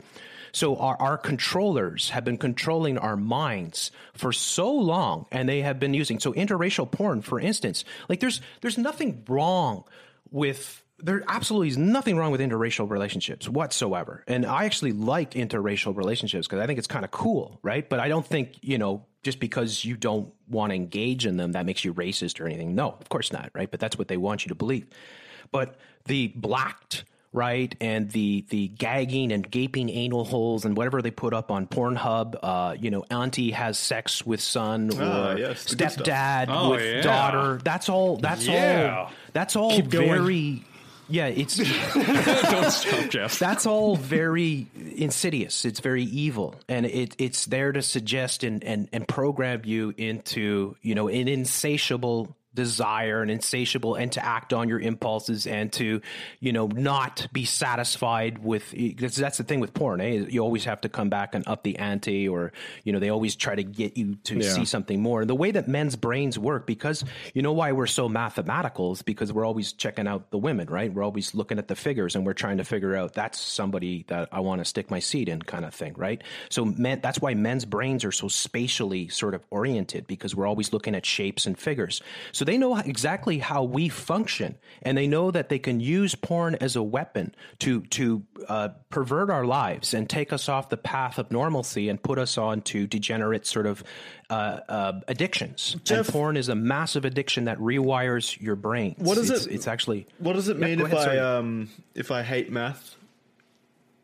So 0.53 0.77
our, 0.77 1.01
our 1.01 1.17
controllers 1.17 2.11
have 2.11 2.27
been 2.27 2.37
controlling 2.37 2.99
our 2.99 3.17
minds 3.17 3.91
for 4.13 4.33
so 4.33 4.71
long, 4.71 5.25
and 5.33 5.49
they 5.49 5.63
have 5.63 5.81
been 5.81 5.95
using 5.95 6.21
so 6.21 6.35
interracial 6.35 6.91
porn, 6.91 7.23
for 7.23 7.41
instance. 7.41 7.87
Like 8.07 8.21
there's 8.21 8.43
there's 8.61 8.77
nothing 8.77 9.25
wrong 9.27 9.85
with 10.31 10.85
there 10.99 11.25
absolutely 11.27 11.69
is 11.69 11.79
nothing 11.79 12.19
wrong 12.19 12.31
with 12.31 12.43
interracial 12.43 12.91
relationships 12.91 13.49
whatsoever. 13.49 14.25
And 14.29 14.45
I 14.45 14.67
actually 14.67 14.93
like 14.93 15.31
interracial 15.31 15.97
relationships 15.97 16.47
because 16.47 16.61
I 16.61 16.67
think 16.67 16.79
it's 16.79 16.87
kind 16.87 17.07
of 17.07 17.13
cool, 17.13 17.59
right? 17.63 17.89
But 17.89 18.01
I 18.01 18.09
don't 18.09 18.27
think, 18.27 18.59
you 18.61 18.77
know, 18.77 19.07
just 19.25 19.41
because 19.41 19.85
you 19.85 19.97
don't 19.97 20.33
want 20.49 20.71
to 20.71 20.77
engage 20.77 21.27
in 21.27 21.37
them, 21.37 21.53
that 21.53 21.67
makes 21.67 21.85
you 21.85 21.93
racist 21.95 22.41
or 22.41 22.47
anything. 22.47 22.75
No, 22.75 22.91
of 23.01 23.09
course 23.09 23.33
not, 23.33 23.51
right? 23.55 23.71
But 23.71 23.81
that's 23.81 23.99
what 23.99 24.07
they 24.07 24.19
want 24.19 24.45
you 24.45 24.51
to 24.51 24.55
believe. 24.55 24.87
But 25.51 25.77
the 26.05 26.29
blacked, 26.29 27.05
right, 27.33 27.75
and 27.81 28.11
the 28.11 28.45
the 28.51 28.69
gagging 28.69 29.33
and 29.33 29.51
gaping 29.51 29.89
anal 29.89 30.25
holes 30.25 30.65
and 30.65 30.77
whatever 30.77 31.01
they 31.01 31.11
put 31.11 31.33
up 31.33 31.51
on 31.51 31.67
Pornhub, 31.67 32.37
uh, 32.43 32.77
you 32.79 32.91
know, 32.91 33.05
auntie 33.11 33.51
has 33.51 33.79
sex 33.79 34.25
with 34.25 34.41
son 34.41 34.91
ah, 34.95 35.33
or 35.33 35.39
yes, 35.39 35.65
stepdad 35.65 36.47
oh, 36.51 36.71
with 36.71 36.83
yeah. 36.83 37.01
daughter. 37.01 37.59
That's 37.65 37.89
all. 37.89 38.19
That's 38.19 38.47
yeah. 38.47 38.95
all. 38.97 39.13
That's 39.33 39.57
all 39.57 39.71
Keep 39.71 39.87
very. 39.87 40.07
Going 40.07 40.65
yeah, 41.09 41.27
it's 41.27 41.57
don't 41.95 42.71
stop, 42.71 43.09
Jeff. 43.11 43.39
That's 43.39 43.67
all 43.67 43.97
very 43.97 44.67
insidious. 44.97 45.65
It's 45.65 45.81
very 45.81 46.05
evil, 46.05 46.55
and 46.69 46.87
it 46.87 47.15
it's 47.19 47.47
there 47.47 47.73
to 47.73 47.83
suggest 47.83 48.45
and 48.45 48.65
and 48.65 48.89
and 48.93 49.07
program 49.07 49.63
you 49.65 49.95
into 49.97 50.77
you 50.83 50.95
know 50.95 51.09
an 51.09 51.29
insatiable 51.29 52.37
desire 52.55 53.21
and 53.21 53.31
insatiable 53.31 53.97
and 53.97 54.13
to 54.13 54.25
act 54.25 54.53
on 54.53 54.69
your 54.69 54.79
impulses 54.79 55.47
and 55.47 55.73
to 55.73 56.01
you 56.41 56.53
know 56.53 56.67
not 56.69 57.27
be 57.33 57.45
satisfied 57.45 58.39
with 58.39 58.73
because 58.73 59.17
that's 59.17 59.39
the 59.39 59.45
thing 59.45 59.61
with 59.61 59.75
porn 59.75 60.01
eh? 60.01 60.25
you 60.29 60.41
always 60.41 60.65
have 60.65 60.81
to 60.81 60.89
come 60.89 61.09
back 61.09 61.35
and 61.35 61.47
up 61.49 61.65
the 61.65 61.77
ante 61.79 62.29
or 62.29 62.53
you 62.85 62.93
know 62.93 63.01
they 63.01 63.09
always 63.09 63.35
try 63.35 63.55
to 63.55 63.65
get 63.65 63.97
you 63.97 64.15
to 64.23 64.39
yeah. 64.39 64.49
see 64.49 64.65
something 64.65 65.01
more 65.01 65.21
and 65.23 65.31
the 65.31 65.35
way 65.35 65.51
that 65.51 65.67
men's 65.67 65.97
brains 65.97 66.39
work 66.39 66.67
because 66.67 67.05
you 67.35 67.43
know 67.43 67.53
why 67.53 67.73
we're 67.73 67.87
so 67.87 68.09
mathematical 68.09 68.93
is 68.93 69.03
because 69.03 69.33
we're 69.33 69.45
always 69.45 69.73
checking 69.73 70.07
out 70.07 70.31
the 70.31 70.39
women 70.39 70.69
right 70.69 70.93
we're 70.93 71.03
always 71.03 71.35
looking 71.35 71.59
at 71.59 71.67
the 71.67 71.77
figures 71.77 72.15
and 72.15 72.25
we're 72.25 72.35
trying 72.35 72.59
to 72.59 72.65
figure 72.65 72.95
out 72.95 73.15
that's 73.15 73.41
somebody 73.41 74.05
that 74.09 74.29
I 74.31 74.41
want 74.41 74.61
to 74.61 74.65
stick 74.65 74.91
my 74.91 75.01
seed 75.01 75.29
in 75.29 75.43
kind 75.43 75.65
of 75.65 75.75
thing 75.75 75.95
right 75.97 76.23
so 76.51 76.65
men 76.65 77.01
that's 77.03 77.21
why 77.21 77.35
men's 77.35 77.65
brains 77.65 78.05
are 78.05 78.13
so 78.13 78.29
spatially 78.29 79.09
sort 79.09 79.35
of 79.35 79.43
oriented 79.51 80.07
because 80.07 80.37
we're 80.37 80.47
always 80.47 80.73
looking 80.73 80.95
at 80.95 81.05
shapes 81.05 81.47
and 81.47 81.59
figures 81.59 82.01
so 82.33 82.44
they 82.45 82.59
know 82.59 82.77
exactly 82.77 83.39
how 83.39 83.65
we 83.65 83.89
function, 83.89 84.57
and 84.83 84.97
they 84.97 85.07
know 85.07 85.31
that 85.31 85.49
they 85.49 85.59
can 85.59 85.81
use 85.81 86.15
porn 86.15 86.55
as 86.57 86.77
a 86.77 86.83
weapon 86.83 87.35
to 87.61 87.83
to 87.83 88.23
uh, 88.49 88.69
pervert 88.91 89.31
our 89.31 89.45
lives 89.45 89.95
and 89.95 90.09
take 90.09 90.33
us 90.33 90.49
off 90.49 90.69
the 90.69 90.77
path 90.77 91.19
of 91.19 91.31
normalcy 91.31 91.89
and 91.89 92.03
put 92.03 92.19
us 92.19 92.39
on 92.39 92.63
to 92.63 92.87
degenerate 92.87 93.47
sort 93.47 93.67
of 93.67 93.83
uh, 94.31 94.61
uh, 94.69 95.01
addictions. 95.09 95.77
Jeff, 95.85 96.07
and 96.07 96.09
porn 96.09 96.37
is 96.37 96.49
a 96.49 96.55
massive 96.55 97.05
addiction 97.05 97.45
that 97.45 97.59
rewires 97.59 98.41
your 98.41 98.57
brain. 98.57 98.95
What 98.99 99.17
does 99.17 99.31
it's, 99.31 99.47
it? 99.47 99.55
It's 99.55 99.67
actually. 99.67 100.07
What 100.19 100.35
does 100.35 100.49
it 100.49 100.59
mean 100.59 100.81
if 100.81 100.93
ahead, 100.93 101.19
I 101.19 101.37
um 101.37 101.71
if 101.95 102.11
I 102.11 102.23
hate 102.23 102.51
math? 102.51 102.97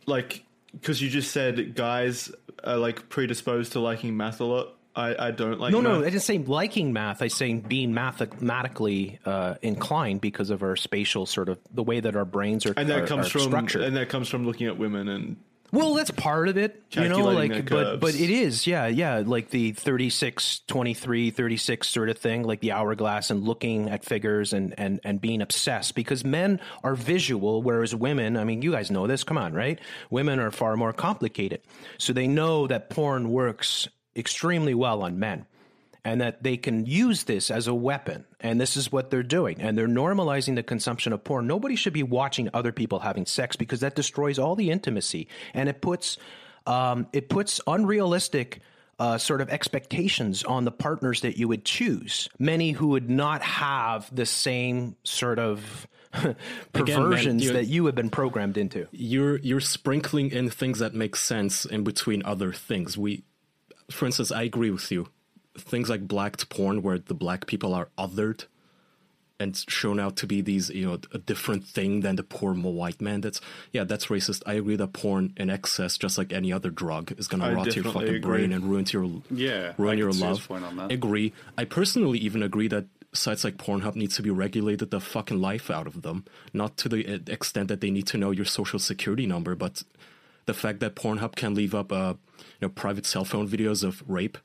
Like, 0.07 0.45
because 0.73 1.01
you 1.01 1.09
just 1.09 1.31
said 1.31 1.75
guys 1.75 2.33
are 2.65 2.77
like 2.77 3.09
predisposed 3.09 3.73
to 3.73 3.81
liking 3.81 4.17
math 4.17 4.41
a 4.41 4.45
lot. 4.45 4.77
I, 4.95 5.29
I 5.29 5.31
don't 5.31 5.61
like. 5.61 5.73
No, 5.73 5.81
math. 5.81 5.93
no, 5.93 6.01
I 6.01 6.05
didn't 6.05 6.23
say 6.23 6.39
liking 6.39 6.93
math. 6.93 7.23
I 7.23 7.29
say 7.29 7.55
being 7.55 7.95
mathematically 7.95 9.21
uh, 9.25 9.55
inclined 9.63 10.21
because 10.21 10.51
of 10.51 10.63
our 10.63 10.77
spatial 10.77 11.27
sort 11.27 11.49
of 11.49 11.59
the 11.73 11.83
way 11.83 12.01
that 12.01 12.17
our 12.17 12.25
brains 12.25 12.67
are. 12.67 12.75
And 12.77 12.89
that 12.89 13.01
are, 13.01 13.07
comes 13.07 13.29
from 13.29 13.43
structured. 13.43 13.83
and 13.83 13.97
that 13.97 14.09
comes 14.09 14.29
from 14.29 14.47
looking 14.47 14.67
at 14.67 14.79
women 14.79 15.09
and. 15.09 15.37
Well, 15.73 15.95
that's 15.95 16.11
part 16.11 16.49
of 16.49 16.57
it, 16.57 16.83
you 16.91 17.09
know, 17.09 17.27
like, 17.27 17.71
but, 17.71 18.01
but 18.01 18.17
it 18.17 18.29
is, 18.29 18.67
yeah, 18.67 18.89
yeah, 18.89 19.23
like 19.25 19.51
the 19.51 19.71
36, 19.71 20.63
23, 20.67 21.31
36 21.31 21.87
sort 21.87 22.09
of 22.09 22.19
thing, 22.19 22.43
like 22.43 22.59
the 22.59 22.73
hourglass 22.73 23.31
and 23.31 23.45
looking 23.45 23.89
at 23.89 24.05
figures 24.05 24.53
and, 24.53 24.75
and, 24.77 24.99
and 25.05 25.21
being 25.21 25.41
obsessed 25.41 25.95
because 25.95 26.25
men 26.25 26.59
are 26.83 26.97
visual, 26.97 27.63
whereas 27.63 27.95
women, 27.95 28.37
I 28.37 28.43
mean, 28.43 28.63
you 28.63 28.73
guys 28.73 28.91
know 28.91 29.07
this, 29.07 29.23
come 29.23 29.39
on, 29.39 29.53
right? 29.53 29.79
Women 30.11 30.41
are 30.41 30.51
far 30.51 30.77
more 30.77 30.93
complicated. 30.93 31.61
So 31.99 32.13
they 32.13 32.27
know 32.27 32.67
that 32.67 32.91
porn 32.91 33.31
works 33.31 33.87
extremely 34.17 34.75
well 34.75 35.03
on 35.03 35.19
men 35.19 35.47
and 36.05 36.21
that 36.21 36.43
they 36.43 36.57
can 36.57 36.87
use 36.87 37.25
this 37.25 37.51
as 37.51 37.67
a 37.67 37.75
weapon. 37.75 38.25
And 38.41 38.61
this 38.61 38.77
is 38.77 38.91
what 38.91 39.11
they're 39.11 39.23
doing. 39.23 39.61
And 39.61 39.77
they're 39.77 39.89
normalizing 39.89 40.55
the 40.55 40.63
consumption 40.63 41.13
of 41.13 41.23
porn. 41.25 41.47
Nobody 41.47 41.77
should 41.77 41.93
be 41.93 42.03
watching 42.03 42.49
other 42.55 42.73
people 42.73 43.01
having 43.01 43.27
sex 43.27 43.57
because 43.57 43.81
that 43.81 43.95
destroys 43.95 44.39
all 44.39 44.57
the 44.57 44.71
intimacy 44.71 45.29
and 45.55 45.69
it 45.69 45.81
puts 45.81 46.19
um, 46.67 47.07
it 47.13 47.29
puts 47.29 47.61
unrealistic. 47.67 48.61
Uh, 48.99 49.17
sort 49.17 49.41
of 49.41 49.49
expectations 49.49 50.45
on 50.45 50.67
the 50.67 50.71
partners 50.71 51.23
that 51.23 51.39
you 51.39 51.49
would 51.49 51.65
choose. 51.65 52.29
Many 52.39 52.73
who 52.73 52.89
would 52.89 53.09
not 53.09 53.41
have 53.41 54.15
the 54.15 54.27
same 54.27 54.95
sort 55.05 55.39
of 55.39 55.89
perversions 56.75 57.43
Again, 57.45 57.55
man, 57.55 57.63
that 57.63 57.65
you 57.65 57.87
have 57.87 57.95
been 57.95 58.11
programmed 58.11 58.59
into. 58.59 58.87
You're 58.91 59.39
you're 59.39 59.61
sprinkling 59.61 60.33
in 60.33 60.51
things 60.51 60.81
that 60.81 60.93
make 60.93 61.17
sense 61.17 61.65
in 61.65 61.83
between 61.83 62.23
other 62.27 62.53
things. 62.53 62.99
We 62.99 63.25
for 63.91 64.07
instance, 64.07 64.33
I 64.33 64.43
agree 64.43 64.71
with 64.71 64.91
you. 64.91 65.09
Things 65.59 65.91
like 65.91 66.07
blacked 66.07 66.49
porn, 66.49 66.83
where 66.83 66.99
the 66.99 67.15
black 67.15 67.47
people 67.47 67.75
are 67.75 67.89
othered 67.99 68.45
and 69.41 69.57
shown 69.69 69.99
out 69.99 70.17
to 70.17 70.27
be 70.27 70.43
these, 70.43 70.69
you 70.69 70.87
know, 70.87 70.99
a 71.13 71.19
different 71.19 71.67
thing 71.67 72.01
than 72.01 72.17
the 72.17 72.23
poor 72.23 72.53
white 72.55 73.01
man. 73.01 73.23
That's 73.23 73.41
yeah, 73.73 73.85
that's 73.85 74.07
racist. 74.07 74.43
I 74.47 74.55
agree 74.55 74.77
that 74.77 74.93
porn 74.93 75.33
in 75.37 75.51
excess, 75.51 75.97
just 75.97 76.19
like 76.19 76.33
any 76.33 76.53
other 76.53 76.71
drug, 76.71 77.13
is 77.19 77.27
gonna 77.27 77.53
rot 77.55 77.75
your 77.75 77.85
fucking 77.85 78.03
agree. 78.03 78.21
brain 78.21 78.53
and 78.53 78.65
ruin 78.71 78.85
your 78.93 79.23
yeah, 79.31 79.73
ruin 79.79 79.99
your 79.99 80.13
love. 80.13 80.49
Agree. 80.91 81.33
I 81.57 81.65
personally 81.65 82.19
even 82.19 82.43
agree 82.43 82.69
that 82.69 82.85
sites 83.13 83.43
like 83.43 83.57
Pornhub 83.57 83.97
needs 83.97 84.17
to 84.17 84.23
be 84.23 84.31
regulated 84.31 84.91
the 84.91 85.01
fucking 85.01 85.41
life 85.41 85.71
out 85.71 85.87
of 85.87 86.03
them. 86.03 86.25
Not 86.53 86.77
to 86.79 86.89
the 86.89 87.07
eh, 87.07 87.19
extent 87.27 87.69
that 87.69 87.81
they 87.81 87.91
need 87.91 88.07
to 88.09 88.19
know 88.19 88.31
your 88.31 88.45
social 88.45 88.79
security 88.79 89.27
number, 89.27 89.55
but 89.55 89.83
the 90.47 90.55
fact 90.55 90.81
that 90.81 90.97
Pornhub 90.97 91.37
can 91.37 91.55
leave 91.55 91.75
up 91.75 91.93
uh, 91.93 92.15
you 92.39 92.45
know 92.63 92.69
private 92.69 93.07
cell 93.07 93.25
phone 93.25 93.49
videos 93.49 93.85
of 93.85 94.03
rape 94.09 94.39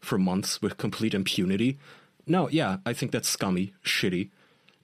for 0.00 0.18
months 0.18 0.62
with 0.62 0.76
complete 0.76 1.14
impunity. 1.14 1.78
No, 2.26 2.48
yeah, 2.48 2.78
I 2.86 2.92
think 2.92 3.12
that's 3.12 3.28
scummy, 3.28 3.74
shitty. 3.84 4.30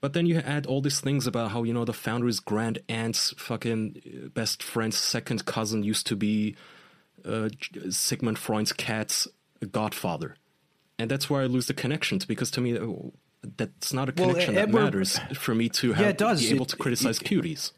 But 0.00 0.12
then 0.12 0.26
you 0.26 0.38
add 0.38 0.66
all 0.66 0.80
these 0.80 1.00
things 1.00 1.26
about 1.26 1.52
how, 1.52 1.62
you 1.62 1.72
know, 1.72 1.84
the 1.84 1.92
founder's 1.92 2.38
grand 2.38 2.78
aunt's 2.88 3.32
fucking 3.38 4.02
uh, 4.06 4.28
best 4.28 4.62
friend's 4.62 4.96
second 4.98 5.46
cousin 5.46 5.82
used 5.82 6.06
to 6.08 6.16
be 6.16 6.54
uh, 7.24 7.48
Sigmund 7.90 8.38
Freud's 8.38 8.72
cat's 8.72 9.26
godfather. 9.72 10.36
And 10.98 11.10
that's 11.10 11.28
where 11.30 11.42
I 11.42 11.46
lose 11.46 11.66
the 11.66 11.74
connections 11.74 12.24
because 12.24 12.50
to 12.52 12.60
me, 12.60 12.78
uh, 12.78 12.86
that's 13.56 13.92
not 13.92 14.08
a 14.08 14.12
connection 14.12 14.54
well, 14.54 14.66
that 14.66 14.72
matters 14.72 15.18
for 15.34 15.54
me 15.54 15.68
to 15.70 15.92
have, 15.92 16.04
yeah, 16.04 16.10
it 16.10 16.18
does. 16.18 16.40
be 16.40 16.54
able 16.54 16.66
to 16.66 16.76
criticize 16.76 17.18
it, 17.18 17.30
it, 17.30 17.42
cuties. 17.42 17.72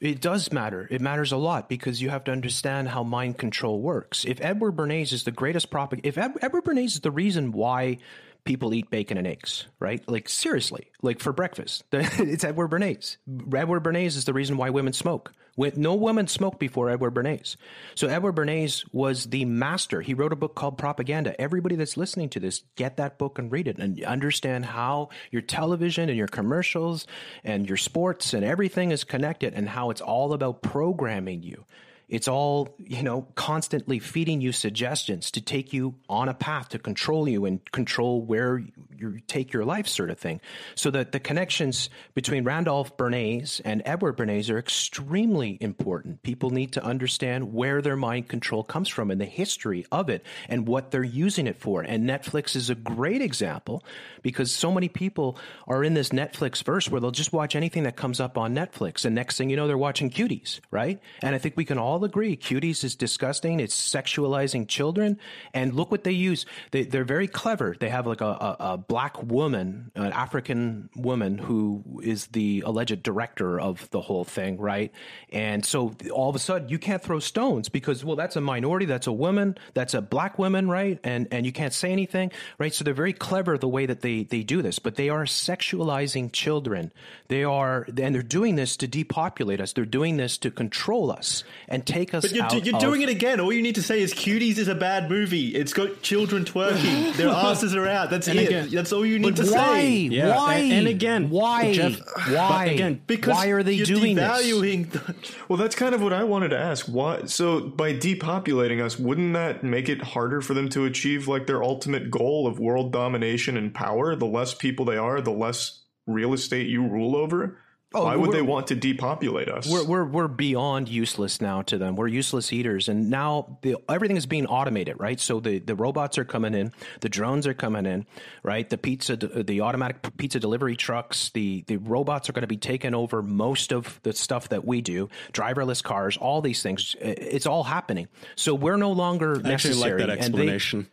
It 0.00 0.22
does 0.22 0.50
matter. 0.50 0.88
It 0.90 1.02
matters 1.02 1.30
a 1.30 1.36
lot 1.36 1.68
because 1.68 2.00
you 2.00 2.08
have 2.08 2.24
to 2.24 2.32
understand 2.32 2.88
how 2.88 3.02
mind 3.02 3.36
control 3.36 3.82
works. 3.82 4.24
If 4.24 4.40
Edward 4.40 4.74
Bernays 4.74 5.12
is 5.12 5.24
the 5.24 5.30
greatest 5.30 5.70
propaganda, 5.70 6.08
if 6.08 6.16
Ed, 6.16 6.32
Edward 6.40 6.64
Bernays 6.64 6.94
is 6.94 7.00
the 7.00 7.10
reason 7.10 7.52
why 7.52 7.98
people 8.44 8.74
eat 8.74 8.90
bacon 8.90 9.18
and 9.18 9.26
eggs, 9.26 9.66
right? 9.78 10.06
Like 10.08 10.28
seriously, 10.28 10.90
like 11.02 11.20
for 11.20 11.32
breakfast. 11.32 11.84
it's 11.92 12.44
Edward 12.44 12.68
Bernays. 12.68 13.16
Edward 13.54 13.82
Bernays 13.82 14.16
is 14.16 14.24
the 14.24 14.32
reason 14.32 14.56
why 14.56 14.70
women 14.70 14.92
smoke. 14.92 15.32
No 15.56 15.94
woman 15.94 16.26
smoked 16.26 16.58
before 16.58 16.88
Edward 16.88 17.12
Bernays. 17.14 17.56
So 17.94 18.08
Edward 18.08 18.34
Bernays 18.34 18.84
was 18.92 19.26
the 19.26 19.44
master. 19.44 20.00
He 20.00 20.14
wrote 20.14 20.32
a 20.32 20.36
book 20.36 20.54
called 20.54 20.78
Propaganda. 20.78 21.38
Everybody 21.38 21.76
that's 21.76 21.98
listening 21.98 22.30
to 22.30 22.40
this, 22.40 22.62
get 22.76 22.96
that 22.96 23.18
book 23.18 23.38
and 23.38 23.52
read 23.52 23.68
it 23.68 23.78
and 23.78 24.02
understand 24.04 24.64
how 24.64 25.10
your 25.30 25.42
television 25.42 26.08
and 26.08 26.16
your 26.16 26.28
commercials 26.28 27.06
and 27.44 27.68
your 27.68 27.76
sports 27.76 28.32
and 28.32 28.44
everything 28.44 28.90
is 28.90 29.04
connected 29.04 29.52
and 29.52 29.68
how 29.68 29.90
it's 29.90 30.00
all 30.00 30.32
about 30.32 30.62
programming 30.62 31.42
you. 31.42 31.64
It's 32.10 32.26
all, 32.26 32.74
you 32.78 33.04
know, 33.04 33.28
constantly 33.36 34.00
feeding 34.00 34.40
you 34.40 34.50
suggestions 34.50 35.30
to 35.30 35.40
take 35.40 35.72
you 35.72 35.94
on 36.08 36.28
a 36.28 36.34
path 36.34 36.70
to 36.70 36.78
control 36.78 37.28
you 37.28 37.46
and 37.46 37.60
control 37.70 38.20
where 38.20 38.58
you 38.98 39.20
take 39.28 39.52
your 39.52 39.64
life, 39.64 39.86
sort 39.86 40.10
of 40.10 40.18
thing. 40.18 40.40
So 40.74 40.90
that 40.90 41.12
the 41.12 41.20
connections 41.20 41.88
between 42.14 42.42
Randolph 42.44 42.96
Bernays 42.96 43.60
and 43.64 43.80
Edward 43.84 44.16
Bernays 44.16 44.50
are 44.50 44.58
extremely 44.58 45.56
important. 45.60 46.22
People 46.22 46.50
need 46.50 46.72
to 46.72 46.84
understand 46.84 47.54
where 47.54 47.80
their 47.80 47.96
mind 47.96 48.28
control 48.28 48.64
comes 48.64 48.88
from 48.88 49.10
and 49.10 49.20
the 49.20 49.24
history 49.24 49.86
of 49.92 50.10
it 50.10 50.26
and 50.48 50.66
what 50.66 50.90
they're 50.90 51.04
using 51.04 51.46
it 51.46 51.56
for. 51.56 51.82
And 51.82 52.08
Netflix 52.08 52.56
is 52.56 52.70
a 52.70 52.74
great 52.74 53.22
example 53.22 53.84
because 54.22 54.52
so 54.52 54.72
many 54.72 54.88
people 54.88 55.38
are 55.68 55.84
in 55.84 55.94
this 55.94 56.10
Netflix 56.10 56.64
verse 56.64 56.88
where 56.88 57.00
they'll 57.00 57.12
just 57.12 57.32
watch 57.32 57.54
anything 57.54 57.84
that 57.84 57.94
comes 57.96 58.18
up 58.18 58.36
on 58.36 58.52
Netflix. 58.52 59.04
And 59.04 59.14
next 59.14 59.38
thing 59.38 59.48
you 59.48 59.56
know, 59.56 59.68
they're 59.68 59.78
watching 59.78 60.10
cuties, 60.10 60.58
right? 60.72 61.00
And 61.22 61.34
I 61.34 61.38
think 61.38 61.56
we 61.56 61.64
can 61.64 61.78
all 61.78 61.99
all 62.00 62.04
agree 62.06 62.36
cuties 62.36 62.82
is 62.82 62.96
disgusting. 62.96 63.60
It's 63.60 63.76
sexualizing 63.76 64.66
children. 64.66 65.18
And 65.52 65.74
look 65.74 65.90
what 65.90 66.04
they 66.04 66.12
use. 66.12 66.46
They, 66.70 66.84
they're 66.84 67.04
very 67.04 67.28
clever. 67.28 67.76
They 67.78 67.90
have 67.90 68.06
like 68.06 68.22
a, 68.22 68.24
a, 68.24 68.56
a 68.60 68.78
black 68.78 69.22
woman, 69.22 69.90
an 69.94 70.12
African 70.12 70.88
woman 70.96 71.36
who 71.36 72.00
is 72.02 72.28
the 72.28 72.62
alleged 72.64 73.02
director 73.02 73.60
of 73.60 73.88
the 73.90 74.00
whole 74.00 74.24
thing, 74.24 74.58
right? 74.58 74.92
And 75.30 75.64
so 75.64 75.94
all 76.12 76.30
of 76.30 76.36
a 76.36 76.38
sudden 76.38 76.68
you 76.68 76.78
can't 76.78 77.02
throw 77.02 77.18
stones 77.18 77.68
because, 77.68 78.04
well, 78.04 78.16
that's 78.16 78.36
a 78.36 78.40
minority. 78.40 78.86
That's 78.86 79.06
a 79.06 79.12
woman. 79.12 79.58
That's 79.74 79.94
a 79.94 80.00
black 80.00 80.38
woman, 80.38 80.68
right? 80.68 80.98
And, 81.04 81.28
and 81.30 81.44
you 81.44 81.52
can't 81.52 81.74
say 81.74 81.92
anything, 81.92 82.32
right? 82.58 82.72
So 82.72 82.84
they're 82.84 82.94
very 82.94 83.12
clever 83.12 83.58
the 83.58 83.68
way 83.68 83.86
that 83.86 84.00
they, 84.00 84.24
they 84.24 84.42
do 84.42 84.62
this, 84.62 84.78
but 84.78 84.96
they 84.96 85.10
are 85.10 85.24
sexualizing 85.24 86.32
children. 86.32 86.92
They 87.28 87.44
are, 87.44 87.86
and 87.88 88.14
they're 88.14 88.22
doing 88.22 88.56
this 88.56 88.76
to 88.78 88.86
depopulate 88.86 89.60
us. 89.60 89.74
They're 89.74 89.84
doing 89.84 90.16
this 90.16 90.38
to 90.38 90.50
control 90.50 91.10
us 91.12 91.44
and 91.68 91.84
take 91.90 92.14
us. 92.14 92.22
But 92.22 92.32
you're, 92.32 92.62
you're 92.62 92.76
of... 92.76 92.80
doing 92.80 93.02
it 93.02 93.08
again. 93.08 93.40
All 93.40 93.52
you 93.52 93.62
need 93.62 93.74
to 93.76 93.82
say 93.82 94.00
is 94.00 94.14
"Cuties" 94.14 94.58
is 94.58 94.68
a 94.68 94.74
bad 94.74 95.10
movie. 95.10 95.48
It's 95.48 95.72
got 95.72 96.02
children 96.02 96.44
twerking. 96.44 97.12
Their 97.16 97.28
asses 97.28 97.74
are 97.74 97.86
out. 97.86 98.10
That's 98.10 98.28
and 98.28 98.38
it. 98.38 98.46
Again, 98.46 98.68
That's 98.70 98.92
all 98.92 99.04
you 99.04 99.18
need 99.18 99.36
to 99.36 99.44
why? 99.44 99.80
say. 99.80 99.96
Yeah. 99.96 100.36
Why? 100.36 100.54
And, 100.56 100.72
and 100.72 100.88
again, 100.88 101.30
why? 101.30 101.72
Jeff, 101.72 102.00
why? 102.28 102.66
again, 102.66 103.02
because 103.06 103.34
why 103.34 103.48
are 103.48 103.62
they 103.62 103.78
doing 103.78 104.16
devaluing 104.16 104.90
this? 104.90 105.02
The... 105.02 105.34
well, 105.48 105.56
that's 105.56 105.74
kind 105.74 105.94
of 105.94 106.02
what 106.02 106.12
I 106.12 106.24
wanted 106.24 106.48
to 106.50 106.58
ask. 106.58 106.86
Why? 106.86 107.24
So 107.26 107.60
by 107.60 107.92
depopulating 107.92 108.82
us, 108.82 108.98
wouldn't 108.98 109.34
that 109.34 109.62
make 109.64 109.88
it 109.88 110.02
harder 110.02 110.40
for 110.40 110.54
them 110.54 110.68
to 110.70 110.84
achieve 110.84 111.28
like 111.28 111.46
their 111.46 111.62
ultimate 111.62 112.10
goal 112.10 112.46
of 112.46 112.58
world 112.58 112.92
domination 112.92 113.56
and 113.56 113.74
power? 113.74 114.16
The 114.16 114.26
less 114.26 114.54
people 114.54 114.84
they 114.84 114.96
are, 114.96 115.20
the 115.20 115.32
less 115.32 115.80
real 116.06 116.32
estate 116.32 116.68
you 116.68 116.86
rule 116.86 117.16
over. 117.16 117.58
Oh, 117.92 118.04
Why 118.04 118.14
would 118.14 118.30
they 118.30 118.42
want 118.42 118.68
to 118.68 118.76
depopulate 118.76 119.48
us? 119.48 119.68
We're, 119.68 119.84
we're, 119.84 120.04
we're 120.04 120.28
beyond 120.28 120.88
useless 120.88 121.40
now 121.40 121.62
to 121.62 121.76
them. 121.76 121.96
We're 121.96 122.06
useless 122.06 122.52
eaters. 122.52 122.88
And 122.88 123.10
now 123.10 123.58
the, 123.62 123.78
everything 123.88 124.16
is 124.16 124.26
being 124.26 124.46
automated, 124.46 125.00
right? 125.00 125.18
So 125.18 125.40
the, 125.40 125.58
the 125.58 125.74
robots 125.74 126.16
are 126.16 126.24
coming 126.24 126.54
in, 126.54 126.72
the 127.00 127.08
drones 127.08 127.48
are 127.48 127.54
coming 127.54 127.86
in, 127.86 128.06
right? 128.44 128.68
The 128.70 128.78
pizza, 128.78 129.16
the 129.16 129.62
automatic 129.62 130.16
pizza 130.16 130.38
delivery 130.38 130.76
trucks, 130.76 131.30
the, 131.30 131.64
the 131.66 131.78
robots 131.78 132.28
are 132.28 132.32
going 132.32 132.42
to 132.42 132.46
be 132.46 132.56
taking 132.56 132.94
over 132.94 133.22
most 133.22 133.72
of 133.72 133.98
the 134.04 134.12
stuff 134.12 134.50
that 134.50 134.64
we 134.64 134.82
do, 134.82 135.08
driverless 135.32 135.82
cars, 135.82 136.16
all 136.16 136.40
these 136.40 136.62
things. 136.62 136.94
It's 137.00 137.46
all 137.46 137.64
happening. 137.64 138.06
So 138.36 138.54
we're 138.54 138.76
no 138.76 138.92
longer 138.92 139.34
necessary. 139.34 139.50
I 139.50 139.54
actually 139.54 139.74
like 139.80 139.96
that 139.98 140.10
explanation. 140.10 140.88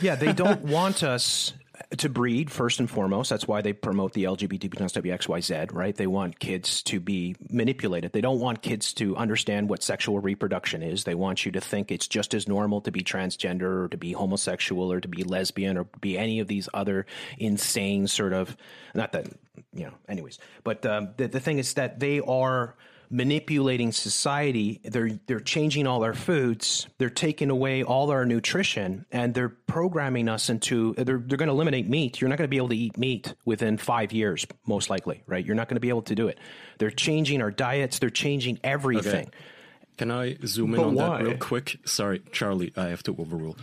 They, 0.00 0.06
yeah, 0.06 0.16
they 0.16 0.32
don't 0.32 0.62
want 0.62 1.04
us 1.04 1.52
to 1.98 2.08
breed 2.08 2.50
first 2.50 2.80
and 2.80 2.90
foremost. 2.90 3.30
That's 3.30 3.46
why 3.46 3.60
they 3.60 3.72
promote 3.72 4.12
the 4.12 4.24
LGBT 4.24 4.74
plus 4.74 4.92
WXYZ, 4.92 5.72
right? 5.72 5.94
They 5.94 6.06
want 6.06 6.38
kids 6.38 6.82
to 6.84 7.00
be 7.00 7.36
manipulated. 7.50 8.12
They 8.12 8.20
don't 8.20 8.40
want 8.40 8.62
kids 8.62 8.92
to 8.94 9.16
understand 9.16 9.68
what 9.68 9.82
sexual 9.82 10.18
reproduction 10.18 10.82
is. 10.82 11.04
They 11.04 11.14
want 11.14 11.44
you 11.44 11.52
to 11.52 11.60
think 11.60 11.90
it's 11.90 12.08
just 12.08 12.34
as 12.34 12.48
normal 12.48 12.80
to 12.82 12.90
be 12.90 13.02
transgender 13.02 13.84
or 13.84 13.88
to 13.88 13.96
be 13.96 14.12
homosexual 14.12 14.90
or 14.92 15.00
to 15.00 15.08
be 15.08 15.24
lesbian 15.24 15.76
or 15.76 15.84
be 16.00 16.16
any 16.16 16.40
of 16.40 16.48
these 16.48 16.68
other 16.72 17.06
insane 17.38 18.06
sort 18.06 18.32
of, 18.32 18.56
not 18.94 19.12
that, 19.12 19.26
you 19.72 19.84
know, 19.84 19.94
anyways. 20.08 20.38
But 20.64 20.84
um, 20.86 21.10
the, 21.16 21.28
the 21.28 21.40
thing 21.40 21.58
is 21.58 21.74
that 21.74 22.00
they 22.00 22.20
are 22.20 22.76
manipulating 23.12 23.92
society. 23.92 24.80
They're 24.82 25.20
they're 25.26 25.38
changing 25.38 25.86
all 25.86 26.02
our 26.02 26.14
foods. 26.14 26.88
They're 26.98 27.10
taking 27.10 27.50
away 27.50 27.84
all 27.84 28.10
our 28.10 28.24
nutrition, 28.24 29.04
and 29.12 29.34
they're 29.34 29.50
programming 29.50 30.28
us 30.28 30.48
into. 30.48 30.94
They're 30.94 31.18
they're 31.18 31.38
going 31.38 31.48
to 31.48 31.54
eliminate 31.54 31.88
meat. 31.88 32.20
You're 32.20 32.28
not 32.28 32.38
going 32.38 32.48
to 32.48 32.50
be 32.50 32.56
able 32.56 32.70
to 32.70 32.76
eat 32.76 32.96
meat 32.96 33.34
within 33.44 33.76
five 33.76 34.12
years, 34.12 34.46
most 34.66 34.90
likely, 34.90 35.22
right? 35.26 35.44
You're 35.44 35.54
not 35.54 35.68
going 35.68 35.76
to 35.76 35.80
be 35.80 35.90
able 35.90 36.02
to 36.02 36.14
do 36.14 36.28
it. 36.28 36.38
They're 36.78 36.90
changing 36.90 37.42
our 37.42 37.50
diets. 37.50 37.98
They're 37.98 38.10
changing 38.10 38.58
everything. 38.64 39.28
Okay. 39.28 39.38
Can 39.98 40.10
I 40.10 40.36
zoom 40.46 40.74
in 40.74 40.80
but 40.80 40.86
on 40.86 40.94
why? 40.94 41.18
that 41.18 41.24
real 41.24 41.36
quick? 41.36 41.76
Sorry, 41.84 42.22
Charlie, 42.32 42.72
I 42.76 42.88
have 42.88 43.02
to 43.04 43.16
overrule. 43.18 43.56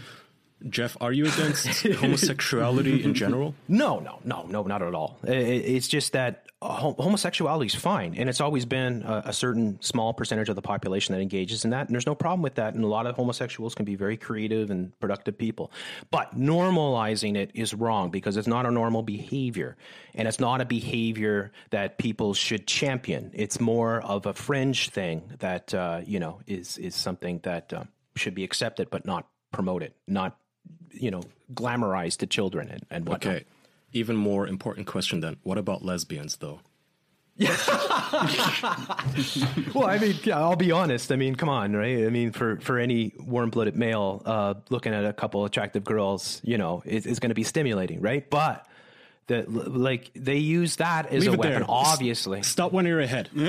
Jeff, 0.67 0.97
are 0.99 1.13
you 1.13 1.25
against 1.25 1.67
homosexuality 1.97 3.03
in 3.03 3.13
general? 3.13 3.55
No, 3.67 3.99
no, 3.99 4.19
no, 4.25 4.43
no, 4.43 4.63
not 4.63 4.81
at 4.81 4.93
all. 4.93 5.17
It's 5.23 5.87
just 5.87 6.13
that 6.13 6.45
homosexuality 6.61 7.67
is 7.67 7.75
fine, 7.75 8.15
and 8.15 8.27
it's 8.27 8.41
always 8.41 8.65
been 8.65 9.03
a, 9.03 9.23
a, 9.27 9.33
certain 9.33 9.81
small 9.81 10.13
percentage 10.13 10.49
of 10.49 10.57
the 10.57 10.61
population 10.61 11.15
that 11.15 11.21
engages 11.21 11.63
in 11.63 11.71
that, 11.71 11.87
and 11.87 11.95
there's 11.95 12.05
no 12.05 12.15
problem 12.15 12.41
with 12.41 12.55
that. 12.55 12.73
And 12.73 12.83
a 12.83 12.87
lot 12.87 13.07
of 13.07 13.15
homosexuals 13.15 13.73
can 13.73 13.85
be 13.85 13.95
very 13.95 14.17
creative 14.17 14.69
and 14.69 14.97
productive 14.99 15.37
people, 15.37 15.71
but 16.11 16.37
normalizing 16.37 17.37
it 17.37 17.51
is 17.53 17.73
wrong 17.73 18.09
because 18.09 18.35
it's 18.35 18.47
not 18.47 18.65
a 18.65 18.71
normal 18.71 19.01
behavior, 19.01 19.77
and 20.13 20.27
it's 20.27 20.39
not 20.41 20.59
a 20.59 20.65
behavior 20.65 21.53
that 21.69 21.97
people 21.97 22.33
should 22.33 22.67
champion. 22.67 23.31
It's 23.33 23.61
more 23.61 24.01
of 24.01 24.25
a 24.25 24.33
fringe 24.33 24.89
thing 24.89 25.31
that 25.39 25.73
uh, 25.73 26.01
you 26.05 26.19
know 26.19 26.41
is 26.45 26.77
is 26.77 26.95
something 26.95 27.39
that 27.43 27.71
uh, 27.71 27.83
should 28.17 28.35
be 28.35 28.43
accepted 28.43 28.89
but 28.89 29.05
not 29.05 29.29
promoted, 29.53 29.93
not 30.07 30.37
you 30.91 31.11
know 31.11 31.23
glamorized 31.53 32.17
to 32.17 32.27
children 32.27 32.69
and, 32.69 32.85
and 32.89 33.07
whatnot. 33.07 33.35
Okay 33.35 33.45
even 33.91 34.15
more 34.15 34.47
important 34.47 34.85
question 34.85 35.19
then 35.19 35.35
what 35.43 35.57
about 35.57 35.83
lesbians 35.83 36.37
though 36.37 36.59
well, 39.73 39.87
I 39.87 39.97
mean, 39.97 40.15
I'll 40.33 40.57
be 40.57 40.73
honest. 40.73 41.09
I 41.09 41.15
mean, 41.15 41.35
come 41.35 41.47
on, 41.47 41.73
right? 41.73 42.05
I 42.05 42.09
mean, 42.09 42.33
for, 42.33 42.57
for 42.57 42.77
any 42.77 43.13
warm 43.17 43.49
blooded 43.49 43.77
male, 43.77 44.21
uh, 44.25 44.55
looking 44.69 44.93
at 44.93 45.05
a 45.05 45.13
couple 45.13 45.45
attractive 45.45 45.85
girls, 45.85 46.41
you 46.43 46.57
know, 46.57 46.83
is, 46.85 47.05
is 47.05 47.19
going 47.19 47.29
to 47.29 47.35
be 47.35 47.45
stimulating, 47.45 48.01
right? 48.01 48.29
But 48.29 48.67
that 49.29 49.51
like 49.51 50.11
they 50.13 50.37
use 50.37 50.75
that 50.75 51.07
as 51.07 51.23
Leave 51.23 51.33
a 51.33 51.37
weapon. 51.37 51.53
There. 51.61 51.65
Obviously, 51.67 52.43
stop 52.43 52.73
when 52.73 52.85
you're 52.85 52.99
ahead. 52.99 53.29
so 53.35 53.41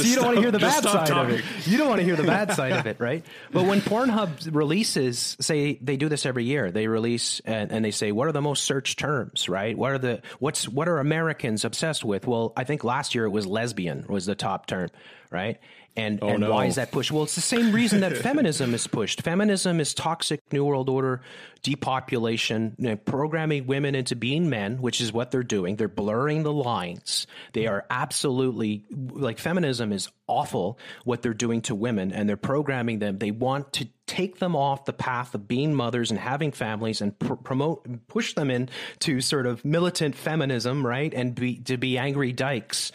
you 0.00 0.16
don't 0.16 0.24
want 0.24 0.36
to 0.36 0.42
hear 0.42 0.50
the 0.50 0.58
bad 0.58 0.82
side 0.82 1.06
talking. 1.06 1.34
of 1.34 1.40
it. 1.40 1.44
You 1.66 1.78
don't 1.78 1.88
want 1.88 2.00
to 2.00 2.04
hear 2.04 2.16
the 2.16 2.24
bad 2.24 2.52
side 2.52 2.72
of 2.72 2.86
it, 2.86 2.98
right? 2.98 3.24
But 3.52 3.64
when 3.66 3.80
Pornhub 3.80 4.54
releases, 4.54 5.36
say 5.40 5.78
they 5.80 5.96
do 5.96 6.08
this 6.08 6.26
every 6.26 6.44
year, 6.44 6.70
they 6.70 6.88
release 6.88 7.40
and, 7.44 7.70
and 7.70 7.84
they 7.84 7.92
say 7.92 8.10
what 8.12 8.26
are 8.26 8.32
the 8.32 8.42
most 8.42 8.64
searched 8.64 8.98
terms, 8.98 9.48
right? 9.48 9.78
What 9.78 9.92
are 9.92 9.98
the 9.98 10.22
what's 10.40 10.68
what 10.68 10.88
are 10.88 10.98
Americans 10.98 11.64
obsessed 11.64 12.04
with? 12.04 12.26
Well, 12.26 12.52
I 12.56 12.64
think 12.64 12.84
last 12.84 13.14
year 13.14 13.24
it 13.24 13.30
was 13.30 13.46
lesbian 13.46 14.04
was 14.08 14.26
the 14.26 14.34
top 14.34 14.66
term, 14.66 14.90
right? 15.30 15.58
And, 15.96 16.20
oh, 16.22 16.28
and 16.28 16.40
no. 16.40 16.52
why 16.52 16.66
is 16.66 16.76
that 16.76 16.92
pushed? 16.92 17.10
Well, 17.10 17.24
it's 17.24 17.34
the 17.34 17.40
same 17.40 17.72
reason 17.72 18.00
that 18.00 18.16
feminism 18.18 18.72
is 18.72 18.86
pushed. 18.86 19.22
Feminism 19.22 19.80
is 19.80 19.94
toxic 19.94 20.40
New 20.52 20.64
World 20.64 20.88
Order, 20.88 21.22
depopulation, 21.62 22.76
you 22.78 22.90
know, 22.90 22.96
programming 22.96 23.66
women 23.66 23.94
into 23.94 24.14
being 24.14 24.48
men, 24.48 24.80
which 24.80 25.00
is 25.00 25.12
what 25.12 25.30
they're 25.30 25.42
doing. 25.42 25.76
They're 25.76 25.88
blurring 25.88 26.44
the 26.44 26.52
lines. 26.52 27.26
They 27.52 27.66
are 27.66 27.84
absolutely 27.90 28.84
like 28.90 29.38
feminism 29.38 29.92
is 29.92 30.08
awful 30.28 30.78
what 31.04 31.22
they're 31.22 31.34
doing 31.34 31.62
to 31.62 31.74
women 31.74 32.12
and 32.12 32.28
they're 32.28 32.36
programming 32.36 33.00
them. 33.00 33.18
They 33.18 33.32
want 33.32 33.72
to 33.74 33.88
take 34.06 34.38
them 34.38 34.54
off 34.54 34.84
the 34.84 34.92
path 34.92 35.34
of 35.34 35.48
being 35.48 35.74
mothers 35.74 36.10
and 36.10 36.20
having 36.20 36.52
families 36.52 37.00
and 37.00 37.18
pr- 37.18 37.34
promote, 37.34 38.06
push 38.06 38.34
them 38.34 38.50
into 38.50 39.20
sort 39.20 39.46
of 39.46 39.64
militant 39.64 40.14
feminism, 40.14 40.86
right? 40.86 41.12
And 41.12 41.34
be, 41.34 41.56
to 41.60 41.76
be 41.76 41.98
angry 41.98 42.32
dykes 42.32 42.92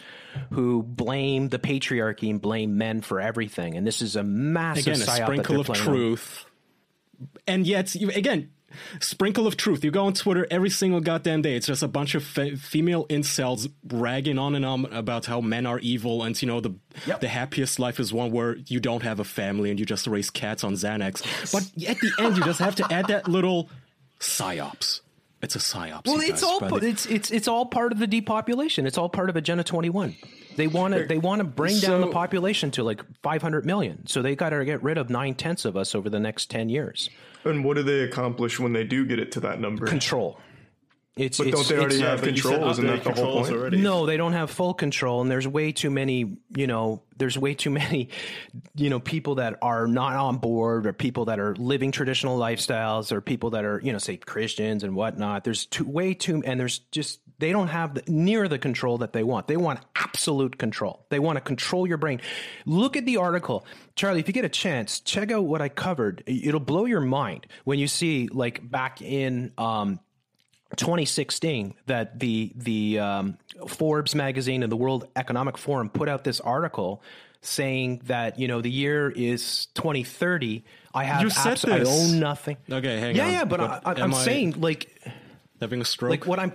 who 0.50 0.82
blame 0.82 1.48
the 1.48 1.58
patriarchy 1.58 2.30
and 2.30 2.40
blame 2.40 2.78
men 2.78 3.00
for 3.00 3.20
everything. 3.20 3.76
And 3.76 3.86
this 3.86 4.02
is 4.02 4.16
a 4.16 4.22
massive 4.22 4.86
again, 4.86 5.02
a 5.02 5.04
sprinkle 5.04 5.60
of 5.60 5.68
truth. 5.68 6.44
On. 7.20 7.28
And 7.46 7.66
yet, 7.66 7.94
again, 7.94 8.50
sprinkle 9.00 9.46
of 9.46 9.56
truth. 9.56 9.84
You 9.84 9.90
go 9.90 10.06
on 10.06 10.14
Twitter 10.14 10.46
every 10.50 10.70
single 10.70 11.00
goddamn 11.00 11.42
day. 11.42 11.56
It's 11.56 11.66
just 11.66 11.82
a 11.82 11.88
bunch 11.88 12.14
of 12.14 12.24
fe- 12.24 12.56
female 12.56 13.06
incels 13.06 13.70
ragging 13.84 14.38
on 14.38 14.54
and 14.54 14.64
on 14.64 14.86
about 14.86 15.26
how 15.26 15.40
men 15.40 15.66
are 15.66 15.78
evil, 15.78 16.22
and 16.22 16.40
you 16.40 16.48
know 16.48 16.60
the 16.60 16.74
yep. 17.06 17.20
the 17.20 17.28
happiest 17.28 17.78
life 17.78 18.00
is 18.00 18.12
one 18.12 18.30
where 18.30 18.56
you 18.66 18.80
don't 18.80 19.02
have 19.02 19.20
a 19.20 19.24
family 19.24 19.70
and 19.70 19.78
you 19.78 19.86
just 19.86 20.06
raise 20.06 20.30
cats 20.30 20.64
on 20.64 20.74
Xanax. 20.74 21.52
But 21.52 21.62
at 21.88 21.98
the 21.98 22.12
end, 22.18 22.36
you 22.36 22.44
just 22.44 22.60
have 22.60 22.74
to 22.76 22.92
add 22.92 23.08
that 23.08 23.28
little 23.28 23.70
psyops. 24.20 25.00
It's 25.44 25.56
a 25.56 25.58
psyops. 25.58 26.06
Well, 26.06 26.20
it's 26.20 26.42
all 26.42 26.74
it's 26.82 27.06
it's 27.06 27.30
it's 27.30 27.48
all 27.48 27.66
part 27.66 27.92
of 27.92 27.98
the 27.98 28.06
depopulation. 28.06 28.86
It's 28.86 28.98
all 28.98 29.08
part 29.08 29.30
of 29.30 29.36
Agenda 29.36 29.62
Twenty 29.62 29.90
One. 29.90 30.16
They 30.56 30.66
want 30.66 30.94
to 30.94 31.06
they 31.06 31.18
want 31.18 31.40
to 31.40 31.44
bring 31.44 31.74
so, 31.76 31.88
down 31.88 32.00
the 32.00 32.08
population 32.08 32.70
to 32.72 32.82
like 32.82 33.02
500 33.22 33.66
million. 33.66 34.06
So 34.06 34.22
they 34.22 34.36
got 34.36 34.50
to 34.50 34.64
get 34.64 34.82
rid 34.82 34.98
of 34.98 35.10
nine 35.10 35.34
tenths 35.34 35.64
of 35.64 35.76
us 35.76 35.94
over 35.94 36.08
the 36.08 36.20
next 36.20 36.50
10 36.50 36.68
years. 36.68 37.10
And 37.44 37.64
what 37.64 37.76
do 37.76 37.82
they 37.82 38.00
accomplish 38.00 38.58
when 38.58 38.72
they 38.72 38.84
do 38.84 39.04
get 39.04 39.18
it 39.18 39.32
to 39.32 39.40
that 39.40 39.60
number? 39.60 39.86
Control. 39.86 40.38
It's, 41.16 41.38
but 41.38 41.46
it's, 41.46 41.56
don't 41.56 41.68
they 41.68 41.78
already 41.78 42.00
have 42.00 42.22
control? 42.22 42.70
Isn't 42.70 42.86
that 42.88 43.04
the 43.04 43.12
whole 43.12 43.42
point? 43.42 43.54
Already. 43.54 43.76
No, 43.76 44.04
they 44.04 44.16
don't 44.16 44.32
have 44.32 44.50
full 44.50 44.74
control, 44.74 45.20
and 45.20 45.30
there's 45.30 45.46
way 45.46 45.70
too 45.70 45.90
many. 45.90 46.38
You 46.56 46.66
know, 46.66 47.02
there's 47.16 47.38
way 47.38 47.54
too 47.54 47.70
many. 47.82 48.08
You 48.74 48.90
know, 48.90 48.98
people 48.98 49.36
that 49.36 49.58
are 49.62 49.86
not 49.86 50.16
on 50.16 50.38
board, 50.38 50.88
or 50.88 50.92
people 50.92 51.26
that 51.26 51.38
are 51.38 51.54
living 51.54 51.92
traditional 51.92 52.36
lifestyles, 52.36 53.12
or 53.12 53.20
people 53.20 53.50
that 53.50 53.64
are, 53.64 53.80
you 53.84 53.92
know, 53.92 53.98
say 53.98 54.16
Christians 54.16 54.82
and 54.82 54.96
whatnot. 54.96 55.44
There's 55.44 55.66
too 55.66 55.84
way 55.84 56.14
too, 56.14 56.42
and 56.44 56.58
there's 56.58 56.80
just 56.90 57.20
they 57.38 57.52
don't 57.52 57.68
have 57.68 57.94
the, 57.94 58.02
near 58.08 58.48
the 58.48 58.58
control 58.58 58.98
that 58.98 59.12
they 59.12 59.22
want. 59.22 59.46
They 59.46 59.56
want 59.56 59.80
absolute 59.94 60.58
control. 60.58 61.06
They 61.10 61.20
want 61.20 61.36
to 61.36 61.40
control 61.40 61.86
your 61.86 61.96
brain. 61.98 62.20
Look 62.66 62.96
at 62.96 63.06
the 63.06 63.18
article, 63.18 63.66
Charlie. 63.94 64.18
If 64.18 64.26
you 64.26 64.34
get 64.34 64.44
a 64.44 64.48
chance, 64.48 64.98
check 64.98 65.30
out 65.30 65.44
what 65.44 65.62
I 65.62 65.68
covered. 65.68 66.24
It'll 66.26 66.58
blow 66.58 66.86
your 66.86 67.00
mind 67.00 67.46
when 67.62 67.78
you 67.78 67.86
see, 67.86 68.28
like, 68.32 68.68
back 68.68 69.00
in. 69.00 69.52
Um, 69.58 70.00
2016 70.76 71.74
that 71.86 72.18
the 72.18 72.52
the 72.56 72.98
um, 72.98 73.38
Forbes 73.68 74.14
magazine 74.14 74.62
and 74.62 74.70
the 74.72 74.76
World 74.76 75.08
Economic 75.16 75.58
Forum 75.58 75.88
put 75.88 76.08
out 76.08 76.24
this 76.24 76.40
article 76.40 77.02
saying 77.40 78.00
that 78.06 78.38
you 78.38 78.48
know 78.48 78.60
the 78.60 78.70
year 78.70 79.10
is 79.10 79.66
2030. 79.74 80.64
I 80.94 81.04
have 81.04 81.22
you 81.22 81.30
said 81.30 81.52
abs- 81.52 81.64
I 81.64 81.80
own 81.80 82.18
nothing. 82.18 82.56
Okay, 82.70 82.98
hang 82.98 83.16
yeah, 83.16 83.24
on. 83.24 83.30
Yeah, 83.30 83.38
yeah, 83.38 83.44
but, 83.44 83.60
but 83.60 84.00
I, 84.00 84.02
am 84.02 84.12
saying 84.12 84.60
like 84.60 85.00
having 85.60 85.80
a 85.80 85.84
stroke. 85.84 86.10
Like 86.10 86.26
what 86.26 86.38
I'm 86.38 86.52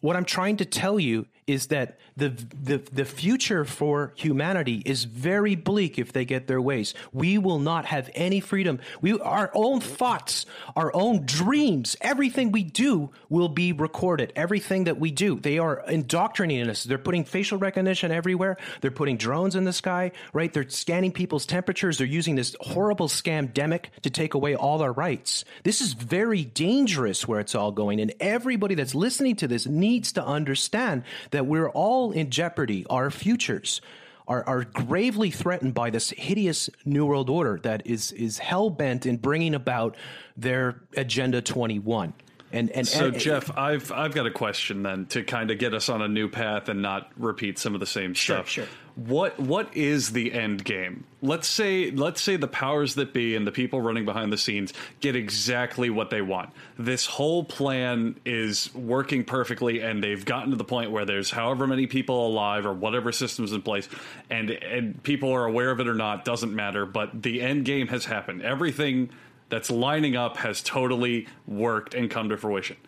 what 0.00 0.16
I'm 0.16 0.24
trying 0.24 0.58
to 0.58 0.64
tell 0.64 1.00
you 1.00 1.26
is 1.46 1.68
that 1.68 1.98
the, 2.16 2.30
the, 2.60 2.78
the 2.92 3.04
future 3.04 3.64
for 3.64 4.12
humanity 4.16 4.82
is 4.84 5.04
very 5.04 5.54
bleak 5.54 5.98
if 5.98 6.12
they 6.12 6.24
get 6.24 6.46
their 6.46 6.60
ways. 6.60 6.94
We 7.12 7.38
will 7.38 7.60
not 7.60 7.84
have 7.84 8.10
any 8.14 8.40
freedom. 8.40 8.80
We, 9.00 9.18
our 9.20 9.50
own 9.54 9.80
thoughts, 9.80 10.46
our 10.74 10.94
own 10.94 11.24
dreams, 11.24 11.96
everything 12.00 12.50
we 12.50 12.64
do 12.64 13.10
will 13.28 13.48
be 13.48 13.72
recorded. 13.72 14.32
Everything 14.34 14.84
that 14.84 14.98
we 14.98 15.12
do, 15.12 15.38
they 15.38 15.58
are 15.58 15.84
indoctrinating 15.88 16.68
us. 16.68 16.82
They're 16.84 16.98
putting 16.98 17.24
facial 17.24 17.58
recognition 17.58 18.10
everywhere. 18.10 18.56
They're 18.80 18.90
putting 18.90 19.16
drones 19.16 19.54
in 19.54 19.64
the 19.64 19.72
sky, 19.72 20.12
right? 20.32 20.52
They're 20.52 20.68
scanning 20.68 21.12
people's 21.12 21.46
temperatures. 21.46 21.98
They're 21.98 22.06
using 22.06 22.34
this 22.34 22.56
horrible 22.60 23.08
scamdemic 23.08 23.86
to 24.02 24.10
take 24.10 24.34
away 24.34 24.56
all 24.56 24.82
our 24.82 24.92
rights. 24.92 25.44
This 25.62 25.80
is 25.80 25.92
very 25.92 26.44
dangerous 26.44 27.28
where 27.28 27.40
it's 27.40 27.54
all 27.54 27.70
going. 27.70 28.00
And 28.00 28.14
everybody 28.18 28.74
that's 28.74 28.94
listening 28.94 29.36
to 29.36 29.48
this 29.48 29.66
needs 29.66 30.12
to 30.12 30.24
understand 30.24 31.04
that 31.30 31.35
we're 31.44 31.68
all 31.68 32.12
in 32.12 32.30
jeopardy. 32.30 32.86
Our 32.88 33.10
futures 33.10 33.80
are, 34.28 34.42
are 34.44 34.64
gravely 34.64 35.30
threatened 35.30 35.74
by 35.74 35.90
this 35.90 36.10
hideous 36.10 36.70
New 36.84 37.06
World 37.06 37.28
Order 37.28 37.58
that 37.62 37.86
is, 37.86 38.12
is 38.12 38.38
hell 38.38 38.70
bent 38.70 39.06
in 39.06 39.18
bringing 39.18 39.54
about 39.54 39.96
their 40.36 40.82
Agenda 40.96 41.42
21. 41.42 42.14
And, 42.52 42.70
and 42.70 42.86
so, 42.86 43.06
and, 43.06 43.18
Jeff, 43.18 43.56
I've 43.58 43.90
I've 43.90 44.14
got 44.14 44.26
a 44.26 44.30
question 44.30 44.84
then 44.84 45.06
to 45.06 45.24
kind 45.24 45.50
of 45.50 45.58
get 45.58 45.74
us 45.74 45.88
on 45.88 46.00
a 46.00 46.08
new 46.08 46.28
path 46.28 46.68
and 46.68 46.80
not 46.80 47.10
repeat 47.16 47.58
some 47.58 47.74
of 47.74 47.80
the 47.80 47.86
same 47.86 48.14
sure, 48.14 48.36
stuff. 48.36 48.48
Sure. 48.48 48.66
What 48.96 49.38
what 49.38 49.76
is 49.76 50.12
the 50.12 50.32
end 50.32 50.64
game? 50.64 51.04
Let's 51.20 51.46
say 51.46 51.90
let's 51.90 52.22
say 52.22 52.36
the 52.36 52.48
powers 52.48 52.94
that 52.94 53.12
be 53.12 53.36
and 53.36 53.46
the 53.46 53.52
people 53.52 53.78
running 53.78 54.06
behind 54.06 54.32
the 54.32 54.38
scenes 54.38 54.72
get 55.00 55.14
exactly 55.14 55.90
what 55.90 56.08
they 56.08 56.22
want. 56.22 56.48
This 56.78 57.04
whole 57.04 57.44
plan 57.44 58.18
is 58.24 58.74
working 58.74 59.22
perfectly, 59.22 59.82
and 59.82 60.02
they've 60.02 60.24
gotten 60.24 60.50
to 60.50 60.56
the 60.56 60.64
point 60.64 60.92
where 60.92 61.04
there's 61.04 61.30
however 61.30 61.66
many 61.66 61.86
people 61.86 62.26
alive 62.26 62.64
or 62.64 62.72
whatever 62.72 63.12
systems 63.12 63.52
in 63.52 63.60
place, 63.60 63.86
and 64.30 64.48
and 64.48 65.02
people 65.02 65.30
are 65.30 65.44
aware 65.44 65.70
of 65.70 65.78
it 65.78 65.88
or 65.88 65.94
not 65.94 66.24
doesn't 66.24 66.54
matter. 66.54 66.86
But 66.86 67.22
the 67.22 67.42
end 67.42 67.66
game 67.66 67.88
has 67.88 68.06
happened. 68.06 68.40
Everything 68.40 69.10
that's 69.50 69.70
lining 69.70 70.16
up 70.16 70.38
has 70.38 70.62
totally 70.62 71.26
worked 71.46 71.92
and 71.92 72.10
come 72.10 72.30
to 72.30 72.38
fruition. 72.38 72.78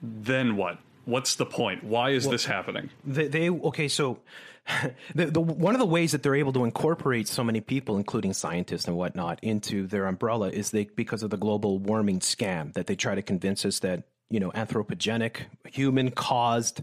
Then 0.00 0.56
what? 0.56 0.78
What's 1.04 1.34
the 1.34 1.44
point? 1.44 1.84
Why 1.84 2.10
is 2.10 2.24
well, 2.24 2.32
this 2.32 2.46
happening? 2.46 2.88
They, 3.04 3.28
they 3.28 3.50
okay, 3.50 3.88
so 3.88 4.20
the, 5.14 5.26
the, 5.26 5.40
one 5.40 5.74
of 5.74 5.78
the 5.78 5.86
ways 5.86 6.12
that 6.12 6.22
they're 6.22 6.34
able 6.34 6.52
to 6.52 6.64
incorporate 6.64 7.28
so 7.28 7.44
many 7.44 7.60
people, 7.60 7.96
including 7.96 8.32
scientists 8.32 8.86
and 8.86 8.96
whatnot, 8.96 9.38
into 9.42 9.86
their 9.86 10.06
umbrella 10.06 10.50
is 10.50 10.70
they 10.70 10.84
because 10.84 11.22
of 11.22 11.30
the 11.30 11.36
global 11.36 11.78
warming 11.78 12.20
scam 12.20 12.72
that 12.74 12.86
they 12.86 12.96
try 12.96 13.14
to 13.14 13.22
convince 13.22 13.64
us 13.64 13.80
that 13.80 14.04
you 14.28 14.40
know 14.40 14.50
anthropogenic, 14.52 15.42
human 15.68 16.10
caused 16.10 16.82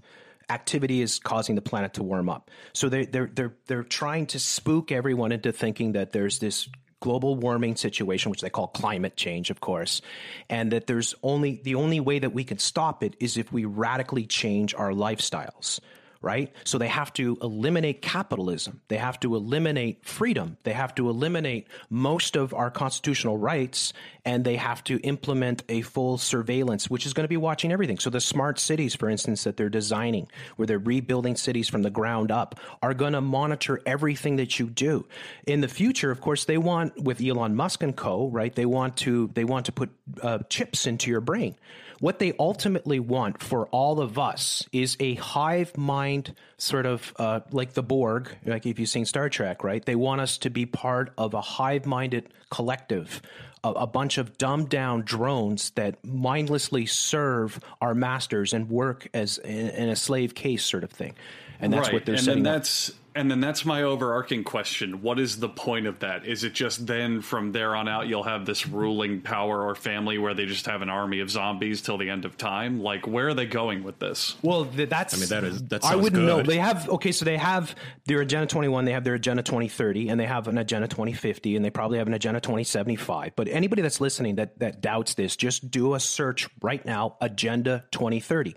activity 0.49 1.01
is 1.01 1.19
causing 1.19 1.55
the 1.55 1.61
planet 1.61 1.93
to 1.95 2.03
warm 2.03 2.30
up. 2.30 2.49
So 2.73 2.89
they, 2.89 3.05
they're 3.05 3.30
they're 3.34 3.53
they're 3.68 3.84
trying 3.84 4.27
to 4.27 4.39
spook 4.39 4.91
everyone 4.91 5.31
into 5.31 5.51
thinking 5.51 5.93
that 5.93 6.11
there's 6.11 6.39
this 6.39 6.69
global 6.99 7.35
warming 7.35 7.76
situation, 7.76 8.31
which 8.31 8.41
they 8.41 8.49
call 8.49 8.68
climate 8.68 9.15
change, 9.15 9.49
of 9.51 9.59
course, 9.59 10.01
and 10.49 10.72
that 10.72 10.88
there's 10.88 11.14
only 11.22 11.61
the 11.64 11.76
only 11.76 11.99
way 11.99 12.19
that 12.19 12.34
we 12.34 12.43
can 12.43 12.57
stop 12.57 13.03
it 13.03 13.15
is 13.19 13.38
if 13.38 13.51
we 13.51 13.65
radically 13.65 14.26
change 14.26 14.73
our 14.73 14.91
lifestyles 14.91 15.80
right? 16.28 16.54
So 16.66 16.78
they 16.78 16.90
have 16.90 17.14
to 17.14 17.38
eliminate 17.41 18.02
capitalism. 18.02 18.82
They 18.90 18.98
have 18.98 19.18
to 19.22 19.34
eliminate 19.34 20.06
freedom. 20.06 20.58
They 20.64 20.74
have 20.74 20.94
to 20.95 21.10
eliminate 21.10 21.68
most 21.90 22.36
of 22.36 22.54
our 22.54 22.70
constitutional 22.70 23.38
rights 23.38 23.94
and 24.26 24.44
they 24.44 24.58
have 24.58 24.84
to 24.84 24.98
implement 25.04 25.64
a 25.70 25.84
full 25.84 26.18
surveillance, 26.18 26.90
which 26.90 27.06
is 27.06 27.14
going 27.14 27.24
to 27.24 27.30
be 27.30 27.38
watching 27.38 27.72
everything. 27.72 27.98
So 27.98 28.10
the 28.10 28.20
smart 28.20 28.60
cities, 28.60 28.94
for 28.94 29.10
instance, 29.10 29.45
that 29.45 29.56
they're 29.56 29.70
designing, 29.70 30.28
where 30.58 30.66
they're 30.66 30.80
rebuilding 30.80 31.38
cities 31.38 31.70
from 31.70 31.82
the 31.82 31.90
ground 31.90 32.30
up, 32.30 32.60
are 32.82 32.94
going 32.94 33.14
to 33.14 33.22
monitor 33.22 33.80
everything 33.86 34.36
that 34.36 34.60
you 34.60 34.70
do. 34.70 35.06
In 35.45 35.62
the 35.62 35.70
future, 35.70 36.12
of 36.12 36.20
course, 36.20 36.44
they 36.44 36.58
want 36.58 37.02
with 37.02 37.24
Elon 37.24 37.56
Musk 37.56 37.84
and 37.84 37.95
co, 37.95 38.28
right? 38.28 38.54
They 38.54 38.66
want 38.66 38.98
to 38.98 39.32
they 39.34 39.45
want 39.45 39.68
to 39.68 39.72
put 39.72 39.91
uh, 40.22 40.40
chips 40.49 40.88
into 40.88 41.10
your 41.10 41.22
brain. 41.22 41.56
What 41.99 42.19
they 42.19 42.34
ultimately 42.38 42.99
want 42.99 43.41
for 43.41 43.68
all 43.68 43.99
of 43.99 44.19
us 44.19 44.68
is 44.72 44.95
a 44.99 45.15
hive 45.15 45.76
mind, 45.78 46.36
sort 46.57 46.86
of 46.86 47.14
uh, 47.18 47.40
like 47.52 47.74
the 47.74 47.82
Borg, 47.82 48.30
like 48.45 48.65
if 48.65 48.78
you've 48.78 48.90
seen 48.90 49.06
Star 49.06 49.30
Trek, 49.30 49.64
right? 49.64 49.84
They 49.84 49.95
want 49.95 50.22
us 50.22 50.38
to 50.40 50.49
be 50.49 50.65
part 50.65 51.11
of 51.18 51.34
a 51.34 51.41
hive 51.41 51.86
minded 51.86 52.30
collective. 52.52 53.22
A, 53.64 53.69
a 53.69 53.88
bunch 53.88 54.19
of 54.19 54.38
dumbed 54.38 54.69
down 54.69 55.02
drones 55.02 55.72
that 55.72 56.03
mindlessly 56.06 56.86
serve 56.86 57.60
our 57.82 57.95
masters 57.95 58.53
and 58.53 58.69
work 58.69 59.10
as 59.15 59.40
in, 59.40 59.69
in 59.69 59.90
a 59.90 59.95
slave 59.95 60.36
case 60.36 60.64
sort 60.64 60.84
of 60.84 60.91
thing, 60.91 61.15
and 61.60 61.74
that's 61.74 61.88
right. 61.88 61.94
what 61.94 62.06
they're 62.06 62.15
and 62.15 62.24
setting. 62.24 62.38
And 62.40 62.45
that's 62.45 62.91
and 63.18 63.31
then 63.31 63.39
that's 63.39 63.65
my 63.65 63.81
overarching 63.81 64.44
question. 64.44 65.02
What 65.02 65.19
is 65.19 65.39
the 65.39 65.49
point 65.49 65.88
of 65.88 65.99
that? 65.99 66.26
Is 66.26 66.44
it 66.44 66.53
just 66.53 66.85
then 66.85 67.22
from 67.22 67.52
there 67.52 67.76
on 67.76 67.88
out 67.88 68.07
you'll 68.07 68.23
have 68.23 68.45
this 68.45 68.68
ruling 68.68 69.22
power 69.22 69.64
or 69.64 69.73
family 69.73 70.19
where 70.19 70.35
they 70.35 70.45
just 70.45 70.68
have 70.68 70.84
an 70.84 70.89
army 70.89 71.19
of 71.19 71.31
zombies 71.31 71.81
till 71.81 71.98
the 71.98 72.11
end 72.11 72.26
of 72.26 72.38
time? 72.38 72.80
Like 72.80 73.07
where 73.07 73.30
are 73.30 73.34
they 73.34 73.48
going 73.48 73.84
with 73.84 73.98
this? 73.98 74.35
Well, 74.44 74.65
that's 74.65 75.15
I 75.15 75.18
mean 75.18 75.30
that 75.30 75.44
is 75.44 75.64
that 75.69 75.84
I 75.84 75.95
wouldn't 75.95 76.14
good. 76.14 76.27
know. 76.27 76.44
They 76.44 76.60
have 76.60 76.88
okay, 76.89 77.11
so 77.11 77.26
they 77.26 77.38
have 77.38 77.76
their 78.06 78.22
Agenda 78.22 78.45
21, 78.45 78.85
they 78.85 78.91
have 78.91 79.03
their 79.03 79.15
Agenda 79.15 79.41
2030 79.41 80.10
and 80.10 80.19
they 80.19 80.27
have 80.27 80.48
an 80.48 80.60
Agenda 80.60 80.88
2050 80.88 81.56
and 81.56 81.65
they 81.65 81.72
probably 81.72 81.98
have 81.98 82.07
an 82.07 82.14
Agenda 82.14 82.39
2075. 82.39 83.35
But 83.35 83.48
anybody 83.48 83.81
that's 83.81 83.99
listening 83.99 84.35
that 84.35 84.60
that 84.60 84.80
doubts 84.80 85.15
this, 85.15 85.35
just 85.35 85.72
do 85.72 85.95
a 85.95 85.99
search 85.99 86.48
right 86.61 86.85
now 86.85 87.18
Agenda 87.19 87.84
2030. 87.91 88.56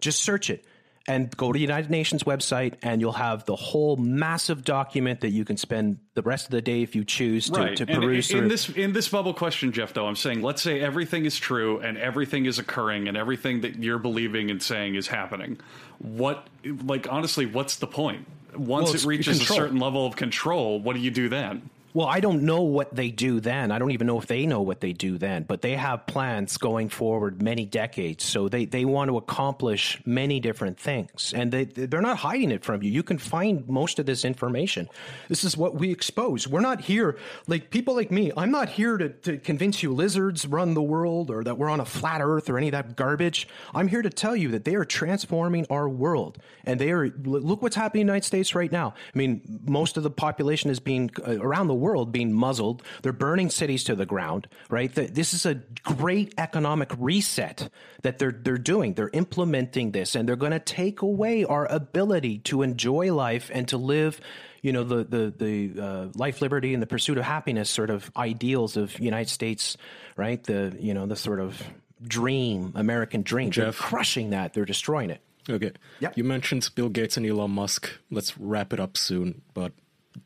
Just 0.00 0.22
search 0.22 0.48
it 0.48 0.64
and 1.06 1.34
go 1.36 1.52
to 1.52 1.56
the 1.56 1.60
United 1.60 1.90
Nations 1.90 2.24
website, 2.24 2.74
and 2.82 3.00
you'll 3.00 3.12
have 3.12 3.44
the 3.46 3.56
whole 3.56 3.96
massive 3.96 4.64
document 4.64 5.20
that 5.20 5.30
you 5.30 5.44
can 5.44 5.56
spend 5.56 5.98
the 6.14 6.22
rest 6.22 6.44
of 6.46 6.50
the 6.50 6.62
day 6.62 6.82
if 6.82 6.94
you 6.94 7.04
choose 7.04 7.48
to, 7.50 7.60
right. 7.60 7.76
to 7.76 7.86
peruse. 7.86 8.30
In, 8.30 8.38
in 8.38 8.48
this 8.48 8.68
in 8.68 8.92
this 8.92 9.08
bubble 9.08 9.34
question, 9.34 9.72
Jeff, 9.72 9.92
though, 9.94 10.06
I'm 10.06 10.16
saying, 10.16 10.42
let's 10.42 10.62
say 10.62 10.80
everything 10.80 11.24
is 11.24 11.38
true 11.38 11.80
and 11.80 11.96
everything 11.96 12.46
is 12.46 12.58
occurring 12.58 13.08
and 13.08 13.16
everything 13.16 13.62
that 13.62 13.82
you're 13.82 13.98
believing 13.98 14.50
and 14.50 14.62
saying 14.62 14.94
is 14.94 15.08
happening. 15.08 15.58
What, 15.98 16.46
like, 16.64 17.10
honestly, 17.10 17.46
what's 17.46 17.76
the 17.76 17.86
point? 17.86 18.26
once 18.56 18.88
Well, 18.88 18.96
it 18.96 19.04
reaches 19.04 19.40
a 19.40 19.44
certain 19.44 19.78
level 19.78 20.06
of 20.06 20.16
control, 20.16 20.80
what 20.80 20.94
do 20.94 21.00
you 21.00 21.10
do 21.10 21.28
then? 21.28 21.70
Well, 21.92 22.06
I 22.06 22.20
don't 22.20 22.44
know 22.44 22.62
what 22.62 22.94
they 22.94 23.10
do 23.10 23.40
then. 23.40 23.72
I 23.72 23.80
don't 23.80 23.90
even 23.90 24.06
know 24.06 24.18
if 24.18 24.26
they 24.26 24.46
know 24.46 24.60
what 24.60 24.80
they 24.80 24.92
do 24.92 25.18
then, 25.18 25.42
but 25.42 25.60
they 25.60 25.74
have 25.74 26.06
plans 26.06 26.56
going 26.56 26.88
forward 26.88 27.42
many 27.42 27.66
decades. 27.66 28.24
So 28.24 28.48
they, 28.48 28.64
they 28.64 28.84
want 28.84 29.08
to 29.08 29.16
accomplish 29.16 30.00
many 30.06 30.38
different 30.38 30.78
things 30.78 31.32
and 31.34 31.50
they, 31.50 31.64
they're 31.64 32.00
not 32.00 32.18
hiding 32.18 32.52
it 32.52 32.64
from 32.64 32.82
you. 32.82 32.90
You 32.92 33.02
can 33.02 33.18
find 33.18 33.68
most 33.68 33.98
of 33.98 34.06
this 34.06 34.24
information. 34.24 34.88
This 35.28 35.42
is 35.42 35.56
what 35.56 35.74
we 35.74 35.90
expose. 35.90 36.46
We're 36.46 36.60
not 36.60 36.80
here 36.80 37.18
like 37.48 37.70
people 37.70 37.96
like 37.96 38.12
me. 38.12 38.30
I'm 38.36 38.52
not 38.52 38.68
here 38.68 38.96
to, 38.96 39.08
to 39.08 39.38
convince 39.38 39.82
you 39.82 39.92
lizards 39.92 40.46
run 40.46 40.74
the 40.74 40.82
world 40.82 41.30
or 41.30 41.42
that 41.42 41.58
we're 41.58 41.70
on 41.70 41.80
a 41.80 41.84
flat 41.84 42.20
earth 42.22 42.48
or 42.48 42.56
any 42.56 42.68
of 42.68 42.72
that 42.72 42.94
garbage. 42.94 43.48
I'm 43.74 43.88
here 43.88 44.02
to 44.02 44.10
tell 44.10 44.36
you 44.36 44.50
that 44.50 44.64
they 44.64 44.76
are 44.76 44.84
transforming 44.84 45.66
our 45.70 45.88
world 45.88 46.38
and 46.64 46.80
they 46.80 46.92
are, 46.92 47.08
look 47.24 47.62
what's 47.62 47.74
happening 47.74 48.02
in 48.02 48.06
the 48.06 48.12
United 48.12 48.26
States 48.26 48.54
right 48.54 48.70
now. 48.70 48.94
I 49.12 49.18
mean, 49.18 49.40
most 49.66 49.96
of 49.96 50.04
the 50.04 50.10
population 50.10 50.70
is 50.70 50.78
being 50.78 51.10
uh, 51.26 51.40
around 51.40 51.66
the 51.66 51.79
world 51.80 52.12
being 52.12 52.32
muzzled. 52.32 52.82
They're 53.02 53.12
burning 53.12 53.50
cities 53.50 53.84
to 53.84 53.94
the 53.94 54.06
ground, 54.06 54.48
right? 54.68 54.92
This 54.94 55.34
is 55.34 55.46
a 55.46 55.54
great 55.82 56.34
economic 56.38 56.92
reset 56.98 57.68
that 58.02 58.18
they're 58.18 58.32
they're 58.32 58.58
doing. 58.58 58.94
They're 58.94 59.10
implementing 59.12 59.92
this, 59.92 60.14
and 60.14 60.28
they're 60.28 60.36
going 60.36 60.52
to 60.52 60.60
take 60.60 61.02
away 61.02 61.44
our 61.44 61.66
ability 61.66 62.38
to 62.50 62.62
enjoy 62.62 63.12
life 63.12 63.50
and 63.52 63.66
to 63.68 63.76
live. 63.76 64.20
You 64.62 64.72
know 64.72 64.84
the 64.84 65.04
the 65.04 65.34
the 65.36 65.82
uh, 65.82 66.06
life, 66.14 66.42
liberty, 66.42 66.74
and 66.74 66.82
the 66.82 66.86
pursuit 66.86 67.16
of 67.18 67.24
happiness 67.24 67.70
sort 67.70 67.90
of 67.90 68.10
ideals 68.16 68.76
of 68.76 68.98
United 69.00 69.30
States, 69.30 69.76
right? 70.16 70.42
The 70.42 70.76
you 70.78 70.92
know 70.92 71.06
the 71.06 71.16
sort 71.16 71.40
of 71.40 71.62
dream, 72.02 72.72
American 72.74 73.22
dream. 73.22 73.50
They're 73.50 73.72
crushing 73.72 74.30
that. 74.30 74.52
They're 74.52 74.64
destroying 74.64 75.10
it. 75.10 75.20
Okay. 75.48 75.72
Yep. 76.00 76.16
You 76.16 76.24
mentioned 76.24 76.68
Bill 76.74 76.88
Gates 76.88 77.16
and 77.16 77.26
Elon 77.26 77.50
Musk. 77.50 77.90
Let's 78.10 78.36
wrap 78.38 78.72
it 78.72 78.80
up 78.80 78.96
soon. 78.96 79.42
But 79.54 79.72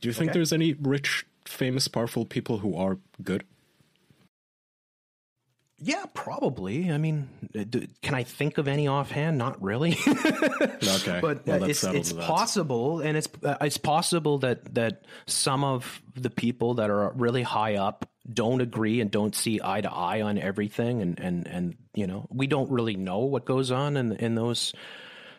do 0.01 0.09
you 0.09 0.13
think 0.13 0.33
there's 0.33 0.53
any 0.53 0.75
rich, 0.75 1.27
famous, 1.47 1.89
powerful 1.89 2.25
people 2.25 2.59
who 2.59 2.77
are 2.77 2.99
good? 3.23 3.45
Yeah, 5.79 6.05
probably. 6.15 6.91
I 6.91 6.99
mean, 6.99 7.29
uh, 7.55 7.65
d- 7.69 7.89
can 8.01 8.15
I 8.15 8.23
think 8.23 8.59
of 8.59 8.69
any 8.69 8.87
offhand? 8.89 9.39
Not 9.39 9.63
really. 9.63 9.99
Okay. 10.97 11.19
but 11.21 11.47
well, 11.47 11.65
uh, 11.65 11.67
it's, 11.67 11.83
it's 11.85 12.13
possible, 12.13 13.01
and 13.01 13.17
it's 13.17 13.29
uh, 13.43 13.57
it's 13.61 13.79
possible 13.79 14.39
that 14.39 14.75
that 14.75 15.05
some 15.27 15.65
of 15.65 16.03
the 16.15 16.31
people 16.31 16.75
that 16.75 16.91
are 16.91 17.13
really 17.15 17.43
high 17.43 17.77
up 17.77 18.09
don't 18.33 18.61
agree 18.61 19.01
and 19.01 19.11
don't 19.11 19.35
see 19.35 19.61
eye 19.63 19.81
to 19.81 19.91
eye 19.91 20.23
on 20.23 20.39
everything, 20.39 21.03
and 21.03 21.19
and 21.19 21.47
and 21.47 21.77
you 21.95 22.07
know 22.07 22.27
we 22.31 22.47
don't 22.47 22.71
really 22.71 22.97
know 22.97 23.21
what 23.21 23.45
goes 23.45 23.71
on 23.71 23.97
in 23.97 24.13
in 24.13 24.35
those 24.35 24.73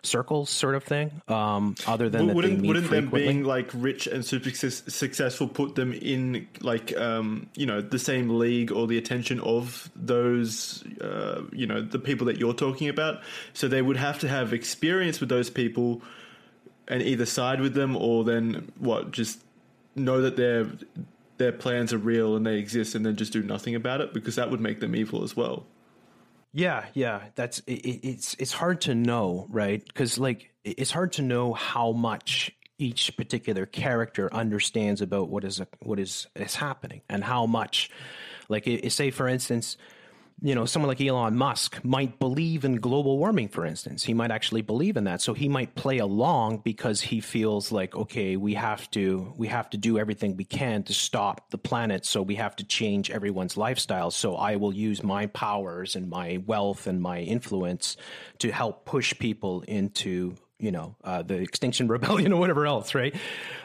circles, 0.05 0.49
sort 0.49 0.75
of 0.75 0.83
thing. 0.83 1.21
Um, 1.27 1.75
other 1.87 2.09
than 2.09 2.27
that 2.27 2.35
wouldn't 2.35 2.65
wouldn't 2.65 2.89
them 2.89 3.09
being 3.09 3.43
like 3.43 3.69
rich 3.73 4.07
and 4.07 4.25
super 4.25 4.49
success, 4.49 4.93
successful 4.93 5.47
put 5.47 5.75
them 5.75 5.93
in 5.93 6.47
like 6.61 6.95
um, 6.97 7.49
you 7.55 7.65
know 7.65 7.81
the 7.81 7.99
same 7.99 8.37
league 8.37 8.71
or 8.71 8.87
the 8.87 8.97
attention 8.97 9.39
of 9.41 9.89
those 9.95 10.83
uh, 11.01 11.41
you 11.51 11.67
know 11.67 11.81
the 11.81 11.99
people 11.99 12.27
that 12.27 12.37
you're 12.37 12.53
talking 12.53 12.89
about? 12.89 13.21
So 13.53 13.67
they 13.67 13.81
would 13.81 13.97
have 13.97 14.19
to 14.19 14.27
have 14.27 14.53
experience 14.53 15.19
with 15.19 15.29
those 15.29 15.49
people 15.49 16.01
and 16.87 17.01
either 17.01 17.25
side 17.25 17.61
with 17.61 17.73
them 17.73 17.95
or 17.95 18.23
then 18.23 18.71
what 18.77 19.11
just 19.11 19.39
know 19.95 20.21
that 20.21 20.35
their 20.35 20.67
their 21.37 21.51
plans 21.51 21.93
are 21.93 21.97
real 21.97 22.35
and 22.35 22.45
they 22.45 22.57
exist 22.57 22.95
and 22.95 23.05
then 23.05 23.15
just 23.15 23.33
do 23.33 23.43
nothing 23.43 23.75
about 23.75 24.01
it 24.01 24.13
because 24.13 24.35
that 24.35 24.49
would 24.49 24.61
make 24.61 24.79
them 24.79 24.95
evil 24.95 25.23
as 25.23 25.35
well. 25.35 25.65
Yeah, 26.57 26.85
yeah, 26.93 27.19
that's 27.35 27.59
it, 27.67 27.73
it- 27.85 28.07
it's 28.07 28.33
it's 28.39 28.53
hard 28.53 28.79
to 28.81 28.95
know, 28.95 29.45
right? 29.49 29.83
Because 29.85 30.17
like 30.17 30.51
it's 30.63 30.89
hard 30.89 31.11
to 31.13 31.21
know 31.21 31.51
how 31.53 31.91
much 31.91 32.49
each 32.77 33.15
particular 33.17 33.65
character 33.65 34.33
understands 34.33 35.01
about 35.01 35.27
what 35.27 35.43
is 35.43 35.61
what 35.81 35.99
is 35.99 36.27
is 36.33 36.55
happening 36.55 37.01
and 37.09 37.25
how 37.25 37.45
much, 37.45 37.89
like, 38.47 38.69
i- 38.69 38.87
say 38.87 39.11
for 39.11 39.27
instance, 39.27 39.75
you 40.41 40.53
know, 40.53 40.65
someone 40.65 40.89
like 40.89 40.99
Elon 40.99 41.37
Musk 41.37 41.83
might 41.83 42.19
believe 42.19 42.65
in 42.65 42.75
global 42.75 43.17
warming, 43.17 43.47
for 43.47 43.65
instance. 43.65 44.03
He 44.03 44.13
might 44.13 44.31
actually 44.31 44.61
believe 44.61 44.97
in 44.97 45.05
that. 45.05 45.21
So 45.21 45.33
he 45.33 45.47
might 45.47 45.75
play 45.75 45.99
along 45.99 46.57
because 46.57 46.99
he 46.99 47.21
feels 47.21 47.71
like, 47.71 47.95
okay, 47.95 48.35
we 48.35 48.53
have 48.55 48.89
to 48.91 49.33
we 49.37 49.47
have 49.47 49.69
to 49.69 49.77
do 49.77 49.97
everything 49.97 50.35
we 50.35 50.43
can 50.43 50.83
to 50.83 50.93
stop 50.93 51.49
the 51.51 51.57
planet. 51.57 52.05
So 52.05 52.21
we 52.21 52.35
have 52.35 52.55
to 52.57 52.65
change 52.65 53.09
everyone's 53.09 53.55
lifestyle. 53.55 54.11
So 54.11 54.35
I 54.35 54.57
will 54.57 54.73
use 54.73 55.03
my 55.03 55.27
powers 55.27 55.95
and 55.95 56.09
my 56.09 56.43
wealth 56.45 56.85
and 56.85 57.01
my 57.01 57.21
influence 57.21 57.95
to 58.39 58.51
help 58.51 58.85
push 58.85 59.17
people 59.17 59.61
into 59.61 60.35
you 60.59 60.71
know 60.71 60.95
uh, 61.03 61.21
the 61.21 61.35
extinction 61.35 61.87
rebellion 61.89 62.33
or 62.33 62.39
whatever 62.39 62.65
else 62.65 62.95
right 62.95 63.15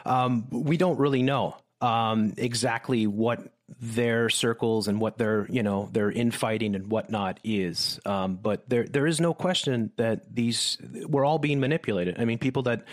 um, 0.05 0.47
we 0.49 0.77
don't 0.77 0.99
really 0.99 1.21
know 1.23 1.55
um, 1.81 2.33
exactly 2.37 3.07
what 3.07 3.39
their 3.79 4.29
circles 4.29 4.87
and 4.87 4.99
what 4.99 5.17
their 5.17 5.47
you 5.49 5.63
know 5.63 5.89
their 5.91 6.11
infighting 6.11 6.75
and 6.75 6.87
whatnot 6.87 7.39
is. 7.43 7.99
Um, 8.05 8.35
but 8.35 8.67
there 8.69 8.85
there 8.85 9.07
is 9.07 9.19
no 9.19 9.33
question 9.33 9.91
that 9.97 10.33
these 10.33 10.77
we're 11.07 11.25
all 11.25 11.39
being 11.39 11.59
manipulated. 11.59 12.19
I 12.19 12.25
mean 12.25 12.37
people 12.37 12.63
that 12.63 12.85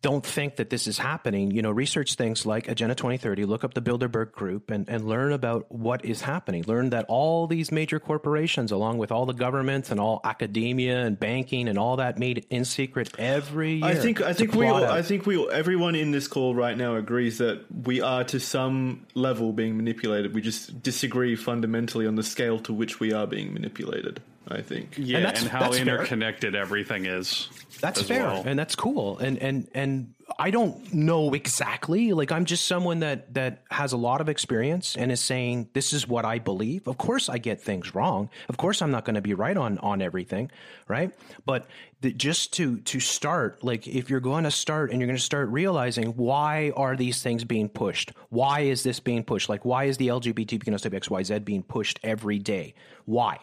don't 0.00 0.24
think 0.24 0.56
that 0.56 0.70
this 0.70 0.86
is 0.86 0.98
happening, 0.98 1.50
you 1.50 1.60
know, 1.60 1.70
research 1.70 2.14
things 2.14 2.46
like 2.46 2.68
Agenda 2.68 2.94
2030, 2.94 3.44
look 3.44 3.64
up 3.64 3.74
the 3.74 3.82
Bilderberg 3.82 4.32
Group 4.32 4.70
and, 4.70 4.88
and 4.88 5.08
learn 5.08 5.32
about 5.32 5.66
what 5.70 6.04
is 6.04 6.22
happening. 6.22 6.62
Learn 6.66 6.90
that 6.90 7.04
all 7.08 7.46
these 7.46 7.72
major 7.72 7.98
corporations, 7.98 8.70
along 8.70 8.98
with 8.98 9.10
all 9.10 9.26
the 9.26 9.32
governments 9.32 9.90
and 9.90 9.98
all 9.98 10.20
academia 10.22 11.04
and 11.04 11.18
banking 11.18 11.68
and 11.68 11.78
all 11.78 11.96
that 11.96 12.18
made 12.18 12.46
in 12.48 12.64
secret 12.64 13.10
every 13.18 13.74
year. 13.74 13.84
I 13.84 13.94
think 13.94 14.22
I 14.22 14.32
think 14.32 14.54
we 14.54 14.66
all, 14.66 14.84
I 14.84 15.02
think 15.02 15.26
we 15.26 15.36
all, 15.36 15.50
everyone 15.50 15.96
in 15.96 16.12
this 16.12 16.28
call 16.28 16.54
right 16.54 16.76
now 16.76 16.94
agrees 16.94 17.38
that 17.38 17.64
we 17.84 18.00
are 18.00 18.22
to 18.24 18.38
some 18.38 19.06
level 19.14 19.52
being 19.52 19.76
manipulated. 19.76 20.32
We 20.32 20.42
just 20.42 20.82
disagree 20.82 21.34
fundamentally 21.34 22.06
on 22.06 22.14
the 22.14 22.22
scale 22.22 22.60
to 22.60 22.72
which 22.72 23.00
we 23.00 23.12
are 23.12 23.26
being 23.26 23.52
manipulated. 23.52 24.20
I 24.50 24.62
think. 24.62 24.94
Yeah, 24.96 25.18
And 25.18 25.26
and, 25.26 25.48
how 25.48 25.60
that's 25.60 25.78
fair. 25.78 25.82
interconnected 25.96 26.54
everything 26.54 27.06
is. 27.06 27.48
That's 27.80 28.00
as 28.00 28.08
fair, 28.08 28.24
well. 28.24 28.42
and 28.44 28.58
that's 28.58 28.74
cool. 28.74 29.18
And 29.18 29.38
and 29.38 29.68
and 29.74 30.14
I 30.38 30.50
don't 30.50 30.92
know 30.92 31.32
exactly. 31.34 32.12
Like 32.12 32.32
I'm 32.32 32.44
just 32.44 32.66
someone 32.66 33.00
that 33.00 33.34
that 33.34 33.62
has 33.70 33.92
a 33.92 33.96
lot 33.96 34.20
of 34.20 34.28
experience 34.28 34.96
and 34.96 35.12
is 35.12 35.20
saying 35.20 35.68
this 35.74 35.92
is 35.92 36.08
what 36.08 36.24
I 36.24 36.38
believe. 36.38 36.88
Of 36.88 36.98
course, 36.98 37.28
I 37.28 37.38
get 37.38 37.60
things 37.60 37.94
wrong. 37.94 38.30
Of 38.48 38.56
course, 38.56 38.82
I'm 38.82 38.90
not 38.90 39.04
going 39.04 39.14
to 39.14 39.20
be 39.20 39.34
right 39.34 39.56
on 39.56 39.78
on 39.78 40.00
everything, 40.02 40.50
right? 40.88 41.14
But 41.44 41.66
the, 42.00 42.12
just 42.12 42.52
to 42.54 42.78
to 42.80 43.00
start, 43.00 43.62
like 43.62 43.86
if 43.86 44.10
you're 44.10 44.20
going 44.20 44.44
to 44.44 44.50
start 44.50 44.90
and 44.90 45.00
you're 45.00 45.08
going 45.08 45.16
to 45.16 45.22
start 45.22 45.48
realizing 45.50 46.08
why 46.16 46.72
are 46.74 46.96
these 46.96 47.22
things 47.22 47.44
being 47.44 47.68
pushed? 47.68 48.12
Why 48.30 48.60
is 48.60 48.82
this 48.82 48.98
being 48.98 49.24
pushed? 49.24 49.48
Like 49.48 49.64
why 49.64 49.84
is 49.84 49.98
the 49.98 50.08
LGBTQ 50.08 50.64
XYZ 50.64 51.44
being 51.44 51.62
pushed 51.62 52.00
every 52.02 52.38
day? 52.38 52.74
Why? 53.04 53.38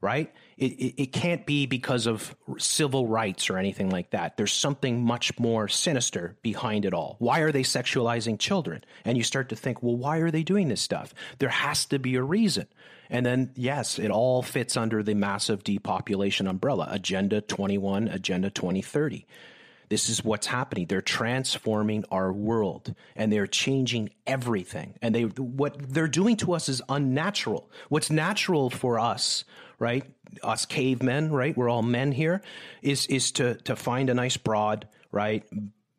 right? 0.00 0.32
It, 0.56 0.72
it, 0.72 1.02
it 1.02 1.12
can't 1.12 1.44
be 1.44 1.66
because 1.66 2.06
of 2.06 2.34
civil 2.56 3.06
rights 3.06 3.50
or 3.50 3.58
anything 3.58 3.90
like 3.90 4.10
that. 4.10 4.38
There's 4.38 4.54
something 4.54 5.04
much 5.04 5.38
more 5.38 5.68
sinister 5.68 6.36
behind 6.42 6.86
it 6.86 6.94
all. 6.94 7.16
Why 7.18 7.40
are 7.40 7.52
they 7.52 7.62
sexualizing 7.62 8.38
children? 8.38 8.82
And 9.04 9.18
you 9.18 9.22
start 9.22 9.50
to 9.50 9.56
think, 9.56 9.82
well, 9.82 9.96
why 9.96 10.18
are 10.18 10.30
they 10.30 10.42
doing 10.42 10.68
this 10.68 10.80
stuff? 10.80 11.12
There 11.38 11.50
has 11.50 11.84
to 11.86 11.98
be 11.98 12.14
a 12.14 12.22
reason. 12.22 12.66
And 13.10 13.24
then, 13.24 13.50
yes, 13.54 13.98
it 13.98 14.10
all 14.10 14.42
fits 14.42 14.76
under 14.76 15.02
the 15.02 15.14
massive 15.14 15.62
depopulation 15.62 16.46
umbrella 16.46 16.88
Agenda 16.90 17.40
21, 17.40 18.08
Agenda 18.08 18.50
2030. 18.50 19.26
This 19.88 20.08
is 20.08 20.24
what's 20.24 20.48
happening. 20.48 20.86
They're 20.86 21.00
transforming 21.00 22.04
our 22.10 22.32
world 22.32 22.94
and 23.14 23.32
they're 23.32 23.46
changing 23.46 24.10
everything. 24.26 24.94
And 25.00 25.14
they 25.14 25.22
what 25.22 25.76
they're 25.78 26.08
doing 26.08 26.36
to 26.38 26.54
us 26.54 26.68
is 26.68 26.82
unnatural. 26.88 27.70
What's 27.88 28.10
natural 28.10 28.68
for 28.68 28.98
us, 28.98 29.44
right? 29.78 30.04
Us 30.42 30.66
cavemen, 30.66 31.30
right? 31.30 31.56
We're 31.56 31.68
all 31.68 31.82
men 31.82 32.12
here, 32.12 32.42
is 32.82 33.06
is 33.06 33.32
to 33.32 33.54
to 33.62 33.76
find 33.76 34.10
a 34.10 34.14
nice 34.14 34.36
broad, 34.36 34.88
right? 35.12 35.44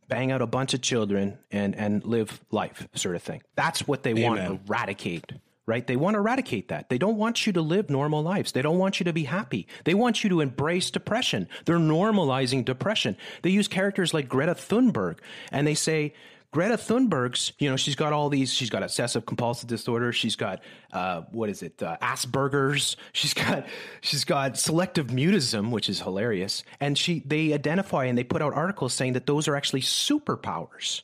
Bang 0.07 0.31
out 0.31 0.41
a 0.41 0.47
bunch 0.47 0.73
of 0.73 0.81
children 0.81 1.37
and 1.51 1.75
and 1.75 2.03
live 2.05 2.39
life, 2.51 2.87
sort 2.93 3.15
of 3.15 3.23
thing. 3.23 3.41
That's 3.55 3.87
what 3.87 4.03
they 4.03 4.13
want 4.13 4.39
to 4.39 4.59
eradicate 4.67 5.31
right? 5.67 5.85
They 5.85 5.97
want 5.97 6.15
to 6.15 6.19
eradicate 6.19 6.69
that. 6.69 6.89
They 6.89 6.97
don't 6.97 7.17
want 7.17 7.45
you 7.45 7.53
to 7.53 7.61
live 7.61 7.89
normal 7.89 8.23
lives. 8.23 8.53
They 8.53 8.61
don't 8.61 8.79
want 8.79 8.99
you 8.99 9.03
to 9.03 9.13
be 9.13 9.25
happy. 9.25 9.67
They 9.83 9.93
want 9.93 10.23
you 10.23 10.29
to 10.29 10.39
embrace 10.39 10.89
depression. 10.89 11.47
They're 11.65 11.77
normalizing 11.77 12.63
depression. 12.63 13.17
They 13.41 13.49
use 13.49 13.67
characters 13.67 14.13
like 14.13 14.29
Greta 14.29 14.55
Thunberg 14.55 15.19
and 15.51 15.67
they 15.67 15.75
say, 15.75 16.13
Greta 16.52 16.76
Thunberg's, 16.76 17.52
you 17.60 17.69
know, 17.69 17.76
she's 17.76 17.95
got 17.95 18.14
all 18.14 18.30
these, 18.30 18.53
she's 18.53 18.69
got 18.69 18.82
obsessive 18.82 19.26
compulsive 19.26 19.68
disorder. 19.68 20.14
She's 20.14 20.36
got, 20.36 20.61
uh, 20.94 21.22
what 21.32 21.49
is 21.49 21.61
it? 21.61 21.84
Uh, 21.84 21.98
Asperger's. 22.02 22.95
She's 23.11 23.34
got, 23.34 23.68
she's 24.02 24.24
got 24.24 24.57
selective 24.57 25.07
mutism, 25.07 25.72
which 25.72 25.90
is 25.90 25.99
hilarious. 26.02 26.64
And 26.80 26.98
she, 26.98 27.22
they 27.26 27.53
identify 27.53 28.06
and 28.06 28.18
they 28.18 28.24
put 28.24 28.41
out 28.41 28.53
articles 28.53 28.94
saying 28.94 29.14
that 29.14 29.26
those 29.26 29.48
are 29.48 29.56
actually 29.56 29.82
superpowers, 29.82 31.02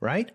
right? 0.00 0.30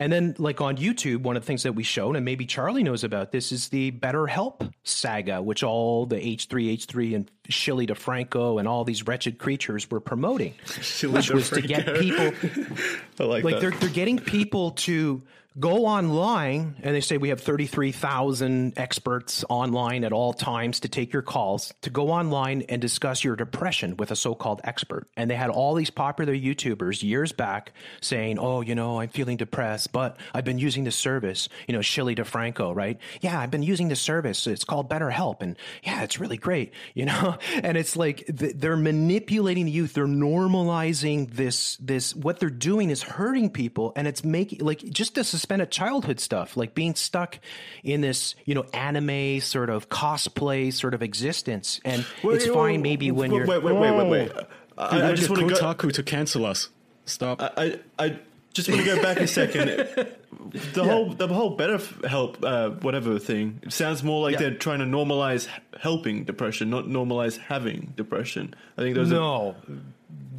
And 0.00 0.12
then, 0.12 0.34
like 0.38 0.60
on 0.60 0.76
YouTube, 0.76 1.22
one 1.22 1.36
of 1.36 1.42
the 1.42 1.46
things 1.46 1.62
that 1.62 1.74
we 1.74 1.82
showed, 1.82 2.16
and 2.16 2.24
maybe 2.24 2.46
Charlie 2.46 2.82
knows 2.82 3.04
about 3.04 3.30
this, 3.30 3.52
is 3.52 3.68
the 3.68 3.92
BetterHelp 3.92 4.72
saga, 4.82 5.40
which 5.40 5.62
all 5.62 6.06
the 6.06 6.16
H3H3 6.16 7.14
and 7.14 7.30
Shilly 7.48 7.86
DeFranco 7.86 8.58
and 8.58 8.66
all 8.66 8.84
these 8.84 9.06
wretched 9.06 9.38
creatures 9.38 9.90
were 9.90 10.00
promoting, 10.00 10.54
which 11.02 11.30
was 11.30 11.50
to 11.50 11.62
get 11.62 11.86
people. 12.00 12.32
I 13.20 13.22
like, 13.22 13.44
like 13.44 13.54
that. 13.54 13.60
they're 13.60 13.70
they're 13.70 13.88
getting 13.88 14.18
people 14.18 14.72
to 14.72 15.22
go 15.60 15.86
online 15.86 16.74
and 16.82 16.96
they 16.96 17.00
say 17.00 17.16
we 17.16 17.28
have 17.28 17.40
33,000 17.40 18.76
experts 18.76 19.44
online 19.48 20.02
at 20.02 20.12
all 20.12 20.32
times 20.32 20.80
to 20.80 20.88
take 20.88 21.12
your 21.12 21.22
calls 21.22 21.72
to 21.82 21.90
go 21.90 22.10
online 22.10 22.62
and 22.68 22.82
discuss 22.82 23.22
your 23.22 23.36
depression 23.36 23.96
with 23.96 24.10
a 24.10 24.16
so-called 24.16 24.60
expert. 24.64 25.06
And 25.16 25.30
they 25.30 25.36
had 25.36 25.50
all 25.50 25.74
these 25.74 25.90
popular 25.90 26.34
youtubers 26.34 27.04
years 27.04 27.30
back 27.30 27.72
saying 28.00 28.38
oh 28.38 28.62
you 28.62 28.74
know 28.74 28.98
i'm 29.00 29.08
feeling 29.08 29.36
depressed 29.36 29.92
but 29.92 30.16
i've 30.32 30.44
been 30.44 30.58
using 30.58 30.84
this 30.84 30.96
service 30.96 31.48
you 31.68 31.74
know 31.74 31.82
shilly 31.82 32.14
defranco 32.14 32.74
right? 32.74 32.98
Yeah 33.20 33.38
i've 33.38 33.50
been 33.50 33.62
using 33.62 33.88
this 33.88 34.00
service. 34.00 34.46
It's 34.46 34.64
called 34.64 34.90
betterhelp 34.90 35.40
and 35.40 35.56
yeah 35.84 36.02
it's 36.02 36.18
really 36.18 36.36
great 36.36 36.72
you 36.94 37.04
know? 37.04 37.38
And 37.62 37.76
it's 37.76 37.96
like 37.96 38.24
they're 38.28 38.76
manipulating 38.76 39.66
the 39.66 39.70
youth. 39.70 39.94
They're 39.94 40.06
normalizing 40.06 41.30
this 41.30 41.76
this 41.76 42.14
what 42.14 42.40
they're 42.40 42.50
doing 42.50 42.90
is 42.90 43.02
hurting 43.02 43.50
people 43.50 43.92
and 43.94 44.08
it's 44.08 44.24
making 44.24 44.60
like 44.60 44.78
just 44.78 45.14
this 45.14 45.34
suspended 45.44 45.70
childhood 45.70 46.20
stuff, 46.20 46.56
like 46.56 46.74
being 46.74 46.94
stuck 46.94 47.38
in 47.82 48.00
this, 48.00 48.34
you 48.46 48.54
know, 48.54 48.64
anime 48.72 49.40
sort 49.40 49.68
of 49.68 49.90
cosplay 49.90 50.72
sort 50.72 50.94
of 50.94 51.02
existence. 51.02 51.80
And 51.84 52.06
wait, 52.22 52.36
it's 52.36 52.46
fine 52.46 52.80
maybe 52.80 53.10
when 53.10 53.30
you're. 53.30 53.46
Wait, 53.46 53.62
wait, 53.62 53.74
wait, 53.74 53.94
wait, 53.94 54.08
wait. 54.08 54.32
Oh. 54.34 54.44
I, 54.78 55.10
I 55.10 55.12
just 55.12 55.28
want 55.28 55.46
to 55.46 55.54
Kotaku 55.54 55.82
go, 55.82 55.90
to 55.90 56.02
cancel 56.02 56.46
us. 56.46 56.70
Stop. 57.04 57.42
I, 57.42 57.78
I 57.98 58.18
just 58.54 58.70
want 58.70 58.80
to 58.80 58.86
go 58.86 59.02
back 59.02 59.18
a 59.18 59.26
second. 59.26 59.66
The 59.66 60.82
yeah. 60.82 60.84
whole 60.84 61.14
the 61.14 61.28
whole 61.28 61.50
better 61.50 61.78
help 62.06 62.42
uh, 62.44 62.70
whatever 62.70 63.18
thing 63.18 63.60
it 63.62 63.72
sounds 63.72 64.02
more 64.02 64.22
like 64.22 64.34
yeah. 64.34 64.40
they're 64.40 64.54
trying 64.54 64.80
to 64.80 64.84
normalize 64.84 65.48
helping 65.78 66.24
depression, 66.24 66.70
not 66.70 66.84
normalize 66.84 67.38
having 67.38 67.92
depression. 67.96 68.54
I 68.76 68.82
think 68.82 68.94
those 68.94 69.10
no. 69.10 69.56
Are, 69.68 69.74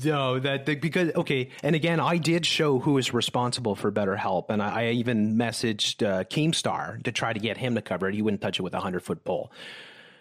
no, 0.04 0.40
that 0.40 0.66
because 0.66 1.14
okay, 1.16 1.50
and 1.64 1.76
again, 1.76 2.00
I 2.00 2.18
did 2.18 2.46
show 2.46 2.80
who 2.80 2.98
is 2.98 3.14
responsible 3.14 3.76
for 3.76 3.92
BetterHelp, 3.92 4.46
and 4.50 4.62
I, 4.62 4.84
I 4.84 4.90
even 4.92 5.36
messaged 5.36 6.06
uh, 6.06 6.24
Keemstar 6.26 7.02
to 7.04 7.12
try 7.12 7.34
to 7.34 7.40
get 7.40 7.58
him 7.58 7.76
to 7.76 7.82
cover 7.82 8.10
it. 8.10 8.16
He 8.16 8.22
wouldn't 8.22 8.42
touch 8.42 8.60
it 8.60 8.62
with 8.62 8.74
a 8.74 8.80
hundred 8.80 9.02
foot 9.02 9.24
pole 9.24 9.52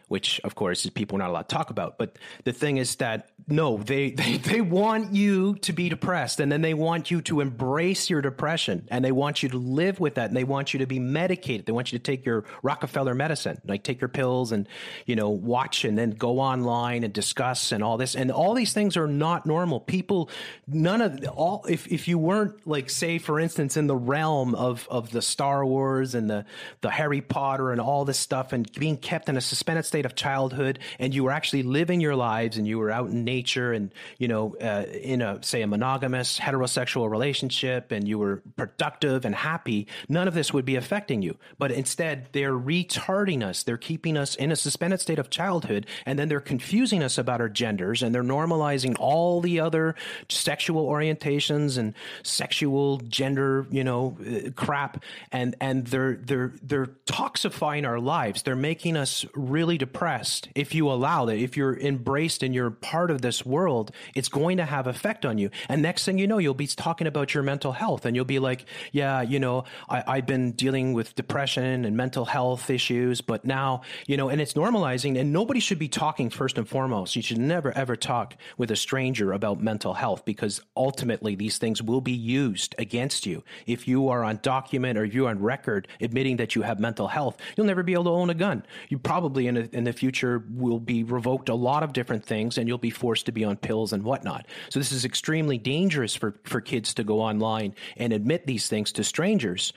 which 0.08 0.40
of 0.44 0.54
course 0.54 0.84
is 0.84 0.90
people 0.90 1.16
are 1.16 1.20
not 1.20 1.30
allowed 1.30 1.48
to 1.48 1.54
talk 1.54 1.70
about. 1.70 1.98
But 1.98 2.18
the 2.44 2.52
thing 2.52 2.76
is 2.76 2.96
that 2.96 3.30
no, 3.46 3.76
they, 3.76 4.10
they, 4.12 4.36
they 4.38 4.60
want 4.60 5.14
you 5.14 5.54
to 5.56 5.72
be 5.72 5.88
depressed 5.88 6.40
and 6.40 6.50
then 6.50 6.62
they 6.62 6.74
want 6.74 7.10
you 7.10 7.20
to 7.22 7.40
embrace 7.40 8.08
your 8.10 8.22
depression 8.22 8.86
and 8.90 9.04
they 9.04 9.12
want 9.12 9.42
you 9.42 9.48
to 9.50 9.58
live 9.58 10.00
with 10.00 10.14
that 10.14 10.28
and 10.28 10.36
they 10.36 10.44
want 10.44 10.72
you 10.72 10.78
to 10.78 10.86
be 10.86 10.98
medicated. 10.98 11.66
They 11.66 11.72
want 11.72 11.92
you 11.92 11.98
to 11.98 12.02
take 12.02 12.24
your 12.24 12.44
Rockefeller 12.62 13.14
medicine, 13.14 13.60
like 13.66 13.82
take 13.82 14.00
your 14.00 14.08
pills 14.08 14.52
and, 14.52 14.68
you 15.06 15.16
know, 15.16 15.30
watch 15.30 15.84
and 15.84 15.96
then 15.96 16.10
go 16.10 16.40
online 16.40 17.04
and 17.04 17.12
discuss 17.12 17.72
and 17.72 17.82
all 17.82 17.96
this. 17.96 18.14
And 18.14 18.30
all 18.30 18.54
these 18.54 18.72
things 18.72 18.96
are 18.96 19.06
not 19.06 19.46
normal. 19.46 19.80
People, 19.80 20.30
none 20.66 21.00
of 21.00 21.24
all, 21.28 21.64
if, 21.68 21.86
if 21.88 22.08
you 22.08 22.18
weren't 22.18 22.66
like, 22.66 22.90
say, 22.90 23.18
for 23.18 23.38
instance, 23.40 23.76
in 23.76 23.86
the 23.86 23.96
realm 23.96 24.54
of, 24.54 24.86
of 24.90 25.10
the 25.10 25.22
Star 25.22 25.64
Wars 25.64 26.14
and 26.14 26.28
the, 26.28 26.44
the 26.80 26.90
Harry 26.90 27.20
Potter 27.20 27.72
and 27.72 27.80
all 27.80 28.04
this 28.04 28.18
stuff 28.18 28.52
and 28.52 28.70
being 28.72 28.96
kept 28.96 29.28
in 29.28 29.36
a 29.36 29.40
suspended 29.40 29.84
state 29.94 30.04
of 30.04 30.16
childhood 30.16 30.80
and 30.98 31.14
you 31.14 31.22
were 31.22 31.30
actually 31.30 31.62
living 31.62 32.00
your 32.00 32.16
lives 32.16 32.58
and 32.58 32.66
you 32.66 32.80
were 32.80 32.90
out 32.90 33.10
in 33.10 33.22
nature 33.22 33.72
and 33.72 33.92
you 34.18 34.26
know 34.26 34.56
uh, 34.60 34.84
in 34.90 35.22
a 35.22 35.40
say 35.40 35.62
a 35.62 35.68
monogamous 35.68 36.36
heterosexual 36.36 37.08
relationship 37.08 37.92
and 37.92 38.08
you 38.08 38.18
were 38.18 38.42
productive 38.56 39.24
and 39.24 39.36
happy 39.36 39.86
none 40.08 40.26
of 40.26 40.34
this 40.34 40.52
would 40.52 40.64
be 40.64 40.74
affecting 40.74 41.22
you. 41.22 41.36
But 41.60 41.70
instead 41.70 42.28
they're 42.32 42.58
retarding 42.58 43.44
us. 43.44 43.62
They're 43.62 43.76
keeping 43.76 44.16
us 44.16 44.34
in 44.34 44.50
a 44.50 44.56
suspended 44.56 45.00
state 45.00 45.20
of 45.20 45.30
childhood 45.30 45.86
and 46.04 46.18
then 46.18 46.28
they're 46.28 46.40
confusing 46.40 47.00
us 47.00 47.16
about 47.16 47.40
our 47.40 47.48
genders 47.48 48.02
and 48.02 48.12
they're 48.12 48.24
normalizing 48.24 48.96
all 48.98 49.40
the 49.40 49.60
other 49.60 49.94
sexual 50.28 50.88
orientations 50.88 51.78
and 51.78 51.94
sexual 52.24 52.98
gender 52.98 53.68
you 53.70 53.84
know 53.84 54.18
uh, 54.26 54.50
crap 54.56 55.04
and 55.30 55.54
and 55.60 55.86
they're 55.86 56.16
they're 56.16 56.52
they're 56.64 56.90
toxifying 57.06 57.86
our 57.86 58.00
lives. 58.00 58.42
They're 58.42 58.56
making 58.56 58.96
us 58.96 59.24
really 59.34 59.78
depressed, 59.84 60.48
if 60.54 60.74
you 60.74 60.90
allow 60.90 61.26
that, 61.26 61.36
if 61.36 61.58
you're 61.58 61.78
embraced 61.78 62.42
and 62.42 62.54
you're 62.54 62.70
part 62.70 63.10
of 63.10 63.20
this 63.20 63.44
world, 63.44 63.90
it's 64.14 64.30
going 64.30 64.56
to 64.56 64.64
have 64.64 64.86
effect 64.86 65.26
on 65.26 65.36
you. 65.36 65.50
And 65.68 65.82
next 65.82 66.06
thing 66.06 66.16
you 66.16 66.26
know, 66.26 66.38
you'll 66.38 66.54
be 66.54 66.66
talking 66.66 67.06
about 67.06 67.34
your 67.34 67.42
mental 67.42 67.72
health 67.72 68.06
and 68.06 68.16
you'll 68.16 68.24
be 68.24 68.38
like, 68.38 68.64
yeah, 68.92 69.20
you 69.20 69.38
know, 69.38 69.64
I, 69.86 70.16
have 70.16 70.26
been 70.26 70.52
dealing 70.52 70.94
with 70.94 71.14
depression 71.14 71.84
and 71.84 71.98
mental 71.98 72.24
health 72.24 72.70
issues, 72.70 73.20
but 73.20 73.44
now, 73.44 73.82
you 74.06 74.16
know, 74.16 74.30
and 74.30 74.40
it's 74.40 74.54
normalizing 74.54 75.20
and 75.20 75.34
nobody 75.34 75.60
should 75.60 75.78
be 75.78 75.88
talking 75.88 76.30
first 76.30 76.56
and 76.56 76.66
foremost. 76.66 77.14
You 77.14 77.20
should 77.20 77.36
never 77.36 77.76
ever 77.76 77.94
talk 77.94 78.36
with 78.56 78.70
a 78.70 78.76
stranger 78.76 79.34
about 79.34 79.60
mental 79.60 79.92
health 79.92 80.24
because 80.24 80.62
ultimately 80.78 81.34
these 81.34 81.58
things 81.58 81.82
will 81.82 82.00
be 82.00 82.12
used 82.12 82.74
against 82.78 83.26
you. 83.26 83.44
If 83.66 83.86
you 83.86 84.08
are 84.08 84.24
on 84.24 84.38
document 84.40 84.96
or 84.96 85.04
you're 85.04 85.28
on 85.28 85.42
record 85.42 85.88
admitting 86.00 86.38
that 86.38 86.54
you 86.54 86.62
have 86.62 86.80
mental 86.80 87.08
health, 87.08 87.36
you'll 87.54 87.66
never 87.66 87.82
be 87.82 87.92
able 87.92 88.04
to 88.04 88.10
own 88.10 88.30
a 88.30 88.34
gun. 88.34 88.64
You 88.88 88.98
probably 88.98 89.46
in 89.46 89.58
a 89.58 89.68
in 89.74 89.84
the 89.84 89.92
future 89.92 90.42
will 90.50 90.80
be 90.80 91.04
revoked 91.04 91.48
a 91.48 91.54
lot 91.54 91.82
of 91.82 91.92
different 91.92 92.24
things 92.24 92.58
and 92.58 92.68
you'll 92.68 92.78
be 92.78 92.90
forced 92.90 93.26
to 93.26 93.32
be 93.32 93.44
on 93.44 93.56
pills 93.56 93.92
and 93.92 94.02
whatnot. 94.02 94.46
So 94.70 94.78
this 94.78 94.92
is 94.92 95.04
extremely 95.04 95.58
dangerous 95.58 96.14
for, 96.14 96.34
for 96.44 96.60
kids 96.60 96.94
to 96.94 97.04
go 97.04 97.20
online 97.20 97.74
and 97.96 98.12
admit 98.12 98.46
these 98.46 98.68
things 98.68 98.92
to 98.92 99.04
strangers. 99.04 99.72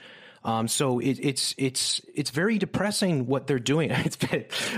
Um, 0.48 0.70
so 0.70 1.00
it, 1.00 1.20
it's 1.22 1.54
it's 1.58 2.02
it's 2.16 2.30
very 2.30 2.58
depressing 2.58 3.28
what 3.28 3.48
they're 3.48 3.60
doing. 3.60 3.92
It's 4.08 4.18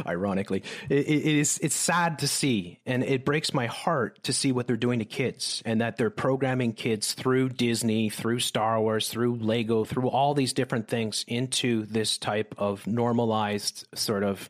ironically, 0.06 0.64
it, 0.90 1.08
it 1.08 1.26
is 1.26 1.60
it's 1.62 1.76
sad 1.76 2.20
to 2.20 2.28
see, 2.28 2.80
and 2.86 3.04
it 3.04 3.24
breaks 3.24 3.54
my 3.54 3.68
heart 3.68 4.24
to 4.24 4.34
see 4.34 4.52
what 4.52 4.66
they're 4.66 4.78
doing 4.78 5.00
to 5.00 5.06
kids, 5.06 5.62
and 5.66 5.82
that 5.82 5.98
they're 5.98 6.10
programming 6.10 6.74
kids 6.74 7.14
through 7.14 7.50
Disney, 7.50 8.10
through 8.10 8.40
Star 8.40 8.82
Wars, 8.82 9.10
through 9.10 9.36
Lego, 9.36 9.84
through 9.84 10.10
all 10.10 10.34
these 10.34 10.54
different 10.54 10.88
things 10.88 11.24
into 11.28 11.86
this 11.86 12.18
type 12.18 12.56
of 12.58 12.88
normalized 12.88 13.86
sort 13.94 14.24
of 14.24 14.50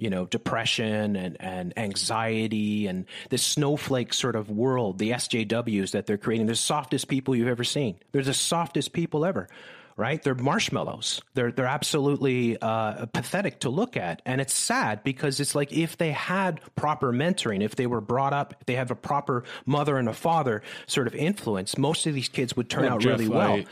you 0.00 0.08
know, 0.08 0.24
depression 0.24 1.14
and, 1.14 1.36
and 1.40 1.76
anxiety 1.76 2.86
and 2.86 3.04
this 3.28 3.42
snowflake 3.42 4.14
sort 4.14 4.34
of 4.34 4.50
world, 4.50 4.98
the 4.98 5.10
SJWs 5.10 5.90
that 5.90 6.06
they're 6.06 6.16
creating. 6.16 6.46
They're 6.46 6.54
the 6.54 6.58
softest 6.58 7.08
people 7.08 7.36
you've 7.36 7.48
ever 7.48 7.64
seen. 7.64 7.96
They're 8.12 8.22
the 8.22 8.34
softest 8.34 8.92
people 8.92 9.24
ever 9.24 9.48
right? 9.96 10.22
They're 10.22 10.34
marshmallows. 10.34 11.20
They're 11.34 11.52
they're 11.52 11.66
absolutely 11.66 12.56
uh, 12.62 13.04
pathetic 13.06 13.60
to 13.60 13.68
look 13.68 13.98
at, 13.98 14.22
and 14.24 14.40
it's 14.40 14.54
sad 14.54 15.04
because 15.04 15.40
it's 15.40 15.54
like 15.54 15.74
if 15.74 15.98
they 15.98 16.12
had 16.12 16.60
proper 16.74 17.12
mentoring, 17.12 17.62
if 17.62 17.76
they 17.76 17.86
were 17.86 18.00
brought 18.00 18.32
up, 18.32 18.54
if 18.60 18.66
they 18.66 18.76
have 18.76 18.90
a 18.90 18.94
proper 18.94 19.44
mother 19.66 19.98
and 19.98 20.08
a 20.08 20.14
father 20.14 20.62
sort 20.86 21.06
of 21.06 21.14
influence, 21.14 21.76
most 21.76 22.06
of 22.06 22.14
these 22.14 22.30
kids 22.30 22.56
would 22.56 22.70
turn 22.70 22.84
well, 22.84 22.94
out 22.94 23.00
Jeff, 23.00 23.18
really 23.18 23.28
well. 23.28 23.52
I, 23.56 23.66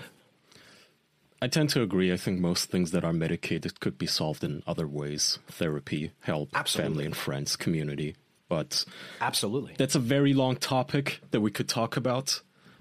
I 1.41 1.47
tend 1.49 1.71
to 1.71 1.83
agree. 1.83 2.13
I 2.13 2.17
think 2.17 2.41
most 2.41 2.71
things 2.71 2.91
that 2.91 3.05
are 3.05 3.13
medicated 3.13 3.81
could 3.81 3.97
be 3.97 4.07
solved 4.07 4.43
in 4.43 4.63
other 4.67 4.89
ways 4.89 5.39
therapy, 5.49 6.13
help, 6.21 6.51
Absolutely. 6.55 6.91
family 6.91 7.05
and 7.07 7.17
friends, 7.17 7.57
community. 7.57 8.17
But 8.49 8.85
Absolutely. 9.21 9.75
That's 9.79 9.95
a 9.95 10.01
very 10.01 10.35
long 10.35 10.57
topic 10.57 11.21
that 11.31 11.41
we 11.41 11.51
could 11.51 11.69
talk 11.69 11.97
about. 11.97 12.41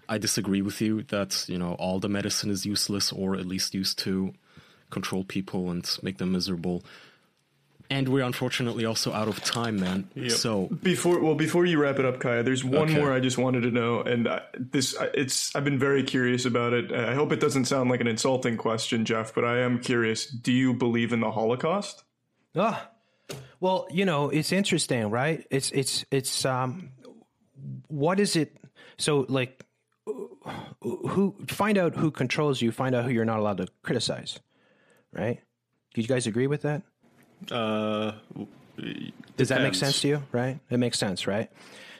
I 0.09 0.17
disagree 0.17 0.61
with 0.61 0.81
you 0.81 1.03
that, 1.03 1.47
you 1.49 1.57
know, 1.57 1.73
all 1.73 1.99
the 1.99 2.09
medicine 2.09 2.49
is 2.49 2.65
useless 2.65 3.11
or 3.11 3.35
at 3.35 3.45
least 3.45 3.75
used 3.75 3.99
to 3.99 4.33
control 4.89 5.25
people 5.25 5.69
and 5.69 5.85
make 6.01 6.17
them 6.17 6.31
miserable. 6.31 6.83
And 7.89 8.09
we're 8.09 8.23
unfortunately 8.23 8.83
also 8.85 9.13
out 9.13 9.29
of 9.29 9.41
time, 9.43 9.79
man. 9.79 10.09
Yep. 10.15 10.31
So 10.31 10.67
before 10.67 11.19
well, 11.19 11.35
before 11.35 11.65
you 11.65 11.81
wrap 11.81 11.99
it 11.99 12.05
up, 12.05 12.19
Kaya, 12.19 12.43
there's 12.43 12.63
one 12.63 12.89
okay. 12.89 12.99
more 12.99 13.13
I 13.13 13.21
just 13.21 13.37
wanted 13.37 13.61
to 13.61 13.71
know, 13.71 14.01
and 14.01 14.27
I, 14.27 14.41
this 14.57 14.95
it's 15.13 15.55
I've 15.55 15.63
been 15.63 15.79
very 15.79 16.03
curious 16.03 16.45
about 16.45 16.73
it. 16.73 16.91
I 16.91 17.15
hope 17.15 17.31
it 17.31 17.39
doesn't 17.39 17.65
sound 17.65 17.89
like 17.89 18.01
an 18.01 18.07
insulting 18.07 18.57
question, 18.57 19.05
Jeff, 19.05 19.33
but 19.33 19.45
I 19.45 19.59
am 19.59 19.79
curious. 19.79 20.25
Do 20.25 20.51
you 20.51 20.73
believe 20.73 21.13
in 21.13 21.21
the 21.21 21.31
Holocaust? 21.31 22.03
Ah, 22.55 22.89
well, 23.59 23.87
you 23.89 24.05
know, 24.05 24.29
it's 24.29 24.51
interesting, 24.51 25.09
right? 25.09 25.45
It's 25.49 25.71
it's 25.71 26.05
it's 26.11 26.45
um, 26.45 26.91
what 27.87 28.19
is 28.19 28.35
it? 28.35 28.57
So 28.97 29.25
like, 29.29 29.65
who 30.81 31.35
find 31.47 31.77
out 31.77 31.95
who 31.95 32.11
controls 32.11 32.61
you? 32.61 32.71
Find 32.71 32.95
out 32.95 33.05
who 33.05 33.11
you're 33.11 33.25
not 33.25 33.39
allowed 33.39 33.57
to 33.57 33.67
criticize, 33.81 34.39
right? 35.11 35.39
Do 35.93 36.01
you 36.01 36.07
guys 36.07 36.27
agree 36.27 36.47
with 36.47 36.61
that? 36.61 36.83
Uh, 37.51 38.13
Does 39.37 39.49
that 39.49 39.61
make 39.61 39.75
sense 39.75 40.01
to 40.01 40.07
you? 40.07 40.23
Right? 40.31 40.59
It 40.69 40.77
makes 40.77 40.99
sense, 40.99 41.27
right? 41.27 41.49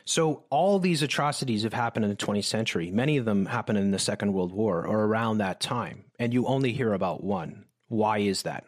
So 0.06 0.44
all 0.50 0.80
these 0.80 1.04
atrocities 1.04 1.64
have 1.64 1.74
happened 1.74 2.06
in 2.06 2.10
the 2.10 2.16
20th 2.16 2.46
century. 2.46 2.92
Many 2.92 3.18
of 3.18 3.26
them 3.26 3.46
happened 3.46 3.78
in 3.78 3.92
the 3.92 4.00
Second 4.00 4.34
World 4.34 4.54
War 4.54 4.86
or 4.86 5.04
around 5.04 5.40
that 5.40 5.60
time, 5.60 6.06
and 6.18 6.34
you 6.34 6.46
only 6.48 6.72
hear 6.72 6.94
about 6.94 7.24
one. 7.24 7.66
Why 7.90 8.20
is 8.20 8.44
that? 8.44 8.66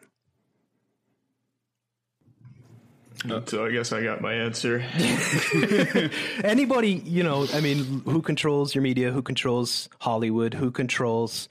So 3.46 3.66
I 3.66 3.70
guess 3.70 3.92
I 3.92 4.02
got 4.02 4.22
my 4.22 4.32
answer. 4.32 4.80
Anybody, 6.44 7.02
you 7.04 7.22
know, 7.22 7.46
I 7.52 7.60
mean, 7.60 8.02
who 8.06 8.22
controls 8.22 8.74
your 8.74 8.80
media? 8.80 9.10
Who 9.10 9.20
controls 9.20 9.90
Hollywood? 9.98 10.54
Who 10.54 10.70
controls 10.70 11.50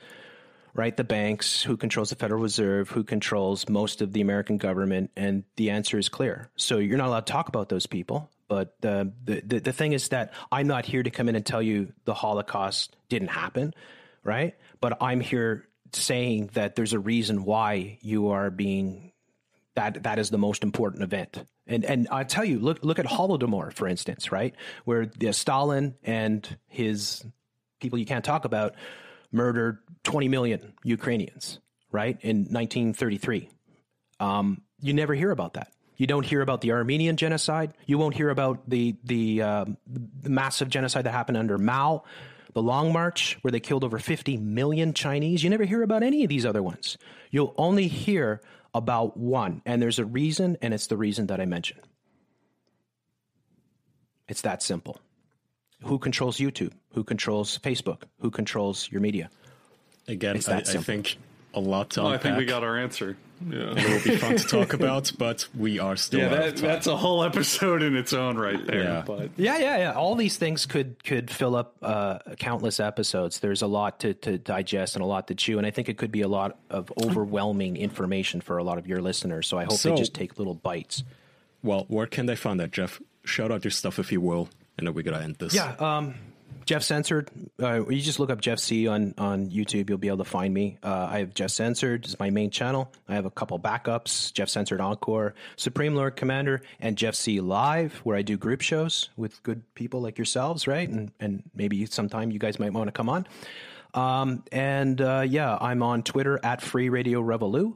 right? 0.73 0.95
The 0.95 1.03
banks, 1.03 1.61
who 1.61 1.77
controls 1.77 2.09
the 2.09 2.15
Federal 2.15 2.41
Reserve, 2.41 2.89
who 2.89 3.03
controls 3.03 3.67
most 3.69 4.01
of 4.01 4.13
the 4.13 4.21
American 4.21 4.57
government, 4.57 5.11
and 5.15 5.43
the 5.55 5.71
answer 5.71 5.97
is 5.97 6.09
clear. 6.09 6.49
So 6.55 6.77
you're 6.77 6.97
not 6.97 7.07
allowed 7.07 7.25
to 7.25 7.33
talk 7.33 7.47
about 7.49 7.69
those 7.69 7.85
people. 7.85 8.29
But 8.47 8.81
the, 8.81 9.13
the 9.23 9.59
the 9.59 9.71
thing 9.71 9.93
is 9.93 10.09
that 10.09 10.33
I'm 10.51 10.65
not 10.65 10.85
here 10.85 11.03
to 11.03 11.11
come 11.11 11.29
in 11.29 11.35
and 11.35 11.45
tell 11.45 11.61
you 11.61 11.93
the 12.05 12.15
Holocaust 12.15 12.95
didn't 13.07 13.27
happen, 13.27 13.75
right? 14.23 14.55
But 14.81 14.97
I'm 15.01 15.19
here 15.19 15.67
saying 15.93 16.49
that 16.53 16.75
there's 16.75 16.93
a 16.93 16.99
reason 16.99 17.45
why 17.45 17.99
you 18.01 18.29
are 18.29 18.49
being 18.49 19.11
that 19.75 20.03
that 20.03 20.17
is 20.17 20.31
the 20.31 20.39
most 20.39 20.63
important 20.63 21.03
event. 21.03 21.43
And 21.67 21.85
and 21.85 22.07
I 22.09 22.23
tell 22.23 22.43
you, 22.43 22.59
look 22.59 22.83
look 22.83 22.97
at 22.97 23.05
Holodomor, 23.05 23.71
for 23.71 23.87
instance, 23.87 24.31
right, 24.31 24.55
where 24.83 25.11
Stalin 25.31 25.95
and 26.03 26.57
his 26.67 27.23
people 27.79 27.99
you 27.99 28.05
can't 28.05 28.25
talk 28.25 28.45
about 28.45 28.73
murdered 29.31 29.79
20 30.03 30.27
million 30.27 30.73
Ukrainians, 30.83 31.59
right, 31.91 32.17
in 32.21 32.37
1933. 32.45 33.49
Um, 34.19 34.61
you 34.79 34.93
never 34.93 35.13
hear 35.13 35.31
about 35.31 35.53
that. 35.53 35.71
You 35.97 36.07
don't 36.07 36.25
hear 36.25 36.41
about 36.41 36.61
the 36.61 36.71
Armenian 36.71 37.17
genocide. 37.17 37.73
You 37.85 37.97
won't 37.97 38.15
hear 38.15 38.29
about 38.29 38.69
the 38.69 38.95
the, 39.03 39.41
uh, 39.41 39.65
the 39.85 40.29
massive 40.29 40.69
genocide 40.69 41.05
that 41.05 41.11
happened 41.11 41.37
under 41.37 41.57
Mao, 41.57 42.03
the 42.53 42.61
Long 42.61 42.93
March, 42.93 43.37
where 43.41 43.51
they 43.51 43.59
killed 43.59 43.83
over 43.83 43.99
50 43.99 44.37
million 44.37 44.93
Chinese. 44.93 45.43
You 45.43 45.49
never 45.49 45.65
hear 45.65 45.83
about 45.83 46.03
any 46.03 46.23
of 46.23 46.29
these 46.29 46.45
other 46.45 46.63
ones. 46.63 46.97
You'll 47.31 47.53
only 47.57 47.87
hear 47.87 48.41
about 48.73 49.17
one, 49.17 49.61
and 49.65 49.81
there's 49.81 49.99
a 49.99 50.05
reason, 50.05 50.57
and 50.61 50.73
it's 50.73 50.87
the 50.87 50.97
reason 50.97 51.27
that 51.27 51.41
I 51.41 51.45
mentioned. 51.45 51.81
It's 54.29 54.41
that 54.41 54.63
simple. 54.63 55.01
Who 55.83 55.99
controls 55.99 56.37
YouTube? 56.37 56.73
Who 56.93 57.03
controls 57.03 57.57
Facebook? 57.59 58.03
Who 58.21 58.31
controls 58.31 58.89
your 58.91 59.01
media? 59.01 59.29
Again, 60.07 60.35
It's 60.35 60.49
I, 60.49 60.57
I 60.57 60.61
think 60.63 61.17
a 61.53 61.59
lot 61.59 61.91
to 61.91 62.01
Well, 62.03 62.11
I 62.13 62.17
think 62.17 62.37
we 62.37 62.45
got 62.45 62.63
our 62.63 62.77
answer. 62.77 63.15
Yeah. 63.47 63.73
It 63.77 63.89
will 64.05 64.11
be 64.11 64.17
fun 64.17 64.35
to 64.35 64.43
talk 64.45 64.73
about, 64.79 65.11
but 65.17 65.47
we 65.57 65.79
are 65.79 65.95
still 65.95 66.19
Yeah, 66.19 66.25
out 66.25 66.31
that, 66.31 66.47
of 66.49 66.55
time. 66.55 66.63
that's 66.65 66.87
a 66.87 66.97
whole 66.97 67.23
episode 67.23 67.81
in 67.83 67.95
its 67.95 68.11
own 68.11 68.37
right 68.37 68.65
there. 68.65 68.83
Yeah. 68.83 69.03
But 69.05 69.29
Yeah, 69.37 69.57
yeah, 69.59 69.77
yeah. 69.77 69.91
All 69.93 70.15
these 70.15 70.35
things 70.37 70.65
could 70.65 71.01
could 71.05 71.29
fill 71.31 71.55
up 71.55 71.75
uh, 71.81 72.19
countless 72.37 72.79
episodes. 72.81 73.39
There's 73.39 73.61
a 73.61 73.67
lot 73.67 73.99
to, 74.01 74.13
to 74.15 74.37
digest 74.39 74.95
and 74.95 75.03
a 75.03 75.07
lot 75.07 75.27
to 75.27 75.35
chew, 75.35 75.57
and 75.57 75.65
I 75.65 75.71
think 75.71 75.87
it 75.89 75.97
could 75.97 76.11
be 76.11 76.21
a 76.21 76.27
lot 76.27 76.57
of 76.69 76.91
overwhelming 77.01 77.77
information 77.77 78.41
for 78.41 78.57
a 78.57 78.63
lot 78.63 78.77
of 78.77 78.87
your 78.87 79.01
listeners. 79.01 79.47
So 79.47 79.57
I 79.57 79.63
hope 79.63 79.73
So- 79.77 79.91
they 79.91 79.95
just 79.95 80.13
take 80.13 80.37
little 80.37 80.55
bites. 80.55 81.03
Well, 81.63 81.85
where 81.87 82.07
can 82.07 82.25
they 82.25 82.35
find 82.35 82.59
that, 82.59 82.71
Jeff? 82.71 82.99
Shout 83.25 83.51
out 83.51 83.63
your 83.63 83.71
stuff 83.71 83.99
if 83.99 84.11
you 84.11 84.21
will, 84.21 84.49
and 84.77 84.87
then 84.87 84.93
we 84.93 85.03
gotta 85.03 85.21
end 85.23 85.35
this. 85.39 85.53
Yeah, 85.53 85.75
um, 85.79 86.15
Jeff 86.69 86.83
Censored. 86.83 87.31
Uh, 87.59 87.89
you 87.89 87.99
just 87.99 88.19
look 88.19 88.29
up 88.29 88.41
Jeff 88.41 88.59
C 88.59 88.87
on 88.87 89.15
on 89.17 89.49
YouTube. 89.49 89.89
You'll 89.89 89.97
be 89.97 90.07
able 90.07 90.19
to 90.19 90.23
find 90.23 90.53
me. 90.53 90.77
Uh, 90.83 91.07
I 91.09 91.17
have 91.21 91.33
Jeff 91.33 91.49
Censored 91.49 92.05
is 92.05 92.19
my 92.19 92.29
main 92.29 92.51
channel. 92.51 92.91
I 93.07 93.15
have 93.15 93.25
a 93.25 93.31
couple 93.31 93.57
backups: 93.59 94.31
Jeff 94.33 94.49
Censored 94.49 94.79
Encore, 94.79 95.33
Supreme 95.55 95.95
Lord 95.95 96.15
Commander, 96.15 96.61
and 96.79 96.95
Jeff 96.95 97.15
C 97.15 97.41
Live, 97.41 97.95
where 98.03 98.15
I 98.15 98.21
do 98.21 98.37
group 98.37 98.61
shows 98.61 99.09
with 99.17 99.41
good 99.41 99.63
people 99.73 100.01
like 100.01 100.19
yourselves, 100.19 100.67
right? 100.67 100.87
And 100.87 101.11
and 101.19 101.41
maybe 101.55 101.87
sometime 101.87 102.29
you 102.29 102.37
guys 102.37 102.59
might 102.59 102.71
want 102.71 102.87
to 102.87 102.91
come 102.91 103.09
on. 103.09 103.25
Um, 103.95 104.43
and 104.51 105.01
uh, 105.01 105.25
yeah, 105.27 105.57
I'm 105.59 105.81
on 105.81 106.03
Twitter 106.03 106.39
at 106.43 106.61
Free 106.61 106.89
Radio 106.89 107.23
Revolu, 107.23 107.73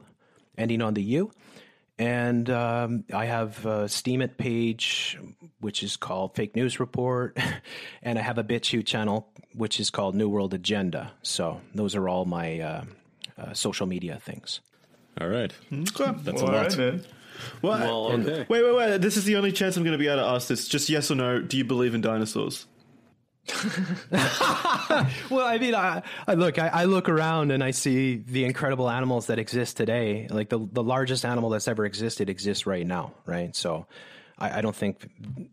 ending 0.56 0.82
on 0.82 0.94
the 0.94 1.02
U. 1.02 1.32
And 1.98 2.50
um, 2.50 3.04
I 3.14 3.26
have 3.26 3.64
a 3.66 3.84
Steemit 3.84 4.36
page, 4.36 5.16
which 5.60 5.82
is 5.84 5.96
called 5.96 6.34
Fake 6.34 6.56
News 6.56 6.80
Report, 6.80 7.38
and 8.02 8.18
I 8.18 8.22
have 8.22 8.36
a 8.38 8.42
BitChute 8.44 8.84
channel, 8.86 9.28
which 9.54 9.78
is 9.78 9.90
called 9.90 10.16
New 10.16 10.28
World 10.28 10.54
Agenda. 10.54 11.12
So 11.22 11.60
those 11.74 11.94
are 11.94 12.08
all 12.08 12.24
my 12.24 12.58
uh, 12.60 12.84
uh, 13.38 13.52
social 13.52 13.86
media 13.86 14.18
things. 14.20 14.60
All 15.20 15.28
right. 15.28 15.52
Okay. 15.72 16.12
That's 16.24 16.42
Well, 16.42 16.50
a 16.50 16.52
lot. 16.52 16.76
right. 16.76 17.06
Well, 17.62 17.78
well, 17.78 18.12
okay. 18.20 18.46
wait, 18.48 18.62
wait, 18.64 18.74
wait. 18.76 19.00
This 19.00 19.16
is 19.16 19.24
the 19.24 19.36
only 19.36 19.52
chance 19.52 19.76
I'm 19.76 19.84
going 19.84 19.92
to 19.92 19.98
be 19.98 20.08
able 20.08 20.22
to 20.22 20.28
ask 20.28 20.48
this. 20.48 20.66
Just 20.68 20.88
yes 20.88 21.10
or 21.10 21.14
no. 21.16 21.40
Do 21.40 21.56
you 21.56 21.64
believe 21.64 21.94
in 21.94 22.00
dinosaurs? 22.00 22.66
Well, 25.30 25.46
I 25.46 25.58
mean, 25.58 25.74
I, 25.74 26.02
I 26.26 26.34
look, 26.34 26.58
I, 26.58 26.68
I 26.68 26.84
look 26.84 27.08
around 27.08 27.50
and 27.50 27.62
I 27.62 27.70
see 27.72 28.16
the 28.16 28.44
incredible 28.44 28.88
animals 28.90 29.26
that 29.26 29.38
exist 29.38 29.76
today. 29.76 30.26
Like 30.30 30.48
the 30.48 30.58
the 30.58 30.82
largest 30.82 31.24
animal 31.24 31.50
that's 31.50 31.68
ever 31.68 31.84
existed 31.84 32.28
exists 32.30 32.66
right 32.66 32.86
now, 32.86 33.12
right? 33.26 33.54
So. 33.54 33.86
I, 34.36 34.58
I 34.58 34.60
don't 34.62 34.74
think, 34.74 35.08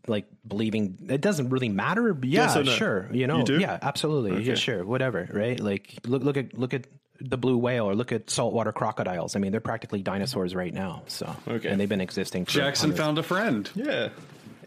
like, 0.08 0.26
believing 0.44 0.98
it 1.08 1.20
doesn't 1.20 1.50
really 1.50 1.68
matter. 1.68 2.18
Yeah, 2.20 2.52
Yes 2.52 2.56
no? 2.56 2.64
sure, 2.64 3.08
you 3.12 3.28
know, 3.28 3.44
You 3.46 3.60
yeah, 3.60 3.78
absolutely, 3.80 4.42
yeah, 4.42 4.56
sure, 4.56 4.84
whatever, 4.84 5.28
right? 5.32 5.60
Like, 5.60 6.00
look, 6.04 6.24
look 6.24 6.36
at 6.36 6.58
look 6.58 6.74
at 6.74 6.88
the 7.20 7.38
blue 7.38 7.56
whale 7.58 7.84
or 7.88 7.94
look 7.94 8.10
at 8.10 8.28
saltwater 8.28 8.72
crocodiles. 8.72 9.36
I 9.36 9.38
mean, 9.38 9.52
they're 9.52 9.60
practically 9.60 10.02
dinosaurs 10.02 10.52
right 10.56 10.74
now. 10.74 11.04
So, 11.06 11.32
Okay. 11.46 11.68
and 11.68 11.80
they've 11.80 11.88
been 11.88 12.00
existing. 12.00 12.46
For 12.46 12.54
Jackson 12.54 12.92
found 12.92 13.18
a 13.18 13.22
friend. 13.22 13.70
Yeah. 13.76 14.08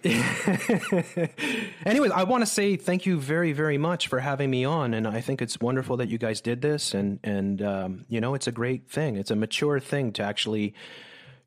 Anyways, 1.85 2.11
I 2.11 2.23
want 2.23 2.43
to 2.43 2.45
say 2.45 2.75
thank 2.75 3.07
you 3.07 3.19
very, 3.19 3.53
very 3.53 3.79
much 3.79 4.07
for 4.07 4.19
having 4.19 4.51
me 4.51 4.63
on, 4.63 4.93
and 4.93 5.07
I 5.07 5.21
think 5.21 5.41
it's 5.41 5.59
wonderful 5.59 5.97
that 5.97 6.09
you 6.09 6.19
guys 6.19 6.41
did 6.41 6.61
this, 6.61 6.93
and 6.93 7.19
and 7.23 7.61
um, 7.61 8.05
you 8.07 8.21
know, 8.21 8.35
it's 8.35 8.45
a 8.45 8.51
great 8.51 8.89
thing. 8.89 9.15
It's 9.15 9.31
a 9.31 9.35
mature 9.35 9.79
thing 9.79 10.11
to 10.13 10.23
actually, 10.23 10.75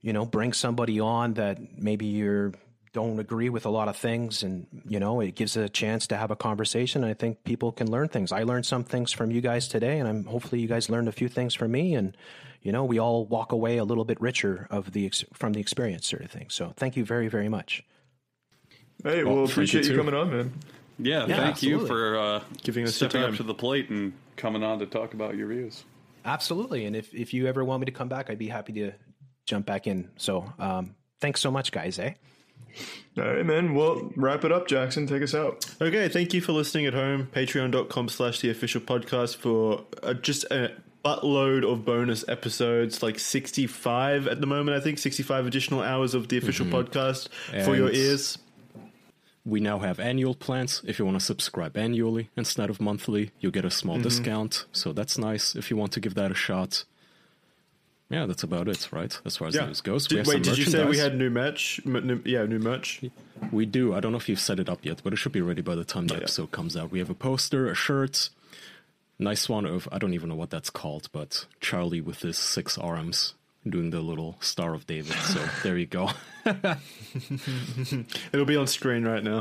you 0.02 0.12
know, 0.12 0.26
bring 0.26 0.52
somebody 0.52 0.98
on 0.98 1.35
that 1.35 1.78
maybe 1.78 2.06
you're 2.06 2.52
don't 2.93 3.20
agree 3.20 3.48
with 3.48 3.64
a 3.64 3.70
lot 3.70 3.86
of 3.86 3.97
things, 3.97 4.43
and 4.43 4.66
you 4.89 4.98
know, 4.98 5.20
it 5.20 5.36
gives 5.36 5.56
a 5.56 5.68
chance 5.68 6.09
to 6.09 6.16
have 6.16 6.32
a 6.32 6.36
conversation. 6.36 7.05
I 7.05 7.14
think 7.14 7.44
people 7.44 7.70
can 7.70 7.89
learn 7.89 8.09
things. 8.09 8.32
I 8.32 8.43
learned 8.43 8.66
some 8.66 8.82
things 8.82 9.12
from 9.12 9.30
you 9.30 9.40
guys 9.40 9.68
today, 9.68 10.01
and 10.01 10.09
I'm 10.09 10.24
hopefully 10.24 10.60
you 10.60 10.66
guys 10.66 10.90
learned 10.90 11.06
a 11.06 11.12
few 11.12 11.28
things 11.28 11.55
from 11.55 11.70
me, 11.70 11.94
and 11.94 12.16
you 12.60 12.72
know, 12.72 12.85
we 12.85 12.98
all 12.98 13.24
walk 13.24 13.52
away 13.52 13.76
a 13.76 13.85
little 13.85 14.05
bit 14.05 14.20
richer 14.20 14.66
of 14.68 14.93
the 14.93 15.12
from 15.32 15.52
the 15.52 15.60
experience, 15.60 16.09
sort 16.09 16.22
of 16.22 16.30
thing. 16.32 16.47
So, 16.51 16.72
thank 16.76 16.97
you 16.97 17.05
very, 17.05 17.28
very 17.28 17.48
much. 17.48 17.85
Hey, 19.02 19.24
Well, 19.24 19.36
well, 19.36 19.44
appreciate 19.44 19.84
you 19.84 19.92
you 19.92 19.96
coming 19.96 20.14
on, 20.14 20.30
man. 20.30 20.52
Yeah, 20.98 21.26
thank 21.26 21.62
you 21.62 21.86
for 21.86 22.18
uh, 22.18 22.42
Giving 22.62 22.84
us 22.84 23.00
your 23.00 23.08
stepping 23.08 23.28
up 23.28 23.36
to 23.36 23.44
the 23.44 23.54
plate 23.54 23.88
and 23.90 24.12
coming 24.36 24.64
on 24.64 24.80
to 24.80 24.86
talk 24.86 25.14
about 25.14 25.36
your 25.36 25.48
views. 25.48 25.84
Absolutely. 26.24 26.86
And 26.86 26.96
if, 26.96 27.14
if 27.14 27.32
you 27.32 27.46
ever 27.46 27.64
want 27.64 27.80
me 27.80 27.86
to 27.86 27.92
come 27.92 28.08
back, 28.08 28.30
I'd 28.30 28.38
be 28.38 28.48
happy 28.48 28.72
to 28.74 28.92
jump 29.46 29.66
back 29.66 29.86
in. 29.86 30.10
So 30.16 30.52
um, 30.58 30.96
thanks 31.20 31.40
so 31.40 31.50
much, 31.50 31.70
guys. 31.70 31.98
Eh? 31.98 32.14
All 33.16 33.24
right, 33.24 33.46
man. 33.46 33.74
Well, 33.74 34.10
wrap 34.16 34.44
it 34.44 34.52
up, 34.52 34.66
Jackson. 34.66 35.06
Take 35.06 35.22
us 35.22 35.34
out. 35.34 35.64
Okay, 35.80 36.08
thank 36.08 36.34
you 36.34 36.40
for 36.40 36.52
listening 36.52 36.86
at 36.86 36.94
home. 36.94 37.28
Patreon.com 37.32 38.08
slash 38.08 38.40
the 38.40 38.50
official 38.50 38.80
podcast 38.80 39.36
for 39.36 39.84
uh, 40.02 40.14
just 40.14 40.44
a 40.44 40.72
buttload 41.04 41.70
of 41.70 41.84
bonus 41.84 42.24
episodes, 42.28 43.02
like 43.02 43.18
65 43.18 44.26
at 44.26 44.40
the 44.40 44.46
moment, 44.46 44.76
I 44.76 44.80
think, 44.80 44.98
65 44.98 45.46
additional 45.46 45.82
hours 45.82 46.14
of 46.14 46.28
the 46.28 46.36
official 46.38 46.66
podcast 46.66 47.28
for 47.64 47.76
your 47.76 47.90
ears. 47.90 48.38
We 49.48 49.60
now 49.60 49.78
have 49.78 49.98
annual 49.98 50.34
plans. 50.34 50.82
If 50.86 50.98
you 50.98 51.06
want 51.06 51.18
to 51.18 51.24
subscribe 51.24 51.76
annually 51.78 52.28
instead 52.36 52.68
of 52.68 52.80
monthly, 52.80 53.30
you 53.40 53.50
get 53.50 53.64
a 53.64 53.70
small 53.70 53.94
Mm-hmm. 53.96 54.02
discount. 54.02 54.66
So 54.72 54.92
that's 54.92 55.16
nice 55.16 55.56
if 55.56 55.70
you 55.70 55.76
want 55.76 55.92
to 55.92 56.00
give 56.00 56.14
that 56.16 56.30
a 56.30 56.34
shot. 56.34 56.84
Yeah, 58.10 58.26
that's 58.26 58.42
about 58.42 58.68
it, 58.68 58.88
right? 58.92 59.18
As 59.24 59.36
far 59.38 59.48
as 59.48 59.54
news 59.54 59.80
goes. 59.80 60.06
Did, 60.06 60.14
we 60.14 60.18
have 60.18 60.26
wait, 60.28 60.42
did 60.42 60.58
you 60.58 60.64
say 60.64 60.84
we 60.84 60.98
had 60.98 61.16
new 61.16 61.30
merch? 61.30 61.80
M- 61.86 62.06
new- 62.06 62.22
yeah, 62.24 62.44
new 62.46 62.58
merch. 62.58 63.02
We 63.52 63.64
do. 63.66 63.94
I 63.94 64.00
don't 64.00 64.12
know 64.12 64.18
if 64.18 64.28
you've 64.28 64.40
set 64.40 64.58
it 64.60 64.68
up 64.68 64.80
yet, 64.82 65.00
but 65.04 65.12
it 65.12 65.16
should 65.16 65.32
be 65.32 65.42
ready 65.42 65.62
by 65.62 65.74
the 65.74 65.84
time 65.84 66.06
the 66.08 66.14
yet. 66.14 66.22
episode 66.24 66.50
comes 66.50 66.76
out. 66.76 66.90
We 66.90 66.98
have 67.00 67.10
a 67.10 67.14
poster, 67.14 67.70
a 67.70 67.74
shirt, 67.74 68.30
nice 69.18 69.48
one 69.48 69.64
of 69.66 69.88
I 69.92 69.98
don't 69.98 70.14
even 70.14 70.28
know 70.30 70.34
what 70.36 70.50
that's 70.50 70.70
called, 70.70 71.08
but 71.12 71.46
Charlie 71.60 72.00
with 72.02 72.20
his 72.20 72.36
six 72.38 72.76
arms 72.78 73.34
doing 73.68 73.90
the 73.90 74.00
little 74.00 74.36
Star 74.40 74.72
of 74.74 74.86
David. 74.86 75.12
So 75.14 75.40
there 75.62 75.76
you 75.76 75.86
go. 75.86 76.08
It'll 78.32 78.46
be 78.46 78.56
on 78.56 78.66
screen 78.66 79.04
right 79.04 79.22
now. 79.22 79.36